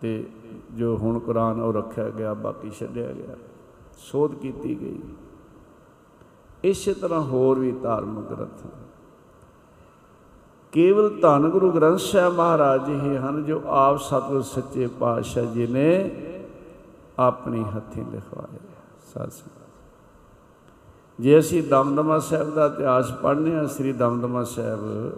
ਤੇ 0.00 0.30
ਜੋ 0.72 0.96
ਹੁਣ 0.96 1.18
ਕੁਰਾਨ 1.18 1.60
ਉਹ 1.60 1.72
ਰੱਖਿਆ 1.72 2.10
ਗਿਆ, 2.10 2.34
ਬਾਕੀ 2.34 2.70
ਛੱਡਿਆ 2.70 3.12
ਗਿਆ। 3.12 3.36
ਸੋਧ 3.98 4.34
ਕੀਤੀ 4.34 4.80
ਗਈ। 4.80 4.98
ਇਸੇ 6.64 6.94
ਤਰ੍ਹਾਂ 6.94 7.20
ਹੋਰ 7.20 7.58
ਵੀ 7.58 7.72
ਧਾਰਮਿਕ 7.72 8.24
ਗ੍ਰੰਥ 8.24 8.66
ਹਨ 8.66 8.87
ਕੇਵਲ 10.72 11.08
ਧੰਨ 11.20 11.48
ਗੁਰੂ 11.48 11.70
ਗ੍ਰੰਥ 11.72 11.98
ਸਾਹਿਬ 11.98 12.34
ਮਹਾਰਾਜ 12.34 12.86
ਜੀ 12.86 12.94
ਹੀ 12.94 13.16
ਹਨ 13.16 13.44
ਜੋ 13.44 13.60
ਆਪ 13.66 13.96
ਸਤਿਗੁਰ 13.96 14.42
ਸੱਚੇ 14.42 14.86
ਪਾਤਸ਼ਾਹ 14.86 15.44
ਜੀ 15.44 15.66
ਨੇ 15.66 16.10
ਆਪਣੀ 17.18 17.64
ਹੱਥੀਂ 17.76 18.04
ਲਿਖਵਾਏ। 18.12 18.58
ਸਾਧ 19.14 19.30
ਸੰਗਤ 19.30 19.56
ਜੇ 21.20 21.38
ਅਸੀਂ 21.38 21.62
ਦਮਦਮਾ 21.62 22.18
ਸਾਹਿਬ 22.18 22.50
ਦਾ 22.54 22.66
ਇਤਿਹਾਸ 22.66 23.12
ਪੜ੍ਹਨੇ 23.12 23.56
ਆ, 23.56 23.66
ਸ੍ਰੀ 23.66 23.92
ਦਮਦਮਾ 23.92 24.42
ਸਾਹਿਬ 24.44 25.12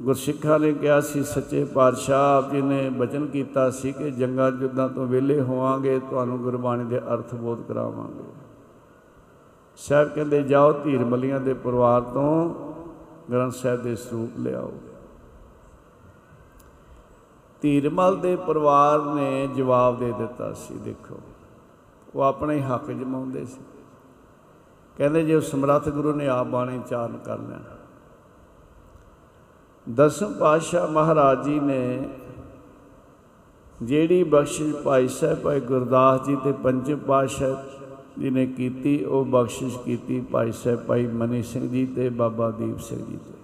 ਗੁਰਸਿੱਖਾਂ 0.00 0.58
ਨੇ 0.58 0.72
ਕਿਹਾ 0.72 1.00
ਸੀ, 1.00 1.22
ਸੱਚੇ 1.24 1.64
ਪਾਤਸ਼ਾਹ 1.64 2.36
ਆਪ 2.38 2.50
ਜੀ 2.50 2.60
ਨੇ 2.62 2.90
ਬਚਨ 2.90 3.26
ਕੀਤਾ 3.26 3.70
ਸੀ 3.70 3.92
ਕਿ 3.92 4.10
ਜੰਗਾਂ 4.10 4.50
ਜੁੱਦਾਂ 4.50 4.88
ਤੋਂ 4.88 5.06
ਵਿਹਲੇ 5.06 5.40
ਹੋਵਾਂਗੇ, 5.40 5.98
ਤੁਹਾਨੂੰ 6.10 6.38
ਗੁਰਬਾਣੀ 6.38 6.84
ਦੇ 6.84 6.98
ਅਰਥ 6.98 7.34
ਬੋਧ 7.34 7.62
ਕਰਾਵਾਂਗੇ। 7.68 8.24
ਸਾਹਿਬ 9.76 10.08
ਕਹਿੰਦੇ, 10.08 10.42
ਜਾਓ 10.42 10.72
ਧੀਰ 10.72 11.04
ਮਲੀਆਂ 11.04 11.40
ਦੇ 11.40 11.54
ਪਰਿਵਾਰ 11.54 12.00
ਤੋਂ 12.00 12.54
ਗ੍ਰੰਥ 13.30 13.52
ਸਾਹਿਬ 13.52 13.82
ਦੇ 13.82 13.96
ਸਰੂਪ 13.96 14.38
ਲਿਆਓ। 14.38 14.72
ਧੀਰਮਲ 17.60 18.16
ਦੇ 18.16 18.36
ਪਰਿਵਾਰ 18.36 19.14
ਨੇ 19.14 19.46
ਜਵਾਬ 19.46 19.98
ਦੇ 19.98 20.12
ਦਿੱਤਾ 20.12 20.52
ਸੀ, 20.52 20.74
ਦੇਖੋ, 20.74 21.20
ਉਹ 22.14 22.22
ਆਪਣੇ 22.22 22.56
ਹੀ 22.56 22.60
ਹੱਕ 22.60 22.90
ਜਮਾਉਂਦੇ 22.90 23.44
ਸੀ। 23.44 23.60
ਕਹਿੰਦੇ 24.96 25.24
ਜੇ 25.24 25.40
ਸਮਰੱਥ 25.40 25.88
ਗੁਰੂ 25.88 26.12
ਨੇ 26.12 26.28
ਆਪ 26.28 26.46
ਬਾਣੀ 26.46 26.78
ਉਚਾਰਨ 26.78 27.16
ਕਰ 27.16 27.38
ਲੈਣਾ। 27.38 27.76
ਦਸਮ 29.94 30.32
ਪਾਤਸ਼ਾਹ 30.32 30.88
ਮਹਾਰਾਜ 30.88 31.44
ਜੀ 31.44 31.60
ਨੇ 31.60 32.08
ਜਿਹੜੀ 33.82 34.24
ਬਖਸ਼ਿਸ਼ 34.24 34.76
ਭਾਈ 34.76 35.08
ਸਾਹਿਬ 35.08 35.38
ਭਾਈ 35.38 35.60
ਗੁਰਦਾਸ 35.60 36.26
ਜੀ 36.26 36.36
ਤੇ 36.36 36.52
ਪੰਜਮ 36.52 36.98
ਪਾਤਸ਼ਾਹ 36.98 37.79
ਜੀ 38.20 38.30
ਨੇ 38.30 38.46
ਕੀਤੀ, 38.46 39.04
ਉਹ 39.04 39.24
ਬਖਸ਼ਿਸ਼ 39.24 39.78
ਕੀਤੀ 39.78 40.20
ਭਾਈ 40.20 40.52
ਸਾਹਿਬ, 40.52 40.86
ਭਾਈ 40.86 41.06
ਮਨੀ 41.06 41.42
ਸਿੰਘ 41.42 41.68
ਜੀ 41.68 41.86
ਤੇ 41.86 42.08
ਬਾਬਾ 42.08 42.50
ਦੀਪ 42.50 42.78
ਸਿੰਘ 42.78 43.04
ਜੀ 43.06 43.16
ਤੇ। 43.16 43.38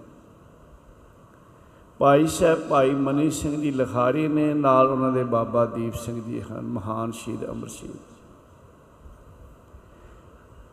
ਭਾਈ 1.99 2.27
ਸਾਹਿਬ, 2.27 2.67
ਭਾਈ 2.69 2.93
ਮਨੀ 2.95 3.29
ਸਿੰਘ 3.31 3.61
ਜੀ 3.61 3.71
ਲਖਾਰੀ 3.71 4.27
ਨੇ, 4.27 4.53
ਨਾਲ 4.53 4.87
ਉਹਨਾਂ 4.87 5.11
ਦੇ 5.11 5.23
ਬਾਬਾ 5.23 5.65
ਦੀਪ 5.65 5.93
ਸਿੰਘ 5.93 6.21
ਜੀ 6.21 6.41
ਹਨ, 6.41 6.61
ਮਹਾਨ 6.61 7.11
ਸ਼ਹੀਦ 7.11 7.49
ਅਮਰ 7.49 7.67
ਸ਼ਹੀਦ 7.67 7.95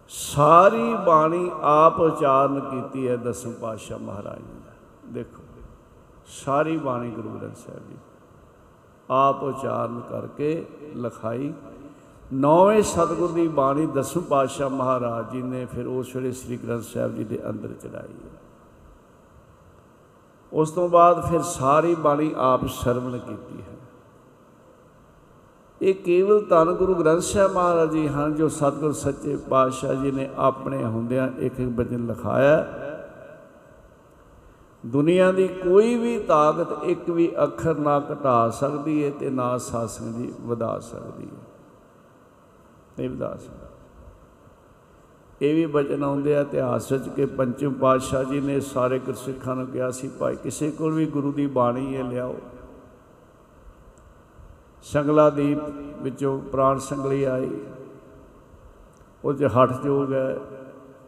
ਸਾਰੀ 0.08 0.94
ਬਾਣੀ 1.06 1.50
ਆਪ 1.62 2.00
ਉਚਾਰਨ 2.00 2.60
ਕੀਤੀ 2.60 3.08
ਹੈ 3.08 3.16
ਦਸਮ 3.16 3.52
ਪਾਤਸ਼ਾਹ 3.52 3.98
ਮਹਾਰਾਜ 3.98 4.40
ਨੇ 4.40 5.12
ਦੇਖੋ, 5.12 5.42
ਸਾਰੀ 6.44 6.76
ਬਾਣੀ 6.76 7.10
ਗੁਰੂ 7.10 7.28
ਗ੍ਰੰਥ 7.28 7.56
ਸਾਹਿਬ 7.56 7.88
ਜੀ 7.88 7.96
ਆਪ 9.10 9.42
ਉਚਾਰਨ 9.42 10.00
ਕਰਕੇ 10.00 10.66
ਲਿਖਾਈ 10.96 11.52
ਨੌਵੇਂ 12.32 12.82
ਸਤਿਗੁਰ 12.82 13.32
ਦੀ 13.32 13.48
ਬਾਣੀ 13.48 13.86
ਦਸਮ 13.86 14.20
ਪਾਤਸ਼ਾਹ 14.20 14.70
ਮਹਾਰਾਜ 14.70 15.32
ਜੀ 15.32 15.42
ਨੇ 15.42 15.64
ਫਿਰ 15.66 15.86
ਉਸ 15.86 16.16
ਵੇਲੇ 16.16 16.32
ਸ੍ਰੀ 16.32 16.56
ਗ੍ਰੰਥ 16.56 16.82
ਸਾਹਿਬ 16.82 17.16
ਜੀ 17.16 17.24
ਦੇ 17.24 17.40
ਅੰਦਰ 17.48 17.72
ਚੜਾਈ 17.82 18.14
ਹੈ 18.24 18.30
ਉਸ 20.52 20.70
ਤੋਂ 20.70 20.88
ਬਾਅਦ 20.88 21.24
ਫਿਰ 21.30 21.42
ਸਾਰੀ 21.42 21.94
ਬਾਣੀ 21.94 22.34
ਆਪ 22.36 22.66
ਸਰਵਣ 22.66 23.18
ਕੀਤੀ 23.18 23.60
ਹੈ। 23.60 23.76
ਇਹ 25.82 25.94
ਕੇਵਲ 25.94 26.44
ਧੰਨ 26.50 26.72
ਗੁਰੂ 26.72 26.94
ਗ੍ਰੰਥ 26.94 27.22
ਸਾਹਿਬ 27.22 27.52
ਮਹਾਰਾਜ 27.52 27.90
ਜੀ 27.90 28.08
ਹਨ 28.08 28.34
ਜੋ 28.34 28.48
ਸਤਿਗੁਰ 28.48 28.92
ਸੱਚੇ 28.92 29.36
ਪਾਤਸ਼ਾਹ 29.36 29.94
ਜੀ 29.94 30.10
ਨੇ 30.10 30.28
ਆਪਣੇ 30.36 30.84
ਹੁੰਦਿਆਂ 30.84 31.28
ਇੱਕ 31.38 31.60
ਇੱਕ 31.60 31.68
ਬਚਨ 31.68 32.06
ਲਿਖਾਇਆ 32.06 32.66
ਦੁਨੀਆ 34.86 35.32
ਦੀ 35.32 35.48
ਕੋਈ 35.48 35.94
ਵੀ 35.94 36.18
ਤਾਕਤ 36.18 36.84
ਇੱਕ 36.84 37.10
ਵੀ 37.10 37.32
ਅੱਖਰ 37.44 37.74
ਨਾ 37.74 37.98
ਘਟਾ 38.12 38.50
ਸਕਦੀ 38.50 39.04
ਹੈ 39.04 39.10
ਤੇ 39.10 39.30
ਨਾ 39.30 39.58
ਸਾਸਨ 39.58 40.12
ਦੀ 40.12 40.32
ਵਧਾ 40.40 40.78
ਸਕਦੀ 40.78 41.26
ਹੈ 41.26 41.53
ਨਹੀਂ 42.98 43.10
ਵਧਾ 43.10 43.36
ਸਕਦੀ 43.36 43.64
ਇਹ 45.42 45.54
ਵੀ 45.54 45.66
ਬਚਨ 45.66 46.04
ਆਉਂਦੇ 46.04 46.36
ਆ 46.36 46.40
ਇਤਿਹਾਸ 46.40 46.92
ਵਿੱਚ 46.92 47.08
ਕਿ 47.08 47.26
ਪੰਚਮ 47.26 47.72
ਪਾਤਸ਼ਾਹ 47.72 48.24
ਜੀ 48.24 48.40
ਨੇ 48.40 48.60
ਸਾਰੇ 48.60 48.98
ਗੁਰਸਿੱਖਾਂ 48.98 49.56
ਨੂੰ 49.56 49.66
ਕਿਹਾ 49.66 49.90
ਸੀ, 49.90 50.08
ਭਾਈ, 50.08 50.36
ਕਿਸੇ 50.36 50.70
ਕੋਲ 50.70 50.92
ਵੀ 50.92 51.06
ਗੁਰੂ 51.06 51.32
ਦੀ 51.32 51.46
ਬਾਣੀ 51.46 51.96
ਹੈ 51.96 52.02
ਲਿਆਓ। 52.02 52.36
ਸੰਗਲਾ 54.82 55.30
ਦੀਪ 55.30 55.58
ਵਿੱਚੋਂ 56.02 56.40
ਪ੍ਰਾਣ 56.40 56.78
ਸੰਗਲੀ 56.78 57.24
ਆਈ। 57.24 57.50
ਉਹ 59.24 59.34
ਚ 59.34 59.44
ਹੱਠ 59.44 59.82
ਜੋਗ 59.82 60.12
ਹੈ, 60.12 60.38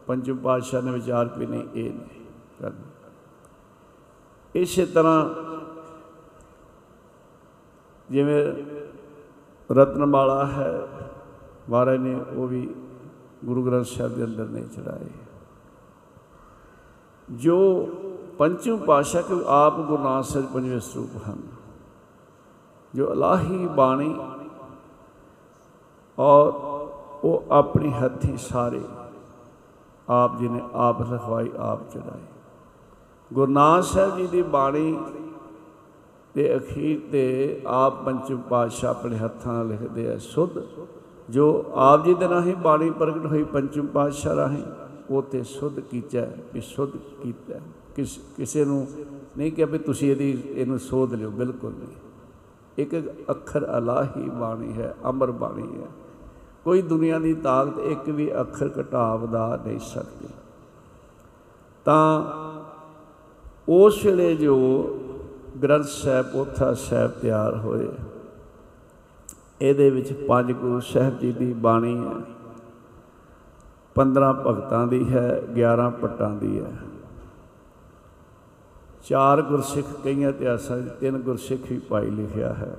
ਪੰਚਮ 0.07 0.37
ਪਾਤਸ਼ਾਹ 0.37 0.81
ਨੇ 0.81 0.91
ਵਿਚਾਰ 0.91 1.29
ਵੀ 1.37 1.45
ਨਹੀਂ, 1.45 1.63
ਇਹ 1.75 1.93
ਨਹੀਂ 1.93 2.25
ਕਰਨਾ। 2.61 3.09
ਇਸੇ 4.55 4.85
ਤਰ੍ਹਾਂ 4.85 5.29
ਜਿਵੇਂ 8.11 8.53
ਰਤਨਮਾਲਾ 9.71 10.45
ਹੈ 10.45 10.87
ਮਹਾਰਾਜ 11.69 11.99
ਨੇ 11.99 12.15
ਉਹ 12.35 12.47
ਵੀ 12.47 12.67
ਗੁਰੂ 13.45 13.63
ਗ੍ਰੰਥ 13.65 13.85
ਸਾਹਿਬ 13.85 14.13
ਦੇ 14.15 14.23
ਅੰਦਰ 14.23 14.45
ਨਹੀਂ 14.45 14.65
ਚੜਾਏ 14.65 15.09
ਜੋ 17.27 17.57
ਪੰਚਮ 18.37 18.77
ਪਾਸ਼ਾ 18.85 19.21
ਕੇ 19.21 19.35
ਆਪ 19.47 19.77
ਗੁਰੂ 19.77 20.03
ਨਾਨਕ 20.03 20.25
ਸਾਹਿਬ 20.25 20.45
ਪੰਜਵੇਂ 20.53 20.79
ਸਰੂਪ 20.79 21.15
ਹਨ, 21.27 21.41
ਜੋ 22.93 23.11
ਇਲਾਹੀ 23.13 23.67
ਬਾਣੀ 23.67 24.13
ਔਰ 26.17 26.51
ਉਹ 27.23 27.43
ਆਪਣੀ 27.51 27.91
ਹੱਥੀ 27.93 28.35
ਸਾਰੇ 28.39 28.81
ਆਪ 30.07 30.37
ਜੀ 30.39 30.47
ਨੇ 30.49 30.61
ਆਪ 30.73 31.01
ਲਿਖਵਾਈ, 31.01 31.49
ਆਪ 31.59 31.89
ਚੜਾਈ 31.93 32.25
ਗੁਰੂ 33.31 33.51
ਨਾਨਕ 33.51 33.83
ਸਾਹਿਬ 33.83 34.17
ਜੀ 34.17 34.27
ਦੀ 34.27 34.41
ਬਾਣੀ 34.41 34.97
ਦੇ 36.35 36.55
ਅਖੀਰ 36.57 36.99
ਤੇ 37.11 37.61
ਆਪ 37.67 38.03
ਪੰਚਮ 38.05 38.41
ਪਾਤਸ਼ਾਹ 38.49 38.89
ਆਪਣੇ 38.89 39.17
ਹੱਥਾਂ 39.17 39.53
ਨਾਲ 39.53 39.67
ਲਿਖਦੇ 39.67 40.13
ਆ, 40.13 40.17
ਸੁਧ 40.17 40.57
ਜੋ 41.29 41.65
ਆਪ 41.75 42.05
ਜੀ 42.05 42.13
ਦੇ 42.13 42.29
ਰਾਹੀਂ 42.29 42.55
ਬਾਣੀ 42.55 42.91
ਪ੍ਰਗਟ 42.91 43.25
ਹੋਈ 43.25 43.43
ਪੰਚਮ 43.43 43.85
ਪਾਤਸ਼ਾਹ 43.85 44.35
ਰਾਹੀਂ, 44.35 44.63
ਉਹ 45.09 45.21
ਤੇ 45.21 45.43
ਸੁਧ 45.43 45.79
ਕੀਚਾ 45.79 46.27
ਵੀ 46.53 46.61
ਸੁਧ 46.61 46.89
ਕੀਤਾ। 47.23 47.59
ਕਿਸ, 47.95 48.19
ਕਿਸੇ 48.37 48.65
ਨੂੰ 48.65 48.87
ਨਹੀਂ 49.37 49.51
ਕਿ 49.51 49.65
ਵੀ 49.65 49.77
ਤੁਸੀਂ 49.77 50.11
ਇਹਦੀ, 50.11 50.43
ਇਹਨੂੰ 50.51 50.79
ਸੋਧ 50.79 51.13
ਲਿਓ, 51.13 51.29
ਬਿਲਕੁਲ 51.29 51.71
ਨਹੀਂ। 51.71 51.95
ਇੱਕ 52.77 52.93
ਇੱਕ 52.93 53.29
ਅੱਖਰ 53.29 53.77
ਅਲਾਹੀ 53.77 54.29
ਬਾਣੀ 54.29 54.73
ਹੈ, 54.73 54.95
ਅਮਰ 55.09 55.31
ਬਾਣੀ 55.31 55.81
ਹੈ। 55.81 55.87
ਕੋਈ 56.63 56.81
ਦੁਨੀਆ 56.81 57.19
ਦੀ 57.19 57.33
ਤਾਕਤ 57.33 57.79
ਇੱਕ 57.79 58.09
ਵੀ 58.09 58.39
ਅੱਖਰ 58.41 58.69
ਘਟਾ 58.81 59.15
ਵਧਾ 59.15 59.59
ਨਹੀਂ 59.65 59.79
ਸਕਦੀ। 59.79 60.27
ਤਾਂ 61.85 62.25
ਉਸ 63.69 64.05
ਵੇਲੇ 64.05 64.35
ਜੋ 64.35 64.83
ਗ੍ਰੰਥ 65.63 65.85
ਸਾਹਿਬ 65.85 66.25
ਪੋਥਾ 66.25 66.73
ਸਾਹਿਬ 66.73 67.11
ਤਿਆਰ 67.11 67.57
ਹੋਏ 67.57 67.87
ਇਹਦੇ 69.61 69.89
ਵਿੱਚ 69.89 70.13
ਪੰਜ 70.13 70.51
ਗੁਰੂ 70.51 70.79
ਸਾਹਿਬ 70.79 71.19
ਜੀ 71.19 71.31
ਦੀ 71.31 71.53
ਬਾਣੀ 71.53 72.07
ਹੈ। 72.07 72.13
15 73.95 74.33
ਭਗਤਾਂ 74.33 74.87
ਦੀ 74.87 75.13
ਹੈ 75.13 75.41
11 75.53 75.89
ਪੱਟਾਂ 75.89 76.29
ਦੀ 76.29 76.59
ਹੈ। 76.59 76.73
ਚਾਰ 79.03 79.41
ਗੁਰਸਿੱਖ 79.41 79.87
ਕਈਆਂ 80.03 80.29
ਇਤਿਹਾਸਾਂ 80.29 80.77
ਵਿੱਚ 80.77 80.89
ਤਿੰਨ 80.89 81.17
ਗੁਰਸਿੱਖ 81.17 81.61
ਵੀ 81.69 81.79
ਪਾਈ 81.79 82.09
ਲਿਖਿਆ 82.09 82.53
ਹੈ। 82.53 82.77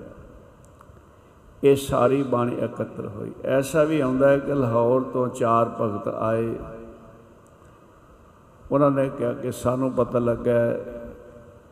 ਇਹ 1.65 1.77
ਸਾਰੀ 1.77 2.23
ਬਾਣੀ 2.23 2.57
ਇਕੱਤਰ 2.57 3.07
ਹੋਈ। 3.07 3.33
ਐਸਾ 3.45 3.85
ਵੀ 3.85 4.01
ਆਉਂਦਾ 4.01 4.29
ਹੈ 4.29 4.39
ਕਿ 4.39 4.55
ਲਾਹੌਰ 4.55 5.01
ਤੋਂ 5.01 5.29
ਚਾਰ 5.29 5.69
ਭਗਤ 5.81 6.09
ਆਏ। 6.09 6.57
ਉਹਨਾਂ 8.71 8.91
ਨੇ 8.91 9.09
ਕਿਹਾ 9.09 9.33
ਕਿ 9.33 9.53
ਸਾਨੂੰ 9.53 9.93
ਪਤਾ 9.93 10.19
ਲੱਗਾ 10.19 10.53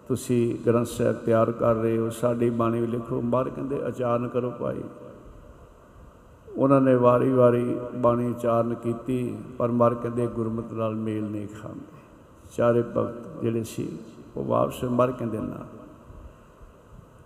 ਤੁਸੀਂ 0.09 0.57
ਗ੍ਰੰਥ 0.67 0.87
ਸਾਹਿਬ 0.87 1.17
ਤਿਆਰ 1.17 1.53
ਕਰ 1.53 1.75
ਰਹੇ 1.75 1.99
ਹੋ, 1.99 2.11
ਸਾਡੀ 2.11 2.51
ਬਾਣੀ 2.51 2.81
ਵੀ 2.81 2.87
ਲਿਖੋ। 2.87 3.21
ਬਾਹਰ 3.21 3.49
ਕਹਿੰਦੇ, 3.49 3.83
ਆਚਾਰਨ 3.83 4.29
ਕਰੋ 4.29 4.51
ਭਾਈ। 4.51 4.81
ਉਹਨਾਂ 6.57 6.81
ਨੇ 6.81 6.95
ਵਾਰੀ-ਵਾਰੀ 6.95 7.81
ਬਾਣੀ 7.95 8.31
ਉਚਾਰਨ 8.31 8.75
ਕੀਤੀ, 8.75 9.37
ਪਰ 9.59 9.71
ਮਰ 9.71 9.95
ਕਹਿੰਦੇ, 9.95 10.27
ਗੁਰਮਤਿ 10.27 10.75
ਨਾਲ 10.75 10.95
ਮੇਲ 10.95 11.25
ਨਹੀਂ 11.25 11.49
ਖਾਂਦੇ। 11.63 11.99
ਚਾਰੇ 12.57 12.83
ਭਗਤ 12.83 13.43
ਜਿਹੜੇ 13.43 13.65
ਸੀ, 13.65 13.99
ਉਹ 14.37 14.45
ਵਾਪਸ 14.45 14.85
ਮਰ 14.85 15.13
ਕਹਿੰਦੇ, 15.13 15.39
ਨਾ, 15.39 15.67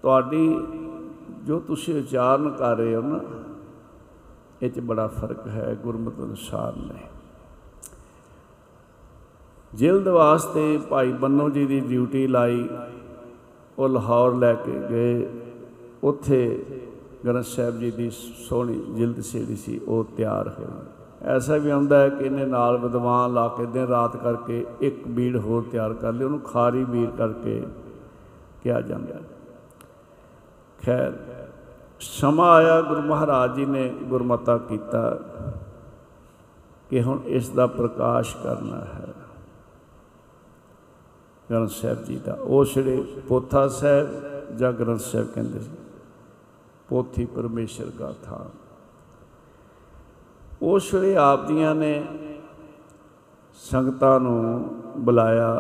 ਤੁਹਾਡੀ 0.03 0.67
ਜੋ 1.45 1.61
ਤੁਸੀਂ 1.61 2.03
ਉਚਾਰਨ 2.03 2.51
ਕਰ 2.51 2.77
ਰਹੇ 2.77 2.95
ਹੋ 2.97 3.01
ਨਾ, 3.01 3.21
ਇਹ 4.63 4.71
'ਚ 4.71 4.81
ਬੜਾ 4.81 5.07
ਫ਼ਰਕ 5.07 5.49
ਹੈ, 5.49 5.77
ਗੁਰਮਤਿ 5.83 6.23
ਅਨੁਸਾਰ 6.23 6.77
ਨਹੀਂ। 6.77 7.20
ਜਿਲਦ 9.73 10.09
ਵਾਸਤੇ 10.09 10.79
ਭਾਈ 10.91 11.13
ਬੰਨੋ 11.13 11.49
ਜੀ 11.51 11.67
ਦੀ 11.67 11.81
ਡਿਊਟੀ 11.81 12.27
ਲਾਈ, 12.27 12.69
ਉਹ 13.79 13.89
ਲਾਹੌਰ 13.89 14.35
ਲੈ 14.35 14.53
ਕੇ 14.55 14.73
ਗਏ। 14.91 15.29
ਉੱਥੇ 16.05 16.65
ਗ੍ਰੰਥ 17.27 17.45
ਸਾਹਿਬ 17.45 17.79
ਜੀ 17.79 17.91
ਦੀ 17.91 18.11
ਸੋਹਣੀ 18.49 18.81
ਜਿਲਦ 18.95 19.21
ਜਿਹੜੀ 19.21 19.57
ਸੀ, 19.57 19.81
ਉਹ 19.89 20.05
ਤਿਆਰ 20.17 20.49
ਹੋਈ 20.49 20.67
ਐਸਾ 21.29 21.57
ਵੀ 21.57 21.71
ਆਉਂਦਾ 21.71 21.99
ਹੈ 22.01 22.09
ਕਿ 22.09 22.25
ਇਹਨੇ 22.25 22.45
ਨਾਲ 22.47 22.77
ਵਿਦਵਾਨ 22.79 23.33
ਲਾ 23.35 23.47
ਕੇ 23.49 23.67
ਦਿਨ 23.67 23.87
ਰਾਤ 23.87 24.17
ਕਰਕੇ 24.17 24.65
ਇੱਕ 24.81 25.07
ਬੀੜ 25.09 25.37
ਹੋਰ 25.37 25.65
ਤਿਆਰ 25.73 25.95
ਕਰ 25.95 26.13
ਲਈ, 26.13 26.25
ਉਹਨੂੰ 26.25 26.41
ਖਾਰੀ 26.43 26.85
ਬੀੜ 26.85 27.09
ਕਰਕੇ 27.11 27.63
ਕਿਹਾ 28.63 28.81
ਜਾਂਦਾ 28.81 29.21
ਖੈਰ, 30.79 31.13
ਸਮਾਂ 32.01 32.51
ਆਇਆ, 32.55 32.81
ਗੁਰੂ 32.81 33.01
ਮਹਾਰਾਜ 33.01 33.55
ਜੀ 33.57 33.67
ਨੇ 33.67 33.89
ਗੁਰਮਤਾ 34.05 34.57
ਕੀਤਾ 34.59 35.19
ਕਿ 36.91 37.03
ਹੁਣ 37.03 37.21
ਇਸ 37.27 37.49
ਦਾ 37.49 37.67
ਪ੍ਰਕਾਸ਼ 37.67 38.37
ਕਰਨਾ 38.37 38.77
ਹੈ। 38.77 39.13
ਗ੍ਰੰਥ 41.51 41.71
ਸਾਹਿਬ 41.71 42.05
ਜੀ 42.05 42.17
ਦਾ। 42.17 42.35
ਉਹ 42.35 42.65
ਜਿਹੜੇ 42.65 43.23
ਪੋਥਾ 43.29 43.69
ਸਾਹਿਬ 43.69 44.09
ਜਾਂ 44.57 44.73
ਗ੍ਰੰਥ 44.73 45.01
ਸਾਹਿਬ 45.01 45.27
ਕਹਿੰਦੇ 45.27 45.59
ਸੀ, 45.59 45.71
ਪੋਥੀ 46.89 47.27
ਪਰਮੇਸ਼ਰ 47.27 47.87
ਦਾ 47.99 48.15
ਥਾਨ। 48.25 48.51
ਉਸ 50.63 50.95
ਵੇਲੇ 50.95 51.17
ਆਪ 51.17 51.47
ਦੀਆਂ 51.47 51.75
ਨੇ 51.75 52.07
ਸੰਗਤਾਂ 53.55 54.21
ਨੂੰ 54.21 54.75
ਬੁਲਾਇਆ। 54.97 55.55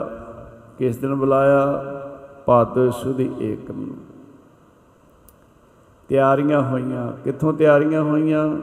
ਕਿਸ 0.78 0.96
ਦਿਨ 0.96 1.14
ਬੁਲਾਇਆ? 1.14 1.84
ਭਾਦੋ 2.46 2.90
ਸੁਦੀ 2.90 3.34
ਏਕ 3.40 3.70
ਨੂੰ। 3.70 3.96
ਤਿਆਰੀਆਂ 6.08 6.62
ਹੋਈਆਂ। 6.62 7.12
ਕਿੱਥੋਂ 7.12 7.52
ਤਿਆਰੀਆਂ 7.52 8.02
ਹੋਈਆਂ? 8.02 8.56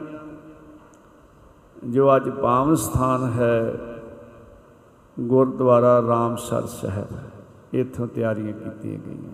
ਜੋ 1.84 2.16
ਅੱਜ 2.16 2.28
ਪਾਵਨ 2.28 2.74
ਸਥਾਨ 2.74 3.32
ਹੈ 3.32 3.74
ਗੁਰਦੁਆਰਾ 5.20 6.02
ਰਾਮਸਰ 6.08 6.66
ਸਾਹਿਬ, 6.66 7.06
ਇੱਥੋਂ 7.74 8.06
ਤਿਆਰੀਆਂ 8.06 8.52
ਕੀਤੀਆਂ 8.52 8.98
ਗਈਆਂ। 8.98 9.32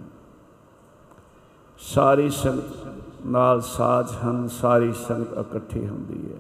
ਸਾਰੀ 1.79 2.31
ਸੰਗਤ 2.31 2.87
ਨਾਲ 3.27 3.61
ਸਾਜ 3.61 4.07
ਹਨ, 4.25 4.49
ਸਾਰੀ 4.49 4.93
ਸੰਗਤ 4.93 5.39
ਇਕੱਠੀ 5.39 5.87
ਹੁੰਦੀ 5.87 6.33
ਹੈ। 6.33 6.39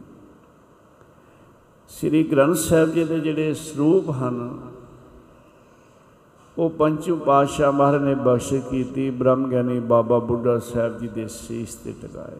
ਸ੍ਰੀ 1.88 2.24
ਗ੍ਰੰਥ 2.24 2.56
ਸਾਹਿਬ 2.56 2.90
ਜੀ 2.90 3.04
ਦੇ 3.04 3.20
ਜਿਹੜੇ 3.20 3.54
ਸਰੂਪ 3.54 4.10
ਹਨ, 4.10 4.60
ਉਹ 6.58 6.70
ਪੰਚਮ 6.70 7.18
ਪਾਤਸ਼ਾਹ 7.18 7.72
ਮਹਾਰਾਜ 7.72 8.02
ਨੇ 8.02 8.14
ਬਖਸ਼ 8.14 8.54
ਕੀਤੀ, 8.54 9.10
ਬ੍ਰਹਮ 9.10 9.48
ਗਿਆਨੀ 9.50 9.80
ਬਾਬਾ 9.80 10.18
ਬੁੱਢਾ 10.18 10.58
ਸਾਹਿਬ 10.58 10.98
ਜੀ 10.98 11.08
ਦੇ 11.08 11.28
ਸੀਸ 11.28 11.74
ਤੇ 11.74 11.94
ਟਿਕਾਏ। 12.02 12.36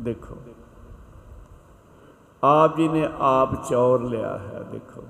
ਦੇਖੋ, 0.00 0.36
ਆਪ 2.44 2.76
ਜੀ 2.76 2.88
ਨੇ 2.88 3.08
ਆਪ 3.18 3.68
ਚੌਰ 3.70 4.02
ਲਿਆ 4.02 4.38
ਹੈ, 4.38 4.62
ਦੇਖੋ। 4.72 5.02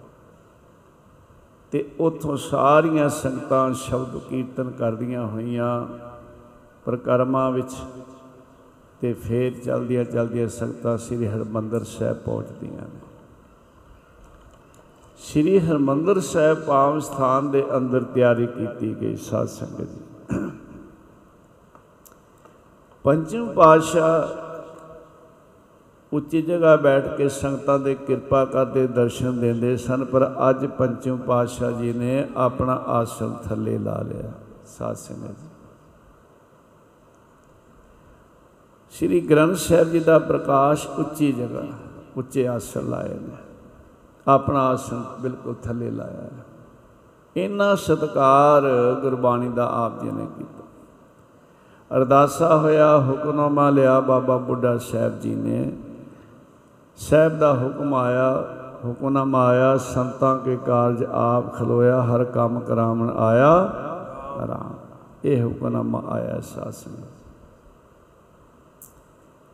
ਤੇ 1.72 1.88
ਉਥੋਂ 2.00 2.36
ਸਾਰੀਆਂ 2.36 3.08
ਸੰਗਤਾਂ 3.08 3.72
ਸ਼ਬਦ 3.74 4.18
ਕੀਰਤਨ 4.18 4.70
ਕਰਦੀਆਂ 4.70 5.26
ਹੋਈਆਂ 5.26 5.86
ਪ੍ਰਕਰਮਾਂ 6.84 7.50
ਵਿੱਚ 7.50 7.74
ਤੇ 9.00 9.12
ਫੇਰ 9.12 9.58
ਚਲਦੀਆਂ 9.64 10.04
ਚਲਦੀਆਂ 10.04 10.48
ਸੰਗਤਾਂ 10.48 10.98
ਸ੍ਰੀ 10.98 11.26
ਹਰਮੰਦਰ 11.26 11.84
ਸਾਹਿਬ 11.84 12.16
ਪਹੁੰਚਦੀਆਂ 12.16 12.82
ਨੇ। 12.82 13.00
ਸ੍ਰੀ 15.18 15.58
ਹਰਮੰਦਰ 15.60 16.20
ਸਾਹਿਬ 16.20 16.60
ਪਾਵਨ 16.60 17.00
ਸਥਾਨ 17.00 17.50
ਦੇ 17.50 17.64
ਅੰਦਰ 17.76 18.02
ਤਿਆਰੀ 18.02 18.46
ਕੀਤੀ 18.46 18.94
ਗਈ 19.00 19.16
ਸਾਧ 19.16 19.46
ਸੰਗਤ 19.46 19.80
ਜੀ 19.80 20.50
ਪੰਚਮ 23.04 23.52
ਪਾਤਸ਼ਾਹ 23.52 24.47
ਉੱਚੀ 26.12 26.42
ਜਗ੍ਹਾ 26.42 26.76
ਬੈਠ 26.76 27.08
ਕੇ 27.16 27.28
ਸੰਗਤਾਂ 27.28 27.78
ਦੇ 27.78 27.94
ਕਿਰਪਾ 27.94 28.44
ਕਰਦੇ 28.44 28.86
ਦਰਸ਼ਨ 28.86 29.40
ਦਿੰਦੇ 29.40 29.76
ਸਨ, 29.76 30.04
ਪਰ 30.04 30.34
ਅੱਜ 30.50 30.66
ਪੰਚਮ 30.66 31.16
ਪਾਤਸ਼ਾਹ 31.16 31.70
ਜੀ 31.70 31.92
ਨੇ 31.92 32.28
ਆਪਣਾ 32.36 32.82
ਆਸਣ 32.86 33.32
ਥੱਲੇ 33.32 33.78
ਲਾ 33.78 34.00
ਲਿਆ। 34.00 34.32
ਸਾਧ 34.66 34.96
ਸੰਗਤ 34.96 35.28
ਜੀ। 35.28 35.48
ਸ੍ਰੀ 38.90 39.20
ਗ੍ਰੰਥ 39.20 39.56
ਸਾਹਿਬ 39.56 39.90
ਜੀ 39.90 40.00
ਦਾ 40.00 40.18
ਪ੍ਰਕਾਸ਼ 40.18 40.86
ਉੱਚੀ 40.88 41.32
ਜਗ੍ਹਾ, 41.32 41.62
ਉੱਚੇ 42.16 42.48
ਆਸਣ 42.48 42.88
ਲਾਏ 42.88 43.08
ਨੇ। 43.08 43.36
ਆਪਣਾ 44.28 44.66
ਆਸਣ 44.66 45.02
ਬਿਲਕੁਲ 45.20 45.54
ਥੱਲੇ 45.54 45.90
ਲਾਇਆ 45.90 46.22
ਹੈ। 46.22 46.44
ਇੰਨਾ 47.36 47.74
ਸਤਕਾਰ 47.74 48.62
ਗੁਰਬਾਣੀ 49.02 49.48
ਦਾ 49.48 49.70
ਆਪ 49.84 50.02
ਜੀ 50.02 50.10
ਨੇ 50.10 50.26
ਕੀਤਾ। 50.38 50.64
ਅਰਦਾਸਾ 51.96 52.56
ਹੋਇਆ 52.56 52.98
ਹੁਕਮਨਾਮਾ 52.98 53.70
ਲਿਆ 53.70 54.00
ਬਾਬਾ 54.00 54.36
ਬੁੱਢਾ 54.36 54.78
ਸਾਹਿਬ 54.78 55.20
ਜੀ 55.20 55.34
ਨੇ। 55.34 55.72
ਸਾਹਿਬ 56.98 57.38
ਦਾ 57.38 57.54
ਹੁਕਮ 57.54 57.94
ਆਇਆ, 57.94 58.44
ਹੁਕਮਨਾਮਾ 58.84 59.46
ਆਇਆ, 59.46 59.76
ਸੰਤਾਂ 59.76 60.38
ਕੇ 60.38 60.56
ਕਾਰਜ 60.66 61.04
ਆਪ 61.04 61.54
ਖਲੋਇਆ, 61.54 62.02
ਹਰ 62.02 62.24
ਕੰਮ 62.24 62.60
ਕਰਾਵਣ 62.60 63.10
ਆਇਆ 63.10 63.50
ਆਰਾਮ 64.42 64.74
ਇਹ 65.24 65.44
ਹੁਕਮਨਾਮਾ 65.44 66.02
ਆਇਆ 66.08 66.40
ਸਾਸਨ 66.40 66.96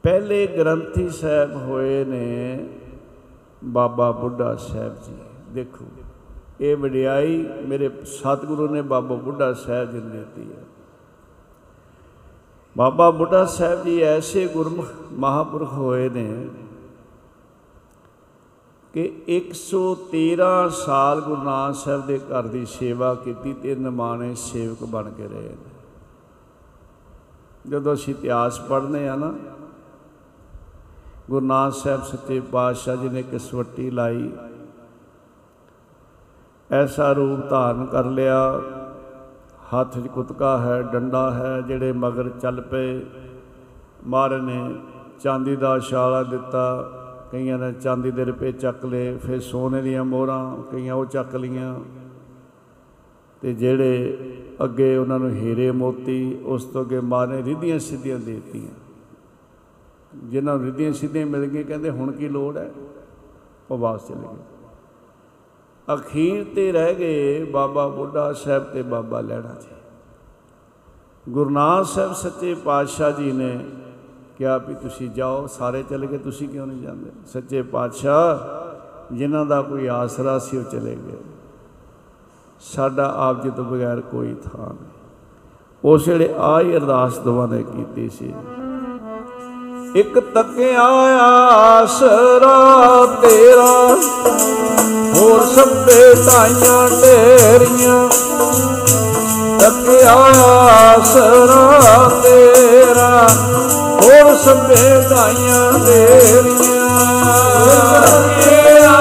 ਪਹਿਲੇ 0.02 0.46
ਗ੍ਰੰਥੀ 0.46 1.08
ਸਾਹਿਬ 1.08 1.56
ਹੋਏ 1.56 2.04
ਨੇ 2.04 2.68
ਬਾਬਾ 3.64 4.10
ਬੁੱਢਾ 4.10 4.54
ਸਾਹਿਬ 4.56 4.94
ਜੀ। 5.06 5.16
ਦੇਖੋ, 5.52 5.84
ਇਹ 6.60 6.76
ਵਡਿਆਈ 6.76 7.46
ਮੇਰੇ 7.68 7.90
ਸਤਿਗੁਰੂ 8.04 8.68
ਨੇ 8.68 8.82
ਬਾਬਾ 8.82 9.16
ਬੁੱਢਾ 9.16 9.52
ਸਾਹਿਬ 9.52 9.90
ਜੀ 9.90 9.98
ਨੂੰ 9.98 10.10
ਦਿੱਤੀ 10.10 10.52
ਹੈ। 10.52 10.62
ਬਾਬਾ 12.76 13.10
ਬੁੱਢਾ 13.10 13.44
ਸਾਹਿਬ 13.44 13.82
ਜੀ 13.82 14.00
ਐਸੇ 14.00 14.46
ਗੁਰਮੁਖ 14.46 14.86
ਮਹਾਪੁਰਖ 15.12 15.72
ਹੋਏ 15.72 16.08
ਨੇ 16.08 16.48
ਕਿ 18.94 19.22
113 19.28 20.68
ਸਾਲ 20.68 21.20
ਗੁਰੂ 21.20 21.42
ਨਾਨਕ 21.42 21.76
ਸਾਹਿਬ 21.76 22.06
ਦੇ 22.06 22.18
ਘਰ 22.18 22.42
ਦੀ 22.42 22.66
ਸੇਵਾ 22.66 23.14
ਕੀਤੀ 23.14 23.52
ਤੇ 23.52 23.74
ਨਿਮਾਣੇ 23.74 24.34
ਸੇਵਕ 24.34 24.84
ਬਣ 24.84 25.10
ਕੇ 25.10 25.28
ਰਹੇ 25.28 25.48
ਨੇ। 25.48 25.72
ਜਦੋਂ 27.70 27.94
ਅਸੀਂ 27.94 28.14
ਇਤਿਹਾਸ 28.14 28.60
ਪੜ੍ਹਨੇ 28.60 29.08
ਆ 29.08 29.16
ਨਾ, 29.16 29.32
ਗੁਰੂ 31.30 31.46
ਨਾਨਕ 31.46 31.74
ਸਾਹਿਬ 31.74 32.02
ਸੱਚੇ 32.02 32.40
ਪਾਤਸ਼ਾਹ 32.40 32.96
ਜੀ 32.96 33.08
ਨੇ 33.08 33.22
ਕਿਸਵੱਟੀ 33.22 33.90
ਲਾਈ, 33.90 34.30
ਐਸਾ 36.70 37.12
ਰੂਪ 37.12 37.48
ਧਾਰਨ 37.50 37.86
ਕਰ 37.86 38.04
ਲਿਆ। 38.04 38.60
ਹੱਥ 39.74 39.98
'ਚ 39.98 40.08
ਕੁਤਕਾ 40.08 40.58
ਹੈ, 40.58 40.82
ਡੰਡਾ 40.82 41.30
ਹੈ, 41.30 41.60
ਜਿਹੜੇ 41.60 41.92
ਮਗਰ 41.92 42.28
ਚੱਲ 42.28 42.60
ਪਏ। 42.60 43.00
ਮਹਾਰਾਜ 44.06 44.40
ਨੇ 44.40 44.74
ਚਾਂਦੀ 45.20 45.56
ਦਾ 45.56 45.78
ਛਾਲਾ 45.78 46.22
ਦਿੱਤਾ। 46.22 46.64
ਕਈਆਂ 47.34 47.58
ਨੇ 47.58 47.72
ਚਾਂਦੀ 47.72 48.10
ਦੇ 48.10 48.24
ਰੁਪਏ 48.24 48.52
ਚੱਕ 48.52 48.84
ਲਏ, 48.84 49.16
ਫਿਰ 49.16 49.40
ਸੋਨੇ 49.40 49.82
ਦੀਆਂ 49.82 50.04
ਮੋਹਰਾਂ 50.04 50.62
ਕਈਆਂ 50.72 50.94
ਉਹ 50.94 51.06
ਚੱਕ 51.06 51.34
ਲੀਆਂ 51.34 51.80
ਤੇ 53.40 53.54
ਜਿਹੜੇ 53.54 54.18
ਅੱਗੇ 54.64 54.96
ਉਹਨਾਂ 54.96 55.18
ਨੂੰ 55.18 55.30
ਹੀਰੇ 55.30 55.70
ਮੋਤੀ, 55.70 56.38
ਉਸ 56.44 56.64
ਤੋਂ 56.64 56.84
ਅੱਗੇ 56.84 57.00
ਮਾਰੇ 57.00 57.42
ਰਿੱਧੀਆਂ 57.42 57.78
ਸਿੱਧੀਆਂ 57.78 58.18
ਦੇ 58.18 58.32
ਦਿੱਤੀਆਂ। 58.32 58.70
ਜਿਨ੍ਹਾਂ 60.24 60.56
ਨੂੰ 60.56 60.66
ਰਿੱਧੀਆਂ 60.66 60.92
ਸਿੱਧੀਆਂ 60.92 61.26
ਮਿਲ 61.26 61.46
ਗਈਆਂ, 61.46 61.64
ਕਹਿੰਦੇ 61.64 61.90
ਹੁਣ 61.90 62.12
ਕੀ 62.12 62.28
ਲੋੜ 62.28 62.56
ਹੈ? 62.56 62.70
ਉਹ 63.70 63.78
ਵਾਪਸ 63.78 64.08
ਚਲੇ 64.08 64.28
ਗਏ। 64.32 65.94
ਅਖੀਰ 65.94 66.44
ਤੇ 66.54 66.72
ਰਹਿ 66.72 66.94
ਗਏ 66.94 67.44
ਬਾਬਾ 67.44 67.88
ਬੁੱਢਾ 67.88 68.32
ਸਾਹਿਬ 68.32 68.62
ਤੇ 68.62 68.82
ਬਾਬਾ 68.82 69.20
ਲੈਣਾ 69.20 69.56
ਜੀ। 69.60 69.74
ਗੁਰੂ 71.28 71.50
ਨਾਨਕ 71.50 71.86
ਸਾਹਿਬ 71.86 72.12
ਸੱਚੇ 72.12 72.54
ਪਾਤਸ਼ਾਹ 72.54 73.10
ਜੀ 73.10 73.32
ਨੇ 73.32 73.58
ਕਿਹਾ 74.38 74.58
ਵੀ 74.58 74.74
ਤੁਸੀਂ 74.74 75.10
ਜਾਓ, 75.10 75.46
ਸਾਰੇ 75.46 75.82
ਚਲੇ 75.82 76.06
ਗਏ, 76.06 76.18
ਤੁਸੀਂ 76.18 76.48
ਕਿਉਂ 76.48 76.66
ਨਹੀਂ 76.66 76.82
ਜਾਂਦੇ? 76.82 77.10
ਸੱਚੇ 77.32 77.62
ਪਾਤਸ਼ਾਹ, 77.62 78.38
ਜਿਨ੍ਹਾਂ 79.14 79.46
ਦਾ 79.46 79.62
ਕੋਈ 79.62 79.86
ਆਸਰਾ 79.86 80.38
ਸੀ 80.38 80.56
ਉਹ 80.56 80.62
ਚਲੇ 80.62 80.94
ਗਏ। 80.94 81.16
ਸਾਡਾ 82.60 83.14
ਆਪ 83.16 83.42
ਜੀ 83.42 83.50
ਤੋਂ 83.50 83.64
ਬਗੈਰ 83.64 84.00
ਕੋਈ 84.00 84.34
ਥਾਂ 84.34 84.66
ਨਹੀਂ। 84.66 84.86
ਉਸ 85.84 86.08
ਵੇਲੇ 86.08 86.34
ਆ 86.38 86.60
ਹੀ 86.60 86.76
ਅਰਦਾਸ 86.76 87.18
ਦੋਵਾਂ 87.18 87.48
ਨੇ 87.48 87.62
ਕੀਤੀ 87.62 88.08
ਸੀ। 88.08 88.34
ਇੱਕ 89.94 90.18
ਤੱਕਿਆ 90.18 90.82
ਆਸਰਾ 90.82 93.06
ਤੇਰਾ, 93.06 93.96
ਹੋਰ 95.14 95.40
ਸਭੇ 95.40 96.14
ਢਾਈਆਂ 96.14 97.02
ਢੇਰੀਆਂ 97.02 98.08
ਤੱਕਿਆ 99.60 100.14
ਆਸਰਾ 100.14 102.10
ਤੇਰਾ 102.22 103.28
ਹੋਰ 104.03 104.35
ਸਭੇ 104.37 104.99
ਢਾਈਆਂ 105.09 105.71
ਢੇਰੀਆਂ 105.79 106.79
ਤੱਕਿਆ 108.01 108.99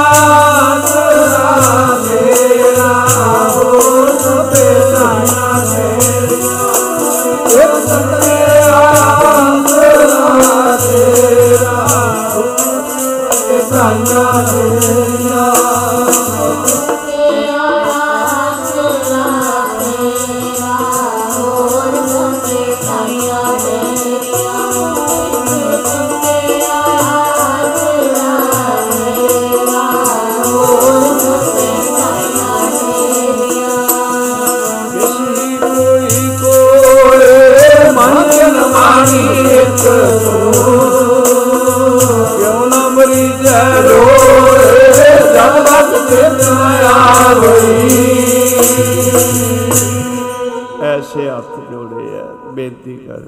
ਐਸੇ 50.82 51.30
ਹੱਥ 51.30 51.72
ਜੋੜੇ 51.72 52.20
ਆ, 52.20 52.52
ਬੇਨਤੀ 52.52 52.98
ਕਰ। 52.98 53.22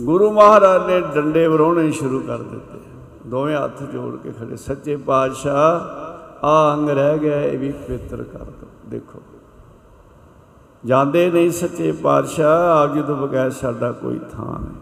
ਗੁਰੂ 0.00 0.32
ਮਹਾਰਾਜ 0.32 0.86
ਨੇ 0.86 1.00
ਡੰਡੇ 1.00 1.46
ਵਰਾਉਣੇ 1.46 1.90
ਸ਼ੁਰੂ 1.90 2.20
ਕਰ 2.20 2.38
ਦਿੱਤੇ। 2.38 2.80
ਦੋਵੇਂ 3.26 3.56
ਹੱਥ 3.56 3.82
ਜੋੜ 3.82 4.16
ਕੇ 4.16 4.30
ਖੜੇ। 4.30 4.56
ਸੱਚੇ 4.56 4.96
ਪਾਤਸ਼ਾਹ, 4.96 5.80
ਆ 6.46 6.74
ਅੰਗ 6.74 6.90
ਰਹਿ 6.90 7.18
ਗਿਆ, 7.18 7.40
ਇਹ 7.40 7.58
ਵੀ 7.58 7.72
ਪਵਿੱਤਰ 7.72 8.22
ਕਰ 8.22 8.44
ਦੋ। 8.44 8.66
ਦੇਖੋ। 8.86 9.22
ਜਾਂਦੇ 10.84 11.30
ਨਹੀਂ 11.30 11.50
ਸੱਚੇ 11.50 11.92
ਪਾਤਸ਼ਾਹ, 11.92 12.82
ਆਪ 12.82 12.94
ਜੀ 12.94 13.02
ਤੋਂ 13.02 13.16
ਬਗੈਰ 13.16 13.50
ਸਾਡਾ 13.50 13.92
ਕੋਈ 13.92 14.18
ਥਾਂ 14.18 14.60
ਨਹੀਂ। 14.60 14.74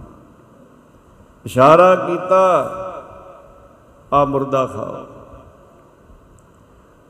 ਇਸ਼ਾਰਾ 1.44 1.94
ਕੀਤਾ, 1.94 2.74
ਆ 4.12 4.24
ਮੁਰਦਾ 4.24 4.66
ਖਾਓ। 4.66 5.17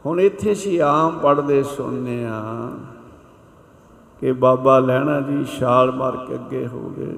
ਹੁਣ 0.09 0.21
ਇੱਥੇ 0.21 0.53
ਅਸੀਂ 0.53 0.81
ਆਮ 0.83 1.19
ਪੜਦੇ 1.19 1.63
ਸੁਣਨੇ 1.63 2.25
ਆ 2.27 2.43
ਕਿ 4.21 4.33
ਬਾਬਾ 4.35 4.79
ਲੈਣਾ 4.79 5.21
ਜੀ 5.21 5.45
ਛਾਲ 5.59 5.91
ਮਾਰ 5.93 6.17
ਕੇ 6.17 6.35
ਅੱਗੇ 6.35 6.67
ਹੋ 6.67 6.93
ਗਏ 6.97 7.17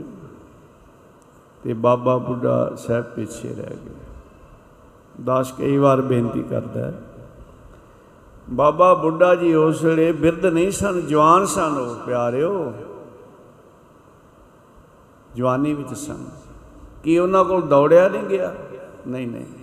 ਤੇ 1.62 1.74
ਬਾਬਾ 1.74 2.16
ਬੁੱਢਾ 2.18 2.74
ਸਾਹਿਬ 2.76 3.05
ਪਿੱਛੇ 3.07 3.49
ਰਹਿ 3.49 3.76
ਗਏ। 3.76 3.95
ਦਾਸ 5.24 5.53
ਕਈ 5.53 5.76
ਵਾਰ 5.76 6.01
ਬੇਨਤੀ 6.01 6.43
ਕਰਦਾ 6.43 6.86
ਹੈ, 6.86 6.95
ਬਾਬਾ 8.51 8.93
ਬੁੱਢਾ 8.95 9.34
ਜੀ 9.34 9.55
ਉਸ 9.55 9.82
ਵੇਲੇ 9.84 10.11
ਬਿਰਧ 10.12 10.47
ਨਹੀਂ 10.47 10.70
ਸਨ, 10.70 11.01
ਜਵਾਨ 11.01 11.47
ਸਨ 11.47 11.78
ਉਹ, 11.78 11.95
ਪਿਆਰਿਓ। 12.07 12.72
ਜਵਾਨੀ 15.36 15.74
ਵਿੱਚ 15.74 15.95
ਸਨ। 15.95 16.24
ਕੀ 17.05 17.18
ਉਹਨਾਂ 17.18 17.45
ਕੋਲ 17.45 17.62
ਦੌੜਿਆ 17.62 18.09
ਨਹੀਂ 18.09 18.22
ਗਿਆ? 18.22 18.53
ਨਹੀਂ 19.09 19.26
ਨਹੀਂ। 19.28 19.60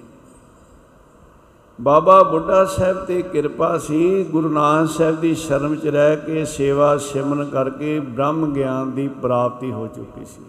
ਬਾਬਾ 1.79 2.21
ਬੁੱਢਾ 2.23 2.65
ਸਾਹਿਬ 2.65 2.97
ਤੇ 3.05 3.21
ਕਿਰਪਾ 3.21 3.77
ਸੀ, 3.77 4.23
ਗੁਰੂ 4.23 4.49
ਨਾਨਕ 4.49 4.89
ਸਾਹਿਬ 4.89 5.19
ਦੀ 5.19 5.33
ਸ਼ਰਨ 5.35 5.67
ਵਿੱਚ 5.67 5.87
ਰਹਿ 5.87 6.15
ਕੇ 6.17 6.45
ਸੇਵਾ 6.45 6.97
ਸਿਮਰਨ 6.97 7.49
ਕਰਕੇ 7.49 7.99
ਬ੍ਰਹਮ 7.99 8.53
ਗਿਆਨ 8.53 8.91
ਦੀ 8.91 9.07
ਪ੍ਰਾਪਤੀ 9.07 9.71
ਹੋ 9.71 9.87
ਚੁੱਕੀ 9.87 10.25
ਸੀ। 10.25 10.41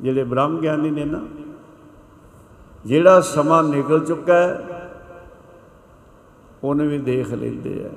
ਜਿਹੜੇ 0.00 0.24
ਬ੍ਰਹਮ 0.24 0.58
ਗਿਆਨੀ 0.58 0.90
ਨੇ 0.90 1.04
ਨਾ, 1.04 1.20
ਜਿਹੜਾ 2.86 3.20
ਸਮਾਂ 3.20 3.62
ਨਿਕਲ 3.62 4.04
ਚੁੱਕਾ 4.04 4.34
ਹੈ, 4.34 4.80
ਉਹਨੂੰ 6.64 6.86
ਵੀ 6.86 6.98
ਦੇਖ 6.98 7.32
ਲੈਂਦੇ 7.32 7.84
ਆ। 7.86 7.90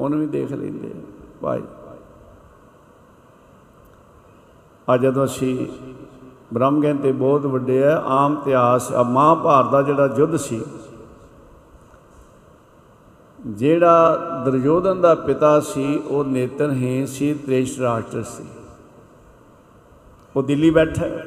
ਉਹਨੂੰ 0.00 0.18
ਵੀ 0.20 0.26
ਦੇਖ 0.26 0.52
ਲੈਂਦੇ 0.52 0.88
ਆ। 0.88 1.00
ਭਾਈ 1.42 1.62
ਆ 4.88 4.96
ਜਦੋਂ 4.96 5.24
ਅਸੀਂ 5.24 5.66
ਬ੍ਰਹਮ 6.52 6.80
ਗਿਆਨ 6.80 6.96
ਤੇ 6.96 7.12
ਬਹੁਤ 7.12 7.46
ਵੱਡੇ 7.46 7.82
ਆ, 7.84 7.96
ਆਮ 8.06 8.36
ਇਤਿਹਾਸ 8.42 8.92
ਆ, 8.92 9.02
ਮਹਾਭਾਰਤ 9.02 9.70
ਦਾ 9.70 9.82
ਜਿਹੜਾ 9.82 10.08
ਯੁੱਧ 10.16 10.36
ਸੀ, 10.36 10.62
ਜਿਹੜਾ 13.38 14.18
ਦੁਰਯੋਧਨ 14.44 15.00
ਦਾ 15.00 15.14
ਪਿਤਾ 15.14 15.58
ਸੀ, 15.60 15.96
ਉਹ 15.98 16.24
ਨੇਤਨਹੀਨ 16.24 17.06
ਸੀ 17.06 17.34
ਤ੍ਰਿਸ਼ 17.34 17.80
ਰਾਸ਼ਟਰ 17.80 18.22
ਸੀ। 18.22 18.44
ਉਹ 20.36 20.42
ਦਿੱਲੀ 20.42 20.70
ਬੈਠਾ 20.70 21.04
ਹੈ। 21.04 21.26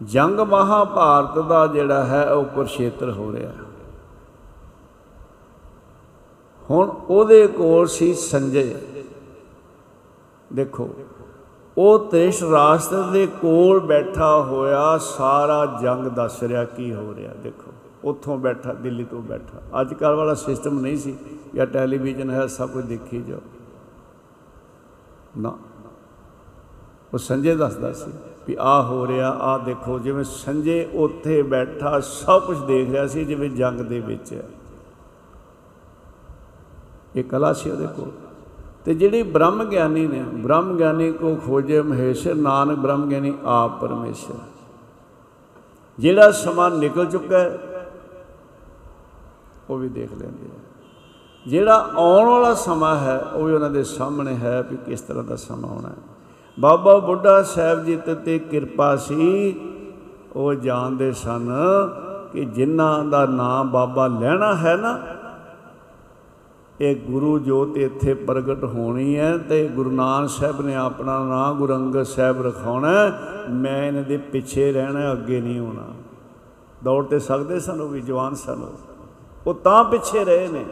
ਜੰਗ 0.00 0.40
ਮਹਾਭਾਰਤ 0.40 1.38
ਦਾ 1.38 1.66
ਜਿਹੜਾ 1.66 2.04
ਹੈ, 2.04 2.30
ਉਹ 2.32 2.44
ਕੁਰਸ਼ੇਤਰ 2.44 3.10
ਹੋ 3.10 3.32
ਰਿਹਾ 3.32 3.52
ਹੁਣ 6.70 6.88
ਉਹਦੇ 7.08 7.46
ਕੋਲ 7.46 7.86
ਸੀ 7.86 8.14
ਸੰਜੇ। 8.14 8.76
ਦੇਖੋ 10.52 10.88
ਉਹ 11.78 11.98
ਤ੍ਰਿਸ਼ 11.98 12.44
ਰਾਸ਼ਟਰ 12.44 13.02
ਦੇ 13.02 13.26
ਕੋਲ 13.26 13.80
ਬੈਠਾ 13.80 14.40
ਹੋਇਆ, 14.42 14.98
ਸਾਰਾ 14.98 15.78
ਜੰਗ 15.82 16.06
ਦੱਸ 16.06 16.42
ਰਿਹਾ 16.42 16.64
ਕੀ 16.64 16.94
ਹੋ 16.94 17.14
ਰਿਹਾ। 17.14 17.34
ਦੇਖੋ, 17.34 17.72
ਉੱਥੋਂ 18.04 18.38
ਬੈਠਾ, 18.38 18.72
ਦਿੱਲੀ 18.72 19.04
ਤੋਂ 19.04 19.22
ਬੈਠਾ। 19.22 19.80
ਅੱਜ 19.80 19.94
ਕੱਲ 19.94 20.14
ਵਾਲਾ 20.14 20.34
ਸਿਸਟਮ 20.34 20.80
ਨਹੀਂ 20.80 20.96
ਸੀ, 20.96 21.16
ਜਾਂ 21.54 21.66
ਟੈਲੀਵਿਜ਼ਨ 21.66 22.30
ਹੈ, 22.30 22.46
ਸਭ 22.46 22.68
ਕੁਝ 22.68 22.84
ਦੇਖੀ 22.84 23.22
ਜਾਓ। 23.22 23.40
ਨਾ। 25.38 25.58
ਉਹ 27.14 27.18
ਸੰਜੇ 27.18 27.56
ਦੱਸਦਾ 27.56 27.92
ਸੀ 27.92 28.10
ਵੀ 28.46 28.56
ਆ 28.60 28.82
ਹੋ 28.82 29.06
ਰਿਹਾ 29.06 29.30
ਆ 29.30 29.58
ਦੇਖੋ, 29.58 29.98
ਜਿਵੇਂ 29.98 30.24
ਸੰਜੇ 30.24 30.88
ਉੱਥੇ 30.94 31.42
ਬੈਠਾ, 31.42 32.00
ਸਭ 32.00 32.42
ਕੁਝ 32.42 32.58
ਦੇਖ 32.58 32.90
ਰਿਹਾ 32.90 33.06
ਸੀ, 33.06 33.24
ਜਿਵੇਂ 33.24 33.50
ਜੰਗ 33.50 33.80
ਦੇ 33.80 34.00
ਵਿੱਚ 34.00 34.32
ਹੈ। 34.32 34.48
ਇਹ 37.16 37.24
ਕਲਾ 37.24 37.52
ਸੀ 37.52 37.70
ਉਹਦੇ 37.70 37.86
ਕੋਲ। 37.86 38.25
ਤੇ 38.86 38.94
ਜਿਹੜੀ 38.94 39.22
ਬ੍ਰਹਮ 39.22 39.64
ਗਿਆਨੀ 39.64 40.06
ਨੇ, 40.06 40.22
ਬ੍ਰਹਮ 40.34 40.76
ਗਿਆਨੀ 40.76 41.10
ਕੋ 41.12 41.34
ਖੋਜੇ 41.46 41.80
ਮਹੇਸ਼ 41.82 42.26
ਨਾਨਕ 42.28 42.78
ਬ੍ਰਹਮ 42.78 43.08
ਗਿਆਨੀ 43.08 43.32
ਆਪ 43.44 43.80
ਪਰਮੇਸ਼ਰ। 43.80 44.34
ਜਿਹੜਾ 45.98 46.30
ਸਮਾਂ 46.32 46.70
ਨਿਕਲ 46.70 47.06
ਚੁੱਕਾ 47.06 47.38
ਹੈ, 47.38 47.58
ਉਹ 49.70 49.78
ਵੀ 49.78 49.88
ਦੇਖ 49.88 50.12
ਲੈਂਦੇ 50.12 50.46
ਆ। 50.46 50.58
ਜਿਹੜਾ 51.46 51.90
ਆਉਣ 51.96 52.28
ਵਾਲਾ 52.28 52.54
ਸਮਾਂ 52.54 52.96
ਹੈ, 52.96 53.18
ਉਹ 53.18 53.44
ਵੀ 53.44 53.54
ਉਹਨਾਂ 53.54 53.70
ਦੇ 53.70 53.82
ਸਾਹਮਣੇ 53.84 54.34
ਹੈ 54.34 54.62
ਵੀ 54.62 54.76
ਕਿਸ 54.76 55.00
ਤਰ੍ਹਾਂ 55.00 55.24
ਦਾ 55.24 55.36
ਸਮਾਂ 55.36 55.70
ਆਉਣਾ 55.70 55.88
ਹੈ। 55.88 55.94
ਬਾਬਾ 56.58 56.98
ਬੁੱਢਾ 56.98 57.42
ਸਾਹਿਬ 57.42 57.84
ਜੀ 57.84 57.96
ਤੇ 57.96 58.14
ਤੇ 58.14 58.38
ਕਿਰਪਾ 58.40 58.94
ਸੀ, 58.96 59.54
ਉਹ 60.36 60.54
ਜਾਣਦੇ 60.54 61.12
ਸਨ 61.12 61.50
ਕਿ 62.32 62.44
ਜਿਨ੍ਹਾਂ 62.44 63.04
ਦਾ 63.04 63.24
ਨਾਮ 63.26 63.70
ਬਾਬਾ 63.70 64.06
ਲੈਣਾ 64.06 64.54
ਹੈ 64.56 64.76
ਨਾ 64.76 64.98
ਇਹ 66.80 66.96
ਗੁਰੂ 66.96 67.38
ਜੋਤ 67.38 67.76
ਇੱਥੇ 67.76 68.14
ਪ੍ਰਗਟ 68.14 68.64
ਹੋਣੀ 68.64 69.18
ਹੈ 69.18 69.38
ਤੇ 69.38 69.68
ਗੁਰੂ 69.68 69.90
ਨਾਨਕ 69.90 70.28
ਸਾਹਿਬ 70.28 70.60
ਨੇ 70.60 70.74
ਆਪਣਾ 70.74 71.24
ਨਾਮ 71.24 71.58
ਗੁਰੂ 71.58 71.74
ਅੰਗਦ 71.74 72.02
ਸਾਹਿਬ 72.02 72.46
ਰਖਾਉਣਾ 72.46 72.92
ਹੈ। 72.92 73.20
ਮੈਂ 73.50 73.88
ਇਹਨਾਂ 73.88 74.02
ਦੇ 74.02 74.16
ਪਿੱਛੇ 74.16 74.72
ਰਹਿਣਾ, 74.72 75.12
ਅੱਗੇ 75.12 75.40
ਨਹੀਂ 75.40 75.58
ਹੋਣਾ। 75.58 75.84
ਦੌੜ 76.84 77.04
ਤੇ 77.04 77.18
ਸਕਦੇ 77.18 77.60
ਸਨ 77.60 77.80
ਉਹ 77.80 77.88
ਵੀ, 77.88 78.00
ਜਵਾਨ 78.00 78.34
ਸਨ? 78.34 78.52
ਉਹ। 78.52 79.50
ਉਹ 79.50 79.54
ਤਾਂ 79.54 79.84
ਪਿੱਛੇ 79.84 80.24
ਰਹੇ 80.24 80.48
ਨੇ। 80.48 80.64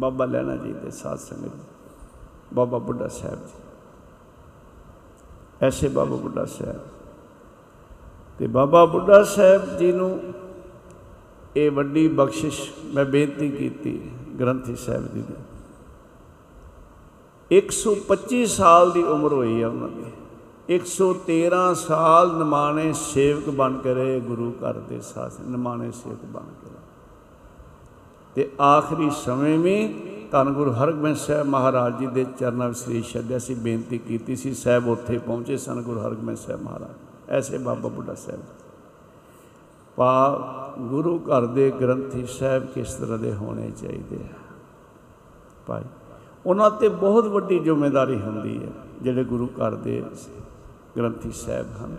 ਬਾਬਾ 0.00 0.24
ਲੈਣਾ 0.24 0.56
ਜੀ 0.56 0.72
ਦੇ 0.72 0.90
ਸਾਧ 0.90 1.18
ਸੰਗਤ, 1.18 1.50
ਬਾਬਾ 2.54 2.78
ਬੁੱਢਾ 2.78 3.08
ਸਾਹਿਬ 3.08 3.38
ਜੀ। 3.38 3.62
ਐਸੇ 5.62 5.88
ਬਾਬਾ 5.88 6.16
ਬੁੱਢਾ 6.16 6.44
ਸਾਹਿਬ। 6.44 6.80
ਤੇ 8.38 8.46
ਬਾਬਾ 8.46 8.84
ਬੁੱਢਾ 8.84 9.22
ਸਾਹਿਬ 9.22 9.76
ਜੀ 9.76 9.92
ਨੂੰ 9.92 10.20
ਇਹ 11.56 11.70
ਵੱਡੀ 11.70 12.08
ਬਖਸ਼ਿਸ਼ 12.08 12.70
ਮੈਂ 12.94 13.04
ਬੇਨਤੀ 13.04 13.50
ਕੀਤੀ। 13.50 14.10
ਗ੍ਰੰਥੀ 14.40 14.76
ਸਾਹਿਬ 14.76 15.14
ਜੀ 15.14 15.22
ਦੀ। 15.22 15.34
125 17.50 18.46
ਸਾਲ 18.46 18.90
ਦੀ 18.90 19.02
ਉਮਰ 19.02 19.32
ਹੋਈ 19.32 19.62
ਹੈ 19.62 19.68
ਉਹਨਾਂ 19.68 19.88
ਦੀ। 19.88 20.04
113 20.68 21.74
ਸਾਲ 21.74 22.38
ਨਿਮਾਣੇ 22.38 22.92
ਸੇਵਕ 22.92 23.50
ਬਣ 23.50 23.78
ਕੇ 23.78 23.94
ਰਹੇ 23.94 24.20
ਗੁਰੂ 24.20 24.52
ਘਰ 24.52 24.74
ਦੇ 24.74 25.00
ਸਾਥ, 25.00 25.32
ਨਿਮਾਣੇ 25.40 25.90
ਸੇਵਕ 25.90 26.24
ਬਣ 26.24 26.42
ਕੇ 26.42 26.70
ਰਹੇ। 26.70 26.80
ਤੇ 28.34 28.52
ਆਖਰੀ 28.62 29.10
ਸਮੇਂ 29.10 29.58
ਵਿੱਚ 29.58 29.94
ਧੰਨ 30.32 30.48
ਗੁਰੂ 30.52 30.72
ਹਰਗੋਬਿੰਦ 30.72 31.16
ਸਾਹਿਬ 31.16 31.46
ਮਹਾਰਾਜ 31.46 31.98
ਜੀ 31.98 32.06
ਦੇ 32.06 32.26
ਚਰਨਾਂ 32.38 32.68
ਵਿੱਚ 32.68 32.78
ਸ੍ਰੀ 32.78 33.02
ਛੱਡਿਆ 33.02 33.38
ਸੀ, 33.38 33.54
ਬੇਨਤੀ 33.54 33.98
ਕੀਤੀ 33.98 34.36
ਸੀ, 34.36 34.54
ਸਾਹਿਬ 34.54 34.88
ਉੱਥੇ 34.88 35.18
ਪਹੁੰਚੇ 35.18 35.56
ਸਨ 35.56 35.82
ਗੁਰੂ 35.82 36.00
ਹਰਗੋਬਿੰਦ 36.00 36.36
ਸਾਹਿਬ 36.36 36.62
ਮਹਾਰਾਜ। 36.62 36.90
ਐਸੇ 37.28 37.58
ਬਾਬਾ 37.58 37.88
ਬੁੱਢਾ 37.88 38.14
ਸਾਹਿਬ। 38.14 38.40
ਪਾ 39.96 40.40
ਗੁਰੂ 40.78 41.18
ਘਰ 41.18 41.46
ਦੇ 41.46 41.72
ਗ੍ਰੰਥੀ 41.80 42.26
ਸਾਹਿਬ 42.26 42.66
ਕਿਸ 42.66 42.94
ਤਰ੍ਹਾਂ 42.94 43.18
ਦੇ 43.18 43.34
ਹੋਣੇ 43.34 43.70
ਚਾਹੀਦੇ 43.70 44.16
ਆ? 44.16 44.34
ਭਾਈ, 45.66 45.82
ਉਹਨਾਂ 46.46 46.70
ਤੇ 46.70 46.88
ਬਹੁਤ 46.88 47.24
ਵੱਡੀ 47.24 47.58
ਜ਼ਿੰਮੇਵਾਰੀ 47.58 48.20
ਹੁੰਦੀ 48.20 48.62
ਹੈ, 48.62 48.68
ਜਿਹੜੇ 49.02 49.24
ਗੁਰੂ 49.24 49.46
ਘਰ 49.46 49.74
ਦੇ 49.74 50.02
ਗ੍ਰੰਥੀ 50.98 51.30
ਸਾਹਿਬ 51.30 51.66
ਹਨ। 51.84 51.96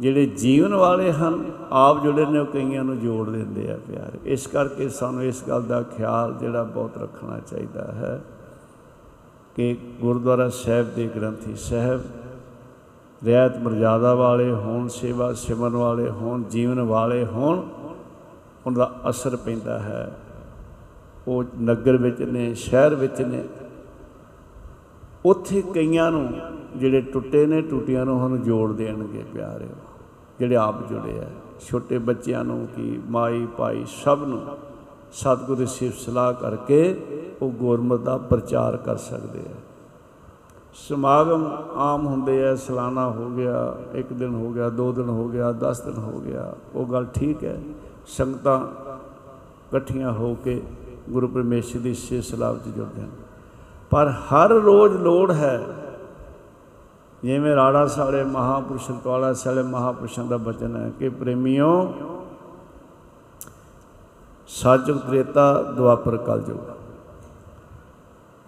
ਜਿਹੜੇ 0.00 0.26
ਜੀਵਨ 0.26 0.74
ਵਾਲੇ 0.74 1.12
ਹਨ, 1.12 1.52
ਆਪ 1.70 2.02
ਜਿਹੜੇ 2.02 2.26
ਨੇ 2.26 2.38
ਉਹ 2.38 2.46
ਕਈਆਂ 2.46 2.84
ਨੂੰ 2.84 3.00
ਜੋੜ 3.00 3.30
ਦਿੰਦੇ 3.30 3.72
ਆ 3.72 3.78
ਪਿਆਰ। 3.88 4.18
ਇਸ 4.24 4.46
ਕਰਕੇ 4.46 4.88
ਸਾਨੂੰ 4.88 5.22
ਇਸ 5.22 5.44
ਗੱਲ 5.48 5.62
ਦਾ 5.62 5.82
ਖਿਆਲ 5.82 6.34
ਜਿਹੜਾ 6.34 6.62
ਬਹੁਤ 6.62 6.98
ਰੱਖਣਾ 6.98 7.38
ਚਾਹੀਦਾ 7.38 7.84
ਹੈ 7.92 8.24
ਕਿ 9.54 9.76
ਗੁਰਦੁਆਰਾ 10.00 10.48
ਸਾਹਿਬ 10.48 10.94
ਦੇ 10.94 11.10
ਗ੍ਰੰਥੀ 11.16 11.54
ਸਾਹਿਬ 11.56 12.00
ਰਿਆਇਤ 13.24 13.56
ਮਰਜ਼ਾਦਾ 13.56 14.14
ਵਾਲੇ 14.14 14.52
ਹੋਣ, 14.52 14.88
ਸੇਵਾ 14.88 15.32
ਸਿਮਰਨ 15.32 15.76
ਵਾਲੇ 15.76 16.10
ਹੋਣ, 16.10 16.42
ਜੀਵਨ 16.42 16.80
ਵਾਲੇ 16.80 17.24
ਹੋਣ 17.24 17.58
ਉਹਨਾਂ 18.66 18.78
ਦਾ 18.78 19.00
ਅਸਰ 19.10 19.36
ਪੈਂਦਾ 19.36 19.78
ਹੈ। 19.78 20.18
ਉਹ 21.28 21.44
ਨਗਰ 21.62 21.96
ਵਿੱਚ 21.96 22.22
ਨੇ, 22.22 22.54
ਸ਼ਹਿਰ 22.54 22.94
ਵਿੱਚ 22.94 23.20
ਨੇ। 23.20 23.44
ਉੱਥੇ 25.24 25.62
ਕਈਆਂ 25.74 26.10
ਨੂੰ 26.10 26.28
ਜਿਹੜੇ 26.76 27.00
ਟੁੱਟੇ 27.00 27.46
ਨੇ, 27.46 27.62
ਟੁੱਟੀਆਂ 27.62 28.04
ਨੂੰ 28.04 28.18
ਹੁਣ 28.18 28.36
ਜੋੜ 28.38 28.72
ਦੇਣਗੇ 28.72 29.24
ਪਿਆਰਿਓ, 29.34 29.74
ਜਿਹੜੇ 30.38 30.56
ਆਪ 30.56 30.88
ਜੁੜੇ 30.88 31.18
ਆ। 31.18 31.28
ਛੋਟੇ 31.60 31.98
ਬੱਚਿਆਂ 31.98 32.44
ਨੂੰ 32.44 32.68
ਕੀ 32.76 33.00
ਮਾਈ, 33.10 33.46
ਭਾਈ 33.58 33.84
ਸਭ 34.04 34.18
ਨੂੰ 34.26 34.40
ਸਤਿਗੁਰੂ 35.12 35.54
ਦੀ 35.54 35.66
ਸਿਫਤ 35.66 35.98
ਸਲਾਹ 35.98 36.32
ਕਰਕੇ 36.32 37.00
ਉਹ 37.42 37.50
ਗੁਰਮਤਿ 37.50 38.04
ਦਾ 38.04 38.18
ਪ੍ਰਚਾਰ 38.18 38.76
ਕਰ 38.76 38.96
ਸਕਦੇ 38.96 39.40
ਆ। 39.40 39.65
ਸਮਾਗਮ 40.76 41.44
ਆਮ 41.74 42.06
ਹੁੰਦੇ 42.06 42.48
ਆ, 42.48 42.56
ਸਾਲਾਨਾ 42.56 43.10
ਹੋ 43.10 43.30
ਗਿਆ, 43.30 43.76
ਇੱਕ 43.94 44.12
ਦਿਨ 44.12 44.34
ਹੋ 44.34 44.50
ਗਿਆ, 44.50 44.68
ਦੋ 44.68 44.92
ਦਿਨ 44.92 45.08
ਹੋ 45.08 45.28
ਗਿਆ 45.28 45.52
10 45.52 45.80
ਦਿਨ 45.80 45.96
ਹੋ 45.96 46.20
ਗਿਆ, 46.20 46.54
ਉਹ 46.74 46.86
ਗੱਲ 46.86 47.04
ਠੀਕ 47.04 47.44
ਹੈ। 47.44 47.60
ਸੰਗਤਾਂ 48.06 48.60
ਇਕੱਠੀਆਂ 49.68 50.12
ਹੋ 50.12 50.34
ਕੇ 50.44 50.62
ਗੁਰੂ 51.10 51.28
ਪਰਮੇਸ਼ਰ 51.28 51.78
ਦੀ 51.78 51.94
ਸਿਫਤ 51.94 52.24
ਸਲਾਹ 52.24 52.52
ਵਿੱਚ 52.52 52.76
ਜੁੜਦੇ 52.76 53.02
ਹਨ। 53.02 53.10
ਪਰ 53.90 54.08
ਹਰ 54.08 54.50
ਰੋਜ਼ 54.50 54.96
ਲੋੜ 54.96 55.32
ਹੈ, 55.32 55.66
ਜਿਵੇਂ 57.22 57.56
ਰਾੜਾ 57.56 57.86
ਸਾਲੇ, 57.86 58.24
ਮਹਾਪੁਰਸ਼ 58.24 58.90
ਕਾਲਾ 59.04 59.32
ਸਾਲੇ, 59.32 59.62
ਮਹਾਪੁਰਸ਼ਾਂ 59.62 60.24
ਦਾ 60.24 60.36
ਬਚਨ 60.36 60.76
ਹੈ 60.76 60.92
ਕਿ 60.98 61.08
ਪ੍ਰੇਮਿਓ 61.08 61.94
ਸਾਜੁਗ 64.48 64.96
ਤ੍ਰੇਤਾ 64.96 65.62
ਦੁਆਪਰ 65.62 66.16
ਕਲਯੁਗ। 66.16 66.58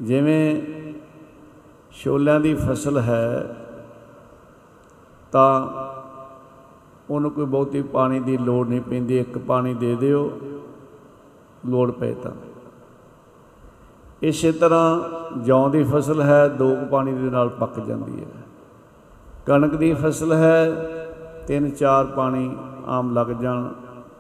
ਜਿਵੇਂ 0.03 0.63
ਛੋਲਿਆਂ 2.05 2.41
ਦੀ 2.41 2.55
ਫਸਲ 2.55 2.99
ਹੈ, 2.99 3.57
ਤਾਂ 5.33 5.67
ਉਹਨੂੰ 7.11 7.31
ਕੋਈ 7.31 7.45
ਬਹੁਤੀ 7.45 7.83
ਪਾਣੀ 7.83 8.21
ਦੀ 8.21 8.37
ਲੋੜ 8.37 8.69
ਨਹੀਂ 8.69 8.81
ਪੈਂਦੀ, 8.81 9.19
ਇੱਕ 9.19 9.39
ਪਾਣੀ 9.39 9.75
ਦੇ 9.75 9.95
ਦਿਓ, 9.97 10.39
ਲੋੜ 11.67 11.91
ਪਏ 11.91 12.15
ਤਾਂ। 12.15 12.33
ਇਸੇ 14.23 14.53
ਤਰ੍ਹਾਂ 14.53 15.01
ਜੌਂ 15.41 15.71
ਦੀ 15.71 15.85
ਫਸਲ 15.85 16.23
ਹੈ, 16.23 16.49
ਦੋ 16.49 16.75
ਕੁ 16.75 16.87
ਪਾਣੀ 16.87 17.13
ਦੇ 17.13 17.31
ਨਾਲ 17.31 17.49
ਪੱਕ 17.49 17.81
ਜਾਂਦੀ 17.81 18.21
ਹੈ। 18.21 18.27
ਕਣਕ 19.47 19.75
ਦੀ 19.75 19.95
ਫਸਲ 19.95 20.33
ਹੈ, 20.33 20.71
ਤਿੰਨ 21.47 21.71
ਚਾਰ 21.71 22.05
ਪਾਣੀ 22.07 22.57
ਆਮ 22.87 23.15
ਲੱਗ 23.15 23.27
ਜਾਣ, 23.27 23.69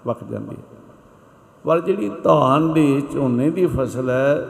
ਪੱਕ 0.05 0.25
ਜਾਂਦੀ 0.25 0.57
ਹੈ। 0.57 0.79
ਪਰ 1.65 1.81
ਜਿਹੜੀ 1.81 2.09
ਧਾਨ 2.09 2.73
ਦੀ, 2.73 3.01
ਝੋਨੇ 3.13 3.51
ਦੀ 3.51 3.67
ਫਸਲ 3.67 4.11
ਹੈ, 4.11 4.49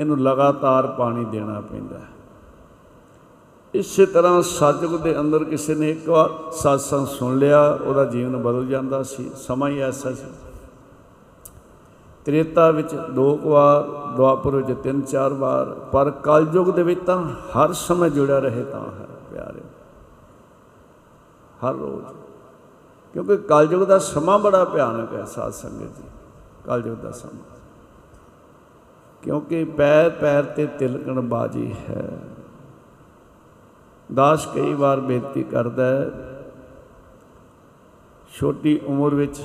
ਇਹਨੂੰ 0.00 0.20
ਲਗਾਤਾਰ 0.20 0.86
ਪਾਣੀ 0.86 1.24
ਦੇਣਾ 1.24 1.60
ਪੈਂਦਾ 1.60 1.98
ਹੈ। 1.98 2.17
ਇਸੇ 3.78 4.06
ਤਰ੍ਹਾਂ 4.06 4.42
ਸਤਿਗੁਰ 4.42 5.00
ਦੇ 5.00 5.20
ਅੰਦਰ 5.20 5.44
ਕਿਸੇ 5.44 5.74
ਨੇ 5.74 5.90
ਇੱਕ 5.90 6.08
ਵਾਰ 6.08 6.30
satsang 6.30 7.06
ਸੁਣ 7.06 7.38
ਲਿਆ, 7.38 7.78
ਉਹਦਾ 7.84 8.04
ਜੀਵਨ 8.04 8.36
ਬਦਲ 8.36 8.66
ਜਾਂਦਾ 8.66 9.02
ਸੀ, 9.02 9.30
ਸਮਾਂ 9.36 9.68
ਹੀ 9.68 9.78
ਐਸਾ 9.78 10.12
ਸੀ। 10.12 10.24
ਤ੍ਰੇਤਾ 12.24 12.70
ਵਿੱਚ 12.70 12.94
ਦੋ 12.94 13.36
ਕੁ 13.36 13.50
ਵਾਰ, 13.50 13.82
ਦੁਆਪਰ 14.16 14.50
ਵਿੱਚ 14.50 14.78
ਤਿੰਨ 14.82 15.00
ਚਾਰ 15.00 15.32
ਵਾਰ, 15.32 15.66
ਪਰ 15.66 16.10
ਕਲਯੁਗ 16.10 16.66
ਦੇ 16.66 16.82
ਵਿੱਚ 16.82 17.00
ਤਾਂ 17.06 17.24
ਹਰ 17.28 17.72
ਸਮੇਂ 17.72 18.10
ਜੁੜਿਆ 18.10 18.38
ਰਹੇ 18.38 18.64
ਤਾਂ 18.64 18.80
ਹੈ, 18.80 19.06
ਪਿਆਰੇ। 19.32 19.60
ਹਰ 21.64 21.74
ਰੋਜ਼। 21.74 22.16
ਕਿਉਂਕਿ 23.12 23.36
ਕਲਯੁਗ 23.36 23.82
ਦਾ 23.82 23.98
ਸਮਾਂ 23.98 24.38
ਬੜਾ 24.38 24.64
ਭਿਆਨਕ 24.64 25.14
ਹੈ, 25.14 25.24
ਸਾਧ 25.24 25.52
ਸੰਗਤ 25.52 25.96
ਜੀ, 25.96 26.08
ਕਲਯੁਗ 26.64 26.96
ਦਾ 26.96 27.10
ਸਮਾਂ। 27.10 27.56
ਕਿਉਂਕਿ 29.22 29.64
ਪੈਰ 29.64 30.10
ਪੈਰ 30.10 30.44
ਤੇ 30.44 30.66
ਤਿਲਕਣ 30.66 31.20
ਬਾਜੀ 31.20 31.74
ਹੈ। 31.90 32.18
ਦਾਸ 34.14 34.46
ਕਈ 34.46 34.74
ਵਾਰ 34.74 35.00
ਬੇਨਤੀ 35.00 35.42
ਕਰਦਾ 35.42 35.84
ਹੈ, 35.84 36.10
ਛੋਟੀ 38.38 38.78
ਉਮਰ 38.86 39.14
ਵਿੱਚ 39.14 39.40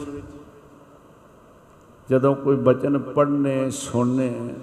ਜਦੋਂ 2.09 2.35
ਕੋਈ 2.35 2.55
ਬਚਨ 2.55 2.97
ਪੜ੍ਹਨੇ, 2.97 3.69
ਸੁਣਨੇ, 3.69 4.53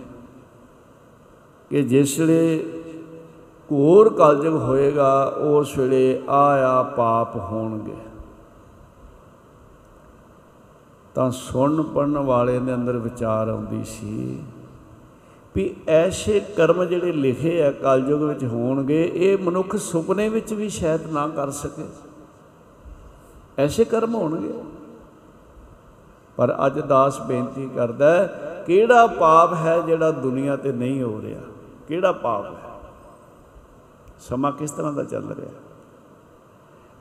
ਕਿ 1.70 1.82
ਜਿਸ 1.82 2.18
ਵੇਲੇ 2.18 2.64
ਘੋਰ 3.68 4.12
ਕਲਯੁਗ 4.14 4.56
ਹੋਏਗਾ, 4.56 5.24
ਉਸ 5.24 5.77
ਵੇਲੇ 5.78 6.22
ਆਇਆ 6.28 6.82
ਪਾਪ 6.82 7.36
ਹੋਣਗੇ। 7.36 7.97
ਤਾਂ 11.14 11.31
ਸੁਣਨ 11.31 11.82
ਪੜਨ 11.82 12.18
ਵਾਲੇ 12.18 12.59
ਦੇ 12.59 12.74
ਅੰਦਰ 12.74 12.97
ਵਿਚਾਰ 12.97 13.48
ਆਉਂਦੀ 13.48 13.85
ਸੀ 13.85 14.43
ਵੀ 15.55 15.77
ਐਸੇ 15.89 16.40
ਕਰਮ 16.40 16.85
ਜਿਹੜੇ 16.85 17.12
ਲਿਖੇ 17.12 17.62
ਆ 17.62 17.72
ਕਲਯੁਗ 17.72 18.22
ਵਿੱਚ 18.22 18.44
ਹੋਣਗੇ 18.44 19.10
ਇਹ 19.14 19.39
ਮਨੁੱਖ 19.39 19.77
ਸੁਪਨੇ 19.77 20.28
ਵਿੱਚ 20.28 20.52
ਵੀ 20.52 20.68
ਸ਼ਾਇਦ 20.68 21.10
ਨਾ 21.10 21.28
ਕਰ 21.28 21.51
ਸਕੇ। 21.51 21.86
ਐਸੇ 23.59 23.85
ਕਰਮ 23.85 24.14
ਹੋਣਗੇ। 24.14 24.55
ਪਰ 26.36 26.56
ਅੱਜ 26.66 26.81
ਦਾਸ 26.81 27.20
ਬੇਨਤੀ 27.20 27.70
ਕਰਦਾ 27.77 28.14
ਹੈ, 28.14 28.27
ਕਿਹੜਾ 28.66 29.06
ਪਾਪ 29.06 29.55
ਹੈ 29.55 29.81
ਜਿਹੜਾ 29.81 30.10
ਦੁਨੀਆ 30.10 30.56
ਤੇ 30.56 30.72
ਨਹੀਂ 30.72 31.02
ਹੋ 31.02 31.20
ਰਿਹਾ? 31.20 31.40
ਕਿਹੜਾ 31.89 32.12
ਪਾਪ 32.12 32.44
ਹੈ? 32.47 32.70
ਸਮਾਂ 34.20 34.52
ਕਿਸ 34.52 34.70
ਤਰ੍ਹਾਂ 34.70 34.93
ਦਾ 34.93 35.05
ਚੱਲ 35.05 35.28
ਰਿਹਾ? 35.31 35.51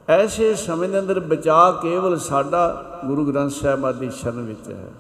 ਐਸੇ 0.10 0.56
ਸਮੇਂ 0.56 0.90
ਦੇ 0.90 1.00
ਅੰਦਰ 1.00 1.20
ਬਚਾ 1.20 1.72
ਕੇਵਲ 1.72 2.18
ਸਾਡਾ 2.18 2.86
ਗੁਰੂ 3.06 3.26
ਗ੍ਰੰਥ 3.26 3.52
ਸਾਹਿਬ 3.52 3.92
ਦੀ 3.92 4.10
ਸ਼ਰਨ 4.10 4.42
ਵਿੱਚ 4.42 4.72
ਹੈ। 4.72 4.92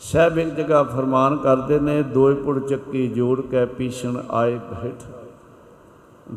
ਸਾਹਿਬ 0.00 0.38
ਇੱਕ 0.38 0.48
ਜਗ੍ਹਾ 0.48 0.82
ਫਰਮਾਨ 0.82 1.36
ਕਰਦੇ 1.36 1.78
ਨੇ 1.80 2.02
ਦੋਇ 2.02 2.34
ਪੁੜ 2.34 2.58
ਚੱਕੀ 2.58 3.06
ਜੋੜ 3.08 3.40
ਕੇ 3.40 3.64
ਪੀਛਣ 3.66 4.16
ਆਏ 4.30 4.58
ਬਹਿਠ 4.70 5.02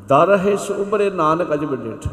ਦਰ 0.09 0.38
ਹੈ 0.38 0.55
ਉਬਰੇ 0.77 1.09
ਨਾਨਕ 1.09 1.53
ਅਜ 1.53 1.65
ਬਡੇਠ 1.65 2.07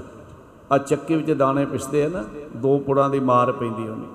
ਆ 0.73 0.79
ਚੱਕੀ 0.79 1.15
ਵਿੱਚ 1.15 1.33
ਦਾਣੇ 1.33 1.65
ਪਿਸਦੇ 1.67 2.05
ਆ 2.05 2.09
ਨਾ, 2.09 2.25
ਦੋ 2.57 2.79
ਪੁੜਾਂ 2.79 3.09
ਦੀ 3.11 3.21
ਮਾਰ 3.21 3.53
ਪੈਂਦੀ 3.53 3.89
ਉਹਨੇ 3.89 4.07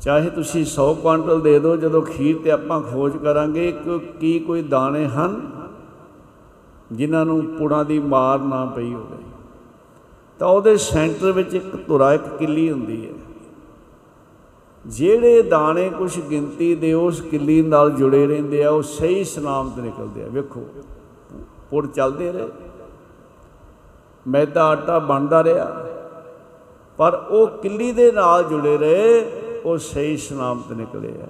ਚਾਹੇ 0.00 0.30
ਤੁਸੀਂ 0.30 0.64
100 0.64 0.92
ਕੁਆਂਟਲ 0.94 1.40
ਦੇ 1.40 1.58
ਦਿਓ, 1.58 1.76
ਜਦੋਂ 1.76 2.02
ਖੀਰ 2.02 2.38
ਤੇ 2.44 2.50
ਆਪਾਂ 2.50 2.80
ਖੋਜ 2.80 3.16
ਕਰਾਂਗੇ 3.16 3.72
ਕਿ 3.72 3.98
ਕੀ 4.20 4.38
ਕੋਈ 4.38 4.62
ਦਾਣੇ 4.62 5.06
ਹਨ 5.08 5.40
ਜਿਨ੍ਹਾਂ 6.92 7.24
ਨੂੰ 7.26 7.42
ਪੁੜਾਂ 7.58 7.84
ਦੀ 7.84 7.98
ਮਾਰ 7.98 8.38
ਨਾ 8.38 8.64
ਪਈ 8.66 8.92
ਹੋਵੇ। 8.94 9.22
ਤਾਂ 10.38 10.48
ਉਹਦੇ 10.48 10.76
ਸੈਂਟਰ 10.76 11.32
ਵਿੱਚ 11.32 11.54
ਇੱਕ 11.54 11.76
ਧੁਰਾ, 11.86 12.12
ਇੱਕ 12.12 12.28
ਕਿੱਲੀ 12.38 12.70
ਹੁੰਦੀ 12.70 13.06
ਹੈ। 13.06 13.12
ਜਿਹੜੇ 14.86 15.42
ਦਾਣੇ 15.42 15.88
ਕੁਝ 15.88 16.18
ਗਿਣਤੀ 16.20 16.74
ਦੇ 16.74 16.92
ਉਸ 16.92 17.20
ਕਿੱਲੀ 17.20 17.60
ਨਾਲ 17.62 17.90
ਜੁੜੇ 17.90 18.26
ਰਹਿੰਦੇ 18.26 18.62
ਆ, 18.64 18.70
ਉਹ 18.70 18.82
ਸਹੀ 18.82 19.24
ਸਲਾਮਤ 19.24 19.78
ਨਿਕਲਦੇ 19.78 20.24
ਆ। 20.24 20.28
ਵੇਖੋ, 20.28 20.66
ਪੁੜ 21.70 21.86
ਚੱਲਦੇ 21.86 22.32
ਰਹੇ। 22.32 22.48
ਮੈਦਾ 24.26 24.64
ਆਟਾ 24.64 24.98
ਬਣਦਾ 24.98 25.42
ਰਿਹਾ, 25.44 25.66
ਪਰ 26.98 27.14
ਉਹ 27.30 27.46
ਕਿੱਲੀ 27.58 27.90
ਦੇ 27.92 28.10
ਨਾਲ 28.12 28.42
ਜੁੜੇ 28.42 28.76
ਰਹੇ, 28.78 29.60
ਉਹ 29.64 29.78
ਸਹੀ 29.78 30.16
ਸਲਾਮਤ 30.16 30.72
ਨਿਕਲੇ 30.72 31.12
ਆ। 31.22 31.26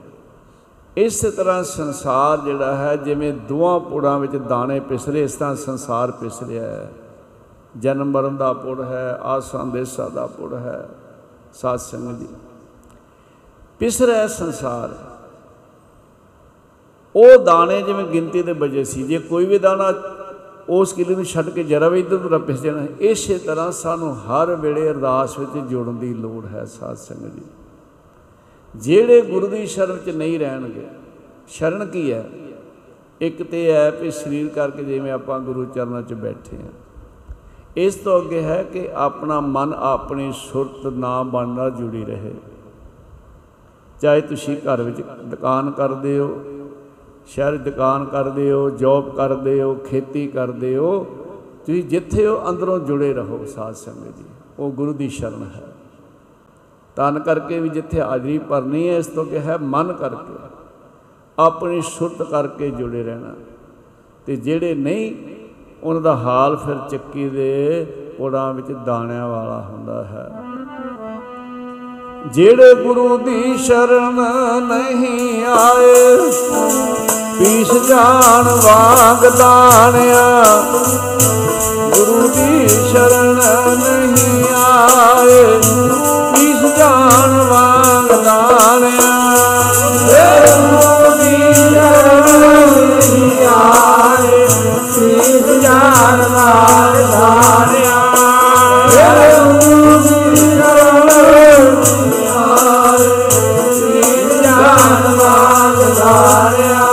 ਇਸੇ 0.96 1.30
ਤਰ੍ਹਾਂ 1.30 1.62
ਸੰਸਾਰ 1.64 2.40
ਜਿਹੜਾ 2.40 2.74
ਹੈ, 2.76 2.96
ਜਿਵੇਂ 2.96 3.32
ਦੋਹਾਂ 3.48 3.78
ਪੁੜਾਂ 3.80 4.18
ਵਿੱਚ 4.18 4.36
ਦਾਣੇ 4.38 4.80
ਪਿਸਰੇ, 4.80 5.22
ਇਸ 5.22 5.32
ਤਰ੍ਹਾਂ 5.32 5.54
ਸੰਸਾਰ 5.56 6.10
ਪਿਸ 6.10 6.42
ਰਿਹਾ 6.42 6.66
ਹੈ। 6.66 6.92
ਜਨਮ 7.78 8.10
ਮਰਨ 8.10 8.36
ਦਾ 8.36 8.52
ਪੁੜ 8.52 8.80
ਹੈ, 8.80 9.18
ਆਸਾਂ 9.22 9.64
ਦੇਸਾਂ 9.66 10.10
ਦਾ 10.10 10.26
ਪੁੜ 10.26 10.52
ਹੈ, 10.54 10.88
ਸਾਧ 11.54 11.78
ਸੰਗਤ 11.78 12.18
ਜੀ। 12.18 12.28
ਪਿਸ 13.80 14.00
ਰਿਹਾ 14.02 14.26
ਸੰਸਾਰ। 14.26 14.94
ਉਹ 17.14 17.38
ਦਾਣੇ 17.44 17.80
ਜਿਵੇਂ 17.82 18.04
ਗਿਣਤੀ 18.04 18.42
ਦੇ 18.42 18.52
ਵਜੇ 18.52 18.84
ਸੀ, 18.84 19.02
ਜੇ 19.02 19.18
ਕੋਈ 19.18 19.46
ਵੀ 19.46 19.58
ਦਾਣਾ 19.58 19.92
ਉਸ 20.68 20.92
ਕਿਲੇ 20.92 21.14
ਨੂੰ 21.14 21.24
ਛੱਡ 21.24 21.48
ਕੇ 21.50 21.62
ਜਰਾ 21.64 21.88
ਵੀ 21.88 22.00
ਇਧਰ 22.00 22.16
ਉਧਰ 22.16 22.38
ਪਿਸ 22.38 22.60
ਜਾਣਾ, 22.60 22.86
ਇਸੇ 23.00 23.38
ਤਰ੍ਹਾਂ 23.38 23.72
ਸਾਨੂੰ 23.72 24.14
ਹਰ 24.16 24.54
ਵੇਲੇ 24.54 24.88
ਅਰਦਾਸ 24.90 25.38
ਵਿੱਚ 25.38 25.58
ਜੁੜਨ 25.66 25.96
ਦੀ 25.96 26.14
ਲੋੜ 26.14 26.46
ਹੈ 26.46 26.64
ਸਾਧ 26.64 26.96
ਸੰਗਤ 26.96 27.34
ਜੀ। 27.34 27.42
ਜਿਹੜੇ 28.74 29.20
ਗੁਰੂ 29.20 29.46
ਦੀ 29.46 29.66
ਸ਼ਰਨ 29.66 29.98
'ਚ 30.06 30.08
ਨਹੀਂ 30.08 30.38
ਰਹਿਣਗੇ, 30.38 30.86
ਸ਼ਰਨ 31.48 31.86
ਕੀ 31.86 32.12
ਹੈ? 32.12 32.24
ਇੱਕ 33.20 33.42
ਤੇ 33.42 33.70
ਹੈ 33.72 33.90
ਕਿ 33.90 34.10
ਸਰੀਰ 34.10 34.48
ਕਰਕੇ 34.48 34.84
ਜਿਵੇਂ 34.84 35.12
ਆਪਾਂ 35.12 35.38
ਗੁਰੂ 35.40 35.64
ਚਰਨਾਂ 35.64 36.02
'ਚ 36.02 36.14
ਬੈਠੇ 36.14 36.56
ਹਾਂ। 36.56 36.72
ਇਸ 37.76 37.94
ਤੋਂ 37.94 38.20
ਅੱਗੇ 38.20 38.42
ਹੈ 38.42 38.62
ਕਿ 38.62 38.88
ਆਪਣਾ 38.94 39.40
ਮਨ 39.40 39.74
ਆਪਣੀ 39.74 40.32
ਸੁਰਤ 40.36 40.86
ਨਾ 40.86 41.22
ਬਣਨਾ 41.22 41.68
ਜੁੜੀ 41.70 42.04
ਰਹੇ। 42.04 42.32
ਚਾਹੇ 44.00 44.20
ਤੁਸੀਂ 44.20 44.56
ਘਰ 44.56 44.82
ਵਿੱਚ 44.82 45.00
ਦੁਕਾਨ 45.24 45.70
ਕਰਦੇ 45.70 46.18
ਹੋ, 46.18 46.40
ਸ਼ਹਿਰ 47.26 47.56
ਦੁਕਾਨ 47.56 48.04
ਕਰਦੇ 48.04 48.52
ਹੋ 48.52 48.70
ਜੌਬ 48.70 49.16
ਕਰਦੇ 49.16 49.62
ਹੋ, 49.62 49.74
ਖੇਤੀ 49.74 50.26
ਕਰਦੇ 50.26 50.76
ਹੋ, 50.76 51.04
ਤੁਸੀਂ 51.66 51.84
ਜਿੱਥੇ 51.84 52.26
ਹੋ 52.26 52.42
ਅੰਦਰੋਂ 52.48 52.78
ਜੁੜੇ 52.78 53.12
ਰਹੋ 53.14 53.44
ਸਾਧ 53.44 53.74
ਸੰਗਤ 53.74 54.16
ਜੀ, 54.16 54.24
ਉਹ 54.58 54.70
ਗੁਰੂ 54.70 54.92
ਦੀ 54.92 55.08
ਸ਼ਰਨ 55.08 55.42
ਹੈ। 55.42 55.62
ਤਨ 56.96 57.18
ਕਰਕੇ 57.18 57.60
ਵੀ 57.60 57.68
ਜਿੱਥੇ 57.68 58.00
ਹਾਜ਼ਰੀ 58.00 58.38
ਭਰਨੀ 58.38 58.88
ਹੈ, 58.88 58.96
ਇਸ 58.96 59.06
ਤੋਂ 59.06 59.24
ਕਿ 59.24 59.38
ਹੈ 59.38 59.56
ਮਨ 59.56 59.92
ਕਰਕੇ, 59.92 60.48
ਆਪਣੀ 61.38 61.80
ਸੁਰਤ 61.80 62.22
ਕਰਕੇ 62.22 62.70
ਜੁੜੇ 62.70 63.02
ਰਹਿਣਾ। 63.02 63.34
ਤੇ 64.26 64.36
ਜਿਹੜੇ 64.36 64.74
ਨਹੀਂ, 64.74 65.14
ਉਹਨਾਂ 65.82 66.02
ਦਾ 66.02 66.16
ਹਾਲ 66.16 66.56
ਫਿਰ 66.56 66.76
ਚੱਕੀ 66.90 67.28
ਦੇ 67.28 67.86
ਪੁੜਾਂ 68.18 68.54
ਵਿੱਚ 68.54 68.72
ਦਾਣਿਆਂ 68.72 69.28
ਵਾਲਾ 69.28 69.60
ਹੁੰਦਾ 69.60 70.04
ਹੈ। 70.04 70.53
ਜਿਹੜੇ 72.24 72.74
ਗੁਰੂ 72.74 73.16
ਦੀ 73.18 73.56
ਸ਼ਰਨ 73.58 74.20
ਨਹੀਂ 74.62 75.44
ਆਏ, 75.46 76.16
ਪੀਸ 77.38 77.72
ਜਾਣ 77.88 78.48
ਵਾਂਗ 78.64 79.26
ਦਾਣਿਆ 79.38 80.44
ਗੁਰੂ 81.94 82.28
ਦੀ 82.28 82.68
ਸ਼ਰਨ 82.68 83.40
ਨਹੀਂ 83.78 84.44
ਆਏ, 84.56 85.44
ਪੀਸ 86.32 86.64
ਜਾਣ 86.78 87.36
ਵਾਂਗ 87.50 88.10
ਦਾਣਿਆ 88.24 89.12
ਗੁਰੂ 90.62 91.10
ਦੀ 91.18 91.52
ਸ਼ਰਨ 91.54 92.24
ਨਹੀਂ 92.80 93.46
ਆਏ, 93.48 94.46
ਪੀਸ 94.96 95.62
ਜਾਣ 95.62 96.24
ਵਾਂਗ 96.32 96.96
ਦਾਣਿਆ 97.12 98.02
ਗੁਰੂ 99.60 99.98
ਦੀ 99.98 100.36
ਸ਼ਰਨ 100.36 101.12
ਦਾਣਿਆ 105.86 106.84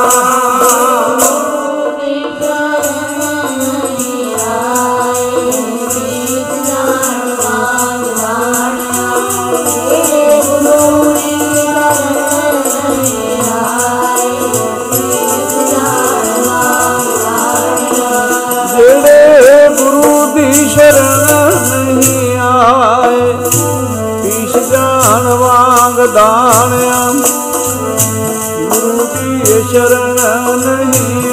ਜਿਹੜੇ 18.67 19.69
ਗੁਰੂ 19.69 20.25
ਦੀ 20.35 20.51
ਸ਼ਰਨ 29.59 30.15
ਨਹੀਂ 30.59 31.30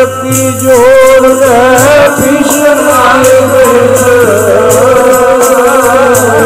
ਤਤੀ 0.00 0.50
ਜੋੜ 0.50 1.26
ਲੈ 1.26 2.08
ਭਿਸ਼ਨ 2.08 2.78
ਆਏ 2.90 3.40
ਬਿਰਤ 3.40 3.98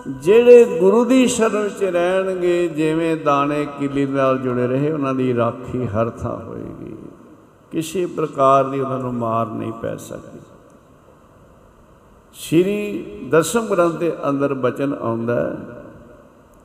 ਜਿਹੜੇ 0.09 0.65
ਗੁਰੂ 0.65 1.05
ਦੀ 1.05 1.27
ਸ਼ਰਨ 1.27 1.69
ਚ 1.81 1.83
ਰਹਿਣਗੇ, 1.83 2.69
ਜਿਵੇਂ 2.69 3.17
ਦਾਣੇ 3.17 3.67
ਕਿੱਲੀ 3.79 4.07
ਨਾਲ 4.07 4.39
ਜੁੜੇ 4.39 4.67
ਰਹੇ, 4.67 4.93
ਉਹਨਾਂ 4.93 5.15
ਦੀ 5.15 5.37
ਰਾਖੀ 5.37 5.87
ਹਰ 5.87 6.11
ਥਾਂ 6.11 6.37
ਹੋਏਗੀ। 6.47 6.97
ਕਿਸੇ 7.73 8.07
ਪ੍ਰਕਾਰ 8.07 8.65
ਦੀ 8.65 8.81
ਉਹਨਾਂ 8.81 8.99
ਨੂੰ 8.99 9.15
ਮਾਰ 9.15 9.47
ਨਹੀਂ 9.47 9.73
ਪੈ 9.73 9.97
ਸਕਦੀ। 9.97 10.40
ਸ਼੍ਰੀ 12.41 13.05
ਦਸਮ 13.31 13.67
ਗ੍ਰੰਥ 13.67 13.95
ਦੇ 13.95 14.13
ਅੰਦਰ 14.29 14.55
ਬਚਨ 14.55 14.95
ਆਉਂਦਾ 15.01 15.35
ਹੈ 15.41 15.57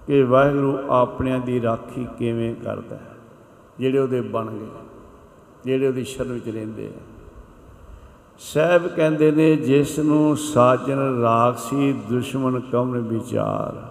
ਕਿ 0.07 0.23
ਵਾਹਿਗੁਰੂ 0.23 0.77
ਆਪਣਿਆਂ 0.89 1.39
ਦੀ 1.39 1.61
ਰਾਖੀ 1.61 2.07
ਕਿਵੇਂ 2.19 2.55
ਕਰਦਾ 2.55 2.95
ਹੈ? 2.95 3.15
ਜਿਹੜੇ 3.79 3.99
ਉਹਦੇ 3.99 4.21
ਬਣ 4.21 4.45
ਗਏ, 4.45 4.67
ਜਿਹੜੇ 5.65 5.87
ਉਹਦੀ 5.87 6.03
ਸ਼ਰਨ 6.03 6.31
ਵਿੱਚ 6.31 6.49
ਰਹਿੰਦੇ 6.49 6.87
ਆ। 6.87 7.01
ਸਾਹਿਬ 8.39 8.87
ਕਹਿੰਦੇ 8.87 9.31
ਨੇ 9.31 9.55
ਜਿਸ 9.55 9.99
ਨੂੰ 9.99 10.37
ਸਾਜਨ 10.37 11.21
ਰਾਖਸੀ 11.21 11.93
ਦੁਸ਼ਮਨ 11.93 12.59
ਕਮਨ 12.59 13.01
ਵਿਚਾਰ। 13.01 13.83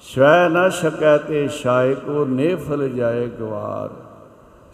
ਸਵੈ 0.00 0.48
ਨ 0.48 0.70
ਸਕੈ 0.70 1.18
ਤੇ 1.18 1.48
ਸ਼ਾਇ 1.48 1.94
ਕੋ 1.94 2.24
ਨੇਫਲ 2.24 2.88
ਜਾਏ 2.88 3.26
ਗਵਾਰ। 3.26 3.90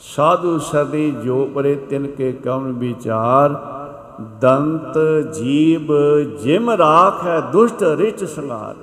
ਸਾਧੂ 0.00 0.58
ਸਦੀ 0.58 1.10
ਜੋ 1.24 1.44
ਪਰੇ 1.54 1.74
ਤਿਨ 1.74 2.06
ਕੇ 2.06 2.32
ਕਮਨ 2.32 2.72
ਵਿਚਾਰ। 2.72 3.75
ਦੰਤ 4.20 4.98
ਜੀਬ 5.32 5.92
ਜਿਮ 6.42 6.70
ਰਾਖ 6.70 7.26
ਹੈ 7.26 7.40
ਦੁਸ਼ਟ 7.40 7.82
ਰਿਚ 7.82 8.24
ਸੰਗਾਰ। 8.24 8.76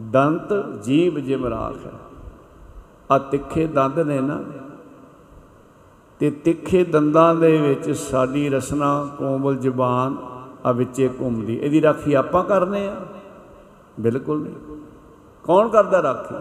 ਦੰਤ 0.00 0.80
ਜੀਬ 0.82 1.18
ਜਿਮ 1.18 1.46
ਰਾਖ। 1.46 1.86
ਹੈ 1.86 1.92
ਆ 3.10 3.18
ਤਿੱਖੇ 3.18 3.66
ਦੰਦ 3.66 3.98
ਨੇ 3.98 4.20
ਨਾ। 4.20 4.42
ਤੇ 6.18 6.30
ਤਿੱਖੇ 6.30 6.84
ਦੰਦਾਂ 6.84 7.34
ਦੇ 7.34 7.58
ਵਿੱਚ 7.58 7.90
ਸਾਡੀ 7.90 8.48
ਰਸਨਾ 8.48 9.08
ਕੋਮਲ 9.18 9.56
ਜ਼ੁਬਾਨ 9.56 10.16
ਆ 10.66 10.72
ਵਿੱਚੇ 10.72 11.10
ਘੁੰਮਦੀ। 11.20 11.56
ਇਹਦੀ 11.56 11.82
ਰਾਖੀ 11.82 12.14
ਆਪਾਂ 12.14 12.44
ਕਰਨੇ 12.44 12.88
ਆ? 12.88 12.96
ਬਿਲਕੁਲ 14.00 14.42
ਨਹੀਂ। 14.42 14.54
ਕੌਣ 15.44 15.68
ਕਰਦਾ 15.68 16.02
ਰਾਖੀ? 16.02 16.34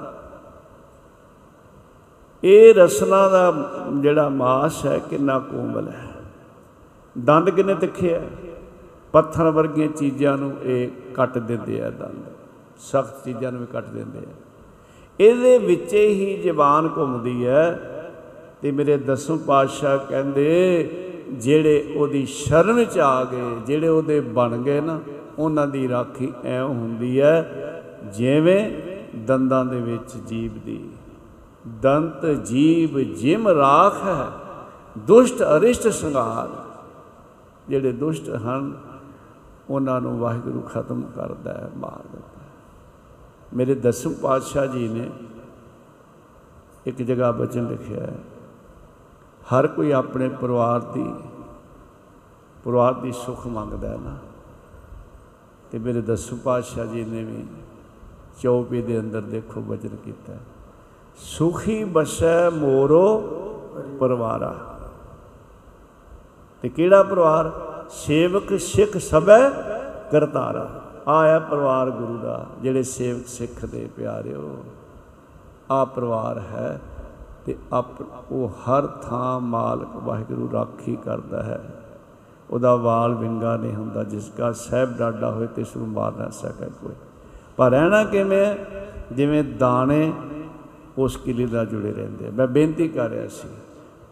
ਇਹ 2.43 2.73
ਰਸਨਾ 2.73 3.29
ਦਾ 3.29 3.53
ਜਿਹੜਾ 3.99 4.29
ਮਾਸ 4.29 4.85
ਹੈ 4.85 4.99
ਕਿੰਨਾ 4.99 5.39
ਕੋਮਲ 5.39 5.89
ਹੈ। 5.89 6.12
ਦੰਦ 7.17 7.49
ਕਿੰਨੇ 7.49 7.75
ਤਿੱਖੇ 7.75 8.15
ਆ? 8.15 8.21
ਪੱਥਰ 9.11 9.49
ਵਰਗੀਆਂ 9.49 9.87
ਚੀਜ਼ਾਂ 9.87 10.37
ਨੂੰ 10.37 10.53
ਇਹ 10.63 10.87
ਕੱਟ 11.13 11.37
ਦਿੰਦੇ 11.37 11.81
ਆ 11.81 11.89
ਦੰਦ। 11.89 12.23
ਸਖਤ 12.77 13.23
ਚੀਜ਼ਾਂ 13.25 13.51
ਨੂੰ 13.51 13.61
ਵੀ 13.61 13.67
ਕੱਟ 13.73 13.89
ਦਿੰਦੇ 13.89 14.19
ਆ। 14.19 14.31
ਇਹਦੇ 15.19 15.57
ਵਿੱਚੇ 15.57 16.07
ਹੀ 16.07 16.41
ਜ਼ਬਾਨ 16.41 16.89
ਘੁੰਮਦੀ 16.97 17.45
ਹੈ 17.45 17.79
ਤੇ 18.61 18.71
ਮੇਰੇ 18.71 18.97
ਦਸਮ 18.97 19.37
ਪਾਤਸ਼ਾਹ 19.37 19.97
ਕਹਿੰਦੇ, 19.97 20.49
ਜਿਹੜੇ 21.31 21.93
ਉਹਦੀ 21.95 22.25
ਸ਼ਰਨ 22.25 22.73
ਵਿੱਚ 22.73 22.99
ਆ 22.99 23.23
ਗਏ, 23.23 23.51
ਜਿਹੜੇ 23.67 23.87
ਉਹਦੇ 23.87 24.19
ਬਣ 24.19 24.57
ਗਏ 24.57 24.81
ਨਾ, 24.81 24.99
ਉਹਨਾਂ 25.39 25.67
ਦੀ 25.67 25.89
ਰਾਖੀ 25.89 26.33
ਐ 26.43 26.61
ਹੁੰਦੀ 26.61 27.21
ਹੈ 27.21 27.83
ਜਿਵੇਂ 28.13 28.71
ਦੰਦਾਂ 29.17 29.65
ਦੇ 29.65 29.81
ਵਿੱਚ 29.81 30.17
ਜੀਬ 30.17 30.65
ਦੀ। 30.65 30.89
ਦੰਤ 31.81 32.25
ਜੀਬ 32.25 32.99
ਜਿਮ 32.99 33.47
ਰਾਖ 33.47 34.03
ਹੈ, 34.07 34.25
ਦੁਸ਼ਟ 34.97 35.43
ਅਰਿਸ਼ਟ 35.43 35.87
ਸੰਗਾਰ। 35.87 36.62
ਜਿਹੜੇ 37.69 37.91
ਦੁਸ਼ਟ 37.91 38.29
ਹਨ, 38.29 38.81
ਉਹਨਾਂ 39.69 40.01
ਨੂੰ 40.01 40.19
ਵਾਹਿਗੁਰੂ 40.19 40.61
ਖਤਮ 40.61 41.01
ਕਰਦਾ 41.01 41.53
ਹੈ, 41.53 41.69
ਮਾਰ 41.77 42.01
ਦਿੰਦਾ 42.01 42.43
ਹੈ। 42.43 42.49
ਮੇਰੇ 43.53 43.75
ਦਸਮ 43.75 44.13
ਪਾਤਸ਼ਾਹ 44.13 44.65
ਜੀ 44.65 44.87
ਨੇ 44.87 45.09
ਇੱਕ 46.85 46.97
ਜਗ੍ਹਾ 46.97 47.31
ਬਚਨ 47.31 47.67
ਲਿਖਿਆ 47.67 47.99
ਹੈ, 47.99 48.15
ਹਰ 49.53 49.67
ਕੋਈ 49.67 49.91
ਆਪਣੇ 49.91 50.29
ਪਰਿਵਾਰ 50.29 50.79
ਦੀ 50.79 51.13
ਪਰਿਵਾਰ 52.63 52.93
ਦੀ 52.93 53.11
ਸੁਖ 53.11 53.47
ਮੰਗਦਾ 53.47 53.89
ਹੈ 53.89 53.97
ਨਾ। 53.97 54.17
ਤੇ 55.71 55.79
ਮੇਰੇ 55.79 56.01
ਦਸਮ 56.01 56.37
ਪਾਤਸ਼ਾਹ 56.37 56.85
ਜੀ 56.85 57.05
ਨੇ 57.05 57.23
ਵੀ 57.23 57.45
ਚੌਪੀ 58.41 58.81
ਦੇ 58.81 58.99
ਅੰਦਰ 58.99 59.21
ਦੇਖੋ 59.21 59.61
ਬਚਨ 59.61 59.95
ਕੀਤਾ 59.95 60.33
ਸੁਖੀ 61.15 61.83
ਬਸੈ 61.83 62.49
ਮੋਰੋ 62.49 63.19
ਪਰਿਵਾਰਾ। 63.99 64.72
ਤੇ 66.63 66.69
ਕਿਹੜਾ 66.69 67.03
ਪਰਿਵਾਰ? 67.03 67.51
ਸੇਵਕ 67.89 68.59
ਸਿੱਖ 68.59 68.97
ਸਭੈ 68.97 69.49
ਕਰਤਾਰਾ। 70.11 70.81
ਆਇਆ 71.07 71.39
ਪਰਿਵਾਰ 71.39 71.89
ਗੁਰੂ 71.91 72.17
ਦਾ, 72.17 72.45
ਜਿਹੜੇ 72.61 72.83
ਸੇਵਕ 72.83 73.27
ਸਿੱਖ 73.27 73.65
ਦੇ 73.65 73.89
ਪਿਆਰਿਓ। 73.97 74.63
ਆ 75.71 75.85
ਪਰਿਵਾਰ 75.85 76.39
ਹੈ 76.39 76.81
ਤੇ 77.45 77.55
ਆਪ, 77.73 77.85
ਉਹ 78.31 78.49
ਹਰ 78.49 78.87
ਥਾਂ 78.87 79.39
ਮਾਲਕ 79.39 79.95
ਵਾਹਿਗੁਰੂ 79.95 80.49
ਰਾਖੀ 80.53 80.95
ਕਰਦਾ 80.95 81.43
ਹੈ। 81.43 81.61
ਉਹਦਾ 82.49 82.75
ਵਾਲ 82.75 83.15
ਵਿੰਗਾ 83.15 83.57
ਨਹੀਂ 83.57 83.75
ਹੁੰਦਾ, 83.75 84.03
ਜਿਸ 84.03 84.29
ਦਾ 84.29 84.51
ਸਹਿਬ 84.51 84.97
ਡਾਡਾ 84.97 85.31
ਹੋਏ 85.31 85.47
ਤੇ 85.47 85.61
ਇਸ 85.61 85.77
ਨੂੰ 85.77 85.87
ਮਾਰ 85.87 86.11
ਨਾ 86.11 86.29
ਸਕੇ 86.29 86.65
ਕੋਈ। 86.81 86.93
ਪਰ 87.57 87.71
ਰਹਿਣਾ 87.71 88.03
ਕਿਵੇਂ? 88.03 88.55
ਜਿਵੇਂ 89.15 89.43
ਦਾਣੇ 89.43 90.13
ਉਸ 90.97 91.17
ਕਿਲੇ 91.17 91.45
ਦਾ 91.45 91.65
ਜੁੜੇ 91.65 91.93
ਰਹਿੰਦੇ 91.93 92.29
ਮੈਂ 92.29 92.47
ਬੇਨਤੀ 92.47 92.87
ਕਰ 92.87 93.09
ਰਿਹਾ 93.09 93.27
ਸੀ 93.27 93.47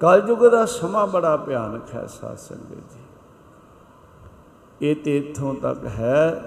ਕਲਯੁਗ 0.01 0.37
ਦਾ 0.37 0.65
ਸਮਾਂ 0.65 1.07
ਬੜਾ 1.07 1.37
ਭਿਆਨਕ 1.37 1.95
ਹੈ 1.95 2.05
ਸਾਧ 2.05 2.37
ਸੰਗਤ 2.37 2.75
ਜੀ। 2.75 3.01
ਇਹ 4.81 4.95
ਤੇ 4.95 5.17
ਇਥੋਂ 5.17 5.53
ਤੱਕ 5.53 5.85
ਹੈ, 5.85 6.43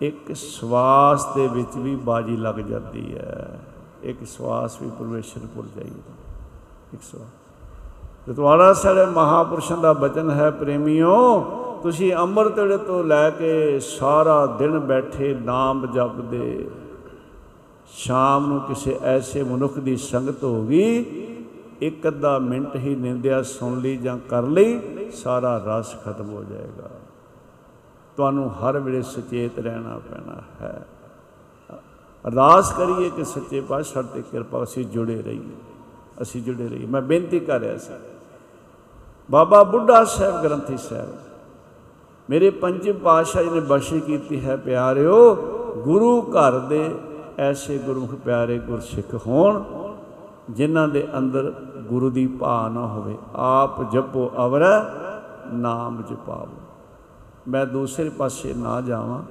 ਇੱਕ 0.00 0.36
ਸਵਾਸ 0.36 1.34
ਦੇ 1.34 1.48
ਵਿੱਚ 1.48 1.76
ਵੀ 1.76 1.96
ਬਾਜੀ 1.96 2.36
ਲੱਗ 2.36 2.54
ਜਾਂਦੀ 2.54 3.18
ਹੈ। 3.18 3.60
ਇੱਕ 4.02 4.26
ਸਵਾਸ 4.26 4.82
ਵੀ 4.82 4.90
ਪਰਮੇਸ਼ਰ 4.98 5.40
ਭੁੱਲ 5.54 5.68
ਜਾਈਦਾ। 5.76 6.12
ਇੱਕ 6.92 7.02
ਸਵਾਸ। 7.02 7.28
ਰਤਵਾੜਾ 8.30 8.72
ਸਾਡੇ 8.72 9.06
ਮਹਾਪੁਰਸ਼ਾਂ 9.06 9.76
ਦਾ 9.76 9.92
ਬਚਨ 9.92 10.30
ਹੈ, 10.30 10.50
ਪ੍ਰੇਮੀਓ, 10.50 11.40
ਤੁਸੀਂ 11.82 12.14
ਅੰਮ੍ਰਿਤ 12.14 12.58
ਵੇਲੇ 12.58 12.76
ਤੋਂ 12.76 13.04
ਲੈ 13.04 13.30
ਕੇ 13.30 13.80
ਸਾਰਾ 13.80 14.46
ਦਿਨ 14.46 14.78
ਬੈਠੇ 14.78 15.34
ਨਾਮ 15.34 15.86
ਜਪਦੇ। 15.86 16.70
ਸ਼ਾਮ 17.88 18.46
ਨੂੰ 18.46 18.60
ਕਿਸੇ 18.60 18.98
ਐਸੇ 19.02 19.42
ਮਨੁੱਖ 19.42 19.74
ਦੀ 19.74 19.96
ਸੰਗਤ 19.96 20.44
ਹੋ 20.44 20.62
ਗਈ 20.62 21.02
ਇੱਕ 21.82 22.08
ਅੱਧਾ 22.08 22.38
ਮਿੰਟ 22.38 22.76
ਹੀ 22.76 22.94
ਨਿੰਦਿਆ 22.94 23.42
ਸੁਣ 23.42 23.80
ਲਈ 23.80 23.96
ਜਾਂ 23.96 24.18
ਕਰ 24.28 24.42
ਲਈ, 24.42 24.80
ਸਾਰਾ 25.12 25.56
ਰਸ 25.66 25.94
ਖਤਮ 26.04 26.28
ਹੋ 26.30 26.44
ਜਾਏਗਾ। 26.44 26.90
ਤੁਹਾਨੂੰ 28.16 28.50
ਹਰ 28.50 28.78
ਵੇਲੇ 28.78 29.02
ਸੁਚੇਤ 29.02 29.58
ਰਹਿਣਾ 29.58 29.98
ਪੈਣਾ 29.98 30.40
ਹੈ। 30.60 30.86
ਅਰਦਾਸ 32.24 32.72
ਕਰੀਏ 32.72 33.10
ਕਿ 33.10 33.24
ਸੱਚੇ 33.24 33.60
ਪਾਤਸ਼ਾਹ 33.60 34.02
ਤੇ 34.02 34.22
ਕਿਰਪਾ 34.22 34.62
ਅਸੀਂ 34.62 34.84
ਜੁੜੇ 34.84 35.22
ਰਹੀਏ। 35.22 35.56
ਅਸੀਂ 36.22 36.42
ਜੁੜੇ 36.42 36.68
ਰਹੀਏ। 36.68 36.86
ਮੈਂ 36.86 37.02
ਬੇਨਤੀ 37.02 37.40
ਕਰ 37.40 37.60
ਰਿਹਾ 37.60 37.76
ਸੀ। 37.76 37.92
ਬਾਬਾ 39.30 39.62
ਬੁੱਢਾ 39.62 40.04
ਸਾਹਿਬ 40.04 40.42
ਗ੍ਰੰਥੀ 40.42 40.76
ਸਾਹਿਬ, 40.76 41.08
ਮੇਰੇ 42.30 42.50
ਪੰਜਮ 42.50 42.92
ਪਾਤਸ਼ਾਹ 42.92 43.42
ਜੀ 43.42 43.50
ਨੇ 43.50 43.60
ਬਖਸ਼ੀ 43.60 44.00
ਕੀਤੀ 44.00 44.44
ਹੈ, 44.44 44.56
ਪਿਆਰਿਓ, 44.56 45.34
ਗੁਰੂ 45.84 46.22
ਘਰ 46.22 46.58
ਦੇ 46.58 46.94
ਐਸੇ 47.38 47.78
ਗੁਰਮੁਖ 47.78 48.14
ਪਿਆਰੇ 48.14 48.58
ਗੁਰਸਿੱਖ 48.58 49.26
ਹੋਣ, 49.26 49.62
ਜਿਨ੍ਹਾਂ 50.50 50.88
ਦੇ 50.88 51.06
ਅੰਦਰ 51.18 51.52
ਗੁਰੂ 51.92 52.10
ਦੀ 52.10 52.26
ਭਾ 52.40 52.68
ਨਾ 52.68 52.86
ਹੋਵੇ। 52.86 53.16
ਆਪ 53.34 53.92
ਜਪੋ, 53.92 54.30
ਅਵਰ 54.36 54.64
ਨਾਮ 55.52 56.02
ਜਪਾਵੋ। 56.10 56.60
ਮੈਂ 57.48 57.64
ਦੂਸਰੇ 57.66 58.08
ਪਾਸੇ 58.08 58.54
ਨਾ 58.54 58.80
ਜਾਵਾਂ। 58.80 59.22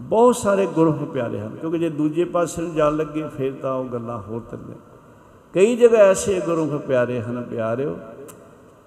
ਬਹੁਤ 0.00 0.36
ਸਾਰੇ 0.36 0.66
ਗੁਰਮੁਖ 0.66 1.08
ਪਿਆਰੇ 1.10 1.40
ਹਨ, 1.40 1.56
ਕਿਉਂਕਿ 1.56 1.78
ਜੇ 1.78 1.88
ਦੂਜੇ 1.90 2.24
ਪਾਸੇ 2.24 2.62
ਨੂੰ 2.62 2.74
ਜਾਣ 2.74 2.96
ਲੱਗੇ, 2.96 3.22
ਫਿਰ 3.36 3.52
ਤਾਂ 3.52 3.72
ਉਹ 3.72 3.84
ਗੱਲਾਂ 3.84 4.18
ਹੋਰ 4.18 4.40
ਤਰ੍ਹਾਂ 4.50 4.78
ਕਈ 5.54 5.76
ਜਗ੍ਹਾ 5.76 6.00
ਐਸੇ 6.00 6.40
ਗੁਰਮੁਖ 6.40 6.82
ਪਿਆਰੇ 6.82 7.20
ਹਨ, 7.20 7.42
ਪਿਆਰਿਓ, 7.42 7.96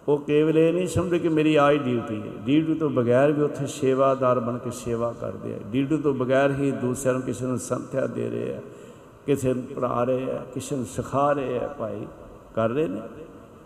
ਉਹ 0.08 0.18
ਕੇਵਲ 0.18 0.58
ਇਹ 0.58 0.74
ਨਹੀਂ 0.74 0.88
ਸਮਝਦੇ 0.88 1.20
ਕਿ 1.20 1.30
ਮੇਰੀ 1.30 1.56
ਆਈ 1.56 1.78
ਡਿਊਟੀ 1.78 2.22
ਹੈ। 2.22 2.32
ਡਿਊਟੀ 2.46 2.74
ਤੋਂ 2.74 2.90
ਬਗੈਰ 2.90 3.32
ਵੀ 3.32 3.42
ਉੱਥੇ 3.42 3.66
ਸੇਵਾਦਾਰ 3.68 4.40
ਬਣ 4.40 4.58
ਕੇ 4.58 4.72
ਸੇਵਾ 4.72 5.14
ਕਰਦੇ 5.22 5.54
ਆ। 5.56 5.58
ਡਿਊਟੀ 5.72 5.98
ਤੋਂ 5.98 6.14
ਬਗੈਰ 6.14 6.52
ਹੀ 6.52 6.72
ਦੂਸਰਿਆਂ 6.72 7.14
ਨੂੰ 7.14 7.24
ਕਿਸੇ 7.24 7.46
ਨੂੰ 7.46 7.58
ਸੰਥਿਆ 7.58 8.08
ਦੇ 8.08 8.30
ਰਹੇ 8.30 8.56
ਆ, 8.56 8.62
ਕਿਸੇ 9.26 9.54
ਨੂੰ 9.54 9.64
ਪੜਾ 9.76 10.04
ਰਹੇ 10.04 10.32
ਆ, 10.32 10.42
ਕਿਸੇ 10.54 10.76
ਨੂੰ 10.76 10.86
ਸਿਖਾ 10.86 11.32
ਰਹੇ 11.32 11.60
ਆ 11.60 11.68
ਭਾਈ। 11.80 12.06
ਕਰ 12.60 12.70
ਰਹੇ 12.70 12.88
ਨੇ। 12.88 13.02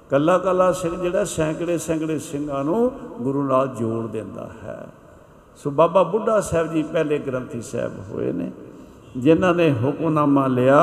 ਕੱਲਾ 0.10 0.38
ਕੱਲਾ 0.38 0.72
ਸਿੰਘ 0.72 0.96
ਜਿਹੜਾ 0.96 1.24
ਸੈਂਕੜੇ 1.26 1.78
ਸੈਂਕੜੇ 1.78 2.18
ਸਿੰਘਾਂ 2.20 2.64
ਨੂੰ 2.64 2.92
ਗੁਰੂ 3.22 3.44
ਨਾਲ 3.44 3.68
ਜੋੜ 3.70 4.06
ਦਿੰਦਾ 4.08 4.50
ਹੈ। 4.64 4.86
ਸੋ 5.58 5.72
ਬਾਬਾ 5.72 6.04
ਬੁੱਢਾ 6.04 6.40
ਸਾਹਿਬ 6.42 6.72
ਜੀ 6.72 6.84
ਪਹਿਲੇ 6.84 7.18
ਗ੍ਰੰਥੀ 7.20 7.62
ਸਾਹਿਬ 7.62 7.94
ਹੋਏ 8.10 8.32
ਨੇ, 8.32 8.52
ਜਿਨ੍ਹਾਂ 9.18 9.54
ਨੇ 9.56 9.72
ਹੁਕਮਨਾਮਾ 9.74 10.46
ਲਿਆ 10.48 10.80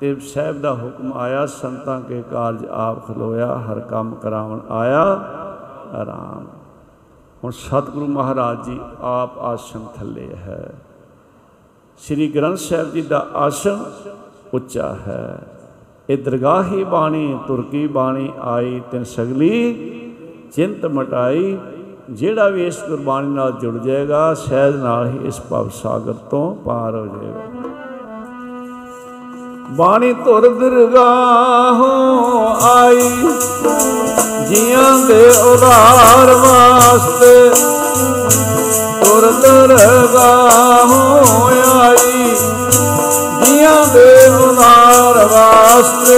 ਤੇ 0.00 0.14
ਸਾਹਿਬ 0.24 0.60
ਦਾ 0.60 0.72
ਹੁਕਮ 0.74 1.12
ਆਇਆ, 1.12 1.44
ਸੰਤਾਂ 1.46 2.00
ਕੇ 2.00 2.22
ਕਾਰਜ 2.30 2.64
ਆਪ 2.70 3.06
ਖਲੋਇਆ, 3.06 3.54
ਹਰ 3.58 3.80
ਕੰਮ 3.80 4.14
ਕਰਾਵਣ 4.14 4.60
ਆਇਆ, 4.70 5.02
ਆਰਾਮ। 5.94 6.46
ਹੁਣ 7.44 7.50
ਸਤਿਗੁਰੂ 7.50 8.06
ਮਹਾਰਾਜ 8.06 8.64
ਜੀ 8.64 8.78
ਆਪ 9.00 9.38
ਆਸਣ 9.38 9.84
ਥੱਲੇ 9.96 10.28
ਹੈ। 10.36 10.74
ਸ੍ਰੀ 11.98 12.28
ਗ੍ਰੰਥ 12.28 12.58
ਸਾਹਿਬ 12.58 12.92
ਜੀ 12.92 13.02
ਦਾ 13.02 13.26
ਆਸਣ 13.34 13.84
ਉੱਚਾ 14.54 14.92
ਹੈ। 15.06 15.38
ਇਹ 16.10 16.18
ਦਰਗਾਹੀ 16.18 16.84
ਬਾਣੀ, 16.84 17.38
ਤੁਰਕੀ 17.46 17.86
ਬਾਣੀ 17.86 18.28
ਆਈ 18.44 18.80
ਤਿਨ 18.90 19.02
ਸਗਲੀ, 19.04 19.72
ਚਿੰਤ 20.54 20.86
ਮਟਾਈ, 20.86 21.56
ਜਿਹੜਾ 22.10 22.48
ਵੀ 22.48 22.66
ਇਸ 22.66 22.78
ਗੁਰਬਾਣੀ 22.88 23.28
ਨਾਲ 23.28 23.52
ਜੁੜ 23.52 23.76
ਜਾਏਗਾ, 23.76 24.22
ਸਹਿਜ 24.34 24.76
ਨਾਲ 24.76 25.06
ਹੀ 25.06 25.18
ਇਸ 25.24 25.40
ਭਵ 25.50 25.68
ਸਾਗਰ 25.74 26.14
ਤੋਂ 26.30 26.54
ਪਾਰ 26.64 26.94
ਹੋ 26.94 27.06
ਜਾਏਗਾ। 27.06 27.42
ਬਾਣੀ 29.70 30.12
ਧੁਰ 30.24 30.48
ਦਰਗਾਹੋਂ 30.50 31.90
ਆਈ, 32.70 33.08
ਜੀਆਂ 34.48 34.92
ਦੇ 35.06 35.22
ਉਧਾਰ 35.44 36.34
ਵਾਸਤੇ 36.36 37.34
ਧੁਰ 39.04 39.30
ਦਰਗਾਹੋਂ 39.42 41.22
ਆਈ, 41.78 42.34
ਜੀਆਂ 43.44 43.84
ਦੇ 43.94 44.10
ਉਦਾਰ 44.38 44.99
ਵਾਸਤੇ 45.24 46.16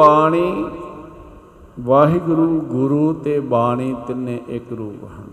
ਬਾਣੀ 0.00 0.70
ਵਾਹਿਗੁਰੂ 1.80 2.60
ਗੁਰੂ 2.60 3.12
ਤੇ 3.14 3.40
ਬਾਣੀ 3.40 3.94
ਤਿੰਨੇ 4.06 4.40
ਇੱਕ 4.48 4.72
ਰੂਪ 4.72 5.04
ਹਨ। 5.04 5.28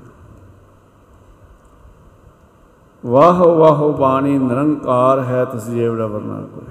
ਵਾਹ 3.04 3.34
ਵਾਹ 3.34 3.82
ਬਾਣੀ 3.94 4.38
ਨਿਰੰਕਾਰ 4.40 5.20
ਹੈ, 5.24 5.46
ਤਿਸ 5.46 5.68
ਜੇਵੜਾ 5.68 6.08
ਵਰਨਾ 6.08 6.42
ਕੋਈ 6.46 6.66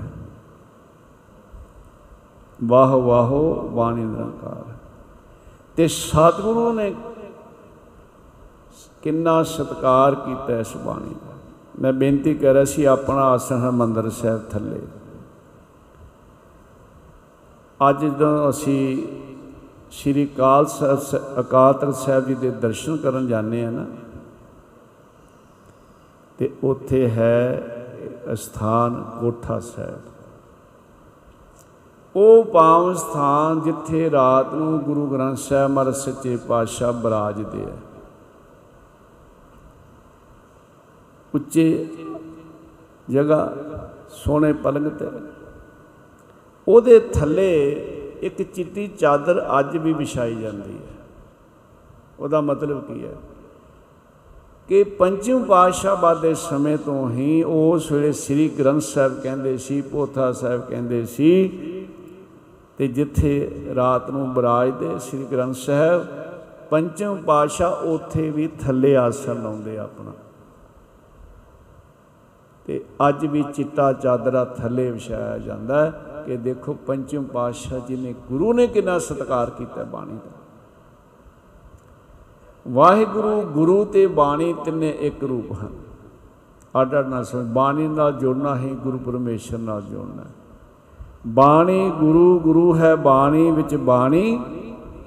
ਵਾਹ 2.64 2.96
ਵਾਹ 2.98 3.30
ਬਾਣੀ 3.70 4.04
ਨਿਰੰਕਾਰ 4.04 4.64
ਤੇ 5.76 5.88
ਸਤਿਗੁਰੂ 5.88 6.72
ਨੇ 6.72 6.94
ਕਿੰਨਾ 9.02 9.42
ਸਤਕਾਰ 9.42 10.14
ਕੀਤਾ 10.14 10.58
ਇਸ 10.58 10.76
ਬਾਣੀ 10.76 11.14
ਦਾ। 11.14 11.34
ਮੈਂ 11.80 11.92
ਬੇਨਤੀ 11.92 12.34
ਕਰ 12.34 12.52
ਰਿਹਾ 12.52 12.64
ਸੀ 12.64 12.84
ਆਪਣਾ 12.84 13.22
ਆਸਣ 13.22 13.58
ਹਰਿਮੰਦਰ 13.60 14.10
ਸਾਹਿਬ 14.10 14.40
ਥੱਲੇ। 14.50 14.80
ਅੱਜ 17.88 18.04
ਜਦੋਂ 18.04 18.50
ਅਸੀਂ 18.50 19.06
ਸ਼੍ਰੀ 19.90 20.30
ਅਕਾਲ 20.34 20.66
ਸਾਹਿਬ 20.66 20.98
ਸ- 20.98 21.40
ਅਕਾਲ 21.40 21.74
ਤਖਤ 21.74 21.94
ਸਾਹਿਬ 21.94 22.26
ਜੀ 22.26 22.34
ਦੇ 22.34 22.50
ਦਰਸ਼ਨ 22.50 22.96
ਕਰਨ 22.96 23.26
ਜਾਂਦੇ 23.26 23.64
ਆ 23.64 23.70
ਨਾ, 23.70 23.86
ਤੇ 26.38 26.54
ਉੱਥੇ 26.64 27.10
ਹੈ 27.10 27.62
ਸਥਾਨ 28.34 29.04
ਕੋਠਾ 29.20 29.60
ਸਾਹਿਬ। 29.60 29.98
ਉਹ 32.16 32.44
ਪਾਵਨ 32.44 32.94
ਸਥਾਨ 32.94 33.60
ਜਿੱਥੇ 33.60 34.10
ਰਾਤ 34.10 34.54
ਨੂੰ 34.54 34.78
ਗੁਰੂ 34.78 35.06
ਗ੍ਰੰਥ 35.06 35.36
ਸਾਹਿਬ 35.36 35.70
ਮਹਾਰਾਜ 35.70 35.94
ਸੱਚੇ 35.94 36.36
ਪਾਤਸ਼ਾਹ 36.36 36.92
ਬਰਾਜਦੇ 36.92 37.64
ਆ। 37.64 37.76
ਉੱਚੇ 41.34 41.94
ਜਗ੍ਹਾ, 43.10 43.52
ਸੋਹਣੇ 44.08 44.52
ਪਲੰਗ 44.52 44.86
ਤੇ 44.86 45.06
ਉਹਦੇ 46.68 47.00
ਥੱਲੇ 47.00 47.72
ਇੱਕ 48.22 48.42
ਚਿੱਟੀ 48.42 48.88
ਚਾਦਰ 48.88 49.46
ਅੱਜ 49.58 49.76
ਵੀ 49.76 49.92
ਵਿਛਾਈ 49.92 50.34
ਜਾਂਦੀ 50.34 50.72
ਹੈ। 50.72 50.94
ਉਹਦਾ 52.20 52.40
ਮਤਲਬ 52.40 52.84
ਕੀ 52.84 53.04
ਹੈ? 53.04 53.14
ਕਿ 54.68 54.84
ਪੰਚਮ 54.84 55.44
ਪਾਤਸ਼ਾਹ 55.44 56.14
ਦੇ 56.14 56.34
ਸਮੇਂ 56.34 56.78
ਤੋਂ 56.78 57.10
ਹੀ 57.10 57.42
ਉਸ 57.42 57.92
ਵੇਲੇ 57.92 58.12
ਸ੍ਰੀ 58.12 58.48
ਗ੍ਰੰਥ 58.48 58.82
ਸਾਹਿਬ 58.82 59.20
ਕਹਿੰਦੇ 59.20 59.58
ਸੀ, 59.58 59.80
ਪੋਥਾ 59.80 60.32
ਸਾਹਿਬ 60.32 60.60
ਕਹਿੰਦੇ 60.60 61.06
ਸੀ, 61.06 61.48
ਤੇ 62.78 62.88
ਜਿੱਥੇ 62.88 63.64
ਰਾਤ 63.74 64.10
ਨੂੰ 64.10 64.34
ਬਰਾਜਦੇ 64.34 64.98
ਸ੍ਰੀ 64.98 65.24
ਗ੍ਰੰਥ 65.32 65.54
ਸਾਹਿਬ 65.54 66.06
ਪੰਚਮ 66.70 67.22
ਪਾਤਸ਼ਾਹ 67.26 67.70
ਉੱਥੇ 67.72 68.30
ਵੀ 68.30 68.46
ਥੱਲੇ 68.46 68.96
ਆਸਣ 68.96 69.42
ਲਾਉਂਦੇ 69.42 69.78
ਆਪਣਾ। 69.78 70.12
ਤੇ 72.66 72.84
ਅੱਜ 73.08 73.26
ਵੀ 73.26 73.44
ਚਿੱਟਾ 73.54 73.92
ਚਾਦਰਾ 73.92 74.44
ਥੱਲੇ 74.44 74.90
ਵਿਛਾਇਆ 74.90 75.38
ਜਾਂਦਾ 75.38 75.84
ਹੈ। 75.84 76.15
ਕਿ 76.26 76.36
ਦੇਖੋ 76.36 76.76
ਪੰਚਮ 76.86 77.24
ਪਾਤਸ਼ਾਹ 77.24 77.80
ਜੀ 77.80 77.96
ਨੇ 77.96 78.14
ਗੁਰੂ 78.28 78.52
ਨੇ 78.52 78.66
ਕਿੰਨਾ 78.66 78.98
ਸਤਿਕਾਰ 78.98 79.50
ਕੀਤਾ 79.50 79.84
ਬਾਣੀ 79.84 80.12
ਦਾ। 80.12 80.30
ਵਾਹਿਗੁਰੂ, 82.68 83.42
ਗੁਰੂ 83.42 83.84
ਤੇ 83.84 84.06
ਬਾਣੀ 84.06 84.54
ਤਿੰਨੇ 84.64 84.90
ਇੱਕ 84.90 85.24
ਰੂਪ 85.24 85.52
ਹਨ। 85.52 85.72
ਆਡਾ 86.76 87.02
ਨਾ 87.02 87.22
ਸਮਝ 87.22 87.46
ਬਾਣੀ 87.46 87.88
ਨਾਲ 87.88 88.12
ਜੁੜਨਾ 88.12 88.56
ਹੀ 88.56 88.70
ਗੁਰੂ 88.70 88.98
ਪਰਮੇਸ਼ਰ 88.98 89.58
ਨਾਲ 89.58 89.82
ਜੁੜਨਾ 89.82 90.22
ਹੈ। 90.22 90.34
ਬਾਣੀ 91.26 91.90
ਗੁਰੂ 91.90 92.38
ਗੁਰੂ 92.38 92.76
ਹੈ 92.76 92.96
ਬਾਣੀ 92.96 93.50
ਵਿੱਚ 93.50 93.76
ਬਾਣੀ, 93.76 94.44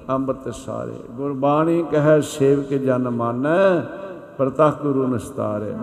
ਅੰਮ੍ਰਿਤ 0.08 0.54
ਸਾਰੇ। 0.54 0.94
ਗੁਰਬਾਣੀ 1.10 1.82
ਕਹੈ 1.82 2.20
ਸੇਵਕ 2.20 2.66
ਜਨ 2.66 3.10
ਮਾਨੈ, 3.10 3.80
ਪ੍ਰਤਖ 4.38 4.82
ਗੁਰੂ 4.82 5.06
ਨਿਸਤਾਰੇ। 5.06 5.74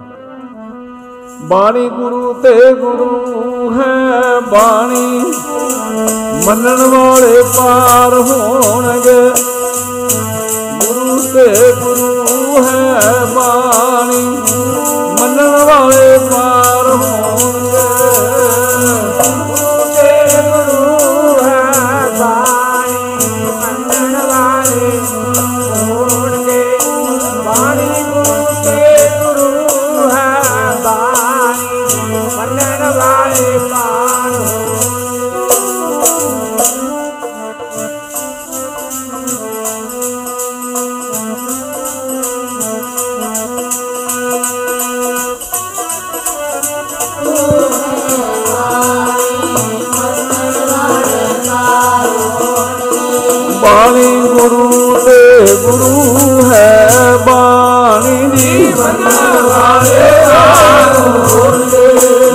ਬਾਣੀ 1.36 1.90
ਗੁਰੂ 1.90 2.34
ਤੇ 2.34 2.74
ਗੁਰੂ 2.74 3.74
ਹੈ 3.80 4.40
ਬਾਣੀ। 4.40 5.34
ਮੰਨਣ 6.46 6.86
ਵਾਲੇ 6.86 7.44
ਪਾਰ 7.58 8.14
ਹੋਣਗੇ। 8.14 9.30
ਗੁਰੂ 10.80 11.20
ਤੇ 11.34 11.74
ਗੁਰੂ 11.82 12.66
ਹੈ 12.66 13.07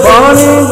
ਬਾਣੀ 0.04 0.71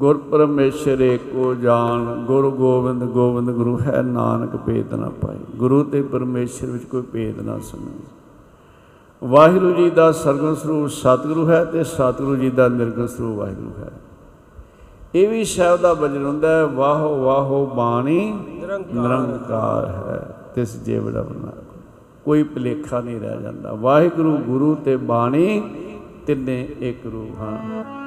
ਗੁਰ 0.00 0.18
ਪਰਮੇਸ਼ਰ 0.30 1.00
ਏਕੋ 1.00 1.54
ਜਾਣ 1.54 2.04
ਗੁਰ 2.26 2.48
ਗੋਬਿੰਦ 2.50 3.04
ਗੋਬਿੰਦ 3.04 3.50
ਗੁਰੂ 3.50 3.78
ਹੈ 3.80 4.02
ਨਾਨਕ, 4.02 4.56
ਭੇਦ 4.56 4.94
ਨਾ 4.94 5.08
ਪਾਈ 5.22 5.38
ਗੁਰੂ 5.56 5.82
ਤੇ 5.84 6.00
ਪਰਮੇਸ਼ਰ 6.02 6.66
ਵਿੱਚ 6.66 6.84
ਕੋਈ 6.84 7.02
ਭੇਦ 7.12 7.40
ਨਾ 7.40 7.58
ਸਮਝ। 7.62 7.92
ਵਾਹਿਗੁਰੂ 9.22 9.72
ਜੀ 9.72 9.90
ਦਾ 9.90 10.10
ਸਰਗੁਣ 10.12 10.54
ਸਰੂਪ 10.54 10.88
ਸਤਿਗੁਰੂ 10.90 11.48
ਹੈ 11.48 11.64
ਤੇ 11.64 11.84
ਸਤਿਗੁਰੂ 11.84 12.36
ਜੀ 12.36 12.50
ਦਾ 12.50 12.68
ਨਿਰਗੁਣ 12.68 13.06
ਸਰੂਪ 13.06 13.38
ਵਾਹਿਗੁਰੂ 13.38 13.72
ਹੈ। 13.78 13.90
ਇਹ 15.14 15.28
ਵੀ 15.28 15.44
ਸ਼ਬਦ 15.44 15.80
ਦਾ 15.80 15.92
ਬਚਨ 15.94 16.24
ਹੁੰਦਾ 16.26 16.56
ਹੈ, 16.56 16.64
ਵਾਹੋ 16.66 17.14
ਵਾਹੋ 17.24 17.64
ਬਾਣੀ 17.66 18.32
ਨਿਰੰਕਾਰ 18.94 19.86
ਹੈ, 19.86 20.20
ਤਿਸ 20.54 20.76
ਜੀਵੜਾ 20.84 21.22
ਬਣਾ 21.22 21.52
ਕੋਈ 22.24 22.42
ਭਲੇਖਾ 22.44 23.00
ਨਹੀਂ 23.00 23.20
ਰਹਿ 23.20 23.42
ਜਾਂਦਾ। 23.42 23.72
ਵਾਹਿਗੁਰੂ, 23.74 24.36
ਗੁਰੂ 24.38 24.74
ਤੇ 24.84 24.96
ਬਾਣੀ 24.96 25.62
ਤਿੰਨੇ 26.26 26.62
ਇੱਕ 26.80 27.06
ਰੂਪ 27.06 27.40
ਹਨ। 27.42 27.98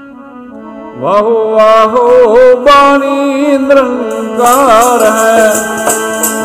ਵਾਹੋ 0.93 1.31
ਵਾਹੋ 1.49 2.55
ਬਾਣੀ 2.57 3.57
ਨਿਰੰਕਾਰ 3.57 5.03
ਹੈ 5.05 5.53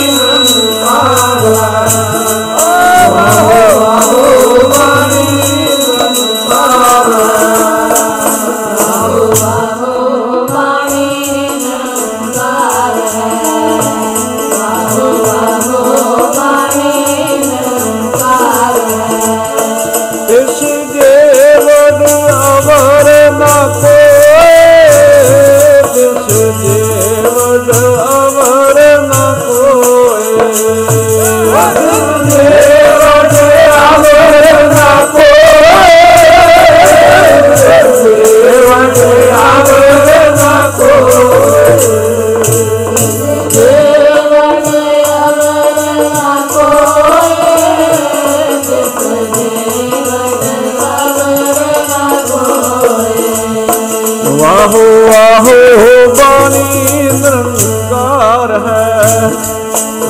ਆਹੋ 54.59 56.13
ਬਾਣੀ 56.13 56.63
ਨਿਰੰਕਾਰ 56.93 58.51
ਹੈ 58.59 59.29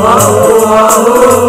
ਆਹੋ 0.06 0.64
ਆਹੋ 0.68 1.05
ਬਾਣੀ 1.16 1.45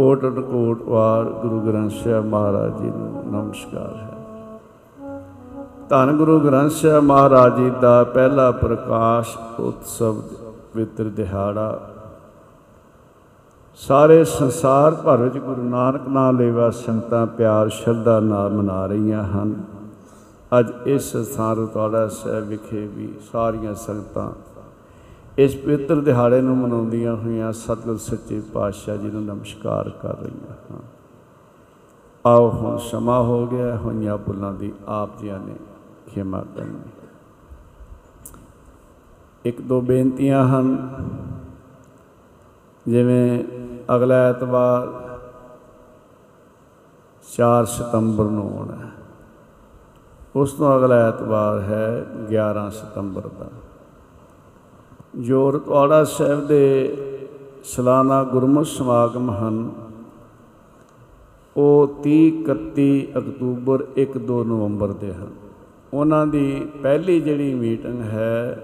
ਕੋਟ 0.00 0.24
ਕੋਟ 0.24 0.82
ਵਾਰ 0.82 1.24
ਗੁਰੂ 1.24 1.60
ਗ੍ਰੰਥ 1.60 1.92
ਸਾਹਿਬ 1.92 2.24
ਮਹਾਰਾਜ 2.24 2.78
ਜੀ 2.78 2.86
ਨੂੰ 2.86 3.22
ਨਮਸਕਾਰ 3.26 3.96
ਹੈ। 3.96 4.16
ਧੰਨ 5.88 6.16
ਗੁਰੂ 6.16 6.40
ਗ੍ਰੰਥ 6.40 6.70
ਸਾਹਿਬ 6.70 7.04
ਮਹਾਰਾਜ 7.04 7.56
ਜੀ 7.56 7.70
ਦਾ 7.80 8.04
ਪਹਿਲਾ 8.04 8.50
ਪ੍ਰਕਾਸ਼ 8.50 9.36
ਉਤਸਵ 9.60 10.20
ਪਵਿੱਤਰ 10.72 11.04
ਦਿਹਾੜਾ। 11.04 11.80
ਸਾਰੇ 13.74 14.24
ਸੰਸਾਰ 14.24 14.94
ਭਰ 14.94 15.16
ਵਿੱਚ 15.16 15.38
ਗੁਰੂ 15.38 15.62
ਨਾਨਕ 15.62 16.08
ਨਾਮ 16.08 16.38
ਲੈਵਾ 16.38 16.70
ਸੰਗਤਾਂ 16.70 17.26
ਪਿਆਰ, 17.26 17.68
ਸ਼ਰਧਾ 17.68 18.20
ਨਾਲ 18.20 18.52
ਮਨਾ 18.52 18.86
ਰਹੀਆਂ 18.86 19.24
ਹਨ। 19.24 19.54
ਅੱਜ 20.58 20.72
ਇਸ 20.86 21.16
ਸਥਾਨ 21.16 21.56
ਰਤਵਾੜਾ 21.56 22.08
ਸਾਹਿਬ 22.08 22.44
ਵਿਖੇ 22.44 22.86
ਵੀ 22.86 23.14
ਸਾਰੀਆਂ 23.32 23.74
ਸੰਗਤਾਂ 23.74 24.30
ਇਸ 25.40 25.56
ਪਵਿੱਤਰ 25.56 26.00
ਦਿਹਾੜੇ 26.00 26.40
ਨੂੰ 26.40 26.56
ਮਨਾਉਂਦੀਆਂ 26.56 27.16
ਹੋਈਆਂ 27.16 27.52
ਸਤਿਗੁਰ 27.52 27.96
ਸੱਚੇ 27.96 28.42
ਪਾਤਸ਼ਾਹ 28.54 28.96
ਜੀ 28.96 29.10
ਨੂੰ 29.10 29.24
ਨਮਸਕਾਰ 29.24 29.90
ਕਰ 29.90 30.18
ਰਹੀਆਂ 30.18 30.54
ਹਾਂ। 30.70 30.80
ਆਓ 32.26 32.50
ਹੁਣ 32.50 32.78
ਸਮਾਂ 32.78 33.22
ਹੋ 33.22 33.46
ਗਿਆ, 33.46 33.76
ਹੋਈਆਂ 33.76 34.18
ਭੁੱਲਾਂ 34.18 34.52
ਦੀ 34.54 34.72
ਆਪ 34.88 35.18
ਜੀਆਂ 35.18 35.38
ਨੇ 35.38 35.54
ਖਿਮਾ 36.06 36.44
ਕਰਨੀ। 36.56 36.80
ਇੱਕ 39.44 39.60
ਦੋ 39.60 39.80
ਬੇਨਤੀਆਂ 39.80 40.48
ਹਨ। 40.48 40.94
ਜਿਵੇਂ 42.88 43.44
ਅਗਲਾ 43.96 44.14
ਐਤਵਾਰ 44.14 44.88
4 47.36 47.64
ਸਤੰਬਰ 47.64 48.24
ਨੂੰ 48.24 48.58
ਆਉਣਾ 48.58 48.76
ਹੈ। 48.76 48.90
ਉਸ 50.36 50.52
ਤੋਂ 50.52 50.76
ਅਗਲਾ 50.76 51.08
ਐਤਵਾਰ 51.08 51.60
ਹੈ 51.60 52.06
11 52.28 52.70
ਸਤੰਬਰ 52.70 53.20
ਦਾ। 53.20 53.46
ਜੋ 55.14 55.50
ਰਤਵਾੜਾ 55.50 56.04
ਸਾਹਿਬ 56.04 56.46
ਦੇ 56.46 56.96
ਸਾਲਾਨਾ 57.64 58.22
ਗੁਰਮੁਖ 58.24 58.66
ਸਮਾਗਮ 58.66 59.30
ਹਨ। 59.30 59.70
ਉਹ 61.56 62.00
30 62.02 62.30
31 62.44 63.06
ਅਕਤੂਬਰ 63.18 63.84
1 63.96 64.18
2 64.18 64.42
ਨਵੰਬਰ 64.44 64.92
ਦੇ 64.92 65.12
ਹਨ। 65.12 65.32
ਉਹਨਾਂ 65.94 66.26
ਦੀ 66.26 66.68
ਪਹਿਲੀ 66.82 67.20
ਜਿਹੜੀ 67.20 67.54
ਮੀਟਿੰਗ 67.54 68.00
ਹੈ, 68.02 68.62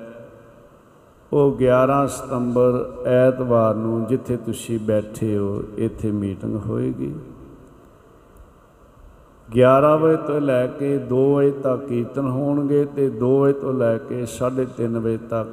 ਉਹ 1.32 1.56
11 1.58 2.06
ਸਤੰਬਰ 2.06 2.84
ਐਤਵਾਰ 3.06 3.74
ਨੂੰ 3.74 4.04
ਜਿੱਥੇ 4.06 4.36
ਤੁਸੀਂ 4.36 4.78
ਬੈਠੇ 4.78 5.36
ਹੋ, 5.38 5.62
ਇੱਥੇ 5.76 6.10
ਮੀਟਿੰਗ 6.12 6.56
ਹੋਏਗੀ। 6.66 7.12
11 9.48 9.96
ਵਜੇ 9.96 10.16
ਤੋਂ 10.16 10.40
ਲੈ 10.40 10.66
ਕੇ 10.66 10.96
2 11.08 11.24
ਵਜੇ 11.34 11.50
ਤੱਕ 11.62 11.86
ਕੀਰਤਨ 11.86 12.28
ਹੋਣਗੇ 12.28 12.84
ਤੇ 12.96 13.08
2 13.10 13.38
ਵਜੇ 13.40 13.60
ਤੋਂ 13.60 13.72
ਲੈ 13.74 13.96
ਕੇ 13.98 14.24
3:30 14.28 14.98
ਵਜੇ 14.98 15.18
ਤੱਕ 15.30 15.48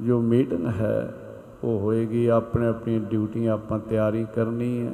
ਜੋ 0.00 0.20
ਮੀਟਿੰਗ 0.20 0.66
ਹੈ, 0.66 1.14
ਉਹ 1.64 1.80
ਹੋਏਗੀ। 1.80 2.26
ਆਪਣੇ 2.26 2.66
ਆਪਣੀ 2.66 2.98
ਡਿਊਟੀਆਂ 2.98 3.54
ਆਪਾਂ 3.54 3.78
ਤਿਆਰੀ 3.78 4.26
ਕਰਨੀ 4.34 4.86
ਹੈ। 4.86 4.92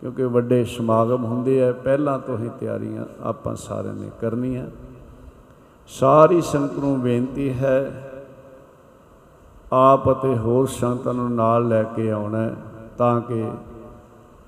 ਕਿਉਂਕਿ 0.00 0.24
ਵੱਡੇ 0.24 0.64
ਸਮਾਗਮ 0.64 1.24
ਹੁੰਦੇ 1.24 1.64
ਆ, 1.64 1.72
ਪਹਿਲਾਂ 1.72 2.18
ਤੋਂ 2.18 2.38
ਹੀ 2.38 2.50
ਤਿਆਰੀਆਂ 2.60 3.04
ਆਪਾਂ 3.22 3.56
ਸਾਰਿਆਂ 3.56 3.94
ਨੇ 3.94 4.10
ਕਰਨੀਆਂ। 4.20 4.66
ਸਾਰੀ 5.86 6.40
ਸੰਗਤ 6.40 6.72
ਨੂੰ 6.72 7.00
ਬੇਨਤੀ 7.00 7.52
ਹੈ, 7.52 8.02
ਆਪ 9.72 10.12
ਅਤੇ 10.12 10.36
ਹੋਰ 10.36 10.66
ਸੰਗਤਾਂ 10.66 11.14
ਨੂੰ 11.14 11.34
ਨਾਲ 11.34 11.68
ਲੈ 11.68 11.82
ਕੇ 11.82 12.10
ਆਉਣਾ 12.10 12.40
ਹੈ, 12.40 12.56
ਤਾਂ 12.98 13.20
ਕਿ 13.20 13.50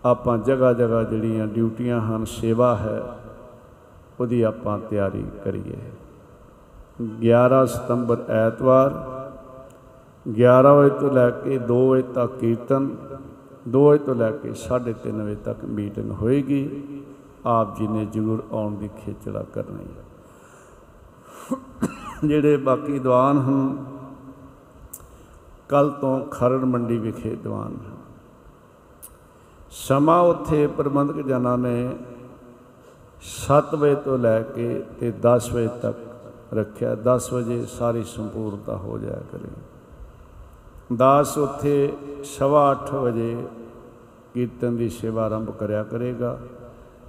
ਆਪਾਂ 0.05 0.39
ਜਗ੍ਹਾ 0.39 0.73
ਜਗ੍ਹਾ 0.73 1.03
ਜਿਹੜੀਆਂ 1.03 1.47
ਡਿਊਟੀਆਂ 1.47 2.01
ਹਨ, 2.01 2.25
ਸੇਵਾ 2.25 2.77
ਹੈ, 2.77 3.03
ਉਹਦੀ 4.21 4.43
ਆਪਾਂ 4.43 4.79
ਤਿਆਰੀ 4.79 5.25
ਕਰੀਏ। 5.45 5.77
11 7.21 7.67
ਸਤੰਬਰ 7.67 8.25
ਐਤਵਾਰ 8.29 9.14
11 10.27 10.73
ਵਜੇ 10.75 10.91
ਤੋਂ 10.91 11.11
ਲੈ 11.11 11.31
ਕੇ 11.31 11.59
2 11.69 11.79
ਵਜੇ 11.89 12.03
ਤੱਕ 12.15 12.33
ਕੀਰਤਨ 12.33 12.89
2 13.73 13.85
ਵਜੇ 13.85 14.05
ਤੋਂ 14.05 14.15
ਲੈ 14.15 14.31
ਕੇ 14.33 14.53
3:30 14.61 15.21
ਵਜੇ 15.23 15.35
ਤੱਕ 15.45 15.65
ਮੀਟਿੰਗ 15.65 16.11
ਹੋਏਗੀ। 16.11 16.63
ਆਪ 17.47 17.77
ਜੀ 17.79 17.87
ਨੇ 17.87 18.05
ਜ਼ਰੂਰ 18.07 18.43
ਆਉਣ 18.53 18.77
ਦੀ 18.77 18.89
ਖੇਚਲਾ 18.97 19.43
ਕਰਨੀ 19.55 19.87
ਹੈ। 19.87 20.05
ਜਿਹੜੇ 22.25 22.57
ਬਾਕੀ 22.57 22.99
ਦੀਵਾਨ 22.99 23.39
ਹਨ 23.39 23.77
ਕੱਲ 25.69 25.91
ਤੋਂ 25.91 26.21
ਖਰੜ 26.27 26.65
ਮੰਡੀ 26.65 26.99
ਵਿਖੇ 26.99 27.35
ਦੀਵਾਨ 27.35 27.77
ਹਨ। 27.77 27.97
ਸਮਾਂ 29.71 30.21
ਉੱਥੇ 30.23 30.67
ਪ੍ਰਬੰਧਕ 30.67 31.21
ਜਨਾਂ 31.27 31.57
ਨੇ 31.59 31.97
7 33.23 33.75
ਵਜੇ 33.75 33.95
ਤੋਂ 33.95 34.19
ਲੈ 34.19 34.41
ਕੇ 34.43 34.83
ਤੇ 35.01 35.13
10 35.23 35.53
ਵਜੇ 35.53 35.69
ਤੱਕ 35.83 36.55
ਰੱਖਿਆ। 36.55 36.95
10 37.05 37.33
ਵਜੇ 37.33 37.65
ਸਾਰੀ 37.69 38.05
ਸੰਪੂਰਨਤਾ 38.05 38.77
ਹੋ 38.77 38.99
ਜਾਇਆ 38.99 39.23
ਕਰੇ। 39.33 39.49
10 40.93 41.39
ਉੱਥੇ 41.39 41.93
ਸਵਾ 42.25 42.71
ਅੱਠ 42.73 42.93
ਵਜੇ 42.95 43.37
ਕੀਰਤਨ 44.35 44.77
ਦੀ 44.77 44.89
ਸੇਵਾ 44.89 45.25
ਆਰੰਭ 45.25 45.51
ਕਰਿਆ 45.51 45.83
ਕਰੇਗਾ। 45.83 46.39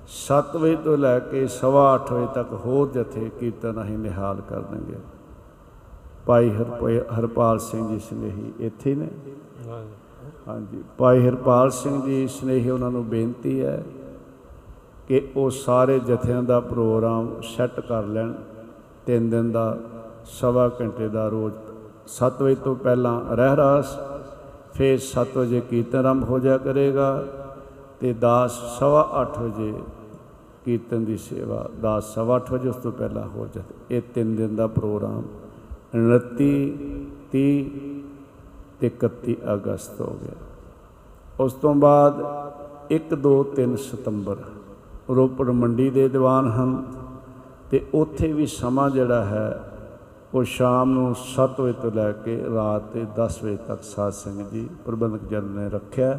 7 0.08 0.56
ਵਜੇ 0.58 0.76
ਤੋਂ 0.76 0.98
ਲੈ 0.98 1.20
ਕੇ 1.20 1.48
ਸਵਾ 1.48 1.96
ਅੱਠ 1.96 2.12
ਵਜੇ 2.14 2.28
ਤੱਕ 2.36 2.54
ਹੋਰ 2.54 2.88
ਜਥੇ 2.88 3.30
ਕੀਰਤਨ 3.40 3.82
ਅਸੀਂ 3.84 3.98
ਨਿਹਾਲ 3.98 4.42
ਕਰ 4.50 4.62
ਦਾਂਗੇ 4.62 4.98
ਭਾਈ 6.26 6.50
ਹਰਪਾਲ 6.50 7.06
ਹਰਪਾਲ 7.20 7.60
ਸਿੰਘ 7.60 7.88
ਜੀ 7.90 8.00
ਸਨੇਹੀ 8.00 8.54
ਇੱਥੇ 8.60 8.96
ਨੇ। 8.96 9.08
ਹਾਂਜੀ, 10.48 10.84
ਭਾਈ 10.98 11.28
ਹਰਪਾਲ 11.28 11.70
ਸਿੰਘ 11.72 12.02
ਜੀ 12.02 12.28
ਸਨੇਹੀ 12.28 12.70
ਉਹਨਾਂ 12.70 12.92
ਨੂੰ 12.92 13.06
ਬੇਨਤੀ 13.10 13.62
ਹੈ 13.62 13.84
ਕਿ 15.08 15.28
ਉਹ 15.36 15.50
ਸਾਰੇ 15.50 16.00
ਜਥਿਆਂ 16.00 16.44
ਦਾ 16.44 16.60
ਪ੍ਰੋਗਰਾਮ 16.60 17.42
ਸੈੱਟ 17.42 17.80
ਕਰ 17.80 18.04
ਲੈਣ। 18.04 18.34
ਤਿੰਨ 19.06 19.30
ਦਿਨ 19.30 19.52
ਦਾ, 19.52 19.78
ਸਵਾ 20.26 20.70
ਘੰਟੇ 20.82 21.08
ਦਾ 21.08 21.28
ਰੋਜ਼ 21.28 21.56
7 22.08 22.44
ਵਜੇ 22.44 22.56
ਤੋਂ 22.56 22.76
ਪਹਿਲਾਂ 22.76 23.36
ਰਹਿਰਾਸ 23.36 23.98
ਫਿਰ 24.74 25.00
7 25.00 25.38
ਵਜੇ 25.38 25.62
ਕੀਰਤਨ 25.62 25.98
ਆਰੰਭ 25.98 26.24
ਹੋ 26.24 26.40
ਜਾ 26.40 26.58
ਕਰੇਗਾ 26.58 27.24
ਤੇ 28.00 28.16
10 28.24 28.58
ਸਵਾ 28.80 29.10
8 29.22 29.44
ਵਜੇ 29.44 29.74
ਕੀਰਤਨ 30.66 31.06
ਦੀ 31.06 31.18
ਸੇਵਾ 31.18 31.70
10 31.80 32.14
ਸਵਾ 32.16 32.38
8 32.38 32.54
ਵਜੇ 32.54 32.70
ਉਸ 32.70 32.76
ਤੋਂ 32.76 32.92
ਪਹਿਲਾਂ 32.92 33.28
ਹੋ 33.28 33.48
ਜਾਏ। 33.56 33.98
ਇਹ 33.98 34.02
ਤਿੰਨ 34.16 34.36
ਦਿਨ 34.36 34.56
ਦਾ 34.56 34.68
ਪ੍ਰੋਗਰਾਮ 34.68 35.24
29 35.96 36.72
30 37.34 37.66
ਤੇ 38.82 38.92
31 39.06 39.36
ਅਗਸਤ 39.54 40.02
ਹੋ 40.02 40.18
ਗਿਆ। 40.24 40.36
ਉਸ 41.40 41.54
ਤੋਂ 41.54 41.76
ਬਾਅਦ 41.76 42.24
1 42.92 43.16
2 43.24 43.44
3 43.58 43.76
ਸਤੰਬਰ 43.76 44.38
ਰੋਪੜ 45.10 45.50
ਮੰਡੀ 45.50 45.90
ਦੇ 45.90 46.10
ਦੀਵਾਨ 46.10 46.48
ਹਨ 46.48 46.86
ਤੇ 47.72 47.86
ਉੱਥੇ 47.94 48.34
ਵੀ 48.34 48.46
ਸਮਾਂ 48.46 48.90
ਜਿਹੜਾ 48.90 49.26
ਹੈ 49.26 49.75
ਉਹ 50.34 50.44
ਸ਼ਾਮ 50.44 50.92
ਨੂੰ 50.92 51.14
7 51.16 51.62
ਵਜੇ 51.62 51.74
ਤੋਂ 51.82 51.92
ਲੈ 51.92 52.12
ਕੇ 52.12 52.38
ਰਾਤ 52.54 52.92
ਦੇ 52.94 53.06
10 53.18 53.44
ਵਜੇ 53.44 53.58
ਤੱਕ 53.68 53.84
ਸਾਧ 53.84 54.12
ਸੰਗਤ 54.14 54.52
ਜੀ 54.52 54.68
ਪ੍ਰਬੰਧਕ 54.86 55.28
ਜਨ 55.30 55.44
ਨੇ 55.44 55.70
ਰੱਖਿਆ। 55.70 56.18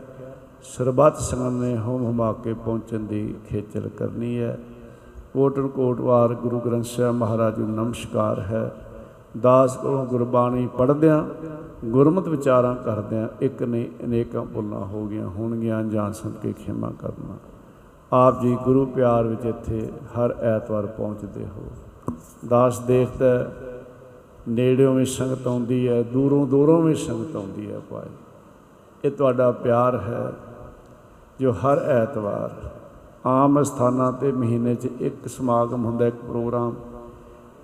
ਸਰਬੱਤ 0.63 1.17
ਸੰਗਤ 1.17 1.61
ਨੇ 1.63 1.77
ਹੋਮ 1.79 2.11
ਹਮਾ 2.11 2.33
ਕੇ 2.33 2.55
ਪਹੁੰਚਣ 2.55 3.01
ਦੀ 3.01 3.35
ਖੇਚਲ 3.49 3.89
ਕਰਨੀ 3.89 4.39
ਹੈ। 4.39 4.59
ਕੋਟਨ 5.33 5.69
ਕੋਟਵਾਰ 5.69 6.35
ਗੁਰੂ 6.35 6.61
ਗ੍ਰੰਥ 6.61 6.85
ਸਾਹਿਬ 6.85 7.15
ਮਹਾਰਾਜ 7.15 7.59
ਨੂੰ 7.59 7.69
ਨਮਸਕਾਰ 7.71 8.41
ਹੈ। 8.41 8.71
ਦਾਸ 9.41 9.77
ਕੋਲੋਂ 9.77 10.07
ਗੁਰਬਾਣੀ 10.07 10.67
ਪੜ੍ਹਦਿਆਂ 10.79 11.25
ਗੁਰਮਤਿ 11.85 12.31
ਵਿਚਾਰਾਂ 12.31 12.75
ਕਰਦਿਆਂ 12.75 13.29
ਇੱਕ 13.41 13.63
ਨੇ 13.63 13.89
ਅਨੇਕਾਂ 14.05 14.45
ਭੁੱਲਾਂ 14.45 14.85
ਹੋ 14.87 15.07
ਗਈਆਂ 15.07 15.29
ਹੋਣਗੀਆਂ 15.29 15.81
ਅਣਜਾਣ 15.81 16.13
ਸਮਝ 16.13 16.35
ਕੇ 16.43 16.53
ਖਿਮਾ 16.53 16.91
ਕਰਨਾ। 17.01 17.37
ਆਪ 18.13 18.41
ਜੀ 18.43 18.57
ਗੁਰੂ 18.65 18.87
ਪਿਆਰ 18.87 19.25
ਵਿੱਚ 19.25 19.45
ਇੱਥੇ 19.45 19.93
ਹਰ 20.17 20.37
ਐਤਵਾਰ 20.43 20.87
ਪਹੁੰਚਦੇ 20.87 21.47
ਹੋ। 21.47 21.69
ਦਾਸ 22.49 22.79
ਦੇਖਦਾ 22.79 23.29
ਹੈ, 23.29 23.51
ਨੇੜਿਓਂ 24.49 24.95
ਵੀ 24.95 25.05
ਸੰਗਤ 25.05 25.47
ਆਉਂਦੀ 25.47 25.89
ਹੈ, 25.89 26.03
ਦੂਰੋਂ 26.03 26.47
ਦੂਰੋਂ 26.47 26.83
ਵੀ 26.83 26.95
ਸੰਗਤ 26.95 27.37
ਆਉਂਦੀ 27.37 27.73
ਹੈ 27.73 27.81
ਭਾਈ। 27.91 28.09
ਇਹ 29.05 29.11
ਤੁਹਾਡਾ 29.11 29.51
ਪਿਆਰ 29.53 29.97
ਹੈ 29.97 30.33
ਜੋ 31.41 31.53
ਹਰ 31.53 31.79
ਐਤਵਾਰ 31.79 32.71
ਆਮ 33.27 33.63
ਸਥਾਨਾਂ 33.63 34.13
ਤੇ 34.13 34.33
ਮਹੀਨੇ 34.33 34.75
'ਚ 34.75 34.89
ਇੱਕ 35.01 35.29
ਸਮਾਗਮ 35.29 35.85
ਹੁੰਦਾ, 35.85 36.07
ਇੱਕ 36.07 36.17
ਪ੍ਰੋਗਰਾਮ। 36.17 36.75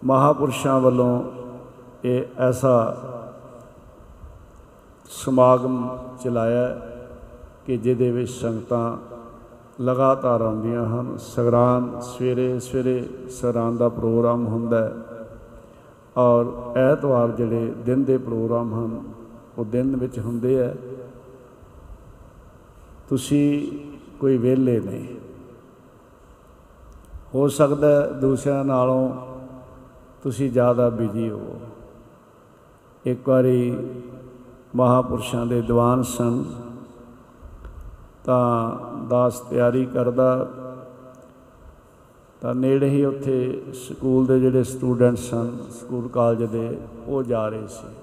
ਮਹਾਪੁਰਸ਼ਾਂ 0.05 0.81
ਵੱਲੋਂ 0.81 1.23
ਇਹ 2.05 2.23
ਐਸਾ 2.39 2.97
ਸਮਾਗਮ 5.11 5.99
ਚਲਾਇਆ 6.25 6.81
ਕਿ 7.67 7.77
ਜਿਹਦੇ 7.77 8.11
ਵਿੱਚ 8.11 8.31
ਸੰਗਤਾਂ 8.31 8.97
ਲਗਾਤਾਰ 9.83 10.41
ਆਉਂਦੀਆਂ 10.41 10.87
ਹਨ। 10.87 11.17
ਸਗਰਾਨ 11.19 12.01
ਸਵੇਰੇ 12.01 12.61
ਸਵੇਰੇ 12.61 13.09
ਸਗਰਾਨ 13.31 13.77
ਦਾ 13.77 13.89
ਪ੍ਰੋਗਰਾਮ 13.89 14.47
ਹੁੰਦਾ 14.47 14.85
ਹੈ। 14.85 14.93
ਔਰ 16.17 16.73
ਐਤਵਾਰ 16.77 17.29
ਜਿਹੜੇ 17.31 17.75
ਦਿਨ 17.87 18.05
ਦੇ 18.05 18.19
ਪ੍ਰੋਗਰਾਮ 18.19 18.75
ਹਨ, 18.75 19.03
ਉਹ 19.59 19.65
ਦਿਨ 19.65 19.97
ਵਿੱਚ 19.97 20.19
ਹੁੰਦੇ 20.19 20.63
ਆ। 20.67 20.75
ਤੁਸੀਂ 23.09 23.79
ਕੋਈ 24.21 24.37
ਵਿਹਲੇ 24.39 24.81
ਨਹੀਂ। 24.81 25.07
ਹੋ 27.35 27.49
ਸਕਦਾ 27.49 28.03
ਹੈ 28.03 28.07
ਦੂਸਰਿਆਂ 28.11 28.65
ਨਾਲੋਂ 28.65 29.15
ਤੁਸੀਂ 30.23 30.51
ਜ਼ਿਆਦਾ 30.51 30.89
ਬਿਜ਼ੀ 30.89 31.31
ਹੋ। 31.31 31.61
ਇੱਕ 33.05 33.29
ਵਾਰੀ 33.29 33.91
ਮਹਾਪੁਰਸ਼ਾਂ 34.77 35.47
ਦੇ 35.47 35.61
ਦੀਵਾਨ 35.61 36.03
ਸਨ, 36.03 36.45
ਤਾਂ 38.25 38.73
ਦਾਸ 39.09 39.41
ਤਿਆਰੀ 39.41 39.87
ਕਰਦਾ 39.87 40.49
ਤਾਂ 42.43 42.55
ਨੇੜੇ 42.55 42.89
ਹੀ 42.89 43.05
ਉੱਥੇ 43.05 43.63
ਸਕੂਲ 43.75 44.27
ਦੇ 44.27 44.41
ਜਿਹੜੇ 44.41 44.65
ਸਟੂਡੈਂਟ 44.65 45.17
ਸਨ 45.17 45.59
ਸਕੂਲ 45.71 46.09
ਕਾਲਜ 46.09 46.43
ਦੇ, 46.43 46.79
ਉਹ 47.07 47.23
ਜਾ 47.23 47.49
ਰਹੇ 47.49 47.67
ਸੀ। 47.67 47.95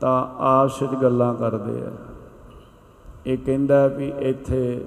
ਤਾਂ 0.00 0.26
ਆਪਸ 0.38 0.82
ਵਿੱਚ 0.82 1.02
ਗੱਲਾਂ 1.02 1.34
ਕਰਦੇ 1.34 1.82
ਆ। 1.82 1.90
ਇਹ 3.26 3.38
ਕਹਿੰਦਾ 3.38 3.86
ਵੀ 3.86 4.12
ਇੱਥੇ 4.18 4.84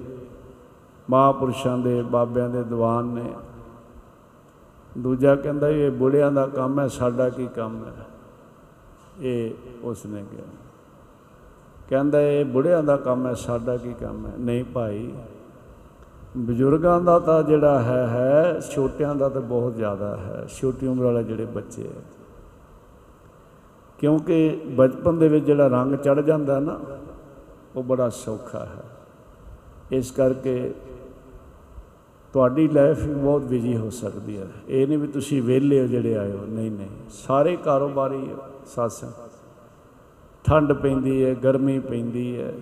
ਮਹਾਪੁਰਸ਼ਾਂ 1.10 1.78
ਦੇ 1.78 2.02
ਬਾਬਿਆਂ 2.02 2.50
ਦੇ 2.50 2.64
ਦੀਵਾਨ 2.64 3.06
ਨੇ। 3.06 3.34
ਦੂਜਾ 4.98 5.36
ਕਹਿੰਦਾ 5.36 5.70
ਇਹ 5.70 5.92
ਬੁੜਿਆਂ 5.92 6.32
ਦਾ 6.32 6.48
ਕੰਮ 6.48 6.80
ਹੈ, 6.80 6.88
ਸਾਡਾ 6.88 7.30
ਕੀ 7.30 7.48
ਕੰਮ 7.48 7.86
ਹੈ? 7.86 8.06
ਇਹ 9.20 9.52
ਉਸ 9.84 10.06
ਨੇ 10.06 10.26
ਕਿਹਾ। 10.32 10.46
ਕਹਿੰਦਾ 11.90 12.22
ਇਹ 12.22 12.46
ਬੁੜਿਆਂ 12.46 12.84
ਦਾ 12.84 12.98
ਕੰਮ 12.98 13.28
ਹੈ, 13.28 13.34
ਸਾਡਾ 13.34 13.78
ਕੀ 13.78 13.94
ਕੰਮ 13.94 14.28
ਹੈ? 14.28 14.34
ਨਹੀਂ 14.40 14.64
ਭਾਈ 14.64 15.14
ਬਜ਼ੁਰਗਾਂ 16.38 17.02
ਦਾ 17.02 17.20
ਤਾਂ 17.20 17.44
ਜਿਹੜਾ 17.44 17.84
ਹੈ 17.84 18.08
ਹੈ, 18.08 18.60
ਛੋਟਿਆਂ 18.60 19.16
ਦਾ 19.16 19.30
ਤਾਂ 19.30 19.42
ਬਹੁਤ 19.42 19.76
ਜ਼ਿਆਦਾ 19.76 20.18
ਹੈ, 20.18 20.46
ਛੋਟੀ 20.48 20.88
ਉਮਰ 20.88 21.04
ਵਾਲੇ 21.04 21.24
ਜਿਹੜੇ 21.24 21.46
ਬੱਚੇ 21.46 21.84
ਹੈ 21.84 22.02
ਕਿਉਂਕਿ 24.00 24.62
ਬਚਪਨ 24.76 25.18
ਦੇ 25.18 25.28
ਵਿੱਚ 25.28 25.46
ਜਿਹੜਾ 25.46 25.68
ਰੰਗ 25.68 25.96
ਚੜ 25.96 26.22
ਜਾਂਦਾ 26.22 26.60
ਨਾ, 26.60 26.80
ਉਹ 27.76 27.84
ਬੜਾ 27.84 28.10
ਸੌਖਾ 28.10 28.60
ਹੈ। 28.60 28.84
ਇਸ 29.92 30.12
ਕਰਕੇ 30.12 30.74
ਤੁਹਾਡੀ 32.34 32.68
ਲਾਈਫ 32.68 33.04
ਵੀ 33.04 33.14
ਬਹੁਤ 33.14 33.42
ਬਿਜ਼ੀ 33.42 33.78
ਹੋ 33.78 33.90
ਸਕਦੀ 33.90 34.38
ਹੈ। 34.38 34.48
ਇਹ 34.68 34.88
ਨਹੀਂ 34.88 34.98
ਵੀ 34.98 35.08
ਤੁਸੀਂ 35.08 35.42
ਵਿਹਲੇ 35.42 35.82
ਹੋ 35.82 35.88
ਜਿਹੜੇ 35.88 36.18
ਆਏ 36.18 36.32
ਹੋ। 36.32 36.46
ਨਹੀਂ 36.46 36.72
ਨਹੀਂ, 36.72 36.90
ਸਾਰੇ 37.10 37.56
ਕਾਰੋਬਾਰੀ 37.56 38.30
ਸਾਸਾਂ। 38.66 39.12
ਠੰਡ 40.44 40.74
ਪੈਂਦੀ 40.74 41.26
ਹੈ, 41.26 41.34
ਗਰਮੀ 41.34 41.80
ਪੈਂਦੀ 41.80 42.42
ਹੈ। 42.42 42.54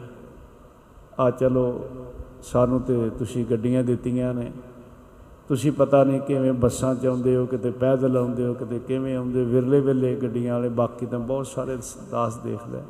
ਆ 1.20 1.32
ਚਲੋ 1.32 1.86
ਸਾਨੂੰ 2.44 2.80
ਤੇ 2.82 3.10
ਤੁਸੀਂ 3.10 3.46
ਗੱਡੀਆਂ 3.46 3.84
ਦਿੱਤੀਆਂ 3.84 4.34
ਨੇ। 4.34 4.52
ਤੁਸੀਂ 5.48 5.72
ਪਤਾ 5.72 6.04
ਨਹੀਂ 6.04 6.20
ਕਿਵੇਂ 6.22 6.54
ਬੱਸਾਂ 6.54 6.96
'ਚ 6.96 7.06
ਆਉਂਦੇ 7.06 7.36
ਹੋ, 7.36 7.46
ਕਿਤੇ 7.46 7.72
ਪੈਦਲ 7.72 8.18
ਆਉਂਦੇ 8.18 8.46
ਹੋ, 8.46 8.54
ਕਿਤੇ 8.54 8.80
ਕਿਵੇਂ 8.80 9.16
ਆਉਂਦੇ 9.18 9.44
ਵਿਰਲੇ 9.44 9.80
ਵਿਰਲੇ 9.80 10.16
ਗੱਡੀਆਂ 10.16 10.54
ਵਾਲੇ, 10.54 10.70
ਬਾਕੀ 10.70 11.06
ਤਾਂ 11.06 11.20
ਬਹੁਤ 11.20 11.48
ਸਾਰੇ 11.48 11.78
ਦਾਸ 12.12 12.38
ਦੇਖਦਾ 12.38 12.82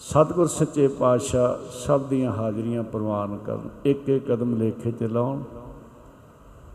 ਸਤਿਗੁਰ 0.00 0.46
ਸੱਚੇ 0.46 0.88
ਪਾਤਸ਼ਾਹ 0.88 1.54
ਸਭ 1.70 2.02
ਦੀਆਂ 2.02 2.32
ਹਾਜ਼ਰੀਆਂ 2.32 2.82
ਪ੍ਰਵਾਨ 2.82 3.38
ਕਰਨ 3.46 3.68
ਇੱਕ 3.84 4.08
ਇੱਕ 4.08 4.26
ਕਦਮ 4.26 4.54
ਲੇਖੇ 4.56 4.90
ਤੇ 4.92 5.08
ਲਾਉਣ। 5.08 5.42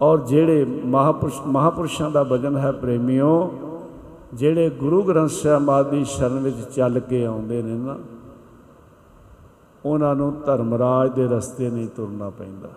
ਔਰ 0.02 0.20
ਜਿਹੜੇ 0.20 0.66
ਮਹਾਪੁਰਸ਼, 0.86 1.42
ਮਹਾਪੁਰਸ਼ਾਂ 1.48 2.10
ਦਾ 2.12 2.24
ਭਜਨ 2.24 2.58
ਹੈ, 2.58 2.72
ਪ੍ਰੇਮਿਓ, 2.72 3.52
ਜਿਹੜੇ 4.34 4.70
ਗੁਰੂ 4.70 5.02
ਗ੍ਰੰਥ 5.04 5.30
ਸਾਹਿਬ 5.30 5.70
ਆਦਿ 5.70 5.98
ਦੀ 5.98 6.04
ਸ਼ਰਨ 6.06 6.40
ਵਿੱਚ 6.40 6.58
ਚੱਲ 6.76 7.00
ਕੇ 7.00 7.26
ਆਉਂਦੇ 7.26 7.62
ਨੇ 7.62 7.74
ਨਾ 7.76 7.98
ਉਹਨਾਂ 9.86 10.16
ਨੂੰ 10.16 10.42
ਧਰਮਰਾਜ 10.46 11.12
ਦੇ 11.12 11.28
ਰਸਤੇ 11.28 11.70
ਨਹੀਂ 11.70 11.88
ਤੁਰਨਾ 11.88 12.30
ਪੈਂਦਾ। 12.30 12.70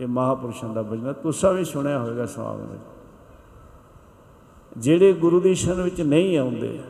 ਇਹ 0.00 0.06
ਮਹਾਪੁਰਸ਼ਾਂ 0.08 0.68
ਦਾ 0.68 0.82
ਭਜਨ 0.82 1.06
ਹੈ। 1.06 1.12
ਤੁਸੀਂ 1.12 1.48
ਵੀ 1.48 1.64
ਸੁਣਿਆ 1.64 1.98
ਹੋਵੇਗਾ 1.98 2.26
ਸਮਾਗਮ 2.26 2.66
ਵਿੱਚ। 2.66 2.82
ਜਿਹੜੇ 4.76 5.12
ਗੁਰੂ 5.12 5.40
ਦੀ 5.40 5.54
ਸ਼ਰਨ 5.54 5.82
ਵਿੱਚ 5.82 6.00
ਨਹੀਂ 6.00 6.38
ਆਉਂਦੇ, 6.38 6.80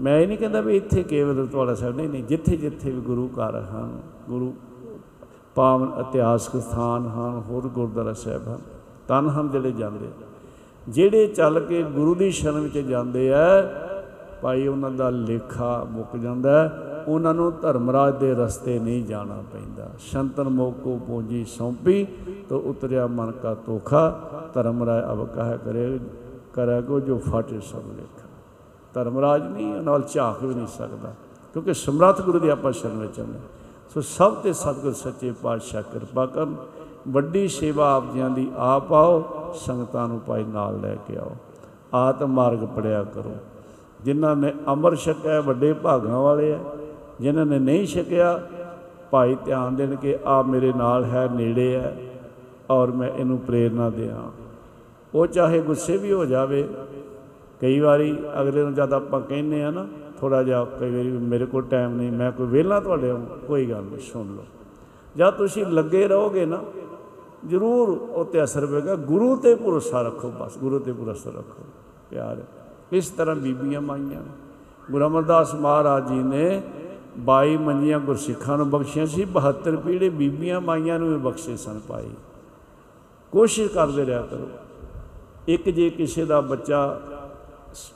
ਮੈਂ 0.00 0.18
ਇਹ 0.20 0.28
ਨਹੀਂ 0.28 0.38
ਕਹਿੰਦਾ 0.38 0.60
ਵੀ 0.60 0.76
ਇੱਥੇ 0.76 1.02
ਕੇਵਲ 1.02 1.46
ਤੁਹਾਡਾ 1.46 1.74
ਸਾਹਿਬ, 1.74 1.96
ਨਹੀਂ 1.96 2.08
ਨਹੀਂ, 2.08 2.24
ਜਿੱਥੇ 2.24 2.56
ਜਿੱਥੇ 2.56 2.90
ਵੀ 2.90 3.00
ਗੁਰੂ 3.00 3.28
ਘਰ 3.28 3.60
ਹਨ, 3.60 4.00
ਗੁਰੂ 4.28 4.54
ਪਾਵਨ 5.54 6.00
ਇਤਿਹਾਸਕ 6.00 6.56
ਸਥਾਨ 6.60 7.06
ਹਨ, 7.06 7.42
ਹੋਰ 7.48 7.68
ਗੁਰਦੁਆਰਾ 7.68 8.12
ਸਾਹਿਬ 8.12 8.48
ਹਨ, 8.48 8.58
ਤਨ 9.08 9.28
ਹਨ 9.28 9.50
ਜਿਹੜੇ 9.50 9.72
ਜਾਂਦੇ 9.72 10.08
ਜਿਹੜੇ 10.88 11.26
ਚੱਲ 11.26 11.60
ਕੇ 11.60 11.82
ਗੁਰੂ 11.82 12.14
ਦੀ 12.14 12.30
ਸ਼ਰਨ 12.30 12.60
ਵਿੱਚ 12.60 12.78
ਜਾਂਦੇ 12.78 13.34
ਆ, 13.34 13.38
ਭਾਈ 14.42 14.66
ਉਹਨਾਂ 14.66 14.90
ਦਾ 14.90 15.10
ਲੇਖਾ 15.10 15.86
ਮੁੱਕ 15.90 16.16
ਜਾਂਦਾ 16.16 16.62
ਹੈ। 16.62 16.85
ਉਹਨਾਂ 17.08 17.32
ਨੂੰ 17.34 17.52
ਧਰਮਰਾਜ 17.62 18.18
ਦੇ 18.18 18.34
ਰਸਤੇ 18.34 18.78
ਨਹੀਂ 18.78 19.04
ਜਾਣਾ 19.04 19.42
ਪੈਂਦਾ। 19.52 19.88
ਸ਼ੰਤਨ 19.98 20.48
ਮੋਕੋ 20.50 20.98
ਪੂੰਜੀ 21.06 21.44
ਸੌਂਪੀ 21.48 22.06
ਤੋ 22.48 22.58
ਉਤਰਿਆ 22.60 23.06
ਮਨ 23.06 23.30
ਕਾ 23.32 23.54
ਤੋਖਾ 23.56 24.08
ਧਰਮਰਾਜ 24.54 25.04
ਅਬ 25.12 25.26
ਕਹਿ 25.26 25.58
ਕਰੇ 25.64 25.98
ਕਰੇਗੋ 26.54 27.00
ਜੋ 27.00 27.18
ਫਾਟੇ 27.18 27.60
ਸਭ 27.60 27.90
ਲੇਖਾ 27.96 28.28
ਧਰਮਰਾਜ 28.94 29.42
ਨਹੀਂ, 29.42 29.70
ਉਹਨਾਂ 29.70 29.82
ਨਾਲ 29.82 30.02
ਝਾਕ 30.12 30.42
ਵੀ 30.44 30.54
ਨਹੀਂ 30.54 30.66
ਸਕਦਾ, 30.66 31.12
ਕਿਉਂਕਿ 31.52 31.74
ਸਮਰੱਥ 31.74 32.20
ਗੁਰੂ 32.22 32.38
ਦੀ 32.38 32.48
ਆਪਾਂ 32.48 32.72
ਸ਼ਰਨ 32.72 32.98
ਵਿੱਚ 32.98 33.20
ਆਉਂਦੇ 33.20 33.38
ਸੋ 33.94 34.00
ਸਭ 34.00 34.34
ਤੇ 34.34 34.52
ਸਤਿਗੁਰ 34.52 34.92
ਸੱਚੇ 34.92 35.32
ਪਾਤਸ਼ਾਹ 35.42 35.82
ਕਿਰਪਾ 35.82 36.26
ਕਰਨ। 36.26 36.54
ਵੱਡੀ 37.08 37.46
ਸੇਵਾ 37.48 37.94
ਆਪ 37.96 38.04
ਜੀਆਂ 38.12 38.30
ਦੀ 38.30 38.50
ਆਪ 38.56 38.92
ਆਓ, 38.92 39.52
ਸੰਗਤਾਂ 39.54 40.06
ਨੂੰ 40.08 40.20
ਭਾਈ 40.26 40.44
ਨਾਲ 40.44 40.80
ਲੈ 40.80 40.94
ਕੇ 41.06 41.16
ਆਓ। 41.16 41.32
ਆਤਮ 41.94 42.28
ਮਾਰਗ 42.28 42.64
ਪੜਿਆ 42.76 43.02
ਕਰੋ। 43.04 43.34
ਜਿਨ੍ਹਾਂ 44.02 44.34
ਨੇ 44.36 44.52
ਅਮਰ 44.72 44.96
ਛਕਿਆ, 44.96 45.40
ਵੱਡੇ 45.40 45.72
ਭਾਗਾਂ 45.72 46.18
ਵਾਲੇ 46.20 46.52
ਆ 46.54 46.58
ਜਿਨ੍ਹਾਂ 47.20 47.46
ਨੇ 47.46 47.58
ਨਹੀਂ 47.58 47.86
ਛਕਿਆ 47.86 48.40
ਭਾਈ 49.10 49.36
ਧਿਆਨ 49.44 49.76
ਦੇਣ 49.76 49.94
ਕਿ 49.96 50.16
ਆ 50.26 50.40
ਮੇਰੇ 50.42 50.72
ਨਾਲ 50.76 51.04
ਹੈ 51.04 51.28
ਨੇੜੇ 51.34 51.74
ਹੈ 51.76 51.96
ਔਰ 52.70 52.90
ਮੈਂ 52.90 53.08
ਇਹਨੂੰ 53.08 53.38
ਪ੍ਰੇਰਣਾ 53.38 53.88
ਦਿਆਂ। 53.90 54.22
ਉਹ 55.14 55.26
ਚਾਹੇ 55.26 55.60
ਗੁੱਸੇ 55.60 55.96
ਵੀ 55.96 56.12
ਹੋ 56.12 56.24
ਜਾਵੇ 56.24 56.66
ਕਈ 57.60 57.78
ਵਾਰੀ 57.80 58.12
ਅਗਲੇ 58.40 58.62
ਨੂੰ 58.62 58.74
ਜਦ 58.74 58.92
ਆਪਾਂ 58.92 59.20
ਕਹਿੰਨੇ 59.20 59.62
ਆ 59.64 59.70
ਨਾ 59.70 59.86
ਥੋੜਾ 60.20 60.42
ਜਿਹਾ 60.42 60.64
ਕਈ 60.64 60.90
ਵਾਰੀ 60.90 61.10
ਵੀ 61.10 61.18
ਮੇਰੇ 61.18 61.46
ਕੋਲ 61.46 61.62
ਟਾਈਮ 61.62 61.96
ਨਹੀਂ 61.96 62.12
ਮੈਂ 62.12 62.30
ਕੋਈ 62.32 62.46
ਵਿਹਲਾ 62.46 62.80
ਤੁਹਾਡੇ 62.80 63.10
ਵਾਂਗ, 63.12 63.26
ਕੋਈ 63.46 63.66
ਗੱਲ 63.66 63.82
ਨਹੀਂ 63.82 64.00
ਸੁਣ 64.12 64.26
ਲਓ। 64.26 64.44
ਜਦ 65.16 65.30
ਤੁਸੀਂ 65.30 65.66
ਲੱਗੇ 65.66 66.06
ਰਹੋਗੇ 66.08 66.44
ਨਾ 66.46 66.62
ਜ਼ਰੂਰ 67.46 67.88
ਉਹ 67.88 68.24
ਤੇ 68.24 68.42
ਅਸਰ 68.44 68.66
ਪਏਗਾ 68.66 68.94
ਗੁਰੂ 68.94 69.36
ਤੇ 69.36 69.54
ਭਰੋਸਾ 69.54 70.02
ਰੱਖੋ 70.02 70.30
ਬਸ 70.40 70.58
ਗੁਰੂ 70.58 70.78
ਤੇ 70.78 70.92
ਭਰੋਸਾ 70.92 71.30
ਰੱਖੋ 71.30 71.64
ਪਿਆਰ। 72.10 72.42
ਇਸ 72.92 73.08
ਤਰ੍ਹਾਂ 73.08 73.36
ਬੀਬੀਆਂ 73.36 73.80
ਮਾਈਆਂ 73.80 74.22
ਗੁਰੂ 74.90 75.06
ਅਮਰਦਾਸ 75.06 75.54
ਮਹਾਰਾਜ 75.54 76.08
ਜੀ 76.08 76.22
ਨੇ 76.22 76.62
22 77.16 77.56
ਮੰਜੀਆਂ 77.56 77.98
ਗੁਰਸਿੱਖਾਂ 78.00 78.56
ਨੂੰ 78.58 78.70
ਬਖਸ਼ੀਆਂ 78.70 79.06
ਸੀ 79.06 79.24
72 79.24 79.76
ਪੀੜੇ 79.76 80.08
ਬੀਬੀਆਂ 80.08 80.60
ਮਾਈਆਂ 80.60 80.98
ਨੂੰ 80.98 81.08
ਵੀ 81.08 81.16
ਬਖਸ਼ੇ 81.16 81.56
ਸਨ 81.56 81.80
ਪਾਈ 81.88 82.10
ਕੋਸ਼ਿਸ਼ 83.32 83.72
ਕਰਦੇ 83.72 84.06
ਰਿਹਾ 84.06 84.22
ਕਰੋ। 84.22 84.48
ਇੱਕ 85.48 85.68
ਜੇ 85.68 85.90
ਕਿਸੇ 85.90 86.24
ਦਾ 86.24 86.40
ਬੱਚਾ 86.40 87.00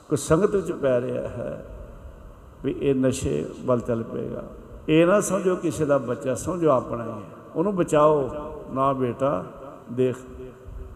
ਕੋ 0.09 0.15
ਸੰਗਤ 0.15 0.55
ਵਿੱਚ 0.55 0.71
ਪੈ 0.71 1.01
ਰਿਹਾ 1.01 1.27
ਹੈ 1.27 1.65
ਵੀ 2.65 2.75
ਇਹ 2.81 2.95
ਨਸ਼ੇ 2.95 3.45
ਵੱਲ 3.65 3.79
ਚੱਲ 3.79 4.03
ਪਏਗਾ, 4.03 4.43
ਇਹ 4.89 5.05
ਨਾ 5.07 5.19
ਸਮਝੋ 5.21 5.55
ਕਿਸੇ 5.55 5.85
ਦਾ 5.85 5.97
ਬੱਚਾ 5.97 6.35
ਸਮਝੋ 6.35 6.69
ਆਪਣਾ 6.69 7.03
ਹੀ 7.03 7.09
ਹੈ। 7.09 7.37
ਉਹਨੂੰ 7.55 7.75
ਬਚਾਓ। 7.75 8.29
ਨਾ 8.71 8.93
ਬੇਟਾ, 8.93 9.43
ਦੇਖ, 9.91 10.17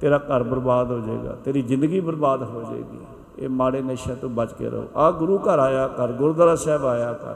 ਤੇਰਾ 0.01 0.17
ਘਰ 0.17 0.43
ਬਰਬਾਦ 0.43 0.91
ਹੋ 0.91 0.99
ਜਾਏਗਾ, 0.99 1.37
ਤੇਰੀ 1.45 1.61
ਜ਼ਿੰਦਗੀ 1.61 1.99
ਬਰਬਾਦ 1.99 2.43
ਹੋ 2.43 2.63
ਜਾਏਗੀ। 2.71 2.99
ਇਹ 3.39 3.49
ਮਾੜੇ 3.49 3.81
ਨਸ਼ਿਆਂ 3.81 4.15
ਤੋਂ 4.15 4.29
ਬਚ 4.29 4.53
ਕੇ 4.53 4.69
ਰਹੋ। 4.69 4.87
ਆ 4.95 5.11
ਗੁਰੂ 5.11 5.37
ਘਰ 5.37 5.59
ਆਇਆ 5.59 5.87
ਕਰ, 5.87 6.11
ਗੁਰਦੁਆਰਾ 6.11 6.55
ਸਾਹਿਬ 6.55 6.85
ਆਇਆ 6.85 7.13
ਕਰ। 7.13 7.35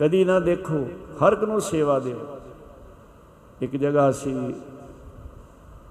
ਕਦੀ 0.00 0.24
ਨਾ 0.24 0.40
ਦੇਖੋ 0.40 0.86
ਹਰ 1.16 1.32
ਇੱਕ 1.32 1.44
ਨੂੰ 1.44 1.60
ਸੇਵਾ 1.60 1.98
ਦਿਓ। 1.98 2.16
ਇੱਕ 3.62 3.76
ਜਗ੍ਹਾ 3.76 4.10
ਅਸੀਂ 4.10 4.52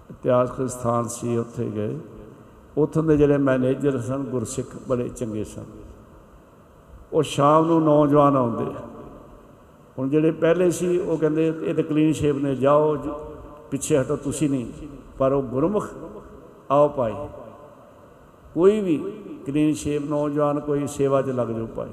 ਇਤਿਹਾਸਕ 0.10 0.70
ਸਥਾਨ 0.70 1.08
ਸੀ 1.08 1.38
ਉੱਥੇ 1.38 1.72
ਗਏ। 1.76 1.98
ਉੱਥੋਂ 2.78 3.04
ਦੇ 3.04 3.18
ਜਿਹੜੇ 3.18 3.38
ਮੈਨੇਜਰ 3.38 4.02
ਸਨ 4.02 4.18
ਗੁਰਸਿੱਖ 4.18 4.68
ਬੜੇ 4.88 5.10
ਚੰਗੇ 5.10 5.44
ਸਨ। 5.44 5.64
ਉਹ 7.14 7.24
ਸ਼ਾਮ 7.24 7.66
ਨੂੰ 7.66 7.84
ਨੌਜਵਾਨ 7.84 8.38
ਆਉਂਦੇ। 8.38 8.66
ਹੁਣ 10.00 10.10
ਜਿਹੜੇ 10.10 10.32
ਪਹਿਲੇ 10.32 10.72
ਸੀ 10.72 10.98
ਉਹ 11.00 11.18
ਕਹਿੰਦੇ 11.18 11.54
ਇਹ 11.62 11.76
ਤਾਂ 11.76 11.84
ਕਲੀਨ 11.84 12.14
ਸ਼ੇਪ 12.14 12.36
ਨੇ 12.36 12.56
ਜਾਓ 12.56 12.96
ਜੀ, 12.98 13.10
ਪਿੱਛੇ 13.72 14.02
ਹਟੋ 14.02 14.16
ਤੁਸੀਂ 14.16 14.50
ਨਹੀਂ 14.50 14.66
ਪਰ 15.18 15.32
ਉਹ 15.32 15.44
ਗੁਰਮੁਖ 15.44 15.88
ਆਓ 16.72 16.90
ਭਾਈ। 16.90 17.14
ਕੋਈ 18.54 18.80
ਵੀ 18.82 18.98
ਕਲੀਨ 19.48 19.74
ਸ਼ੇਪ 19.74 20.02
ਨੌਜਵਾਨ 20.10 20.60
ਕੋਈ 20.60 20.88
ਸੇਵਾ 20.88 21.22
'ਚ 21.22 21.30
ਲੱਗ 21.30 21.48
ਜਾਓ 21.48 21.66
ਭਾਈ। 21.66 21.90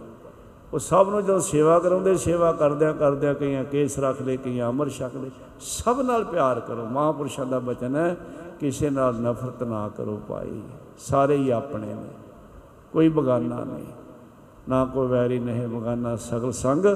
ਉਹ 0.74 0.78
ਸਭ 0.78 1.06
ਨੂੰ 1.10 1.22
ਜਦੋਂ 1.22 1.40
ਸੇਵਾ 1.40 1.78
ਕਰਾਉਂਦੇ, 1.78 2.16
ਸੇਵਾ 2.16 2.52
ਕਰਦਿਆਂ 2.52 2.92
ਕਰਦਿਆਂ 2.92 3.34
ਕਈਆਂ 3.34 3.64
ਕੇਸ 3.64 3.98
ਰੱਖ 3.98 4.22
ਲਏ 4.22 4.36
ਕਈਆਂ 4.36 4.70
ਅਮਰ 4.70 4.88
ਛਕ 4.88 5.10
ਲਏ 5.14 5.30
ਸਭ 5.60 6.00
ਨਾਲ 6.00 6.24
ਪਿਆਰ 6.24 6.60
ਕਰੋ। 6.60 6.86
ਮਹਾਂਪੁਰਸ਼ਾਂ 6.86 7.46
ਦਾ 7.46 7.58
ਬਚਨ 7.58 7.96
ਹੈ, 7.96 8.16
ਕਿਸੇ 8.60 8.90
ਨਾਲ 8.90 9.14
ਨਫ਼ਰਤ 9.14 9.62
ਨਾ 9.62 9.88
ਕਰੋ 9.88 10.20
ਭਾਈ। 10.28 10.60
ਸਾਰੇ 10.98 11.36
ਹੀ 11.36 11.50
ਆਪਣੇ 11.50 11.86
ਨੇ, 11.86 12.08
ਕੋਈ 12.92 13.08
ਬਗਾਨਾ 13.08 13.64
ਨਹੀਂ। 13.64 13.86
ਨਾ 14.68 14.84
ਕੋਈ 14.84 15.06
ਵੈਰੀ 15.06 15.38
ਨਹੀਂ 15.38 15.68
ਬਗਾਨਾ, 15.68 16.16
ਸਗਲ 16.16 16.52
ਸੰਗ 16.52 16.86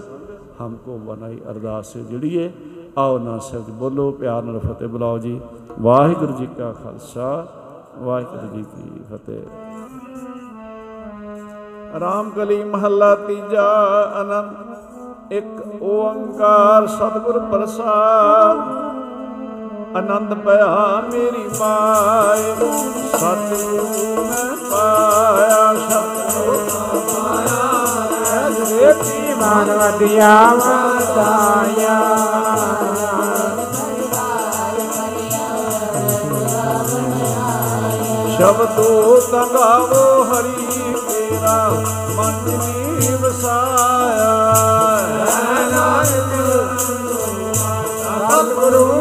ਹਮਕੋ 0.61 0.99
ਬਨਾਈ 0.99 1.39
ਅਰਦਾਸ 1.51 1.93
ਸੇ 1.93 2.01
ਜੁੜੀਏ। 2.01 2.51
ਆਓ 2.99 3.19
ਨਾ 3.19 3.39
ਸਬਦ 3.39 3.71
ਬੋਲੋ 3.71 4.11
ਪਿਆਰ 4.13 4.43
ਨਾਲ 4.43 4.59
ਫਤਿਹ 4.59 4.89
ਬੁਲਾਓ 4.89 5.19
ਜੀ। 5.19 5.41
ਵਾਹਿਗੁਰੂ 5.81 6.33
ਜੀ 6.33 6.49
ਕਾ 6.59 6.73
ਖਾਲਸਾ, 6.73 7.47
ਵਾਹਿਗੁਰੂ 7.99 8.57
ਜੀ 8.57 8.65
ਕੀ 8.65 9.03
ਫਤਿਹ। 9.13 9.43
ਰਾਮ 11.95 12.31
ਕਲੀ 12.31 12.65
ਮਹੱਲਾ 12.65 13.15
ਤੀਜਾ 13.15 13.69
ਅਨੰਦ, 14.21 15.33
ਇੱਕ 15.33 15.83
ਓੰਕਾਰ 15.83 16.87
ਸਤਿਗੁਰ 16.87 17.39
ਪ੍ਰਸਾਦ। 17.39 18.59
ਆਨੰਦ 19.97 20.35
ਪਿਆ 20.35 21.03
ਮੇਰੀ 21.13 21.45
ਮਾਏ 21.61 22.55
ਸਤਿਗੁਰੂ 23.13 24.25
ਮੈਂ 24.25 24.57
ਪਾਇਆ 24.71 25.73
ਸਤਿਗੁਰੂ 25.75 26.59
ਮੈਂ 26.59 27.01
ਪਾਇਆ। 27.09 28.49
ਵੇਤੀ 28.71 29.35
ਮਾਨਵਤਿਆ 29.35 30.35
ਵਤਾਇਆ 30.55 31.99
ਸ਼ਬਦੋ 38.37 39.21
ਤਗਾਵੋ 39.21 40.23
ਹਰੀ। 40.25 40.88
ਤੇਰਾ 41.39 41.69
ਮਨ 42.17 42.59
ਜੀ 42.59 43.15
ਵਸਾਇਆ। 43.15 44.31
ਸਤਿਗੁਰੂ 48.31 48.85
ਮੈਂ 48.85 48.85
ਪਾਇਆ 48.85 48.98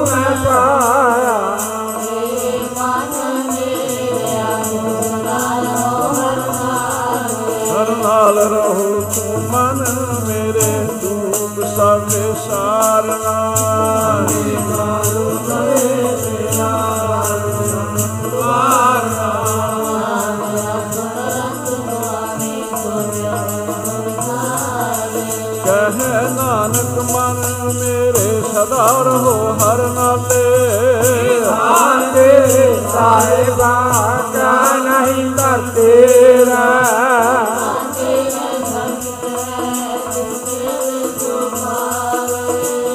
ਰਹੋ 29.17 29.57
ਹਰ 29.61 29.77
ਨਾਲੇ। 29.87 31.41
ਆਂਦੇ 31.51 32.75
ਸਾਹਿਬਾ 32.93 33.91
ਕਾ 34.33 34.77
ਨਹੀਂ 34.77 35.31
ਕਰ 35.31 35.61
ਤੇਰਾ 35.75 36.65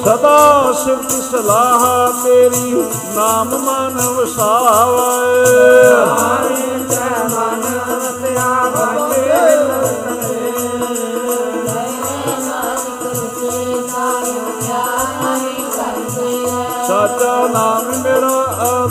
ਸਦਾ 0.05 0.73
ਸਿਫਤ 0.85 1.11
ਸਲਾਹ 1.11 1.83
ਮੇਰੀ 2.23 2.83
ਨਾਮ 3.15 3.47
ਮਨ 3.47 3.97
ਵਸਾਵੇ। 4.07 5.43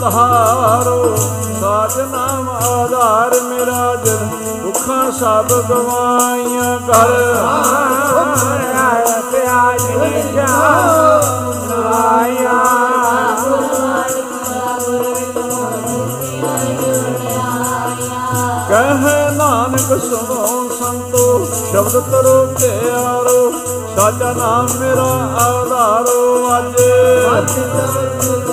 ਆਧਾਰੋ 0.03 1.17
ਸਾਚ 1.61 1.97
ਨਾਮ 2.13 2.49
ਆਧਾਰ 2.51 3.35
ਮੇਰਾ 3.43 3.95
ਜਨ, 3.97 4.29
ਦੁੱਖਾਂ 4.63 5.11
ਸਭ 5.13 5.53
ਗਵਾਈਆਂ 5.71 6.79
ਕਰ। 6.79 7.13
ਆਇਆ 8.79 9.21
ਪਿਆਜ 9.33 9.83
ਨਿਸ਼ਾ 9.93 10.47
ਆਇਆ 11.93 12.59
ਕਹੇ 18.69 19.31
ਨਾਨਕ 19.37 19.89
ਸੁਣੋ 20.03 20.69
ਸੰਤੋ, 20.79 21.25
ਸ਼ਬਦ 21.71 21.97
ਕਰੋ 22.11 22.47
ਪਿਆਰੋ 22.61 23.51
ਸਾਚਾ 23.97 24.33
ਨਾਮ 24.33 24.69
ਮੇਰਾ 24.81 25.11
ਆਧਾਰੋ 25.43 26.23
ਅਜੇ। 26.59 26.91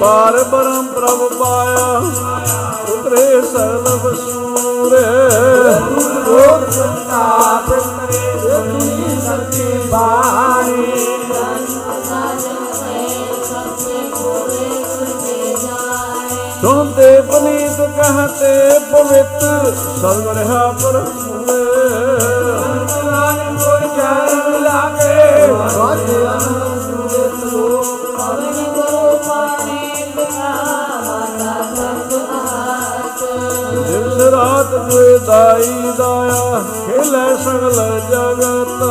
ਪਾਰ 0.00 0.42
ਬ੍ਰਹਮ 0.44 0.86
ਪ੍ਰਭ 0.86 1.28
ਪਾਇਆ 1.32 1.86
ਉਤਰੇ 2.92 3.40
ਸਰਬ 3.42 4.14
ਸੂਰੇ। 4.14 5.04
ਸੁਣਦੇ 16.60 17.20
ਪਨੀਤ 17.20 17.80
ਕਹਤੇ 17.96 18.78
ਪਵਿੱਤ 18.92 19.44
ਸਰਵ 20.00 20.28
ਰਹਾ 20.30 20.66
ਪਰਮੂਰੇ 20.82 21.58
ਦਿਵਸ 26.06 26.77
ਰਾਤ 34.32 34.74
ਦੁਇ 34.90 35.18
ਦਾਈ 35.18 35.92
ਦਾਇਆ 35.98 36.62
ਖੇਲੇ 36.86 37.36
ਸਗਲ 37.44 38.00
ਜਗਤ। 38.10 38.82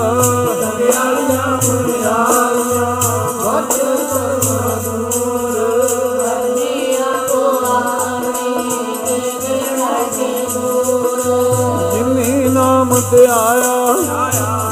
ਜਿਨੀ 11.93 12.49
ਨਾਮ 12.49 13.01
ਤੇ 13.11 13.27
ਆਇਆ 13.27 13.95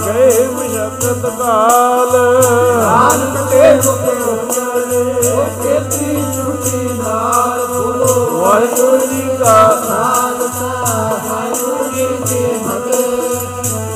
ਗਏ 0.06 0.48
ਮਸ਼ਕਤ 0.48 1.30
ਕਾਲ। 1.40 2.14
ਵਾਹਿਗੁਰੂ 8.40 8.98
ਜੀ 8.98 9.22
ਕਾ 9.40 10.15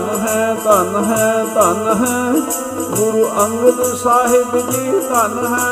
ਹੈ, 0.00 0.56
ਧਨ 0.64 1.04
ਹੈ 1.04 1.44
ਧਨ 1.54 1.94
ਹੈ। 2.00 2.32
ਗੁਰੂ 2.96 3.28
ਅੰਗਦ 3.44 3.96
ਸਾਹਿਬ 3.96 4.70
ਜੀ 4.70 4.90
ਧਨ 4.90 5.54
ਹੈ। 5.54 5.68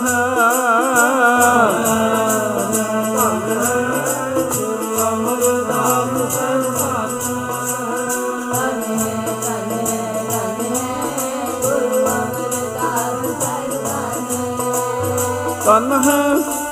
ਧਨ 15.66 15.92
ਹੈ 15.92 16.24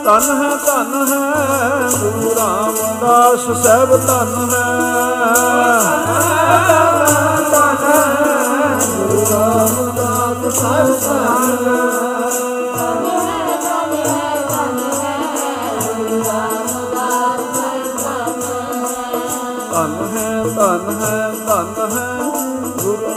ਤਨ 0.05 0.23
ਹੈ, 0.31 0.57
ਧਨ 0.67 1.07
ਹੈ। 1.09 1.89
ਗੁਰੂ 2.01 2.35
ਰਾਮਦਾਸ 2.39 3.65
ਸਹਿਬ 3.65 3.91
ਧਨ 3.97 4.51
ਹੈ। 4.51 4.67
ਧਨ 5.81 7.07
ਹੈ 7.07 7.37
ਧਨ 7.51 7.79
ਹੈ 7.85 8.79
ਧਨ 9.31 9.77
ਹੈ। 9.77 9.82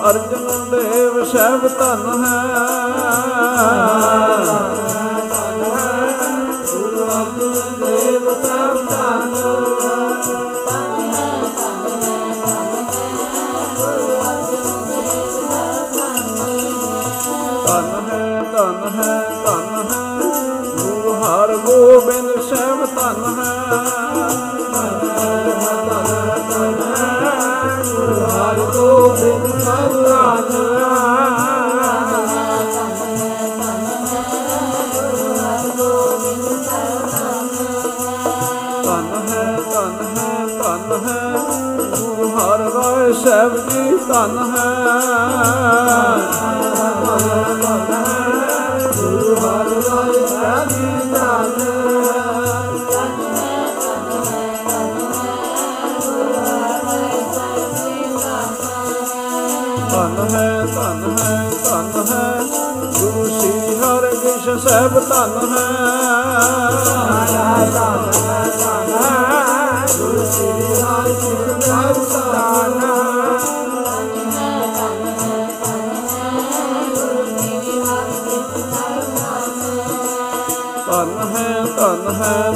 ਅਰਜਨ 0.10 0.48
ਦੇਵ 0.72 1.24
ਸਹਿਬ 1.24 1.68
ਧਨ 1.68 2.26
ਹੈ। 2.26 2.36
ਧਨ 40.76 40.92
ਹੈ 41.04 41.20
ਗੁਰੂ 41.90 42.28
ਹਰ 42.30 42.60
ਰਾਏ 42.74 43.12
ਸਾਹਿਬ 43.14 43.56
ਜੀ 43.70 43.98
ਧਨ 44.08 44.38
ਹੈ। 44.52 44.66
ਗੁਰੂ 48.96 49.36
ਹਰ 49.36 49.70
ਰਾਏ 49.86 50.26
ਸਾਹਿਬ 50.28 50.70
ਜੀ 50.70 50.90
ਧਨ 51.14 51.54
ਧਨ 59.92 60.18
ਹੈ 60.32 60.66
ਧਨ 60.66 61.02
ਹੈ 61.20 61.50
ਧਨ 61.64 62.06
ਹੈ, 62.10 62.28
ਗੁਰੂ 63.00 63.26
ਸ੍ਰੀ 63.30 63.76
ਹਰਿਕ੍ਰਿਸ਼ਨ 63.78 64.60
ਸਾਹਿਬ 64.60 65.00
ਧਨ 65.00 65.40
ਹੈ 65.54 65.68
ਧਨ 67.72 68.12
ਹੈ 68.18 68.44
ਧਨ 68.58 68.94
ਹੈ। 68.94 69.45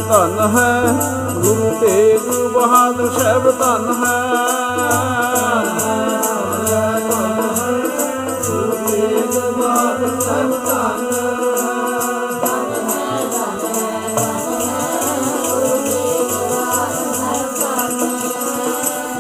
ਧਨ 0.10 0.40
ਹੈ 0.56 0.94
ਗੁਰੂ 1.34 1.70
ਤੇਗ 1.82 2.50
ਬਹਾਦਰ 2.54 3.10
ਸਾਹਿਬ 3.20 3.52
ਧਨ 3.52 3.94
ਹੈ। 4.04 5.19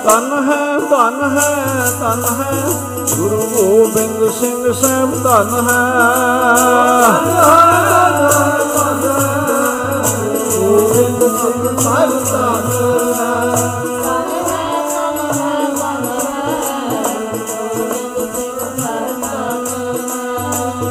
ਧਨ 0.09 0.29
ਹੈ 0.49 0.65
ਧਨ 0.79 1.17
ਹੈ 1.37 1.49
ਧਨ 1.99 2.23
ਹੈ। 2.37 2.51
ਗੁਰੂ 3.17 3.41
ਗੋਬਿੰਦ 3.51 4.21
ਸਿੰਘ 4.31 4.71
ਸਾਹਿਬ 4.73 5.11
ਧਨ 5.23 5.51
ਹੈ। 5.69 5.81
ਗੋਬਿੰਦ 10.55 11.21
ਸਿੰਘ 11.37 11.63
ਸਾਹਿਬ 11.79 12.09
ਧਨ 12.09 12.15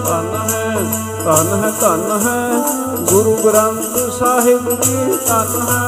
ਧਨ 0.05 0.29
ਹੈ 0.51 0.65
ਧਨ 1.25 1.49
ਹੈ 1.65 1.71
ਧਨ 1.81 2.07
ਹੈ। 2.27 2.41
ਗੁਰੂ 3.11 3.33
ਗ੍ਰੰਥ 3.45 3.95
ਸਾਹਿਬ 4.13 4.65
ਜੀ 4.81 4.97
ਧਨ 5.29 5.53
ਹੈ। 5.69 5.79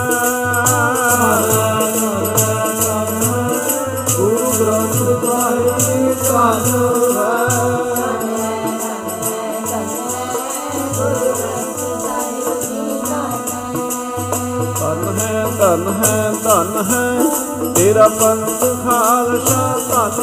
ਹੈ 16.01 16.32
ਧਨ 16.44 16.82
ਹੈ 16.86 17.72
ਤੇਰਾ 17.74 18.09
ਪੰਥ 18.10 18.64
ਖਾਲਸਾ 18.85 19.78
ਧਨ 19.81 20.20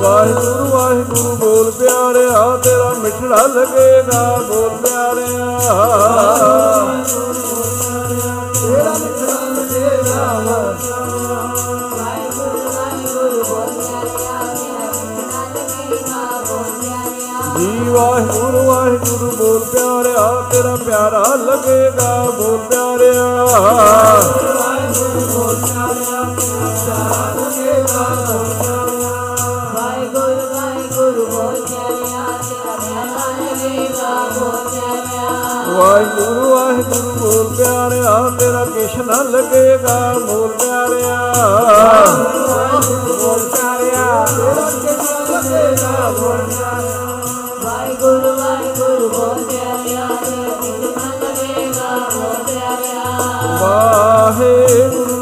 ਵਾਹਿਗੁਰੂ 0.01 0.65
ਵਾਹਿਗੁਰੂ, 0.65 1.35
ਬੋਲ 1.35 1.71
ਪਿਆਰਿਆ, 1.71 2.57
ਤੇਰਾ 2.63 2.89
ਮਿੱਠੜਾ 2.93 3.41
ਲੱਗੇਗਾ, 3.47 4.23
ਬੋਲ 4.47 4.69
ਪਿਆਰਿਆ। 4.83 5.45
ਤੇਰਾ 8.53 8.93
ਮਿੱਠੜਾ 8.93 9.39
ਲੱਗੇਗਾ 9.49 10.25
ਜੀ, 17.57 17.89
ਵਾਹਿਗੁਰੂ 17.89 18.61
ਵਾਹਿਗੁਰੂ, 18.65 19.31
ਬੋਲ 19.37 19.59
ਪਿਆਰਿਆ, 19.71 20.23
ਤੇਰਾ 20.51 20.75
ਪਿਆਰਾ 20.75 21.23
ਲੱਗੇਗਾ, 21.35 22.11
ਬੋਲ 22.37 22.57
ਪਿਆਰਿਆ। 22.69 24.40
ਪਿਆਰਿਆ 37.81 38.29
ਤੇਰਾ 38.39 38.63
ਕਿਛ 38.65 38.95
ਨਾ 38.97 39.15
ਲੱਗੇਗਾ 39.23 39.93
ਮੋਲ 40.19 40.49
ਪਿਆਰਿਆ। 40.49 41.15
ਮੋਲ 43.21 43.39
ਪਿਆਰਿਆ 43.45 44.25
ਤੇਰਾ 44.29 44.65
ਕਿਛ 44.73 44.99
ਨਾ 44.99 45.15
ਲੱਗੇਗਾ 45.29 46.09
ਮੋਲ 46.11 46.41
ਪਿਆਰਿਆ। 46.49 46.99
ਵਾਹਿਗੁਰੂ 47.63 48.31
ਵਾਹਿਗੁਰੂ 48.37 49.09
ਮੋਲ 49.09 49.43
ਪਿਆਰਿਆ 49.43 50.07
ਤੇਰਾ 50.25 50.53
ਕਿਛ 50.61 50.77
ਨਾ 50.97 51.07
ਲੱਗੇਗਾ 51.21 51.89
ਮੋਲ 52.15 52.35
ਪਿਆਰਿਆ। 52.45 53.03
ਵਾਹਿਗੁਰੂ 53.61 55.19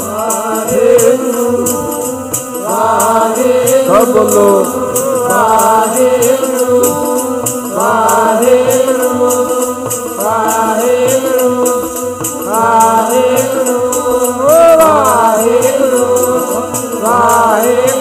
ਵਾਹਿਗੁਰੂ 0.00 1.48
ਵਾਹਿਗੁਰੂ 2.64 3.84
ਸਭ 3.86 4.08
ਬੋਲੋ। 4.08 4.50
ਵਾਹਿਗੁਰੂ 5.28 6.82
ਵਾਹਿਗੁਰੂ 7.74 9.18
ਵਾਹਿਗੁਰੂ। 10.18 10.69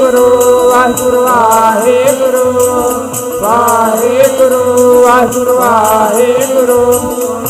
ਵਾਹਿਗੁਰੂ 0.10 0.69
ਵਾਹਿਗੁਰੂ 0.69 2.45
ਵਾਹਿਗੁਰੂ 3.41 3.41
ਵਾਹਿਗੁਰੂ 3.41 4.64
ਵਾਹਿਗੁਰੂ 5.03 5.57
ਵਾਹਿਗੁਰੂ 5.57 6.80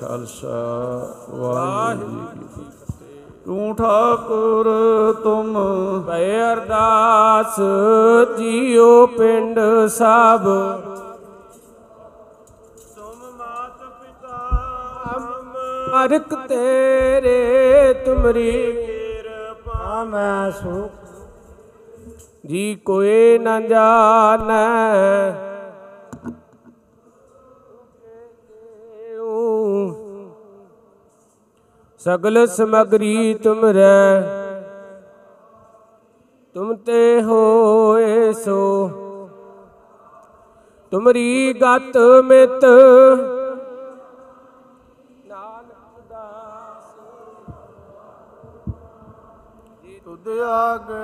ਖਾਲਸਾ 0.00 0.58
ਵਾਹਿਗੁਰੂ 1.30 2.08
ਜੀ 2.08 2.40
ਕੀ 2.54 2.64
ਫਤਿਹ। 2.70 3.44
ਤੂੰ 3.44 3.76
ਠਾਕੁਰ 3.76 4.66
ਤੁਮ 5.22 5.58
ਭੈ 6.06 6.52
ਅਰਦਾਸ 6.52 7.56
ਜੀਓ 8.38 9.06
ਪਿੰਡ 9.06 9.60
ਸਭ। 9.88 10.44
ਤੁਮ 12.96 13.20
ਮਾਤ 13.38 13.78
ਪਿਤਾ 14.00 14.38
ਅਰਕ 16.04 16.34
ਤੇਰੇ 16.48 17.94
ਤੁਮਰੀ 18.06 18.50
ਕਿਰਪਾ। 18.72 20.04
ਮੈਂ 20.04 20.50
ਸੁਖ। 20.50 21.04
ਜੀ 22.46 22.74
ਕੋਏ 22.74 23.38
ਨ 23.38 23.66
ਜਾਣੈ 23.68 25.55
ਸਗਲ 32.06 32.46
ਸਮਗਰੀ 32.46 33.34
ਤੁਮਰੈ। 33.34 34.20
ਤੁਮ 36.54 36.74
ਤੇ 36.74 37.22
ਹੋਏ 37.22 38.32
ਸੋ। 38.32 38.88
ਤੁਮਰੀ 40.90 41.52
ਗਤ 41.52 41.96
ਮਿਤ। 42.24 42.64
ਤੁਧ 50.04 50.28
ਆਗੇ 50.28 50.94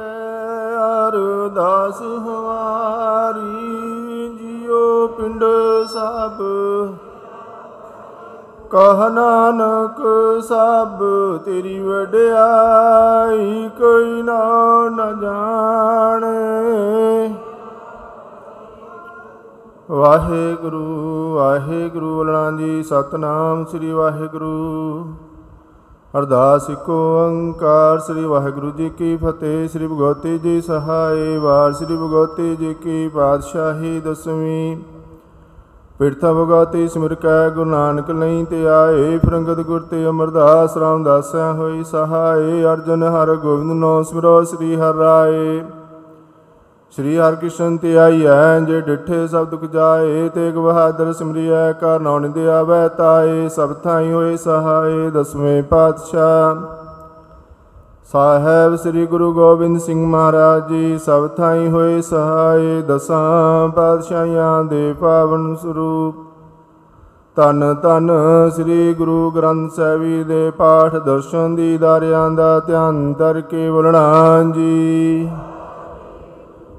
ਅਰਦਾਸ 1.08 2.02
ਹਮਾਰੀ, 2.02 3.58
ਜਿਉ 4.36 5.08
ਪਿੰਡ 5.08 5.44
ਸਭ 5.86 6.42
ਕਹ 8.72 9.10
ਨਾਨਕ 9.10 10.02
ਸਭ 10.42 11.04
ਤੇਰੀ 11.44 11.80
ਵਡਿਆਈ 11.80 13.70
ਕੋਈ 13.78 14.22
ਨਾ 14.22 14.88
ਨ 14.88 15.20
ਜਾਣੇ। 15.20 17.34
ਵਾਹਿਗੁਰੂ 19.90 21.34
ਵਾਹਿਗੁਰੂ 21.34 22.14
ਬੋਲਣਾ 22.14 22.50
ਜੀ, 22.50 22.82
ਸਤਨਾਮ 22.82 23.64
ਸ੍ਰੀ 23.64 23.92
ਵਾਹਿਗੁਰੂ। 23.92 25.14
ਅਰਦਾਸ 26.18 26.70
ਇੱਕੋ 26.70 26.92
ਓੰਕਾਰ, 26.92 27.98
ਸ੍ਰੀ 27.98 28.24
ਵਾਹਿਗੁਰੂ 28.24 28.70
ਜੀ 28.70 28.88
ਕੀ 28.88 29.16
ਫਤਿਹ, 29.16 29.68
ਸ੍ਰੀ 29.68 29.86
ਭਗਵਤੀ 29.86 30.38
ਜੀ 30.38 30.60
ਸਹਾਏ 30.60 31.36
ਵਾਰ, 31.36 31.72
ਸ੍ਰੀ 31.72 31.96
ਭਗਵਤੀ 31.96 32.56
ਜੀ 32.56 32.74
ਕੀ 32.74 33.08
ਪਾਤਸ਼ਾਹੀ 33.08 34.00
ਦਸਵੀਂ। 34.00 34.76
ਪਿਰਥਾ 36.02 36.32
ਭਗਵਤੀ 36.32 36.88
ਸਿਮਰ 36.88 37.14
ਕੈ, 37.14 37.48
ਗੁਰੂ 37.48 37.70
ਨਾਨਕ 37.70 38.10
ਲਈ 38.10 38.44
ਤੇ 38.44 38.66
ਆਏ। 38.68 39.18
ਫਰੰਗਤ 39.18 39.60
ਗੁਰ 39.60 39.80
ਤੇ 39.80 40.06
ਅਮਰਦਾਸ 40.06 40.76
ਰਾਮਦਾਸੈ 40.76 41.52
ਹੋਈ 41.52 41.84
ਸਹਾਏ। 41.84 42.64
ਅਰਜਨ 42.64 43.02
ਹਰ 43.02 43.34
ਗੋਬਿੰਦ 43.34 43.72
ਨੋ 43.72 44.02
ਸਿਮਰੋ, 44.02 44.42
ਸ੍ਰੀ 44.42 44.76
ਹਰਿ 44.76 44.98
ਰਾਏ। 44.98 45.62
ਸ੍ਰੀ 46.90 47.18
ਹਰਿਕ੍ਰਿਸ਼ਨ 47.18 47.76
ਤੇ 47.76 47.98
ਆਈਐ 47.98 48.60
ਜੇ 48.60 48.80
ਡਿਠੇ 48.80 49.26
ਸਭ 49.26 49.46
ਦੁਖ 49.46 49.64
ਜਾਏ। 49.64 50.28
ਤੇਗ 50.28 50.54
ਬਹਾਦਰ 50.54 51.12
ਸਿਮਰਿਐ 51.12 51.72
ਕਰ 51.72 52.00
ਨੌਨ 52.00 52.32
ਦੇ 52.32 52.48
ਆਵੈ 52.48 52.88
ਤਾਏ। 52.88 53.48
ਸਭ 53.48 53.72
ਥਾਈ 53.72 54.12
ਹੋਏ, 54.12 54.36
ਸਹਾਏ। 54.36 55.10
ਦਸਵੇਂ 55.10 55.62
ਪਾਤਸ਼ਾਹ। 55.62 56.81
ਸਾਹਿਬ 58.12 58.76
ਸ੍ਰੀ 58.76 59.06
ਗੁਰੂ 59.06 59.32
ਗੋਬਿੰਦ 59.32 59.78
ਸਿੰਘ 59.78 60.06
ਮਹਾਰਾਜ 60.06 60.68
ਜੀ, 60.68 60.98
ਸਭ 60.98 61.28
ਥਾਈ 61.28 61.68
ਹੋਏ 61.68 62.00
ਸਹਾਏ 62.00 62.82
ਦਸਾਂ 62.82 63.68
ਪਾਤਸ਼ਾਹਾਂ 63.68 64.64
ਦੇ 64.64 64.94
ਪਾਵਨ 65.00 65.56
ਸਰੂਪ। 65.56 66.14
ਤਨ 67.36 67.74
ਤਨ 67.74 68.10
ਸ੍ਰੀ 68.50 68.94
ਗੁਰੂ 68.94 69.30
ਗ੍ਰੰਥ 69.30 69.72
ਸਾਹਿਬ 69.72 70.02
ਜੀ 70.02 70.24
ਦੇ 70.24 70.50
ਪਾਠ 70.50 70.96
ਦਰਸ਼ਨ 70.96 71.54
ਦੀ 71.54 71.78
ਦਾਰਿਆਂ 71.78 72.30
ਦਾ 72.30 72.60
ਧਿਆਨ 72.60 73.12
ਧਰ 73.12 73.40
ਕੇ 73.40 73.70
ਬੋਲਣਾ 73.70 74.42
ਜੀ। 74.54 75.30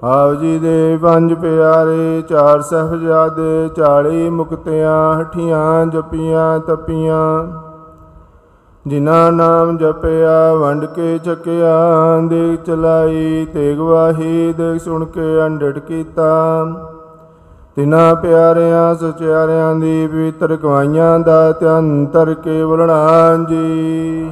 ਆਪ 0.04 0.34
ਜੀ 0.34 0.60
ਦੇ 0.60 0.98
ਪੰਜ 0.98 1.34
ਪਿਆਰੇ, 1.34 2.22
ਚਾਰ 2.22 2.62
ਸਹਿਬਜ਼ਾਦੇ 2.62 3.70
40 3.76 4.30
ਮੁਕਤਿਆਂ, 4.30 5.22
ਹਠੀਆਂ, 5.22 5.86
ਜਪੀਆਂ, 5.86 6.60
ਤਪੀਆਂ 6.60 7.48
ਜਿਨ੍ਹਾਂ 8.88 9.32
ਨਾਮ 9.32 9.78
ਜਪਿਆ, 9.78 10.54
ਵੰਡ 10.54 10.86
ਕੇ 10.86 11.18
ਚੱਕਿਆ, 11.18 12.22
ਦੇਖ 12.30 12.64
ਚਲਾਈ 12.64 13.48
ਤੇਗ 13.54 13.80
ਵਾਹੀ 13.80 14.54
ਦੇਖ 14.54 14.82
ਸੁਣ 14.82 15.06
ਕੇ 15.06 15.46
ਅੰਡੜ 15.46 15.80
ਕੀਤਾ। 15.80 16.66
ਤਿਨਾ 17.76 18.14
ਪਿਆਰਿਆਂ, 18.14 18.96
ਸਚਿਆਰਿਆਂ 18.96 19.76
ਦੀ 19.76 20.08
ਪਵਿੱਤਰ 20.08 20.56
ਕਵਾਈਆਂ 20.56 21.20
ਦਾ 21.20 21.52
ਧਿਆਨ 21.52 22.06
ਧਰ 22.06 22.34
ਕੇ 22.34 22.66
ਬੋਲਣਾ 22.66 23.38
ਜੀ। 23.50 24.32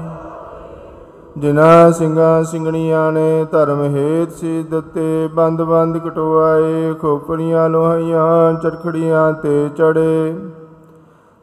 ਜਿਨ੍ਹਾਂ 1.38 1.92
ਸਿੰਘਾਂ 1.92 2.44
ਸਿੰਘਣੀਆਂ 2.44 3.12
ਨੇ 3.12 3.46
ਧਰਮ 3.52 3.82
ਹੇਤ 3.82 4.32
ਸੀ 4.32 4.64
ਦਿੱਤੇ 4.64 5.30
ਬੰਦ 5.34 5.62
ਬੰਦ 5.62 5.98
ਕਟਵਾਏ 5.98 6.94
ਖੋਪੜੀਆਂ 6.94 7.70
ਲੋਹਾਈਆਂ, 7.70 8.54
ਚਰਖੜੀਆਂ 8.54 9.34
ਤੇ 9.34 9.70
ਚੜੇ। 9.78 10.36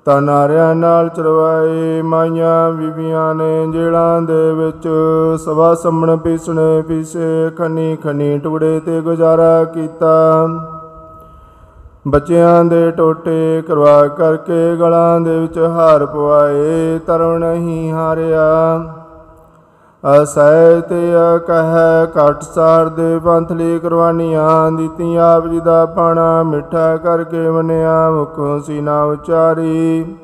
ਤਨਾਰਿਆਂ 0.08 0.74
ਨਾਲ 0.74 1.08
ਚਰਵਾਏ 1.08 2.02
ਮਾਈਆਂ 2.02 2.70
ਬੀਬੀਆਂ 2.72 3.34
ਨੇ 3.34 3.66
ਜੇਲਾਂ 3.72 4.22
ਦੇ 4.22 4.52
ਵਿੱਚ 4.52 4.88
ਸਵਾ 5.44 5.74
ਸੰਮਣ 5.74 6.16
ਪੀਸਣੇ 6.16 6.82
ਪੀਸੇ, 6.82 7.50
ਖਨੀ 7.58 7.96
ਖਨੀ 7.96 8.38
ਟੁਕੜੇ 8.38 8.80
ਤੇ 8.80 9.00
ਗੁਜ਼ਾਰਾ 9.00 9.64
ਕੀਤਾ। 9.64 10.46
ਬੱਚਿਆਂ 12.08 12.64
ਦੇ 12.64 12.90
ਟੋਟੇ 12.90 13.62
ਕਰਵਾ 13.68 14.06
ਕਰਕੇ 14.08 14.76
ਗਲਾਂ 14.76 15.20
ਦੇ 15.20 15.38
ਵਿੱਚ 15.40 15.58
ਹਾਰ 15.58 16.06
ਪਵਾਏ, 16.06 16.98
ਤਰਵ 17.06 17.36
ਨਹੀਂ 17.38 17.92
ਹਾਰਿਆ। 17.92 18.78
ਅਸੈ 20.04 20.80
ਤੇ 20.80 21.12
ਕਹੈ 21.46 22.04
ਘਟ 22.06 22.42
ਸਾਰ 22.42 22.88
ਦੇ 22.88 23.18
ਪੰਥਲੀ 23.18 23.78
ਕੁਰਬਾਨੀਆਂ 23.78 24.72
ਦਿੱਤੀਆਂ। 24.72 25.36
ਆਪ 25.36 25.46
ਜੀ 25.46 25.60
ਦਾ 25.60 25.86
ਪਾਣਾ 25.86 26.42
ਮਿੱਠਾ 26.42 26.96
ਕਰਕੇ 26.96 27.50
ਮਨਿਆ, 27.50 28.10
ਮੁਖੋਂ 28.10 28.60
ਸੀਨਾ 28.60 29.02
ਉਚਾਰੀ। 29.04 30.14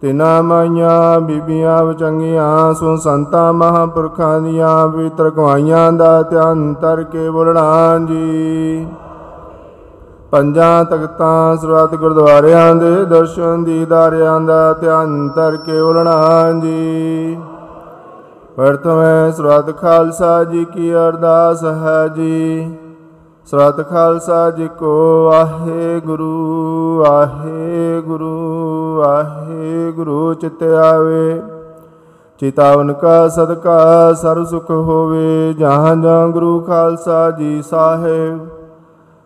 ਤਿਨਾ 0.00 0.42
ਮਾਈਆਂ, 0.42 1.20
ਬੀਬੀਆਂ 1.20 1.84
ਵਚੰਗੀਆਂ 1.84 2.74
ਸੋ 2.74 2.96
ਸੰਤਾਂ 2.96 3.52
ਮਹਾਂਪੁਰਖਾਂ 3.52 4.40
ਦੀਆਂ 4.40 4.88
ਪਵਿੱਤਰ 4.88 5.30
ਗਵਾਈਆਂ 5.30 5.92
ਦਾ 5.92 6.22
ਧਿਆਨ 6.22 6.74
ਧਰ 6.74 7.02
ਕੇ 7.02 7.30
ਬੋਲਣਾ 7.30 7.98
ਜੀ। 7.98 8.86
ਪੰਜਾਂ 10.30 10.84
ਤਖਤਾਂ, 10.84 11.56
ਸਰਬੱਤ 11.56 11.94
ਗੁਰਦੁਆਰਿਆਂ 11.94 12.74
ਦੇ 12.74 13.04
ਦਰਸ਼ਨ 13.04 13.64
ਦੀਦਾਰਿਆਂ 13.64 14.40
ਦਾ 14.40 14.72
ਧਿਆਨ 14.72 15.28
ਧਰ 15.28 15.56
ਕੇ 15.56 15.82
ਬੋਲਣਾ 15.82 16.52
ਜੀ। 16.62 17.38
ਪ੍ਰਥਮੇ 18.58 19.32
ਸਰਬੱਤ 19.32 19.78
ਖਾਲਸਾ 19.78 20.44
ਜੀ 20.44 20.64
ਕੀ 20.64 20.94
ਅਰਦਾਸ 20.94 21.64
ਹੈ 21.64 22.08
ਜੀ? 22.08 22.76
ਸਤ 23.44 23.90
ਖਾਲਸਾ 23.90 24.50
ਜੀ 24.50 24.68
ਕੋ 24.78 25.24
ਵਾਹਿਗੁਰੂ 25.24 26.30
ਵਾਹਿਗੁਰੂ 26.98 28.32
ਵਾਹਿਗੁਰੂ 28.98 30.34
ਚਿਤ 30.34 30.62
ਆਵੇ। 30.62 31.42
ਚਿਤਾਵਨ 32.40 32.92
ਕਾ 32.92 33.28
ਸਦਕਾ 33.28 34.12
ਸਰਬ 34.12 34.44
ਸੁਖ 34.44 34.70
ਹੋਵੇ, 34.70 35.52
ਜਹਾਂ 35.52 35.96
ਜਹਾਂ 35.96 36.28
ਗੁਰੂ 36.28 36.60
ਖਾਲਸਾ 36.60 37.30
ਜੀ 37.30 37.62
ਸਾਹਿਬ। 37.62 38.48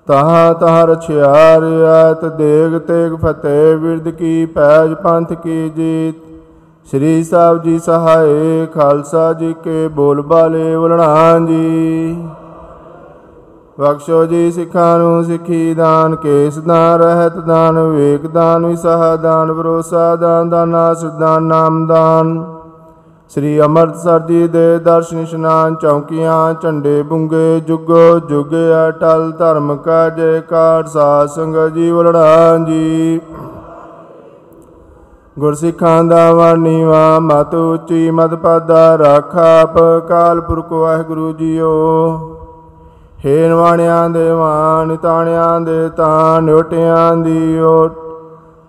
ਤਹਾਂ 0.06 0.54
ਤਹਾਂ 0.54 0.86
ਰਛਿਆ 0.86 1.60
ਰਿਆਤ 1.60 2.24
ਦੇਗ 2.24 2.78
ਤੇਗ 2.78 3.12
ਫਤਿਹ 3.14 3.78
ਬਿਰਦ 3.78 4.08
ਕੀ 4.08 4.46
ਪੈਜ 4.46 4.94
ਪੰਥ 4.94 5.32
ਕੀ 5.32 5.70
ਜੀਤ। 5.70 6.21
ਸ੍ਰੀ 6.86 7.22
ਸਾਹਿਬ 7.24 7.62
ਜੀ 7.62 7.78
ਸਹਾਏ, 7.78 8.66
ਖਾਲਸਾ 8.66 9.32
ਜੀ 9.32 9.54
ਕੇ 9.64 9.88
ਬੋਲ 9.88 10.20
ਬਾਲੇ 10.22 10.76
ਬੋਲਣਾ 10.76 11.38
ਜੀ। 11.38 12.16
ਬਖਸ਼ੋ 13.80 14.24
ਜੀ 14.26 14.50
ਸਿੱਖਾਂ 14.50 14.98
ਨੂੰ 14.98 15.24
ਸਿੱਖੀ 15.24 15.74
ਦਾਨ, 15.74 16.16
ਕੇਸ 16.16 16.58
ਦਾਨ, 16.58 17.00
ਰਹਿਤ 17.00 17.36
ਦਾਨ, 17.38 17.78
ਵਿਵੇਕ 17.78 18.26
ਦਾਨ, 18.26 18.66
ਵਿਸਾਹ 18.66 19.16
ਦਾਨ, 19.16 19.52
ਭਰੋਸਾ 19.52 20.16
ਦਾਨ, 20.16 20.50
ਦਾਨਾ, 20.50 20.92
ਸਿਧਾਨ, 20.94 21.42
ਨਾਮ 21.42 21.86
ਦਾਨ। 21.86 22.44
ਸ੍ਰੀ 23.30 23.60
ਅੰਮ੍ਰਿਤਸਰ 23.60 24.18
ਜੀ 24.18 24.48
ਦੇ 24.48 24.78
ਦਰਸ਼ਨ 24.78 25.18
ਇਸ਼ਨਾਨ 25.18 25.74
ਚੌਕੀਆਂ, 25.74 26.54
ਝੰਡੇ 26.62 27.02
ਬੁੰਗੇ, 27.02 27.60
ਜੁਗੋ 27.60 28.18
ਜੁਗ 28.18 28.52
ਅਟਲ 28.88 29.30
ਧਰਮ 29.38 29.76
ਕਾ 29.76 30.08
ਜੈਕਾਰ 30.08 30.86
ਸਾਧ 30.86 31.28
ਸੰਗਤ 31.28 31.72
ਜੀ 31.72 31.90
ਵਲੜਾ 31.90 32.56
ਜੀ। 32.58 33.20
ਗੁਰਸਿੱਖਾਂ 35.38 36.04
ਦਾ 36.04 36.32
ਵਾਨੀਵਾ, 36.32 37.18
ਮਤ 37.20 37.54
ਉੱਚੀ 37.54 38.10
ਮਤ 38.10 38.34
ਪਾਦਾ 38.34 38.98
ਰਾਖਾ 38.98 39.64
ਕਾਲ 40.08 40.40
ਪੁਰਖ 40.40 40.72
ਵਾਹਿਗੁਰੂ 40.72 41.32
ਜੀਓ। 41.32 41.68
ਹੇ 43.24 43.48
ਨਵਾਣਿਆਂ 43.48 44.08
ਦੇ 44.10 44.30
ਵਾਣ 44.30 44.96
ਤਾਣਿਆਂ 44.96 45.60
ਦੇ 45.60 45.88
ਤਾਣ, 45.88 46.50
ਓਟਿਆਂ 46.50 47.16
ਦੀ 47.16 47.60
ਓਟ। 47.60 47.92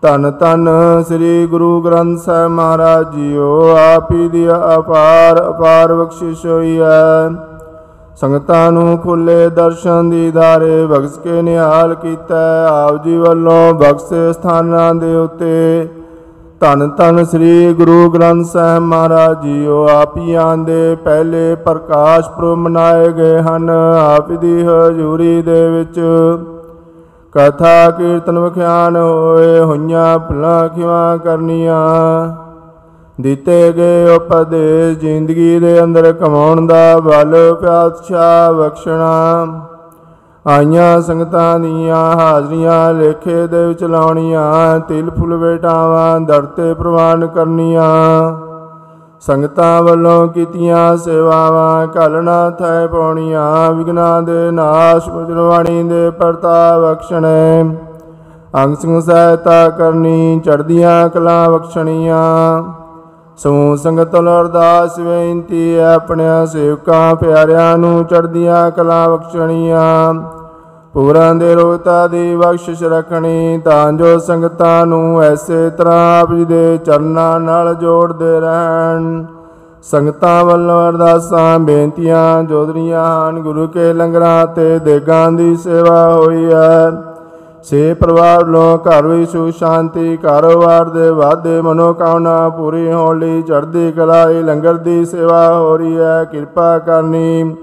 ਧੰਨ 0.01 0.31
ਧੰਨ 0.31 0.69
ਸ੍ਰੀ 1.07 1.47
ਗੁਰੂ 1.47 1.81
ਗ੍ਰੰਥ 1.81 2.19
ਸਾਹਿਬ 2.19 2.51
ਮਹਾਰਾਜ 2.51 3.11
ਜੀਓ, 3.15 3.75
ਆਪ 3.95 4.11
ਹੀ 4.11 4.27
ਦੀ 4.29 4.47
ਅਪਾਰ 4.49 5.39
ਅਪਾਰ 5.49 5.93
ਬਖਸ਼ਿਸ਼ 5.93 6.45
ਹੋਈ 6.45 6.79
ਹੈ। 6.79 7.29
ਸੰਗਤਾਂ 8.15 8.71
ਨੂੰ 8.71 8.97
ਖੁੱਲੇ 8.97 9.49
ਦਰਸ਼ਨ 9.49 10.09
ਦੀ 10.09 10.31
ਧਾਰੇ 10.31 10.85
ਬਖਸ਼ 10.85 11.19
ਕੇ 11.19 11.41
ਨਿਹਾਲ 11.41 11.93
ਕੀਤਾ 11.95 12.39
ਆਪ 12.69 13.03
ਜੀ 13.03 13.17
ਵੱਲੋਂ 13.17 13.73
ਬਖਸ਼ੇ 13.73 14.31
ਸਥਾਨਾਂ 14.33 14.93
ਦੇ 14.95 15.15
ਉੱਤੇ 15.15 15.87
ਧੰਨ 16.63 16.89
ਧੰਨ 16.89 17.25
ਸ੍ਰੀ 17.25 17.73
ਗੁਰੂ 17.73 18.09
ਗ੍ਰੰਥ 18.09 18.45
ਸਾਹਿਬ 18.45 18.83
ਮਹਾਰਾਜ 18.83 19.41
ਜੀਓ 19.41 19.87
ਆਪੀਆਂ 19.89 20.57
ਦੇ 20.57 20.95
ਪਹਿਲੇ 20.95 21.55
ਪ੍ਰਕਾਸ਼ 21.55 22.29
ਪੁਰਬ 22.29 22.57
ਮਨਾਏ 22.57 23.09
ਗਏ 23.11 23.41
ਹਨ, 23.41 23.69
ਆਪ 24.15 24.31
ਦੀ 24.31 24.63
ਹਜ਼ੂਰੀ 24.63 25.41
ਦੇ 25.41 25.69
ਵਿੱਚ। 25.69 25.99
ਕਥਾ 27.31 27.89
ਕੀਰਤਨ 27.89 28.39
ਵਿਖਿਆਨ 28.39 28.95
ਹੋਏ, 28.95 29.59
ਹੋਈਆਂ 29.59 30.19
ਭੁੱਲਾਂ 30.19 30.69
ਖਿਵਾ 30.69 31.17
ਕਰਨੀਆਂ। 31.17 31.81
ਦਿੱਤੇ 33.21 33.73
ਗਏ 33.73 34.15
ਉਪਦੇਸ਼ 34.15 34.99
ਜ਼ਿੰਦਗੀ 34.99 35.59
ਦੇ 35.59 35.83
ਅੰਦਰ 35.83 36.11
ਕਮਾਉਣ 36.13 36.67
ਦਾ 36.67 36.97
ਬਲ 36.97 37.55
ਪਿਆਤਸ਼ਾ 37.61 38.51
ਬਖਸ਼ਣਾ। 38.51 39.45
ਆਈਆਂ 40.47 41.01
ਸੰਗਤਾਂ 41.01 41.59
ਦੀਆਂ 41.59 41.95
ਹਾਜ਼ਰੀਆਂ, 41.95 42.93
ਲੇਖੇ 42.93 43.47
ਦੇ 43.47 43.65
ਵਿੱਚ 43.65 43.83
ਲਾਉਣੀਆਂ, 43.83 44.79
ਤਿਲ 44.79 45.09
ਫੁੱਲ 45.09 45.37
ਬੇਟਾਵਾਂ 45.37 46.19
ਦਰ 46.19 46.41
ਤੇ 46.41 46.73
ਪ੍ਰਵਾਨ 46.73 47.27
ਕਰਨੀਆਂ। 47.27 47.83
ਸੰਗਤਾਂ 49.19 49.83
ਵੱਲੋਂ 49.83 50.27
ਕੀਤੀਆਂ 50.27 50.97
ਸੇਵਾਵਾਂ 50.97 51.87
ਕਲਣਾ 51.87 52.49
ਥੈ 52.49 52.87
ਪਾਉਣੀਆਂ 52.87 53.71
ਵਿਗਨਾ 53.71 54.21
ਦੇ 54.21 54.51
ਨਾਸ਼ 54.51 55.09
ਬਜਰਵਾਣੀ 55.09 55.83
ਦੇ 55.83 56.09
ਪਰਤਾ 56.09 56.79
ਬਖਸ਼ਣੇ। 56.79 57.75
ਅੰਗ 58.63 58.75
ਸੰਗ 58.75 59.01
ਸਹਾਇਤਾ 59.01 59.69
ਕਰਨੀ 59.69 60.39
ਚੜਦੀਆਂ 60.39 61.09
ਕਲਾ 61.09 61.49
ਬਖਸ਼ਣੀਆਂ। 61.49 62.63
ਸਮੂਹ 63.37 63.75
ਸੰਗਤ 63.75 64.15
ਨੂੰ 64.15 64.41
ਅਰਦਾਸ 64.41 64.99
ਬੇਨਤੀ 64.99 65.79
ਹੈ, 65.79 65.93
ਆਪਣਿਆਂ 65.93 66.45
ਸੇਵਕਾਂ, 66.45 67.15
ਪਿਆਰਿਆਂ 67.15 67.77
ਨੂੰ 67.77 68.03
ਚੜਦੀਆਂ 68.05 68.71
ਕਲਾ 68.71 69.07
ਬਖਸ਼ਣੀਆਂ। 69.09 70.13
ਪੂਰਾਂ 70.93 71.35
ਦੇ 71.35 71.55
ਰੋਤਾ 71.55 72.07
ਦੀ 72.07 72.35
ਬਖਸ਼ਿਸ਼ 72.35 72.83
ਰੱਖਣੀ, 72.83 73.61
ਤਾਂ 73.65 73.91
ਜੋ 73.93 74.17
ਸੰਗਤਾਂ 74.19 74.85
ਨੂੰ 74.85 75.23
ਐਸੇ 75.23 75.69
ਤਰ੍ਹਾਂ 75.69 76.21
ਆਪ 76.21 76.33
ਜੀ 76.33 76.45
ਦੇ 76.45 76.77
ਚਰਨਾਂ 76.77 77.39
ਨਾਲ 77.39 77.73
ਜੋੜਦੇ 77.75 78.39
ਰਹਿਣ। 78.39 79.25
ਸੰਗਤਾਂ 79.83 80.43
ਵੱਲੋਂ 80.45 80.89
ਅਰਦਾਸਾਂ, 80.89 81.59
ਬੇਨਤੀਆਂ 81.59 82.43
ਜੋਦਰੀਆਂ 82.43 83.29
ਹਨ, 83.29 83.39
ਗੁਰੂ 83.39 83.67
ਕੇ 83.67 83.93
ਲੰਗਰਾਂ 83.93 84.45
ਤੇ 84.47 84.79
ਦੇਗਾਂ 84.79 85.31
ਦੀ 85.31 85.55
ਸੇਵਾ 85.55 86.13
ਹੋਈ 86.13 86.53
ਹੈ। 86.53 86.91
ਸੇ 87.63 87.93
ਪਰਿਵਾਰ 87.93 88.43
ਵੱਲੋਂ 88.43 88.77
ਘਰ 88.77 89.07
ਵਿੱਚ 89.07 89.31
ਸੁਖ 89.31 89.49
ਸ਼ਾਂਤੀ, 89.49 90.17
ਕਾਰੋਬਾਰ 90.17 90.89
ਦੇ 90.89 91.09
ਵਾਧੇ, 91.09 91.61
ਮਨੋਕਾਮਨਾ 91.61 92.49
ਪੂਰੀ 92.49 92.91
ਹੋਣ 92.91 93.19
ਲਈ 93.19 93.41
ਚੜ੍ਹਦੀ 93.41 93.91
ਕਲਾ 93.91 94.23
ਇਹ 94.29 94.43
ਲੰਗਰ 94.43 94.73
ਦੀ 94.73 95.05
ਸੇਵਾ 95.05 95.53
ਹੋ 95.53 95.77
ਰਹੀ 95.77 95.97
ਹੈ। 95.97 96.23
ਕਿਰਪਾ 96.23 96.77
ਕਰਨੀ 96.79 97.55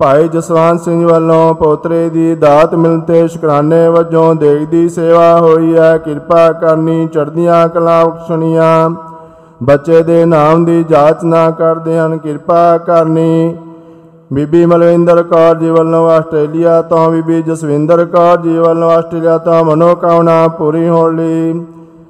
ਭਾਈ 0.00 0.28
ਜਸਵੰਤ 0.28 0.80
ਸਿੰਘ 0.80 1.08
ਵੱਲੋਂ 1.08 1.54
ਪੋਤਰੇ 1.54 2.08
ਦੀ 2.08 2.34
ਦਾਤ 2.34 2.74
ਮਿਲਤੇ 2.74 3.28
ਸ਼ੁਕਰਾਨੇ 3.28 3.88
ਵਜੋਂ 3.88 4.34
ਦੇਗ 4.34 4.68
ਦੀ 4.68 4.88
ਸੇਵਾ 4.88 5.38
ਹੋਈ 5.38 5.76
ਹੈ। 5.76 5.98
ਕਿਰਪਾ 5.98 6.52
ਕਰਨੀ, 6.52 7.06
ਚੜ੍ਹਦੀਆਂ 7.06 7.68
ਕਲਾ 7.68 8.04
ਬਖਸ਼ਣੀਆਂ 8.04 8.90
ਬੱਚੇ 9.62 10.02
ਦੇ 10.02 10.24
ਨਾਮ 10.24 10.64
ਦੀ 10.64 10.84
ਜਾਂਚ 10.84 11.24
ਨਾ 11.24 11.50
ਕਰਦੇ 11.50 11.98
ਹਨ। 11.98 12.18
ਕਿਰਪਾ 12.18 12.78
ਕਰਨੀ। 12.78 13.56
ਬੀਬੀ 14.32 14.66
ਮਲਵਿੰਦਰ 14.66 15.22
ਕੌਰ 15.22 15.54
ਜੀ 15.54 15.70
ਵੱਲੋਂ 15.70 16.10
ਆਸਟ੍ਰੇਲੀਆ 16.10 16.82
ਤੋਂ, 16.82 17.10
ਬੀਬੀ 17.10 17.42
ਜਸਵਿੰਦਰ 17.42 18.04
ਕੌਰ 18.04 18.36
ਜੀ 18.36 18.56
ਵੱਲੋਂ 18.58 18.90
ਆਸਟ੍ਰੇਲੀਆ 18.90 19.38
ਤੋਂ 19.38 19.64
ਮਨੋਕਾਮਨਾ 19.64 20.48
ਪੂਰੀ 20.48 20.88
ਹੋਣ 20.88 21.16
ਲਈ 21.16 21.60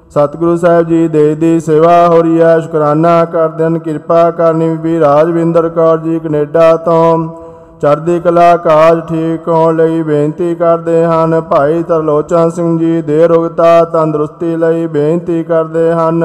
ਸਤਿਗੁਰੂ 0.09 0.57
ਸਾਹਿਬ 0.57 0.87
ਜੀ 0.87 1.07
ਦੇ 1.07 1.35
ਦੀ 1.35 1.59
ਸੇਵਾ 1.59 2.07
ਹੋ 2.07 2.21
ਰਹੀ 2.21 2.41
ਹੈ। 2.41 2.59
ਸ਼ੁਕਰਾਨਾ 2.59 3.25
ਕਰਦੇ 3.25 3.63
ਹਨ। 3.63 3.79
ਕਿਰਪਾ 3.79 4.31
ਕਰਨੀ। 4.31 4.69
ਬੀਬੀ 4.69 4.99
ਰਾਜਵਿੰਦਰ 4.99 5.69
ਕੌਰ 5.69 5.97
ਜੀ 5.97 6.19
ਕੈਨੇਡਾ 6.19 6.75
ਤੋਂ 6.75 7.40
ਚੜ੍ਹਦੀ 7.81 8.19
ਕਲਾ 8.19 8.55
ਕਾਜ 8.57 8.99
ਠੀਕ 9.07 9.47
ਹੋਣ 9.47 9.75
ਲਈ 9.75 10.01
ਬੇਨਤੀ 10.03 10.53
ਕਰਦੇ 10.55 11.03
ਹਨ। 11.05 11.39
ਭਾਈ 11.41 11.83
ਤਰਲੋਚਨ 11.83 12.49
ਸਿੰਘ 12.49 12.77
ਜੀ 12.79 13.01
ਦੇ 13.01 13.27
ਰੋਗਤਾ 13.27 13.83
ਤੰਦਰੁਸਤੀ 13.93 14.55
ਲਈ 14.55 14.85
ਬੇਨਤੀ 14.87 15.43
ਕਰਦੇ 15.43 15.91
ਹਨ। 15.91 16.23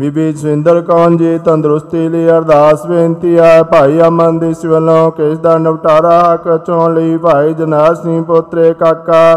ਬੀਬੀ 0.00 0.32
ਜਸਵਿੰਦਰ 0.32 0.80
ਕੌਰ 0.80 1.16
ਜੀ 1.18 1.38
ਤੰਦਰੁਸਤੀ 1.38 2.08
ਲਈ 2.08 2.28
ਅਰਦਾਸ 2.30 2.86
ਬੇਨਤੀ 2.86 3.38
ਹੈ 3.38 3.62
ਭਾਈ 3.62 4.00
ਅਮਨ 4.00 4.38
ਦੀ 4.38 4.54
ਵੱਲੋਂ 4.66 5.10
ਕੇਸ 5.10 5.38
ਦਾ 5.38 5.56
ਨਿਪਟਾਰਾ 5.58 6.20
ਹੱਕ 6.22 6.48
ਚੋਣ 6.66 6.94
ਲਈ 6.94 7.16
ਭਾਈ 7.16 7.54
ਜਨਾਰ 7.54 7.94
ਸਿੰਘ 7.94 8.22
ਪੋਤਰੇ 8.24 8.72
ਕਾਕਾ 8.74 9.36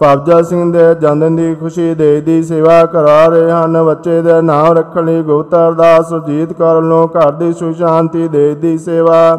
ਭਵਜਾ 0.00 0.40
ਸਿੰਘ 0.42 0.72
ਦੇ 0.72 0.94
ਜਨਮ 0.94 1.36
ਦੀ 1.36 1.54
ਖੁਸ਼ੀ 1.54 1.94
ਦੇ 1.94 2.20
ਦੀ 2.20 2.42
ਸੇਵਾ 2.42 2.84
ਕਰਾ 2.86 3.26
ਰਹੇ 3.26 3.50
ਹਨ। 3.50 3.82
ਬੱਚੇ 3.84 4.20
ਦੇ 4.22 4.40
ਨਾਮ 4.42 4.72
ਰੱਖਣ 4.78 5.04
ਲਈ 5.04 5.22
ਗੁਪਤ 5.22 5.54
ਅਰਦਾਸ 5.56 6.08
ਸੁਜੀਤ 6.08 6.52
ਕੌਰ 6.52 6.74
ਵੱਲੋਂ 6.74 7.06
ਘਰ 7.08 7.30
ਦੀ 7.32 7.52
ਸੁਖ 7.52 7.76
ਸ਼ਾਂਤੀ 7.76 8.28
ਦੇ 8.28 8.54
ਦੀ 8.54 8.76
ਸੇਵਾ 8.78 9.38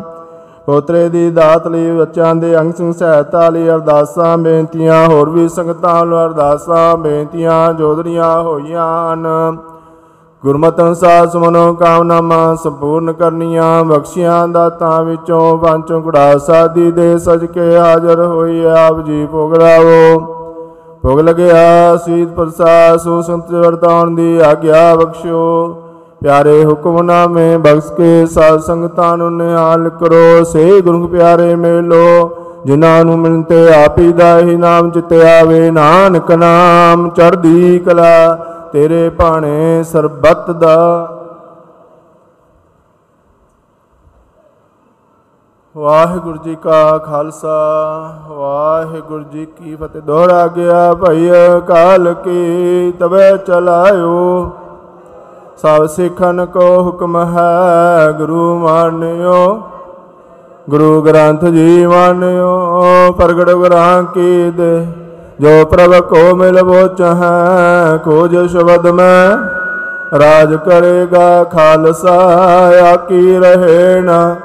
ਪੋਤਰੇ 0.68 1.10
ਦੀ 1.10 1.30
ਦਾਤ 1.30 1.68
ਲਈ 1.68 1.91
ਬੱਚਿਆਂ 1.91 2.35
ਦੇ 2.35 2.60
ਅੰਗ 2.60 2.73
ਸੰਗ 2.73 2.94
ਸਹਾਇਤਾ 2.94 3.49
ਲਈ 3.49 3.69
ਅਰਦਾਸਾਂ, 3.69 4.38
ਬੇਨਤੀਆਂ, 4.38 5.07
ਹੋਰ 5.07 5.30
ਵੀ 5.30 5.48
ਸੰਗਤਾਂ 5.49 5.99
ਵੱਲੋਂ 5.99 6.26
ਅਰਦਾਸਾਂ, 6.26 6.98
ਬੇਨਤੀਆਂ 6.98 7.73
ਜੋਦਰੀਆਂ 7.73 8.41
ਹੋਈਆਂ 8.41 9.14
ਹਨ। 9.14 9.27
ਗੁਰਮਤਿ 10.44 10.84
ਅਨੁਸਾਰ 10.84 11.27
ਸਮਨੋ 11.27 11.73
ਕਾਮਨਾਵਾਂ 11.73 12.56
ਸੰਪੂਰਨ 12.56 13.14
ਕਰਨੀਆਂ, 13.14 13.84
ਬਖਸ਼ੀਆਂ 13.84 14.48
ਦਾਤਾਂ 14.48 15.03
ਵਿੱਚੋਂ 15.03 15.57
ਪੰਚੋਂ 15.57 16.02
ਗੁੜਾ 16.02 16.38
ਸਾਦੀ 16.38 16.91
ਦੇ 16.91 17.18
ਸਜ 17.18 17.45
ਕੇ 17.45 17.77
ਹਾਜ਼ਰ 17.77 18.26
ਹੋਈ 18.26 18.65
ਆਪ 18.65 19.02
ਜੀ 19.02 19.26
ਭੋਗ 19.26 19.56
ਲਾਵੋ। 19.56 20.19
ਭੋਗ 21.03 21.19
ਲਗਿਆ, 21.19 21.95
ਸੀਤ 21.98 22.30
ਪ੍ਰਸਾਦ 22.30 22.99
ਸੋ 22.99 23.22
ਸੰਤ 23.22 23.52
ਵਰਤਾਉਣ 23.52 24.15
ਦੀ 24.15 24.39
ਆਗਿਆ 24.39 24.95
ਬਖਸ਼ੋ 24.95 25.76
ਪਿਆਰੇ 26.22 26.64
ਹੁਕਮਨਾਮੇ 26.65 27.57
ਬਖਸ਼ 27.57 27.91
ਕੇ 27.94 28.26
ਸਾਧ 28.26 28.60
ਸੰਗਤਾਂ 28.60 29.18
ਨੂੰ 29.18 29.35
ਨਿਹਾਲ 29.38 29.89
ਕਰੋ। 29.89 30.44
ਸੇ 30.44 30.81
ਗੁਰੂ 30.81 31.07
ਪਿਆਰੇ 31.07 31.56
ਮੇਲੋ, 31.56 32.30
ਜਿਨ੍ਹਾਂ 32.65 33.03
ਨੂੰ 33.06 33.19
ਮਿਲਤੇ 33.19 33.68
ਆਪੀ 33.73 34.11
ਦਾ 34.14 34.38
ਹੀ 34.39 34.56
ਨਾਮ 34.56 34.89
ਚਿਤੇ 34.91 35.22
ਆਵੇ। 35.31 35.69
ਨਾਨਕ 35.72 36.31
ਨਾਮ 36.31 37.10
ਚੜ੍ਹਦੀ 37.10 37.80
ਕਲਾ, 37.80 38.35
ਤੇਰੇ 38.73 39.10
ਭਾਣੇ 39.10 39.84
ਸਰਬੱਤ 39.84 40.52
ਦਾ। 40.52 41.14
ਵਾਹਿਗੁਰੂ 45.76 46.38
ਜੀ 46.38 46.56
ਕਾ 46.56 46.98
ਖਾਲਸਾ, 46.98 47.57
ਵਾਹਿਗੁਰੂ 48.27 49.23
ਜੀ 49.23 49.45
ਕੀ 49.45 49.76
ਫਤਿਹ। 49.76 50.02
ਦੋਹਰਾ 50.02 50.48
ਗਿਆ 50.48 50.94
ਭਈ 50.94 51.30
ਕਾਲ 51.68 52.14
ਕੀ, 52.14 52.91
ਤਵੇ 52.91 53.38
ਚਲਾਇਓ। 53.38 54.52
ਸਭ 55.61 55.85
ਸਿੱਖਨ 55.85 56.45
ਕੋ 56.45 56.84
ਹੁਕਮ 56.84 57.17
ਹੈ, 57.17 58.11
ਗੁਰੂ 58.11 58.59
ਮਾਨਿਓ। 58.59 59.61
ਗੁਰੂ 60.69 61.01
ਗ੍ਰੰਥ 61.01 61.45
ਜੀ 61.45 61.85
ਮਾਨਿਓ, 61.85 62.81
ਪ੍ਰਗਟ 63.11 63.49
ਗੁਰਾਂ 63.49 64.03
ਕੀ 64.03 64.51
ਦੇ। 64.51 64.88
ਜੋ 65.39 65.65
ਪ੍ਰਭ 65.65 65.95
ਕੋ 65.95 66.35
ਮਿਲਵੋ 66.35 66.88
ਚਾਹੈ 66.88 67.97
ਖੋਜ 68.05 68.51
ਸ਼ਬਦ 68.51 68.88
ਮੈਂ। 68.88 69.38
ਰਾਜ 70.19 70.55
ਕਰੇਗਾ 70.55 71.43
ਖਾਲਸਾ 71.43 72.15
ਆਕੀ 72.93 73.38
ਰਹੇ 73.38 74.01
ਨਾ। 74.01 74.35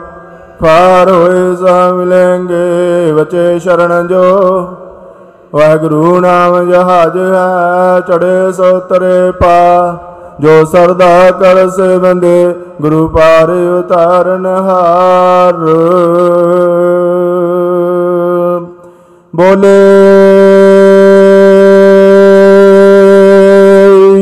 ਪਾਰ 0.60 1.10
ਹੋਏ 1.10 1.56
ਸਾ 1.56 1.92
ਮਿਲेंगे 1.92 3.16
ਬਚੇ 3.16 3.58
ਸ਼ਰਨ 3.58 4.06
ਜੋ। 4.08 4.60
ਵਾਹਿਗੁਰੂ 5.54 6.20
ਨਾਮ 6.20 6.70
ਜਹਾਜ 6.70 7.18
ਹੈ 7.18 8.00
ਚੜੇ 8.00 8.52
ਸੋ 8.52 8.80
ਤਰੇ 8.80 9.30
ਪਾ। 9.30 9.98
ਜੋ 10.40 10.64
ਸਰਦਾ 10.64 11.30
ਕਰ 11.30 11.68
ਸੇ 11.68 11.98
ਬੰਦੇ 11.98 12.54
ਗੁਰੂ 12.80 13.08
ਪਾਰ 13.08 13.50
ਉਤਾਰਨ 13.50 14.46
ਹਾਰ। 14.46 15.54
ਬੋਲੇ, 19.36 19.76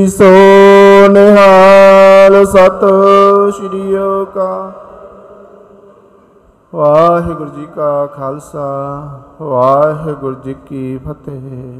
ਸੋ 0.06 0.30
ਨਿਹਾਲ 1.10 2.44
ਸਤ 2.46 2.84
ਸ਼੍ਰੀ 3.56 3.96
ਅਕਾਲ। 4.22 4.70
ਵਾਹਿਗੁਰੂ 6.74 7.50
ਜੀ 7.50 7.66
ਕਾ 7.76 8.06
ਖਾਲਸਾ, 8.06 9.08
ਵਾਹਿਗੁਰੂ 9.42 10.34
ਜੀ 10.44 10.54
ਕੀ 10.66 11.00
ਫਤਿਹ। 11.08 11.79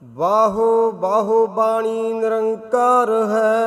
ਬਾਹੋ 0.05 0.93
ਬਾਹੋ 0.93 1.47
ਬਾਣੀ 1.47 2.13
ਨਿਰੰਕਾਰ 2.13 3.11
ਹੈ। 3.11 3.65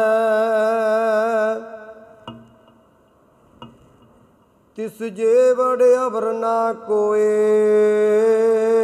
ਤਿਸ 4.75 5.03
ਜੇ 5.03 5.51
ਵੜ 5.51 5.83
ਅਵਰ 6.07 6.33
ਨਾ 6.33 6.73
ਕੋਏ। 6.73 8.76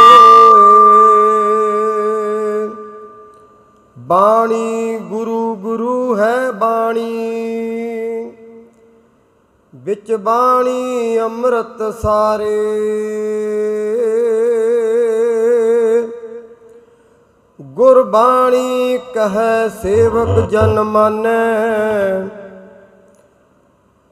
ਬਾਣੀ 3.99 4.99
ਗੁਰੂ 4.99 5.55
ਗੁਰੂ 5.55 6.19
ਹੈ 6.19 6.53
ਬਾਣੀ। 6.53 7.31
ਵਿੱਚ 9.75 10.13
ਬਾਣੀ 10.13 11.19
ਅੰਮ੍ਰਿਤ 11.21 11.95
ਸਾਰੇ। 12.03 12.61
ਗੁਰਬਾਣੀ 17.71 18.99
ਕਹੈ 19.15 19.69
ਸੇਵਕ 19.69 20.51
ਜਨ 20.51 20.83
ਮਾਨੈ। 20.83 22.29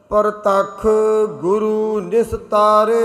ਪਰਤਖ 0.09 0.87
ਗੁਰੂ 1.41 2.01
ਨਿਸਤਾਰੇ। 2.01 3.03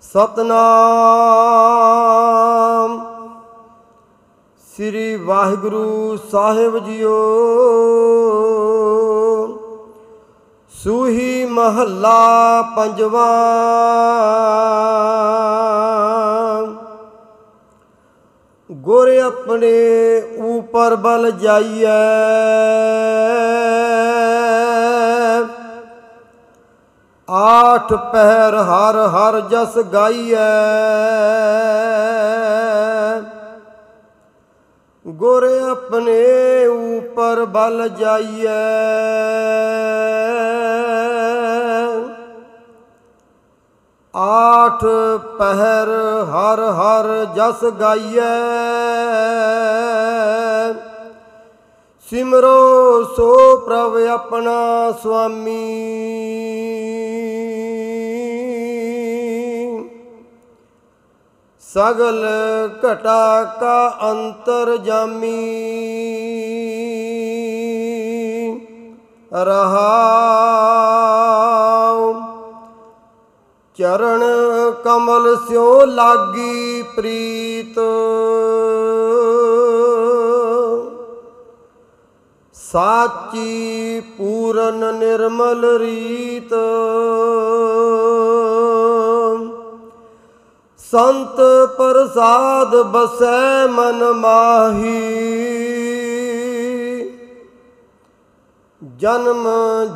ਸਤਨਾਮ 0.00 0.50
ਸ੍ਰੀ 4.74 5.16
ਵਾਹਿਗੁਰੂ 5.16 6.18
ਸਾਹਿਬ 6.30 6.78
ਜੀਓ। 6.78 7.16
ਸੂਹੀ 10.84 11.44
ਮਹੱਲਾ 11.44 12.62
ਪੰਜਵਾ। 12.76 13.26
ਗੁਰ 18.72 19.08
ਆਪਣੇ 19.16 19.72
ਉਪਰ 20.42 20.96
ਬਲ 20.96 21.30
ਜਾਈਐ। 21.30 21.98
ਆਠ 27.30 27.92
ਪਹਿਰ 27.92 28.54
ਹਰ 28.54 28.96
ਹਰ 29.08 29.40
ਜਸ 29.40 29.78
ਗਾਈਐ। 29.78 30.48
ਗੁਰ 35.10 35.48
ਆਪਣੇ 35.70 36.66
ਉਪਰ 36.66 37.44
ਬਲ 37.44 37.88
ਜਾਈਐ। 37.88 38.48
ਆਠ 44.16 44.84
ਪਹਿਰ 45.38 45.88
ਹਰ 46.24 46.60
ਹਰ 46.60 47.24
ਜਸ 47.24 47.64
ਗਾਈਐ। 47.64 48.30
ਸਿਮਰੋ 52.10 53.02
ਸੋ 53.16 53.56
ਪ੍ਰਭ 53.56 53.96
ਆਪਣਾ 54.10 54.92
ਸੁਆਮੀ। 55.02 55.76
ਸਗਲ 61.74 62.26
ਘਟਾ 62.78 63.44
ਕਾ 63.44 63.98
ਅੰਤਰ 64.10 64.76
ਜਾਮੀ। 64.76 65.80
ਰਹਾਉ। 69.32 72.14
ਚਰਨ 73.78 74.24
ਕਮਲ 74.84 75.36
ਸਿਓ 75.36 75.84
ਲਾਗੀ 75.84 76.82
ਪ੍ਰੀਤ। 76.82 77.80
ਸਾਚੀ 82.54 84.02
ਪੂਰਨ 84.18 84.94
ਨਿਰਮਲ 84.94 85.78
ਰੀਤ। 85.78 86.54
ਸੰਤ 90.90 91.36
ਪ੍ਰਸਾਦ 91.78 92.76
ਬਸੈ 92.76 93.66
ਮਨ 93.66 94.12
ਮਾਹੀ। 94.12 95.00
ਜਨਮ 98.96 99.48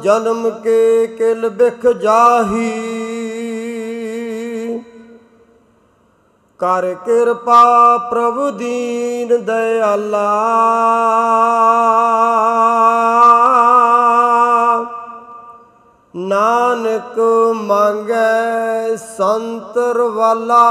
ਜਨਮ 0.02 0.50
ਕੇ 0.50 1.06
ਕਿਲ 1.06 1.48
ਬਿਖ 1.48 1.86
ਜਾਹੀ। 1.86 2.70
ਕਰ 6.58 6.94
ਕਿਰਪਾ 6.94 7.98
ਪ੍ਰਭੂ 8.10 8.50
ਦੀਨ 8.50 9.44
ਦਇਆਲਾ। 9.44 10.28
ਨਾਨਕ 16.54 17.18
ਮੰਗੈ 17.54 18.96
ਸੰਤਰ 18.96 19.98
ਵਾਲਾ। 19.98 20.64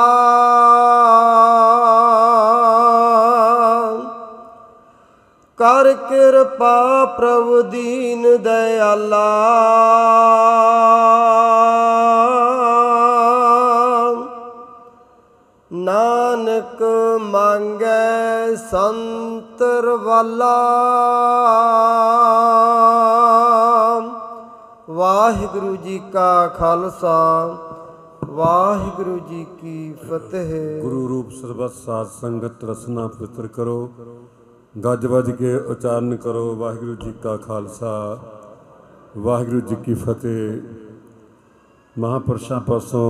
ਕਰ 5.57 5.93
ਕਿਰਪਾ 5.93 7.05
ਪ੍ਰਭੂ 7.05 7.61
ਦੀਨ 7.61 8.37
ਦਇਆਲਾ। 8.43 9.27
ਨਾਨਕ 15.73 16.83
ਮੰਗੈ 17.21 18.55
ਸੰਤਰ 18.71 19.89
ਵਾਲਾ। 20.03 20.59
ਵਾਹਿਗੁਰੂ 24.93 25.75
ਜੀ 25.75 25.99
ਕਾ 26.13 26.47
ਖਾਲਸਾ, 26.47 27.11
ਵਾਹਿਗੁਰੂ 28.29 29.17
ਜੀ 29.19 29.45
ਕੀ 29.61 29.93
ਫਤਿਹ। 30.09 30.81
ਗੁਰੂ 30.81 31.07
ਰੂਪ 31.07 31.29
ਸਰਬਤ 31.31 31.71
ਸਾਧ 31.75 32.07
ਸੰਗਤ 32.07 32.63
ਰਸਨਾ 32.63 33.07
ਪਵਿੱਤਰ 33.07 33.47
ਕਰੋ, 33.47 33.89
ਗੱਜ 34.75 35.05
ਵੱਜ 35.05 35.31
ਕੇ 35.31 35.55
ਉਚਾਰਨ 35.55 36.15
ਕਰੋ, 36.15 36.55
ਵਾਹਿਗੁਰੂ 36.55 36.95
ਜੀ 36.95 37.13
ਕਾ 37.23 37.35
ਖਾਲਸਾ, 37.37 38.19
ਵਾਹਿਗੁਰੂ 39.17 39.59
ਜੀ 39.59 39.75
ਕੀ 39.75 39.93
ਫਤਿਹ। 39.93 40.61
ਮਹਾਪੁਰਸ਼ਾਂ 41.95 42.59
ਪਾਸੋਂ 42.61 43.07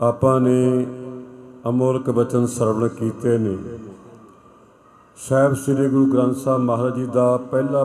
ਆਪਾਂ 0.00 0.40
ਨੇ 0.40 0.86
ਅਮੋਲਕ 1.68 2.10
ਬਚਨ 2.10 2.46
ਸਰਵਣ 2.46 2.88
ਕੀਤੇ 2.88 3.38
ਨੇ। 3.38 3.56
ਸਾਹਿਬ 5.18 5.54
ਸ੍ਰੀ 5.54 5.88
ਗੁਰੂ 5.88 6.06
ਗ੍ਰੰਥ 6.06 6.36
ਸਾਹਿਬ 6.36 6.60
ਮਹਾਰਾਜ 6.60 6.94
ਜੀ 6.94 7.06
ਦਾ 7.06 7.36
ਪਹਿਲਾ 7.50 7.84